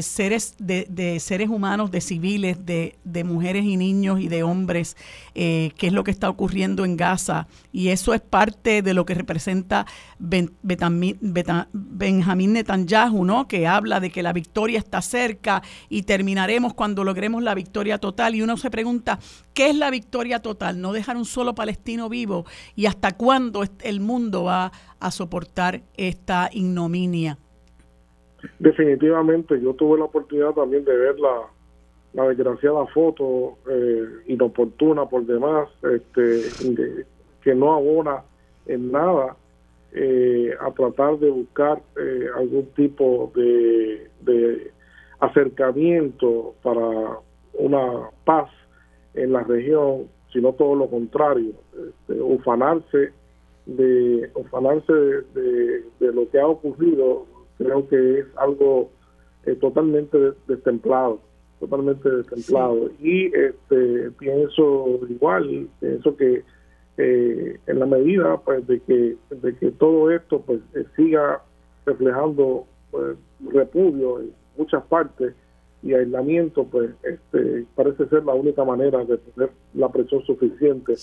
seres, 0.03 0.55
de, 0.59 1.18
seres 1.22 1.47
humanos, 1.47 1.91
de 1.91 2.01
civiles, 2.01 2.57
de, 2.65 3.23
mujeres 3.23 3.63
y 3.63 3.77
niños 3.77 4.19
y 4.19 4.27
de 4.27 4.43
hombres, 4.43 4.97
eh, 5.34 5.72
que 5.77 5.88
es 5.88 5.93
lo 5.93 6.03
que 6.03 6.11
está 6.11 6.27
ocurriendo 6.30 6.84
en 6.84 6.97
Gaza. 6.97 7.47
Y 7.72 7.88
eso 7.88 8.13
es 8.13 8.19
parte 8.19 8.81
de 8.81 8.93
lo 8.93 9.05
que 9.05 9.13
representa 9.13 9.85
Benjamín 10.19 11.18
Netanyahu, 12.51 13.23
¿no? 13.23 13.47
que 13.47 13.65
habla 13.65 14.01
de 14.01 14.09
que 14.09 14.23
la 14.23 14.34
victoria 14.34 14.80
está 14.80 15.01
cerca 15.01 15.63
y 15.88 16.01
terminaremos 16.01 16.73
cuando 16.73 17.05
logremos 17.05 17.41
la 17.43 17.55
victoria 17.55 17.97
total. 17.97 18.35
Y 18.35 18.41
uno 18.41 18.57
se 18.57 18.69
pregunta, 18.69 19.19
¿qué 19.53 19.69
es 19.69 19.76
la 19.77 19.89
victoria 19.89 20.41
total? 20.41 20.81
No 20.81 20.91
dejar 20.91 21.15
un 21.15 21.23
solo 21.23 21.55
palestino 21.55 22.09
vivo 22.09 22.45
y 22.76 22.88
hasta 22.88 23.13
cuándo 23.13 23.63
el 23.84 24.01
mundo 24.01 24.43
va 24.43 24.73
a 24.99 25.11
soportar 25.11 25.81
esta 25.95 26.49
ignominia. 26.51 27.38
Definitivamente, 28.59 29.59
yo 29.61 29.73
tuve 29.73 29.99
la 29.99 30.05
oportunidad 30.05 30.51
también 30.51 30.84
de 30.85 30.95
ver 30.95 31.19
la, 31.19 31.41
la 32.13 32.27
desgraciada 32.30 32.85
foto 32.88 33.57
eh, 33.69 34.05
inoportuna 34.27 35.05
por 35.05 35.26
demás, 35.26 35.69
este, 35.84 36.41
que 37.41 37.55
no 37.55 37.73
abona 37.73 38.23
en 38.65 38.91
nada 38.91 39.35
eh, 39.93 40.53
a 40.59 40.72
tratar 40.72 41.19
de 41.19 41.30
buscar 41.30 41.81
eh, 41.99 42.27
algún 42.38 42.65
tipo 42.76 43.31
de, 43.35 44.09
de 44.22 44.72
acercamiento 45.19 46.55
para 46.63 47.19
una 47.53 48.09
paz 48.23 48.49
en 49.13 49.34
la 49.34 49.43
región, 49.43 50.07
sino 50.31 50.53
todo 50.53 50.76
lo 50.76 50.89
contrario, 50.89 51.51
este, 51.73 52.22
ufanarse 52.22 53.11
de 53.65 54.30
ufanarse 54.34 54.93
de, 54.93 55.84
de, 55.99 56.13
lo 56.13 56.30
que 56.30 56.39
ha 56.39 56.47
ocurrido 56.47 57.26
creo 57.64 57.88
que 57.88 58.20
es 58.20 58.26
algo 58.38 58.90
eh, 59.46 59.56
totalmente 59.56 60.18
destemplado, 60.48 61.20
totalmente 61.60 62.10
destemplado. 62.10 62.92
Y 63.00 63.28
este, 63.36 64.12
pienso 64.20 65.00
igual, 65.10 65.68
pienso 65.80 66.16
que 66.16 66.44
eh, 66.98 67.60
en 67.68 67.80
la 67.80 67.86
medida 67.86 68.38
pues 68.38 68.68
de 68.68 68.80
que 68.82 69.18
de 69.30 69.56
que 69.56 69.72
todo 69.72 70.12
esto 70.12 70.42
pues 70.42 70.60
eh, 70.76 70.86
siga 70.96 71.42
reflejando 71.86 72.68
pues, 72.92 73.16
repudio 73.52 74.20
en 74.20 74.34
muchas 74.58 74.84
partes 74.84 75.34
y 75.82 75.94
aislamiento 75.94 76.66
pues 76.66 76.92
este 77.04 77.66
parece 77.76 78.08
ser 78.10 78.26
la 78.26 78.34
única 78.34 78.64
manera 78.66 79.04
de 79.06 79.18
tener 79.18 79.52
la 79.74 79.90
presión 79.90 80.22
suficiente 80.26 80.96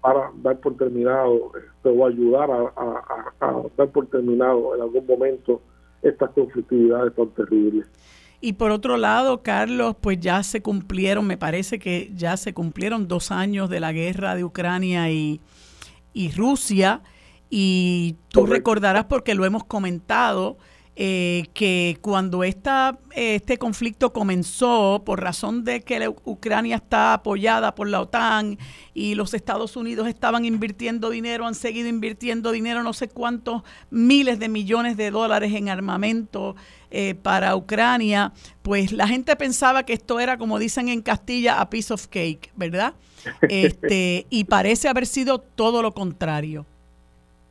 para 0.00 0.32
dar 0.42 0.58
por 0.58 0.76
terminado 0.76 1.52
este, 1.54 1.90
o 1.90 2.06
ayudar 2.06 2.50
a 2.50 3.62
dar 3.76 3.88
por 3.90 4.06
terminado 4.06 4.74
en 4.74 4.80
algún 4.80 5.06
momento 5.06 5.60
estas 6.02 6.30
conflictividades 6.30 7.14
tan 7.14 7.30
terribles. 7.30 7.86
Y 8.40 8.54
por 8.54 8.70
otro 8.70 8.96
lado, 8.96 9.42
Carlos, 9.42 9.96
pues 10.00 10.20
ya 10.20 10.42
se 10.42 10.62
cumplieron, 10.62 11.26
me 11.26 11.38
parece 11.38 11.78
que 11.78 12.12
ya 12.14 12.36
se 12.36 12.52
cumplieron 12.52 13.08
dos 13.08 13.30
años 13.30 13.70
de 13.70 13.80
la 13.80 13.92
guerra 13.92 14.34
de 14.34 14.44
Ucrania 14.44 15.10
y, 15.10 15.40
y 16.12 16.30
Rusia. 16.32 17.02
Y 17.48 18.16
tú 18.28 18.46
recordarás, 18.46 19.06
porque 19.06 19.34
lo 19.34 19.44
hemos 19.44 19.64
comentado, 19.64 20.58
eh, 20.98 21.48
que 21.52 21.98
cuando 22.00 22.42
esta, 22.42 22.98
este 23.14 23.58
conflicto 23.58 24.14
comenzó, 24.14 25.02
por 25.04 25.20
razón 25.20 25.62
de 25.62 25.82
que 25.82 26.08
Ucrania 26.24 26.76
está 26.76 27.12
apoyada 27.12 27.74
por 27.74 27.86
la 27.86 28.00
OTAN 28.00 28.56
y 28.94 29.14
los 29.14 29.34
Estados 29.34 29.76
Unidos 29.76 30.08
estaban 30.08 30.46
invirtiendo 30.46 31.10
dinero, 31.10 31.46
han 31.46 31.54
seguido 31.54 31.90
invirtiendo 31.90 32.50
dinero, 32.50 32.82
no 32.82 32.94
sé 32.94 33.08
cuántos 33.08 33.62
miles 33.90 34.38
de 34.38 34.48
millones 34.48 34.96
de 34.96 35.10
dólares 35.10 35.52
en 35.52 35.68
armamento 35.68 36.56
eh, 36.90 37.14
para 37.14 37.54
Ucrania, 37.56 38.32
pues 38.62 38.90
la 38.90 39.06
gente 39.06 39.36
pensaba 39.36 39.82
que 39.82 39.92
esto 39.92 40.18
era, 40.18 40.38
como 40.38 40.58
dicen 40.58 40.88
en 40.88 41.02
Castilla, 41.02 41.60
a 41.60 41.68
piece 41.68 41.92
of 41.92 42.06
cake, 42.06 42.50
¿verdad? 42.56 42.94
Este, 43.50 44.24
y 44.30 44.44
parece 44.44 44.88
haber 44.88 45.04
sido 45.04 45.40
todo 45.40 45.82
lo 45.82 45.92
contrario. 45.92 46.64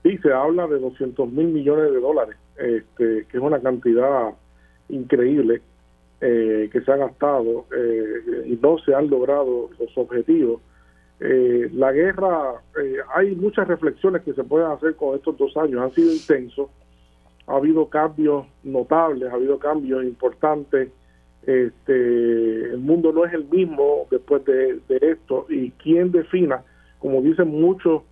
Sí, 0.01 0.17
se 0.19 0.33
habla 0.33 0.65
de 0.65 0.79
200 0.79 1.29
mil 1.31 1.47
millones 1.47 1.91
de 1.91 1.99
dólares 1.99 2.37
este, 2.57 3.25
que 3.25 3.37
es 3.37 3.43
una 3.43 3.59
cantidad 3.59 4.33
increíble 4.89 5.61
eh, 6.21 6.69
que 6.71 6.81
se 6.81 6.91
ha 6.91 6.95
gastado 6.95 7.65
eh, 7.75 8.45
y 8.45 8.57
no 8.61 8.77
se 8.79 8.95
han 8.95 9.09
logrado 9.09 9.69
los 9.77 9.97
objetivos. 9.97 10.61
Eh, 11.19 11.69
la 11.73 11.91
guerra, 11.91 12.61
hay 13.13 13.35
muchas 13.35 13.67
reflexiones 13.67 14.21
que 14.23 14.33
se 14.33 14.43
pueden 14.43 14.71
hacer 14.71 14.95
con 14.95 15.15
estos 15.15 15.37
dos 15.37 15.55
años, 15.57 15.81
han 15.81 15.91
sido 15.91 16.11
intensos, 16.11 16.69
ha 17.47 17.57
habido 17.57 17.89
cambios 17.89 18.45
notables, 18.63 19.29
ha 19.29 19.35
habido 19.35 19.59
cambios 19.59 20.03
importantes, 20.03 20.89
este, 21.45 22.71
el 22.71 22.79
mundo 22.79 23.11
no 23.11 23.25
es 23.25 23.33
el 23.33 23.45
mismo 23.45 24.07
después 24.09 24.43
de, 24.45 24.79
esto. 24.87 25.45
Y 25.49 25.71
quien 25.71 26.11
defina, 26.11 26.63
como 26.99 27.21
dicen 27.21 27.49
muchos 27.49 28.03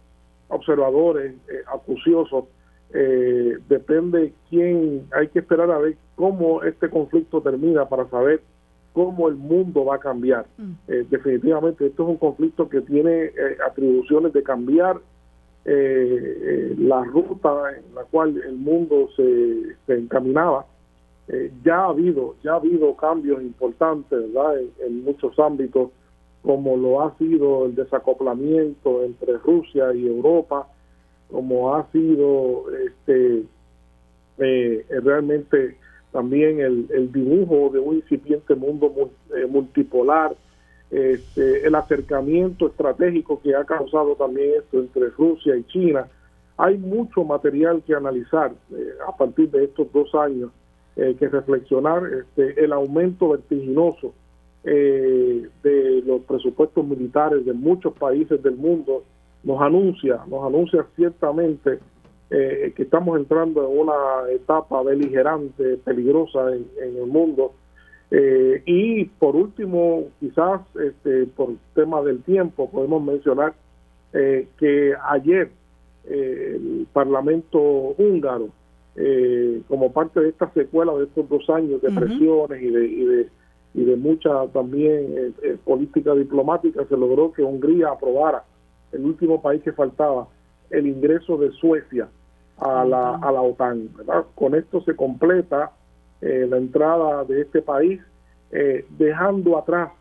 observadores 0.50 1.34
acuciosos, 1.68 2.46
eh, 2.96 3.58
depende 3.68 4.34
quién, 4.50 5.08
hay 5.14 5.28
que 5.30 5.40
esperar 5.40 5.72
a 5.72 5.80
ver 5.80 5.98
cómo 6.16 6.62
este 6.62 6.90
conflicto 6.90 7.42
termina 7.42 7.90
para 7.90 8.08
saber 8.10 8.42
cómo 8.94 9.28
el 9.28 9.36
mundo 9.36 9.86
va 9.86 9.96
a 9.96 10.00
cambiar. 10.00 10.46
Mm. 10.60 10.72
Eh, 10.88 11.06
definitivamente 11.10 11.88
esto 11.88 12.04
es 12.04 12.10
un 12.10 12.18
conflicto 12.18 12.70
que 12.70 12.82
tiene 12.82 13.26
eh, 13.26 13.58
atribuciones 13.68 14.32
de 14.34 14.44
cambiar 14.44 15.02
la 15.66 17.06
ruta 17.06 17.72
en 17.78 17.96
la 17.96 18.04
cual 18.04 18.36
el 18.36 18.58
mundo 18.58 19.08
se, 19.16 19.96
encaminaba. 19.96 20.66
ya 21.64 21.86
ha 21.86 21.86
habido 21.86 22.36
ya 22.44 22.52
ha 22.52 22.56
habido 22.56 22.94
cambios 22.98 23.42
importantes 23.42 24.34
verdad 24.34 24.60
en, 24.86 25.06
muchos 25.06 25.40
ámbitos 25.40 25.92
como 26.42 26.76
lo 26.76 27.02
ha 27.02 27.18
sido 27.18 27.68
el 27.68 27.76
desacoplamiento 27.76 29.06
entre 29.06 29.38
Rusia 29.38 29.94
y 29.94 30.06
Europa 30.06 30.68
como 31.34 31.76
ha 31.76 31.92
sido 31.92 32.66
este 32.86 33.44
eh, 34.38 34.86
realmente 35.04 35.76
también 36.12 36.60
el, 36.60 37.12
dibujo 37.12 37.72
de 37.74 37.80
un 37.80 37.96
incipiente 37.96 38.54
mundo 38.54 39.10
eh, 39.36 39.48
multipolar, 39.48 40.36
este, 40.92 41.66
el 41.66 41.74
acercamiento 41.74 42.68
estratégico 42.68 43.42
que 43.42 43.56
ha 43.56 43.66
causado 43.66 44.16
también 44.16 44.60
esto 44.60 44.80
entre 44.80 45.10
Rusia 45.10 45.56
y 45.56 45.64
China. 45.64 46.08
Hay 46.58 46.78
mucho 46.78 47.24
material 47.24 47.82
que 47.82 47.96
analizar 47.96 48.54
eh, 48.72 48.90
a 49.08 49.18
partir 49.18 49.50
de 49.50 49.64
estos 49.64 49.92
dos 49.92 50.14
años, 50.14 50.52
que 50.96 51.28
reflexionar 51.28 52.04
este, 52.06 52.64
el 52.64 52.72
aumento 52.72 53.30
vertiginoso 53.30 54.14
de 54.64 56.04
los 56.06 56.22
presupuestos 56.22 56.86
militares 56.86 57.44
de 57.44 57.54
muchos 57.54 57.94
países 57.94 58.44
del 58.44 58.56
mundo 58.56 59.04
nos 59.44 59.62
anuncia, 59.62 60.22
nos 60.28 60.46
anuncia 60.46 60.86
ciertamente 60.96 61.80
eh, 62.30 62.74
que 62.76 62.84
estamos 62.84 63.20
entrando 63.20 63.70
en 63.70 63.78
una 63.78 64.32
etapa 64.32 64.82
beligerante, 64.82 65.78
peligrosa 65.78 66.54
en, 66.56 66.98
el 66.98 67.06
mundo. 67.06 67.54
Eh, 68.10 68.64
y 68.66 69.06
por 69.06 69.36
último, 69.36 70.06
quizás 70.20 70.62
este, 70.82 71.28
por 71.28 71.50
tema 71.76 72.02
del 72.02 72.24
tiempo, 72.24 72.70
podemos 72.72 73.04
mencionar 73.04 73.54
eh, 74.14 74.48
que 74.58 74.94
ayer 75.10 75.52
el 76.06 76.86
Parlamento 76.92 77.60
húngaro, 77.60 78.50
como 79.70 79.94
parte 79.94 80.20
de 80.20 80.30
esta 80.30 80.52
secuela 80.54 80.94
de 80.96 81.06
estos 81.06 81.30
dos 81.30 81.50
años 81.50 81.82
de 81.82 81.90
presiones 81.92 82.62
y 82.62 82.70
de, 82.70 82.86
y 82.86 83.06
de 83.06 83.30
y 83.76 83.86
de 83.86 83.96
mucha 83.96 84.48
también 84.48 85.34
política 85.64 86.14
diplomática, 86.14 86.86
se 86.86 86.98
logró 86.98 87.32
que 87.32 87.42
Hungría 87.42 87.90
aprobara, 87.90 88.44
el 88.94 89.06
último 89.06 89.42
país 89.42 89.62
que 89.64 89.74
faltaba, 89.74 90.28
el 90.70 90.88
ingreso 90.88 91.38
de 91.38 91.52
Suecia 91.52 92.08
a 92.58 92.86
la, 92.86 93.16
a 93.16 93.32
la 93.32 93.42
OTAN. 93.42 93.90
Con 94.36 94.56
esto 94.56 94.82
se 94.82 94.96
completa 94.96 95.72
la 96.22 96.58
entrada 96.58 97.26
de 97.26 97.42
este 97.42 97.62
país, 97.62 98.00
dejando 98.98 99.58
atrás 99.58 99.92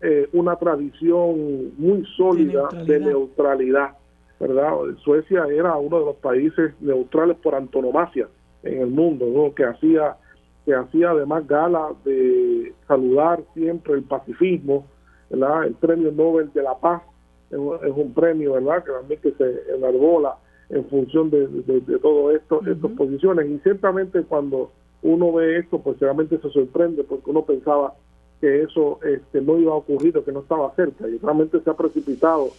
eh, 0.00 0.28
una 0.32 0.54
tradición 0.54 1.76
muy 1.76 2.04
sólida 2.16 2.68
de 2.86 3.00
neutralidad. 3.00 3.96
¿verdad? 4.38 4.72
Suecia 5.02 5.44
era 5.46 5.76
uno 5.76 5.98
de 5.98 6.04
los 6.04 6.16
países 6.16 6.72
neutrales 6.80 7.36
por 7.38 7.56
antonomasia 7.56 8.28
en 8.62 8.82
el 8.82 8.90
mundo, 8.90 9.52
que 9.56 9.64
hacía 9.64 10.16
que 10.64 10.74
hacía 10.74 11.10
además 11.10 11.46
gala 11.48 11.88
de 12.04 12.74
saludar 12.86 13.42
siempre 13.54 13.94
el 13.94 14.02
pacifismo, 14.02 14.86
¿verdad? 15.30 15.64
El 15.64 15.74
premio 15.74 16.12
Nobel 16.12 16.52
de 16.52 16.62
la 16.62 16.76
Paz 16.76 17.02
es 17.50 17.58
un, 17.58 18.12
premio, 18.14 18.54
¿verdad? 18.54 18.84
Que 18.84 18.92
también 18.92 19.20
que 19.20 19.32
se 19.32 19.74
enarbola 19.74 20.36
en 20.68 20.84
función 20.86 21.30
de, 21.30 21.46
de, 21.46 21.98
todo 21.98 22.30
esto, 22.30 22.60
estas 22.66 22.90
posiciones. 22.92 23.48
Y 23.48 23.58
ciertamente 23.60 24.22
cuando 24.22 24.70
uno 25.02 25.32
ve 25.32 25.58
esto, 25.58 25.78
pues 25.80 25.98
realmente 25.98 26.38
se 26.38 26.50
sorprende 26.50 27.04
porque 27.04 27.30
uno 27.30 27.42
pensaba 27.44 27.94
que 28.40 28.62
eso 28.62 29.00
este, 29.02 29.40
no 29.40 29.58
iba 29.58 29.72
a 29.72 29.76
ocurrir 29.76 30.16
o 30.16 30.24
que 30.24 30.32
no 30.32 30.40
estaba 30.40 30.72
cerca 30.74 31.08
y 31.08 31.18
realmente 31.18 31.60
se 31.60 31.70
ha 31.70 31.74
precipitado 31.74 32.50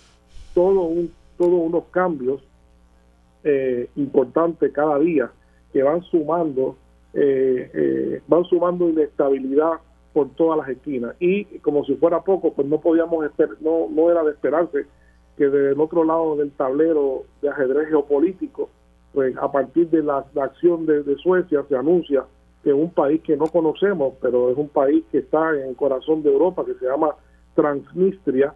todo 0.53 0.81
un 0.81 1.11
todos 1.37 1.53
unos 1.53 1.85
cambios 1.85 2.41
eh, 3.45 3.89
importantes 3.95 4.73
cada 4.73 4.99
día 4.99 5.31
que 5.71 5.81
van 5.83 6.01
sumando 6.03 6.75
eh, 7.13 7.71
eh, 7.73 8.21
van 8.27 8.43
sumando 8.43 8.89
inestabilidad 8.89 9.79
por 10.19 10.35
todas 10.35 10.57
las 10.57 10.69
esquinas 10.69 11.15
y 11.19 11.45
como 11.59 11.85
si 11.85 11.95
fuera 11.95 12.21
poco 12.21 12.53
pues 12.53 12.67
no 12.67 12.81
podíamos 12.81 13.23
esperar 13.25 13.55
no 13.61 13.87
no 13.89 14.11
era 14.11 14.21
de 14.23 14.31
esperarse 14.31 14.85
que 15.37 15.47
del 15.47 15.79
otro 15.79 16.03
lado 16.03 16.35
del 16.35 16.51
tablero 16.51 17.23
de 17.41 17.49
ajedrez 17.49 17.87
geopolítico 17.87 18.69
pues 19.13 19.37
a 19.37 19.49
partir 19.49 19.89
de 19.89 20.03
la, 20.03 20.25
acción 20.41 20.85
de 20.85 21.15
Suecia 21.23 21.63
se 21.69 21.75
anuncia 21.75 22.25
que 22.63 22.73
un 22.73 22.91
país 22.91 23.21
que 23.21 23.37
no 23.37 23.47
conocemos, 23.47 24.15
pero 24.21 24.49
es 24.51 24.57
un 24.57 24.69
país 24.69 25.03
que 25.11 25.19
está 25.19 25.51
en 25.55 25.69
el 25.69 25.75
corazón 25.75 26.23
de 26.23 26.31
Europa, 26.31 26.65
que 26.65 26.73
se 26.75 26.85
llama 26.85 27.15
Transnistria, 27.55 28.53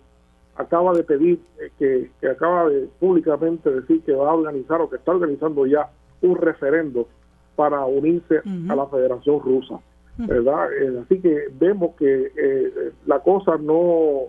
acaba 0.55 0.93
de 0.93 1.03
pedir, 1.03 1.39
eh, 1.59 2.09
que, 2.19 2.27
acaba 2.27 2.69
de 2.69 2.87
públicamente 2.99 3.69
decir 3.69 4.01
que 4.03 4.13
va 4.13 4.29
a 4.29 4.33
organizar 4.33 4.81
o 4.81 4.89
que 4.89 4.97
está 4.97 5.11
organizando 5.11 5.65
ya 5.65 5.89
un 6.21 6.35
referendo 6.35 7.07
para 7.55 7.85
unirse 7.85 8.41
a 8.67 8.75
la 8.75 8.87
Federación 8.87 9.39
Rusa. 9.39 9.79
¿Verdad? 10.17 10.71
Eh, 10.73 11.01
así 11.03 11.19
que 11.19 11.47
vemos 11.59 11.95
que 11.95 12.31
eh, 12.35 12.91
la 13.05 13.19
cosa 13.19 13.57
no, 13.57 14.23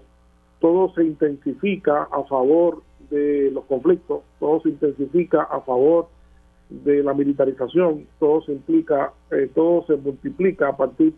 todo 0.60 0.92
se 0.94 1.04
intensifica 1.04 2.04
a 2.04 2.24
favor 2.24 2.82
de 3.10 3.50
los 3.52 3.64
conflictos, 3.64 4.22
todo 4.40 4.60
se 4.62 4.70
intensifica 4.70 5.42
a 5.42 5.60
favor 5.60 6.08
de 6.70 7.02
la 7.02 7.14
militarización, 7.14 8.06
todo 8.18 8.42
se 8.42 8.52
implica, 8.52 9.12
eh, 9.30 9.50
todo 9.54 9.84
se 9.86 9.96
multiplica 9.96 10.68
a 10.68 10.76
partir 10.76 11.12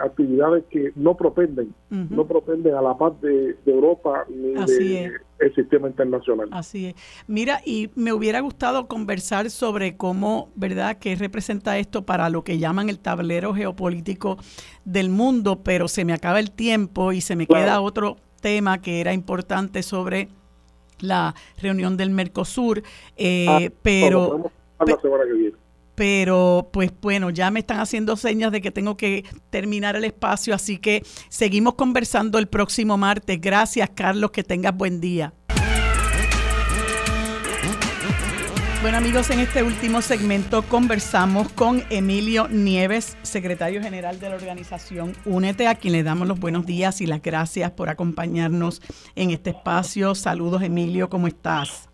actividades 0.00 0.64
que 0.70 0.92
no 0.96 1.16
propenden, 1.16 1.74
no 1.90 2.26
propenden 2.26 2.74
a 2.74 2.82
la 2.82 2.96
paz 2.96 3.20
de, 3.20 3.56
Europa 3.66 4.24
ni 4.28 4.54
del 4.54 5.54
sistema 5.54 5.88
internacional. 5.88 6.48
Así 6.52 6.86
es. 6.86 6.94
Mira, 7.26 7.60
y 7.64 7.90
me 7.94 8.12
hubiera 8.12 8.40
gustado 8.40 8.86
conversar 8.86 9.50
sobre 9.50 9.96
cómo, 9.96 10.50
¿verdad?, 10.54 10.98
qué 10.98 11.14
representa 11.16 11.78
esto 11.78 12.04
para 12.04 12.28
lo 12.30 12.44
que 12.44 12.58
llaman 12.58 12.88
el 12.88 12.98
tablero 12.98 13.54
geopolítico 13.54 14.38
del 14.84 15.10
mundo, 15.10 15.60
pero 15.62 15.88
se 15.88 16.04
me 16.04 16.12
acaba 16.12 16.40
el 16.40 16.50
tiempo 16.50 17.12
y 17.12 17.20
se 17.20 17.36
me 17.36 17.46
queda 17.46 17.80
otro 17.80 18.16
tema 18.40 18.80
que 18.80 19.00
era 19.00 19.12
importante 19.12 19.82
sobre 19.82 20.28
la 21.00 21.34
reunión 21.60 21.96
del 21.96 22.10
Mercosur, 22.10 22.82
eh, 23.16 23.46
ah, 23.48 23.72
pero... 23.82 24.50
Pero, 25.94 26.70
pues 26.72 26.90
bueno, 27.00 27.30
ya 27.30 27.50
me 27.50 27.60
están 27.60 27.80
haciendo 27.80 28.16
señas 28.16 28.52
de 28.52 28.60
que 28.60 28.70
tengo 28.70 28.96
que 28.96 29.24
terminar 29.50 29.96
el 29.96 30.04
espacio, 30.04 30.54
así 30.54 30.78
que 30.78 31.02
seguimos 31.28 31.74
conversando 31.74 32.38
el 32.38 32.48
próximo 32.48 32.96
martes. 32.96 33.40
Gracias, 33.40 33.90
Carlos, 33.94 34.30
que 34.30 34.42
tengas 34.42 34.76
buen 34.76 35.00
día. 35.00 35.32
Bueno 38.82 38.98
amigos, 38.98 39.30
en 39.30 39.38
este 39.38 39.62
último 39.62 40.02
segmento 40.02 40.62
conversamos 40.62 41.52
con 41.52 41.84
Emilio 41.88 42.48
Nieves, 42.48 43.16
secretario 43.22 43.80
general 43.80 44.18
de 44.18 44.28
la 44.28 44.34
organización 44.34 45.16
Únete, 45.24 45.68
a 45.68 45.76
quien 45.76 45.92
le 45.92 46.02
damos 46.02 46.26
los 46.26 46.40
buenos 46.40 46.66
días 46.66 47.00
y 47.00 47.06
las 47.06 47.22
gracias 47.22 47.70
por 47.70 47.90
acompañarnos 47.90 48.82
en 49.14 49.30
este 49.30 49.50
espacio. 49.50 50.16
Saludos 50.16 50.62
Emilio, 50.62 51.08
¿cómo 51.08 51.28
estás? 51.28 51.91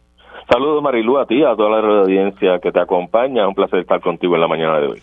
Saludos 0.51 0.83
Marilu 0.83 1.19
a 1.19 1.27
ti, 1.27 1.43
a 1.43 1.55
toda 1.55 1.81
la 1.81 2.01
audiencia 2.01 2.59
que 2.59 2.73
te 2.73 2.81
acompaña. 2.81 3.47
Un 3.47 3.55
placer 3.55 3.81
estar 3.81 4.01
contigo 4.01 4.35
en 4.35 4.41
la 4.41 4.49
mañana 4.49 4.81
de 4.81 4.87
hoy. 4.87 5.03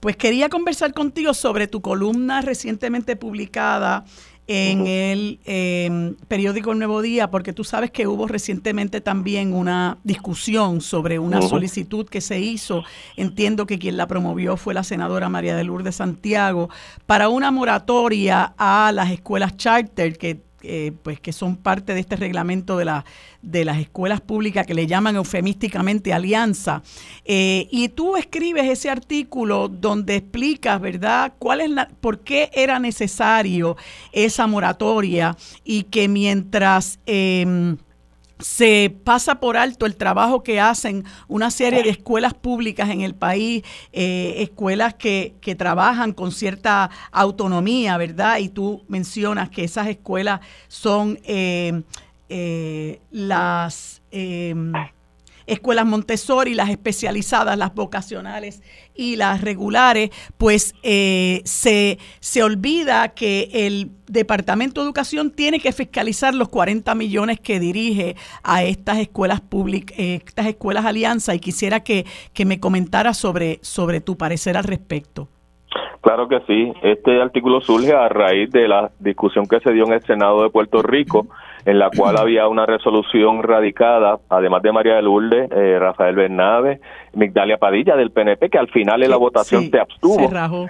Pues 0.00 0.16
quería 0.16 0.48
conversar 0.48 0.92
contigo 0.92 1.34
sobre 1.34 1.68
tu 1.68 1.80
columna 1.80 2.40
recientemente 2.40 3.16
publicada 3.16 4.04
en 4.48 4.86
el 4.86 5.40
em, 5.44 6.14
periódico 6.28 6.70
El 6.70 6.78
Nuevo 6.78 7.02
Día, 7.02 7.30
porque 7.30 7.52
tú 7.52 7.64
sabes 7.64 7.90
que 7.90 8.06
hubo 8.06 8.28
recientemente 8.28 9.00
también 9.00 9.52
una 9.52 9.98
discusión 10.04 10.80
sobre 10.80 11.18
una 11.18 11.42
solicitud 11.42 12.08
que 12.08 12.20
se 12.20 12.38
hizo, 12.38 12.84
entiendo 13.16 13.66
que 13.66 13.78
quien 13.78 13.96
la 13.96 14.06
promovió 14.06 14.56
fue 14.56 14.72
la 14.72 14.84
senadora 14.84 15.28
María 15.28 15.56
de 15.56 15.64
Lourdes 15.64 15.96
Santiago, 15.96 16.68
para 17.06 17.28
una 17.28 17.50
moratoria 17.50 18.54
a 18.56 18.92
las 18.92 19.10
escuelas 19.10 19.56
charter 19.56 20.16
que 20.16 20.45
eh, 20.66 20.92
pues 21.02 21.20
que 21.20 21.32
son 21.32 21.56
parte 21.56 21.94
de 21.94 22.00
este 22.00 22.16
reglamento 22.16 22.76
de, 22.76 22.84
la, 22.84 23.04
de 23.42 23.64
las 23.64 23.78
escuelas 23.78 24.20
públicas 24.20 24.66
que 24.66 24.74
le 24.74 24.86
llaman 24.86 25.16
eufemísticamente 25.16 26.12
alianza. 26.12 26.82
Eh, 27.24 27.68
y 27.70 27.88
tú 27.90 28.16
escribes 28.16 28.64
ese 28.64 28.90
artículo 28.90 29.68
donde 29.68 30.16
explicas, 30.16 30.80
¿verdad?, 30.80 31.34
cuál 31.38 31.60
es 31.60 31.70
la, 31.70 31.88
por 31.88 32.20
qué 32.20 32.50
era 32.52 32.78
necesario 32.78 33.76
esa 34.12 34.46
moratoria 34.46 35.36
y 35.64 35.84
que 35.84 36.08
mientras... 36.08 36.98
Em, 37.06 37.76
se 38.38 38.94
pasa 39.04 39.40
por 39.40 39.56
alto 39.56 39.86
el 39.86 39.96
trabajo 39.96 40.42
que 40.42 40.60
hacen 40.60 41.04
una 41.28 41.50
serie 41.50 41.82
de 41.82 41.90
escuelas 41.90 42.34
públicas 42.34 42.90
en 42.90 43.00
el 43.00 43.14
país, 43.14 43.62
eh, 43.92 44.34
escuelas 44.38 44.94
que, 44.94 45.34
que, 45.40 45.54
trabajan 45.54 46.12
con 46.12 46.32
cierta 46.32 46.90
autonomía, 47.12 47.96
¿verdad? 47.96 48.38
Y 48.38 48.48
tú 48.48 48.84
mencionas 48.88 49.48
que 49.48 49.64
esas 49.64 49.86
escuelas 49.88 50.40
son 50.68 51.18
eh, 51.24 51.82
eh, 52.28 53.00
las 53.10 54.02
escuelas 55.46 55.86
Montessori, 55.86 56.54
las 56.54 56.70
especializadas, 56.70 57.56
las 57.58 57.74
vocacionales 57.74 58.62
y 58.94 59.16
las 59.16 59.40
regulares, 59.40 60.10
pues 60.38 60.74
eh, 60.82 61.42
se, 61.44 61.98
se 62.20 62.42
olvida 62.42 63.08
que 63.08 63.48
el 63.52 63.90
Departamento 64.06 64.80
de 64.80 64.86
Educación 64.86 65.30
tiene 65.30 65.60
que 65.60 65.72
fiscalizar 65.72 66.34
los 66.34 66.48
40 66.48 66.94
millones 66.94 67.40
que 67.40 67.58
dirige 67.58 68.16
a 68.42 68.62
estas 68.62 68.98
escuelas 68.98 69.40
públicas, 69.40 69.98
eh, 69.98 70.20
estas 70.24 70.46
escuelas 70.46 70.84
alianza, 70.84 71.34
y 71.34 71.40
quisiera 71.40 71.80
que, 71.80 72.04
que 72.32 72.44
me 72.44 72.60
comentara 72.60 73.14
sobre, 73.14 73.58
sobre 73.62 74.00
tu 74.00 74.16
parecer 74.16 74.56
al 74.56 74.64
respecto. 74.64 75.28
Claro 76.00 76.28
que 76.28 76.38
sí. 76.46 76.72
Este 76.82 77.20
artículo 77.20 77.60
surge 77.60 77.92
a 77.92 78.08
raíz 78.08 78.50
de 78.52 78.68
la 78.68 78.92
discusión 79.00 79.46
que 79.46 79.58
se 79.58 79.72
dio 79.72 79.84
en 79.86 79.94
el 79.94 80.02
Senado 80.02 80.42
de 80.42 80.50
Puerto 80.50 80.80
Rico 80.80 81.26
en 81.66 81.78
la 81.78 81.90
cual 81.90 82.16
había 82.18 82.48
una 82.48 82.64
resolución 82.64 83.42
radicada, 83.42 84.18
además 84.30 84.62
de 84.62 84.72
María 84.72 84.94
de 84.94 85.02
Lourdes, 85.02 85.50
eh, 85.50 85.78
Rafael 85.78 86.16
Bernabe, 86.16 86.80
Migdalia 87.12 87.58
Padilla 87.58 87.96
del 87.96 88.12
PNP, 88.12 88.48
que 88.48 88.58
al 88.58 88.68
final 88.68 89.02
en 89.02 89.10
la 89.10 89.16
votación 89.16 89.64
se 89.64 89.78
abstuvo. 89.78 90.28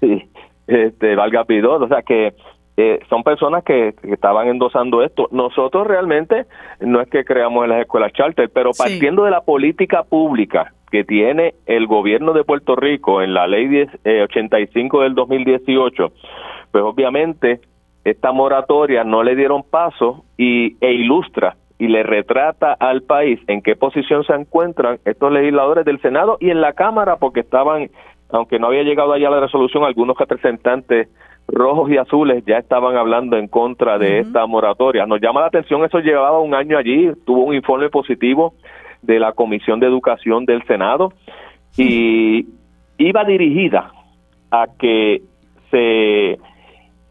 sí, 0.00 0.30
este, 0.66 1.14
valga 1.14 1.44
Pidot, 1.44 1.82
o 1.82 1.88
sea 1.88 2.02
que 2.02 2.34
eh, 2.76 2.98
son 3.08 3.22
personas 3.22 3.62
que, 3.62 3.94
estaban 4.02 4.48
endosando 4.48 5.02
esto. 5.04 5.28
Nosotros 5.30 5.86
realmente 5.86 6.46
no 6.80 7.00
es 7.00 7.08
que 7.08 7.24
creamos 7.24 7.64
en 7.64 7.70
las 7.70 7.82
escuelas 7.82 8.12
charter, 8.12 8.50
pero 8.52 8.70
partiendo 8.76 9.24
de 9.24 9.30
la 9.30 9.42
política 9.42 10.02
pública 10.02 10.72
que 10.90 11.04
tiene 11.04 11.54
el 11.66 11.86
gobierno 11.86 12.32
de 12.32 12.44
Puerto 12.44 12.76
Rico 12.76 13.22
en 13.22 13.34
la 13.34 13.46
ley 13.46 13.68
10, 13.68 13.88
85 14.24 15.00
eh, 15.00 15.04
del 15.04 15.14
2018, 15.14 16.12
pues 16.70 16.84
obviamente 16.84 17.60
esta 18.04 18.32
moratoria 18.32 19.02
no 19.04 19.22
le 19.22 19.34
dieron 19.34 19.62
paso 19.62 20.24
y, 20.36 20.76
e 20.80 20.92
ilustra 20.92 21.56
y 21.78 21.88
le 21.88 22.02
retrata 22.02 22.72
al 22.72 23.02
país 23.02 23.40
en 23.48 23.62
qué 23.62 23.76
posición 23.76 24.24
se 24.24 24.34
encuentran 24.34 24.98
estos 25.04 25.32
legisladores 25.32 25.84
del 25.84 26.00
Senado 26.00 26.36
y 26.40 26.50
en 26.50 26.60
la 26.60 26.72
Cámara, 26.72 27.16
porque 27.16 27.40
estaban, 27.40 27.90
aunque 28.30 28.58
no 28.58 28.68
había 28.68 28.82
llegado 28.82 29.12
allá 29.12 29.30
la 29.30 29.40
resolución, 29.40 29.84
algunos 29.84 30.16
representantes 30.16 31.08
rojos 31.48 31.90
y 31.90 31.98
azules 31.98 32.44
ya 32.46 32.58
estaban 32.58 32.96
hablando 32.96 33.36
en 33.36 33.48
contra 33.48 33.98
de 33.98 34.20
esta 34.20 34.46
moratoria. 34.46 35.06
Nos 35.06 35.20
llama 35.20 35.40
la 35.40 35.48
atención, 35.48 35.84
eso 35.84 35.98
llevaba 35.98 36.38
un 36.40 36.54
año 36.54 36.78
allí, 36.78 37.10
tuvo 37.26 37.44
un 37.44 37.54
informe 37.54 37.90
positivo 37.90 38.54
de 39.02 39.18
la 39.18 39.32
Comisión 39.32 39.80
de 39.80 39.86
Educación 39.86 40.46
del 40.46 40.62
Senado 40.64 41.12
y 41.76 42.46
iba 42.98 43.24
dirigida 43.24 43.92
a 44.50 44.66
que 44.78 45.22
se 45.70 46.38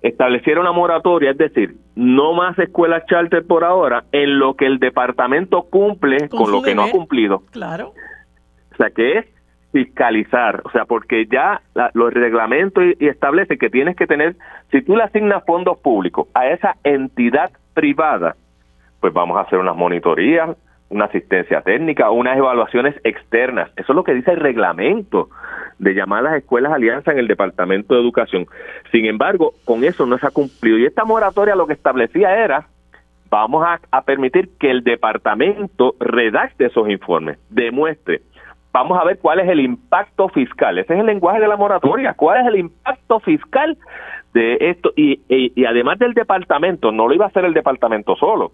estableciera 0.04 0.60
una 0.60 0.74
moratoria, 0.74 1.32
es 1.32 1.38
decir, 1.38 1.76
no 1.96 2.34
más 2.34 2.60
escuelas 2.60 3.06
charter 3.08 3.48
por 3.48 3.64
ahora, 3.64 4.04
en 4.12 4.38
lo 4.38 4.56
que 4.56 4.66
el 4.66 4.78
departamento 4.78 5.64
cumple 5.64 6.30
con, 6.30 6.52
lo 6.52 6.62
que 6.62 6.76
no 6.76 6.84
ha 6.84 6.92
cumplido. 6.92 7.44
Claro. 7.52 7.94
O 8.74 8.76
sea, 8.76 8.90
que 8.90 9.20
es 9.20 9.26
fiscalizar, 9.72 10.62
o 10.66 10.72
sea, 10.72 10.86
porque 10.86 11.26
ya 11.26 11.62
los 11.94 12.14
reglamentos 12.14 12.84
y, 13.00 13.08
establece 13.08 13.58
que 13.58 13.70
tienes 13.70 13.96
que 13.96 14.06
tener, 14.06 14.36
si 14.72 14.82
tú 14.82 14.96
le 14.96 15.04
asignas 15.04 15.44
fondos 15.46 15.80
públicos 15.80 16.28
a 16.34 16.48
esa 16.50 16.76
entidad 16.84 17.52
privada, 17.74 18.36
pues 19.00 19.14
vamos 19.14 19.38
a 19.38 19.42
hacer 19.42 19.58
unas 19.58 19.76
monitorías, 19.76 20.56
una 20.94 21.06
asistencia 21.06 21.62
técnica, 21.62 22.12
unas 22.12 22.38
evaluaciones 22.38 22.96
externas. 23.04 23.72
Eso 23.76 23.92
es 23.92 23.96
lo 23.96 24.04
que 24.04 24.14
dice 24.14 24.32
el 24.32 24.40
reglamento 24.40 25.30
de 25.80 25.96
llamadas 25.96 26.36
escuelas 26.36 26.72
alianza 26.72 27.12
en 27.12 27.20
el 27.20 27.28
Departamento 27.28 27.96
de 27.96 28.02
Educación. 28.02 28.46
Sin 28.92 29.06
embargo, 29.06 29.54
con 29.66 29.84
eso 29.84 30.06
no 30.06 30.18
se 30.18 30.28
ha 30.28 30.32
cumplido. 30.32 30.78
Y 30.78 30.86
esta 30.86 31.04
moratoria 31.04 31.56
lo 31.56 31.66
que 31.66 31.74
establecía 31.74 32.44
era, 32.44 32.68
vamos 33.30 33.66
a, 33.66 33.80
a 33.92 34.02
permitir 34.04 34.50
que 34.60 34.70
el 34.70 34.84
departamento 34.84 35.96
redacte 36.00 36.68
esos 36.68 36.88
informes, 36.88 37.40
demuestre. 37.50 38.22
Vamos 38.72 39.00
a 39.00 39.04
ver 39.04 39.18
cuál 39.20 39.40
es 39.40 39.50
el 39.50 39.60
impacto 39.60 40.30
fiscal. 40.30 40.78
Ese 40.78 40.94
es 40.94 41.00
el 41.00 41.06
lenguaje 41.08 41.40
de 41.40 41.48
la 41.48 41.58
moratoria. 41.58 42.14
¿Cuál 42.14 42.42
es 42.42 42.48
el 42.48 42.60
impacto 42.60 43.20
fiscal 43.20 43.78
de 44.34 44.58
esto? 44.60 44.92
Y, 44.96 45.22
y 45.28 45.66
además 45.66 45.98
del 46.00 46.14
departamento, 46.14 46.92
no 46.92 47.08
lo 47.08 47.14
iba 47.14 47.26
a 47.26 47.30
hacer 47.30 47.46
el 47.46 47.54
departamento 47.54 48.16
solo. 48.16 48.52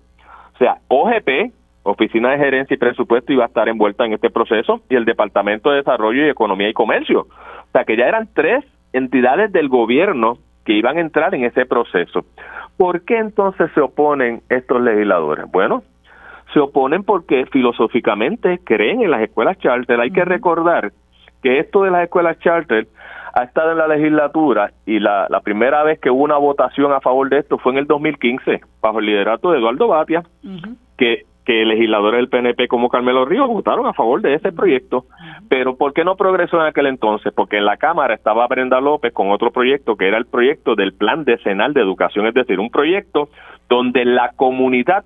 O 0.55 0.57
sea, 0.57 0.79
OGP, 0.89 1.53
Oficina 1.89 2.31
de 2.31 2.37
Gerencia 2.37 2.73
y 2.73 2.77
Presupuesto 2.77 3.33
iba 3.33 3.43
a 3.43 3.47
estar 3.47 3.67
envuelta 3.69 4.05
en 4.05 4.13
este 4.13 4.29
proceso 4.29 4.81
y 4.89 4.95
el 4.95 5.05
Departamento 5.05 5.69
de 5.69 5.77
Desarrollo 5.77 6.25
y 6.25 6.29
Economía 6.29 6.69
y 6.69 6.73
Comercio. 6.73 7.21
O 7.21 7.71
sea 7.71 7.83
que 7.83 7.97
ya 7.97 8.05
eran 8.05 8.29
tres 8.33 8.65
entidades 8.93 9.51
del 9.51 9.69
gobierno 9.69 10.37
que 10.65 10.73
iban 10.73 10.97
a 10.97 11.01
entrar 11.01 11.33
en 11.35 11.45
ese 11.45 11.65
proceso. 11.65 12.25
¿Por 12.77 13.03
qué 13.05 13.17
entonces 13.17 13.69
se 13.73 13.81
oponen 13.81 14.41
estos 14.49 14.81
legisladores? 14.81 15.45
Bueno, 15.51 15.83
se 16.53 16.59
oponen 16.59 17.03
porque 17.03 17.45
filosóficamente 17.51 18.59
creen 18.63 19.01
en 19.01 19.11
las 19.11 19.21
escuelas 19.21 19.57
charter. 19.59 19.99
Hay 19.99 20.11
que 20.11 20.25
recordar 20.25 20.91
que 21.41 21.59
esto 21.59 21.83
de 21.83 21.91
las 21.91 22.03
escuelas 22.03 22.39
charter 22.39 22.87
ha 23.33 23.43
estado 23.43 23.71
en 23.71 23.77
la 23.77 23.87
legislatura 23.87 24.71
y 24.85 24.99
la, 24.99 25.27
la 25.29 25.41
primera 25.41 25.83
vez 25.83 25.99
que 25.99 26.09
hubo 26.09 26.23
una 26.23 26.37
votación 26.37 26.91
a 26.91 27.01
favor 27.01 27.29
de 27.29 27.39
esto 27.39 27.57
fue 27.57 27.73
en 27.73 27.79
el 27.79 27.85
2015, 27.85 28.61
bajo 28.81 28.99
el 28.99 29.05
liderato 29.05 29.51
de 29.51 29.59
Eduardo 29.59 29.87
Batia, 29.87 30.23
que 30.97 31.25
que 31.49 31.65
legisladores 31.65 32.19
del 32.19 32.29
PNP 32.29 32.67
como 32.67 32.89
Carmelo 32.89 33.25
Ríos 33.25 33.47
votaron 33.47 33.87
a 33.87 33.93
favor 33.93 34.21
de 34.21 34.35
ese 34.35 34.51
proyecto, 34.51 35.05
pero 35.49 35.77
¿por 35.77 35.93
qué 35.93 36.03
no 36.03 36.15
progresó 36.15 36.57
en 36.61 36.67
aquel 36.67 36.85
entonces? 36.85 37.33
Porque 37.33 37.57
en 37.57 37.65
la 37.65 37.77
Cámara 37.77 38.13
estaba 38.13 38.45
Brenda 38.45 38.79
López 38.79 39.11
con 39.13 39.31
otro 39.31 39.49
proyecto 39.49 39.95
que 39.95 40.07
era 40.07 40.19
el 40.19 40.27
proyecto 40.27 40.75
del 40.75 40.93
Plan 40.93 41.23
Decenal 41.23 41.73
de 41.73 41.81
Educación, 41.81 42.27
es 42.27 42.35
decir, 42.35 42.59
un 42.59 42.69
proyecto 42.69 43.29
donde 43.67 44.05
la 44.05 44.33
comunidad 44.35 45.05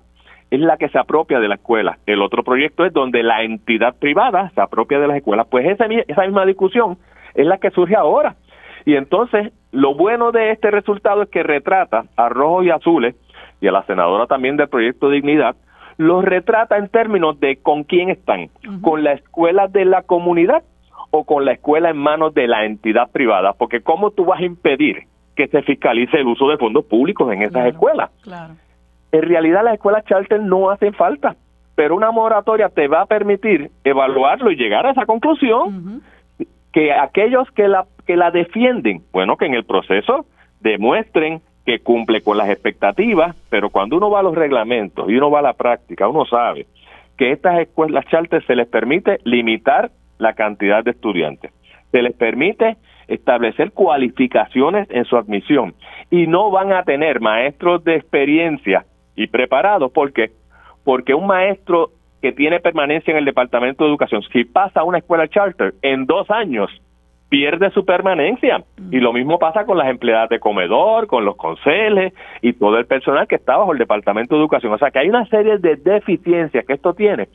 es 0.50 0.60
la 0.60 0.76
que 0.76 0.90
se 0.90 0.98
apropia 0.98 1.40
de 1.40 1.48
la 1.48 1.54
escuela. 1.54 1.96
El 2.04 2.20
otro 2.20 2.44
proyecto 2.44 2.84
es 2.84 2.92
donde 2.92 3.22
la 3.22 3.42
entidad 3.42 3.94
privada 3.98 4.50
se 4.54 4.60
apropia 4.60 4.98
de 4.98 5.08
las 5.08 5.16
escuelas. 5.16 5.46
Pues 5.50 5.64
esa, 5.64 5.86
esa 5.86 6.24
misma 6.24 6.44
discusión 6.44 6.98
es 7.34 7.46
la 7.46 7.56
que 7.56 7.70
surge 7.70 7.96
ahora. 7.96 8.36
Y 8.84 8.96
entonces, 8.96 9.50
lo 9.72 9.94
bueno 9.94 10.30
de 10.30 10.50
este 10.50 10.70
resultado 10.70 11.22
es 11.22 11.30
que 11.30 11.42
retrata 11.42 12.04
a 12.16 12.28
Rojos 12.28 12.66
y 12.66 12.70
Azules 12.70 13.14
y 13.62 13.66
a 13.66 13.72
la 13.72 13.86
senadora 13.86 14.26
también 14.26 14.58
del 14.58 14.68
proyecto 14.68 15.08
Dignidad 15.08 15.56
los 15.96 16.24
retrata 16.24 16.76
en 16.76 16.88
términos 16.88 17.38
de 17.40 17.56
con 17.56 17.84
quién 17.84 18.10
están, 18.10 18.48
con 18.80 19.04
la 19.04 19.12
escuela 19.12 19.68
de 19.68 19.84
la 19.84 20.02
comunidad 20.02 20.62
o 21.10 21.24
con 21.24 21.44
la 21.44 21.52
escuela 21.52 21.90
en 21.90 21.96
manos 21.96 22.34
de 22.34 22.48
la 22.48 22.64
entidad 22.64 23.10
privada, 23.10 23.52
porque 23.52 23.80
¿cómo 23.80 24.10
tú 24.10 24.24
vas 24.24 24.40
a 24.40 24.44
impedir 24.44 25.04
que 25.36 25.46
se 25.48 25.62
fiscalice 25.62 26.18
el 26.18 26.26
uso 26.26 26.48
de 26.48 26.58
fondos 26.58 26.84
públicos 26.84 27.32
en 27.32 27.42
esas 27.42 27.66
escuelas? 27.66 28.10
En 29.12 29.22
realidad 29.22 29.62
las 29.64 29.74
escuelas 29.74 30.04
charter 30.04 30.40
no 30.40 30.70
hacen 30.70 30.92
falta, 30.94 31.36
pero 31.76 31.94
una 31.94 32.10
moratoria 32.10 32.68
te 32.68 32.88
va 32.88 33.02
a 33.02 33.06
permitir 33.06 33.70
evaluarlo 33.84 34.50
y 34.50 34.56
llegar 34.56 34.86
a 34.86 34.90
esa 34.90 35.06
conclusión 35.06 36.02
que 36.72 36.92
aquellos 36.92 37.48
que 37.52 37.68
la 37.68 37.86
que 38.06 38.16
la 38.16 38.30
defienden, 38.30 39.02
bueno, 39.12 39.36
que 39.36 39.46
en 39.46 39.54
el 39.54 39.64
proceso 39.64 40.26
demuestren 40.60 41.40
que 41.64 41.80
cumple 41.80 42.22
con 42.22 42.36
las 42.36 42.48
expectativas, 42.50 43.34
pero 43.48 43.70
cuando 43.70 43.96
uno 43.96 44.10
va 44.10 44.20
a 44.20 44.22
los 44.22 44.34
reglamentos 44.34 45.08
y 45.08 45.16
uno 45.16 45.30
va 45.30 45.38
a 45.38 45.42
la 45.42 45.54
práctica, 45.54 46.08
uno 46.08 46.26
sabe 46.26 46.66
que 47.16 47.32
estas 47.32 47.60
escuelas 47.60 48.04
charter 48.06 48.44
se 48.46 48.56
les 48.56 48.68
permite 48.68 49.18
limitar 49.24 49.90
la 50.18 50.34
cantidad 50.34 50.84
de 50.84 50.90
estudiantes, 50.90 51.52
se 51.90 52.02
les 52.02 52.14
permite 52.14 52.76
establecer 53.08 53.72
cualificaciones 53.72 54.88
en 54.90 55.04
su 55.04 55.16
admisión. 55.16 55.74
Y 56.10 56.26
no 56.26 56.50
van 56.50 56.72
a 56.72 56.82
tener 56.82 57.20
maestros 57.20 57.84
de 57.84 57.96
experiencia 57.96 58.84
y 59.14 59.26
preparados. 59.26 59.92
Porque 59.92 60.30
porque 60.84 61.14
un 61.14 61.26
maestro 61.26 61.90
que 62.20 62.32
tiene 62.32 62.60
permanencia 62.60 63.10
en 63.10 63.18
el 63.18 63.24
departamento 63.24 63.84
de 63.84 63.90
educación 63.90 64.22
si 64.32 64.44
pasa 64.44 64.80
a 64.80 64.84
una 64.84 64.98
escuela 64.98 65.28
charter 65.28 65.74
en 65.82 66.06
dos 66.06 66.30
años 66.30 66.70
pierde 67.34 67.68
su 67.70 67.84
permanencia. 67.84 68.62
Y 68.92 69.00
lo 69.00 69.12
mismo 69.12 69.40
pasa 69.40 69.64
con 69.64 69.76
las 69.76 69.88
empleadas 69.88 70.28
de 70.28 70.38
comedor, 70.38 71.08
con 71.08 71.24
los 71.24 71.34
conceles 71.34 72.14
y 72.42 72.52
todo 72.52 72.78
el 72.78 72.86
personal 72.86 73.26
que 73.26 73.34
está 73.34 73.56
bajo 73.56 73.72
el 73.72 73.78
Departamento 73.78 74.36
de 74.36 74.40
Educación. 74.40 74.72
O 74.72 74.78
sea 74.78 74.92
que 74.92 75.00
hay 75.00 75.08
una 75.08 75.26
serie 75.26 75.58
de 75.58 75.74
deficiencias 75.74 76.64
que 76.64 76.74
esto 76.74 76.94
tiene, 76.94 77.26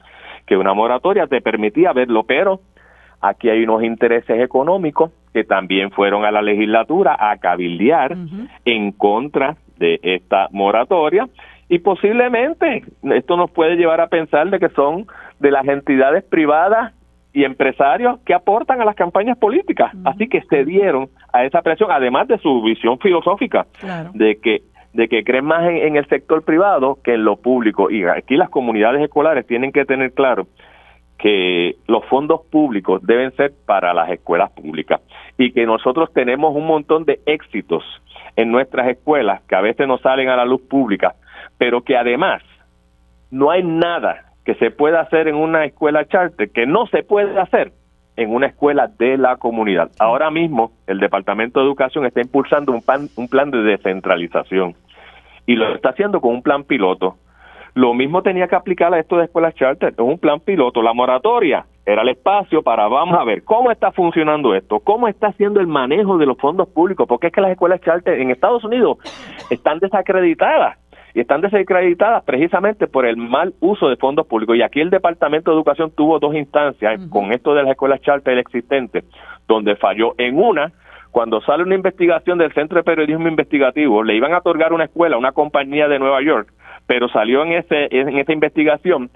que 0.47 0.55
una 0.55 0.73
moratoria 0.73 1.27
te 1.27 1.41
permitía 1.41 1.91
verlo, 1.91 2.23
pero 2.23 2.61
aquí 3.19 3.49
hay 3.49 3.61
unos 3.61 3.83
intereses 3.83 4.41
económicos 4.41 5.11
que 5.33 5.43
también 5.43 5.91
fueron 5.91 6.23
a 6.23 6.31
la 6.31 6.41
legislatura 6.41 7.17
a 7.19 7.35
cabildear 7.35 8.15
en 8.63 8.93
contra 8.93 9.57
de 9.79 9.99
esta 10.01 10.47
moratoria 10.51 11.27
y 11.67 11.79
posiblemente 11.79 12.85
esto 13.03 13.35
nos 13.35 13.51
puede 13.51 13.75
llevar 13.75 13.99
a 13.99 14.07
pensar 14.07 14.49
de 14.49 14.59
que 14.59 14.69
son 14.69 15.07
de 15.41 15.51
las 15.51 15.67
entidades 15.67 16.23
privadas 16.23 16.93
y 17.33 17.43
empresarios 17.43 18.19
que 18.25 18.33
aportan 18.33 18.81
a 18.81 18.85
las 18.85 18.95
campañas 18.95 19.37
políticas. 19.37 19.91
Así 20.05 20.27
que 20.27 20.41
se 20.41 20.65
dieron 20.65 21.09
a 21.31 21.45
esa 21.45 21.61
presión, 21.61 21.91
además 21.91 22.27
de 22.27 22.37
su 22.39 22.61
visión 22.61 22.97
filosófica 22.99 23.67
de 24.13 24.39
que 24.39 24.61
de 24.93 25.07
que 25.07 25.23
creen 25.23 25.45
más 25.45 25.69
en, 25.69 25.95
el 25.97 26.07
sector 26.07 26.43
privado 26.43 26.97
que 27.03 27.13
en 27.13 27.23
lo 27.23 27.37
público. 27.37 27.91
Y 27.91 28.05
aquí 28.05 28.35
las 28.35 28.49
comunidades 28.49 29.03
escolares 29.03 29.45
tienen 29.45 29.71
que 29.71 29.85
tener 29.85 30.13
claro 30.13 30.47
que 31.19 31.75
los 31.85 32.05
fondos 32.05 32.41
públicos 32.49 33.05
deben 33.05 33.31
ser 33.35 33.51
para 33.65 33.93
las 33.93 34.09
escuelas 34.09 34.51
públicas 34.51 35.01
y 35.37 35.51
que 35.51 35.65
nosotros 35.65 36.11
tenemos 36.13 36.55
un 36.55 36.65
montón 36.65 37.05
de 37.05 37.19
éxitos 37.25 37.83
en 38.35 38.51
nuestras 38.51 38.87
escuelas 38.87 39.41
que 39.43 39.55
a 39.55 39.61
veces 39.61 39.87
no 39.87 39.97
salen 39.97 40.29
a 40.29 40.37
la 40.37 40.45
luz 40.45 40.61
pública, 40.61 41.15
pero 41.57 41.81
que 41.83 41.97
además 41.97 42.41
no 43.31 43.51
hay 43.51 43.63
nada 43.63 44.28
que 44.49 44.55
se 44.55 44.71
puede 44.71 44.97
hacer 44.97 45.27
en 45.27 45.35
una 45.35 45.63
escuela 45.63 46.05
charter 46.05 46.49
que 46.49 46.65
no 46.65 46.87
se 46.87 47.03
puede 47.03 47.39
hacer 47.39 47.71
en 48.15 48.33
una 48.33 48.47
escuela 48.47 48.87
de 48.87 49.15
la 49.15 49.35
comunidad. 49.35 49.91
Ahora 49.99 50.31
mismo 50.31 50.71
el 50.87 50.99
Departamento 50.99 51.59
de 51.59 51.67
Educación 51.67 52.07
está 52.07 52.21
impulsando 52.21 52.71
un, 52.71 52.81
un 53.15 53.27
plan 53.27 53.51
de 53.51 53.61
descentralización 53.61 54.73
y 55.45 55.55
lo 55.55 55.75
está 55.75 55.89
haciendo 55.89 56.19
con 56.19 56.33
un 56.33 56.41
plan 56.41 56.63
piloto. 56.63 57.17
Lo 57.75 57.93
mismo 57.93 58.23
tenía 58.23 58.47
que 58.47 58.55
aplicar 58.55 58.91
a 58.91 58.99
esto 58.99 59.17
de 59.17 59.25
escuelas 59.25 59.53
charter, 59.53 59.89
es 59.89 59.99
un 59.99 60.17
plan 60.17 60.39
piloto. 60.39 60.81
La 60.81 60.93
moratoria 60.93 61.67
era 61.85 62.01
el 62.01 62.09
espacio 62.09 62.63
para, 62.63 62.87
vamos 62.87 63.19
a 63.19 63.23
ver, 63.25 63.43
cómo 63.43 63.69
está 63.69 63.91
funcionando 63.91 64.55
esto, 64.55 64.79
cómo 64.79 65.07
está 65.07 65.27
haciendo 65.27 65.59
el 65.59 65.67
manejo 65.67 66.17
de 66.17 66.25
los 66.25 66.39
fondos 66.39 66.67
públicos, 66.69 67.07
porque 67.07 67.27
es 67.27 67.33
que 67.33 67.41
las 67.41 67.51
escuelas 67.51 67.81
charter 67.81 68.19
en 68.19 68.31
Estados 68.31 68.63
Unidos 68.63 68.97
están 69.51 69.77
desacreditadas 69.77 70.79
y 71.13 71.21
están 71.21 71.41
desacreditadas 71.41 72.23
precisamente 72.23 72.87
por 72.87 73.05
el 73.05 73.17
mal 73.17 73.53
uso 73.59 73.89
de 73.89 73.97
fondos 73.97 74.27
públicos. 74.27 74.55
Y 74.55 74.61
aquí 74.61 74.79
el 74.79 74.89
Departamento 74.89 75.51
de 75.51 75.57
Educación 75.57 75.91
tuvo 75.95 76.19
dos 76.19 76.35
instancias 76.35 77.01
con 77.09 77.31
esto 77.31 77.53
de 77.53 77.63
las 77.63 77.71
escuelas 77.71 78.01
charter 78.01 78.37
existentes, 78.37 79.03
donde 79.47 79.75
falló 79.75 80.13
en 80.17 80.37
una, 80.37 80.71
cuando 81.11 81.41
sale 81.41 81.63
una 81.63 81.75
investigación 81.75 82.37
del 82.37 82.53
Centro 82.53 82.77
de 82.77 82.83
Periodismo 82.83 83.27
Investigativo, 83.27 84.03
le 84.03 84.15
iban 84.15 84.33
a 84.33 84.39
otorgar 84.39 84.73
una 84.73 84.85
escuela 84.85 85.15
a 85.15 85.19
una 85.19 85.31
compañía 85.31 85.87
de 85.87 85.99
Nueva 85.99 86.21
York, 86.21 86.53
pero 86.85 87.09
salió 87.09 87.43
en, 87.43 87.53
ese, 87.53 87.87
en 87.91 88.17
esa 88.17 88.31
investigación 88.31 89.09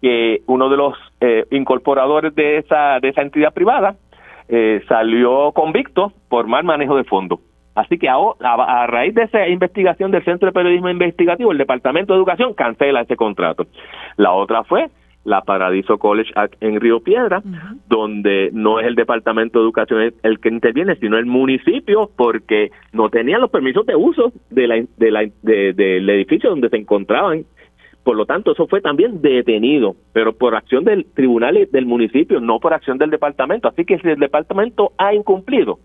que 0.00 0.42
uno 0.46 0.68
de 0.68 0.76
los 0.76 0.94
eh, 1.20 1.44
incorporadores 1.50 2.34
de 2.34 2.58
esa, 2.58 3.00
de 3.00 3.08
esa 3.08 3.22
entidad 3.22 3.52
privada 3.52 3.96
eh, 4.48 4.82
salió 4.88 5.52
convicto 5.52 6.12
por 6.28 6.46
mal 6.46 6.64
manejo 6.64 6.96
de 6.96 7.04
fondos. 7.04 7.40
Así 7.74 7.98
que 7.98 8.08
a, 8.08 8.86
raíz 8.86 9.14
de 9.14 9.22
esa 9.22 9.46
investigación 9.48 10.10
del 10.10 10.24
Centro 10.24 10.46
de 10.46 10.52
Periodismo 10.52 10.90
Investigativo, 10.90 11.52
el 11.52 11.58
Departamento 11.58 12.12
de 12.12 12.18
Educación 12.18 12.54
cancela 12.54 13.02
ese 13.02 13.16
contrato. 13.16 13.66
La 14.16 14.32
otra 14.32 14.64
fue 14.64 14.88
la 15.24 15.42
Paradiso 15.42 15.98
College 15.98 16.32
en 16.60 16.80
Río 16.80 17.00
Piedra, 17.00 17.42
donde 17.88 18.50
no 18.52 18.80
es 18.80 18.86
el 18.86 18.94
Departamento 18.94 19.58
de 19.58 19.64
Educación 19.64 20.14
el 20.22 20.40
que 20.40 20.48
interviene, 20.48 20.96
sino 20.96 21.18
el 21.18 21.26
municipio, 21.26 22.10
porque 22.16 22.70
no 22.92 23.10
tenían 23.10 23.40
los 23.40 23.50
permisos 23.50 23.86
de 23.86 23.96
uso 23.96 24.32
de 24.48 24.66
la, 24.66 24.82
de 24.96 25.10
la, 25.10 25.28
del 25.42 26.08
edificio 26.10 26.50
donde 26.50 26.70
se 26.70 26.76
encontraban. 26.76 27.44
Por 28.02 28.16
lo 28.16 28.24
tanto, 28.24 28.52
eso 28.52 28.66
fue 28.66 28.80
también 28.80 29.20
detenido, 29.20 29.94
pero 30.14 30.32
por 30.32 30.54
acción 30.54 30.84
del 30.84 31.04
tribunal 31.04 31.58
y 31.58 31.66
del 31.66 31.84
municipio, 31.84 32.40
no 32.40 32.58
por 32.58 32.72
acción 32.72 32.96
del 32.96 33.10
departamento. 33.10 33.68
Así 33.68 33.84
que 33.84 33.98
si 33.98 34.08
el 34.08 34.18
departamento 34.18 34.92
ha 34.96 35.14
incumplido, 35.14 35.78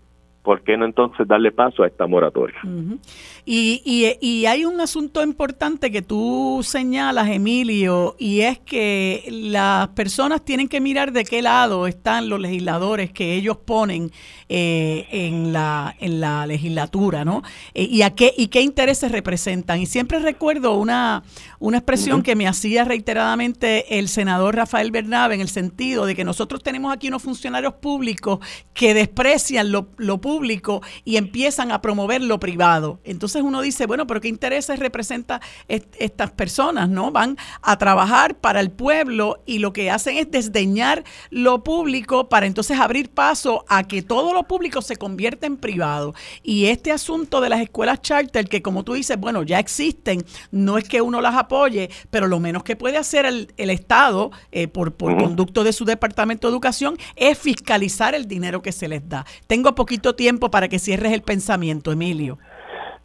¿por 0.46 0.62
qué 0.62 0.76
no 0.76 0.84
entonces 0.84 1.26
darle 1.26 1.50
paso 1.50 1.82
a 1.82 1.88
esta 1.88 2.06
moratoria? 2.06 2.56
y, 3.44 3.82
y, 3.84 4.16
y, 4.20 4.46
hay 4.46 4.64
un 4.64 4.80
asunto 4.80 5.20
importante 5.20 5.90
que 5.90 6.02
tú 6.02 6.60
señalas, 6.62 7.28
Emilio, 7.28 8.14
y 8.16 8.42
es 8.42 8.60
que 8.60 9.24
las 9.28 9.88
personas 9.88 10.44
tienen 10.44 10.68
que 10.68 10.80
mirar 10.80 11.10
de 11.10 11.24
qué 11.24 11.42
lado 11.42 11.88
están 11.88 12.28
los 12.28 12.38
legisladores 12.38 13.10
que 13.10 13.34
ellos 13.34 13.56
ponen 13.56 14.12
eh, 14.48 15.08
en, 15.10 15.52
la, 15.52 15.96
en 15.98 16.20
la 16.20 16.46
legislatura, 16.46 17.24
¿no? 17.24 17.42
Eh, 17.74 17.88
y, 17.90 18.02
a 18.02 18.14
qué, 18.14 18.32
y 18.36 18.46
qué 18.46 18.60
intereses 18.60 19.10
representan. 19.10 19.80
Y 19.80 19.86
siempre 19.86 20.20
recuerdo 20.20 20.74
una, 20.74 21.24
una 21.58 21.78
expresión 21.78 22.22
que 22.22 22.36
me 22.36 22.46
hacía 22.46 22.84
reiteradamente 22.84 23.98
el 23.98 24.08
senador 24.08 24.56
Rafael 24.56 24.90
Bernabe 24.90 25.34
en 25.34 25.40
el 25.40 25.48
sentido 25.48 26.06
de 26.06 26.14
que 26.14 26.24
nosotros 26.24 26.62
tenemos 26.62 26.92
aquí 26.92 27.08
unos 27.08 27.22
funcionarios 27.22 27.74
públicos 27.74 28.40
que 28.74 28.94
desprecian 28.94 29.72
lo, 29.72 29.88
lo 29.96 30.20
público 30.20 30.82
y 31.04 31.16
empiezan 31.16 31.72
a 31.72 31.80
promover 31.80 32.22
lo 32.22 32.38
privado. 32.40 33.00
Entonces 33.04 33.42
uno 33.42 33.62
dice, 33.62 33.86
bueno, 33.86 34.06
pero 34.06 34.20
¿qué 34.20 34.28
intereses 34.28 34.78
representa 34.78 35.40
estas 35.68 36.30
personas? 36.32 36.88
¿No? 36.88 37.10
Van 37.10 37.36
a 37.62 37.78
trabajar 37.78 38.36
para 38.36 38.60
el 38.60 38.70
pueblo 38.70 39.42
y 39.46 39.58
lo 39.58 39.72
que 39.72 39.90
hacen 39.90 40.18
es 40.18 40.30
desdeñar 40.30 41.04
lo 41.30 41.62
público 41.64 42.28
para 42.28 42.46
entonces 42.46 42.78
abrir 42.78 43.10
paso 43.10 43.64
a 43.68 43.84
que 43.84 44.02
todo 44.02 44.32
lo 44.32 44.44
público 44.44 44.82
se 44.82 44.96
convierta 44.96 45.46
en 45.46 45.56
privado. 45.56 46.14
Y 46.42 46.66
este 46.66 46.92
asunto 46.92 47.40
de 47.40 47.48
las 47.48 47.60
escuelas 47.60 48.02
charter, 48.02 48.48
que 48.48 48.62
como 48.62 48.84
tú 48.84 48.94
dices, 48.94 49.18
bueno, 49.18 49.42
ya 49.42 49.58
existen, 49.58 50.24
no 50.50 50.78
es 50.78 50.88
que 50.88 51.00
uno 51.00 51.20
las 51.20 51.34
apoye, 51.46 51.88
pero 52.10 52.26
lo 52.26 52.40
menos 52.40 52.62
que 52.62 52.76
puede 52.76 52.98
hacer 52.98 53.26
el, 53.26 53.70
Estado 53.70 54.30
eh, 54.52 54.68
por, 54.68 54.96
por 54.96 55.16
conducto 55.16 55.64
de 55.64 55.72
su 55.72 55.84
Departamento 55.84 56.46
de 56.46 56.52
Educación 56.52 56.94
es 57.16 57.38
fiscalizar 57.38 58.14
el 58.14 58.26
dinero 58.26 58.62
que 58.62 58.72
se 58.72 58.88
les 58.88 59.08
da. 59.08 59.24
Tengo 59.46 59.74
poquito 59.74 60.14
tiempo 60.14 60.50
para 60.50 60.68
que 60.68 60.78
cierres 60.78 61.12
el 61.12 61.22
pensamiento, 61.22 61.92
Emilio. 61.92 62.38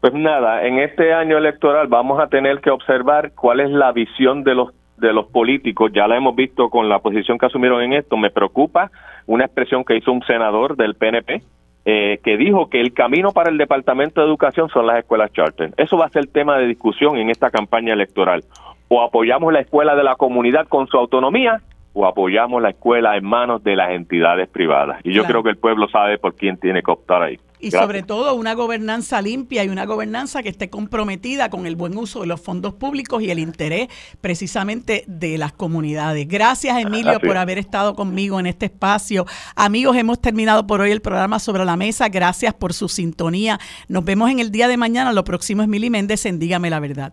Pues 0.01 0.13
nada, 0.13 0.65
en 0.65 0.79
este 0.79 1.13
año 1.13 1.37
electoral 1.37 1.87
vamos 1.87 2.19
a 2.19 2.27
tener 2.27 2.59
que 2.59 2.71
observar 2.71 3.33
cuál 3.33 3.59
es 3.59 3.69
la 3.69 3.91
visión 3.91 4.43
de 4.43 4.55
los 4.55 4.69
de 4.97 5.13
los 5.13 5.25
políticos, 5.27 5.91
ya 5.93 6.07
la 6.07 6.15
hemos 6.15 6.35
visto 6.35 6.69
con 6.69 6.87
la 6.87 6.99
posición 6.99 7.39
que 7.39 7.47
asumieron 7.47 7.81
en 7.81 7.93
esto, 7.93 8.17
me 8.17 8.29
preocupa 8.29 8.91
una 9.25 9.45
expresión 9.45 9.83
que 9.83 9.97
hizo 9.97 10.11
un 10.11 10.21
senador 10.23 10.77
del 10.77 10.93
PNP, 10.93 11.41
eh, 11.85 12.19
que 12.23 12.37
dijo 12.37 12.69
que 12.69 12.79
el 12.79 12.93
camino 12.93 13.31
para 13.31 13.49
el 13.49 13.57
Departamento 13.57 14.21
de 14.21 14.27
Educación 14.27 14.69
son 14.69 14.87
las 14.87 14.99
escuelas 14.99 15.31
charter. 15.31 15.73
Eso 15.77 15.97
va 15.97 16.05
a 16.05 16.09
ser 16.09 16.27
tema 16.27 16.57
de 16.57 16.67
discusión 16.67 17.17
en 17.17 17.29
esta 17.29 17.49
campaña 17.49 17.93
electoral. 17.93 18.43
O 18.87 19.01
apoyamos 19.01 19.51
la 19.51 19.61
escuela 19.61 19.95
de 19.95 20.03
la 20.03 20.15
comunidad 20.15 20.67
con 20.67 20.87
su 20.87 20.97
autonomía 20.97 21.61
o 21.93 22.05
apoyamos 22.05 22.61
la 22.61 22.69
escuela 22.69 23.17
en 23.17 23.25
manos 23.25 23.63
de 23.63 23.75
las 23.75 23.91
entidades 23.91 24.47
privadas. 24.49 24.99
Y 25.03 25.13
yo 25.13 25.23
creo 25.23 25.43
que 25.43 25.49
el 25.49 25.57
pueblo 25.57 25.87
sabe 25.89 26.17
por 26.17 26.35
quién 26.35 26.57
tiene 26.57 26.81
que 26.83 26.91
optar 26.91 27.21
ahí. 27.23 27.39
Y 27.61 27.71
sobre 27.71 28.03
todo 28.03 28.33
una 28.33 28.53
gobernanza 28.53 29.21
limpia 29.21 29.63
y 29.63 29.69
una 29.69 29.85
gobernanza 29.85 30.41
que 30.43 30.49
esté 30.49 30.69
comprometida 30.69 31.49
con 31.49 31.65
el 31.65 31.75
buen 31.75 31.97
uso 31.97 32.21
de 32.21 32.27
los 32.27 32.41
fondos 32.41 32.73
públicos 32.73 33.21
y 33.21 33.29
el 33.29 33.39
interés 33.39 33.87
precisamente 34.19 35.03
de 35.07 35.37
las 35.37 35.53
comunidades. 35.53 36.27
Gracias 36.27 36.77
Emilio 36.77 37.19
por 37.19 37.37
haber 37.37 37.57
estado 37.57 37.95
conmigo 37.95 38.39
en 38.39 38.47
este 38.47 38.65
espacio. 38.65 39.25
Amigos, 39.55 39.95
hemos 39.97 40.19
terminado 40.19 40.65
por 40.65 40.81
hoy 40.81 40.91
el 40.91 41.01
programa 41.01 41.39
sobre 41.39 41.65
la 41.65 41.77
mesa. 41.77 42.09
Gracias 42.09 42.53
por 42.53 42.73
su 42.73 42.89
sintonía. 42.89 43.59
Nos 43.87 44.03
vemos 44.03 44.29
en 44.29 44.39
el 44.39 44.51
día 44.51 44.67
de 44.67 44.77
mañana. 44.77 45.13
Lo 45.13 45.23
próximo 45.23 45.61
es 45.61 45.67
Mili 45.67 45.89
Méndez 45.89 46.25
en 46.25 46.39
Dígame 46.39 46.69
la 46.69 46.79
Verdad. 46.79 47.09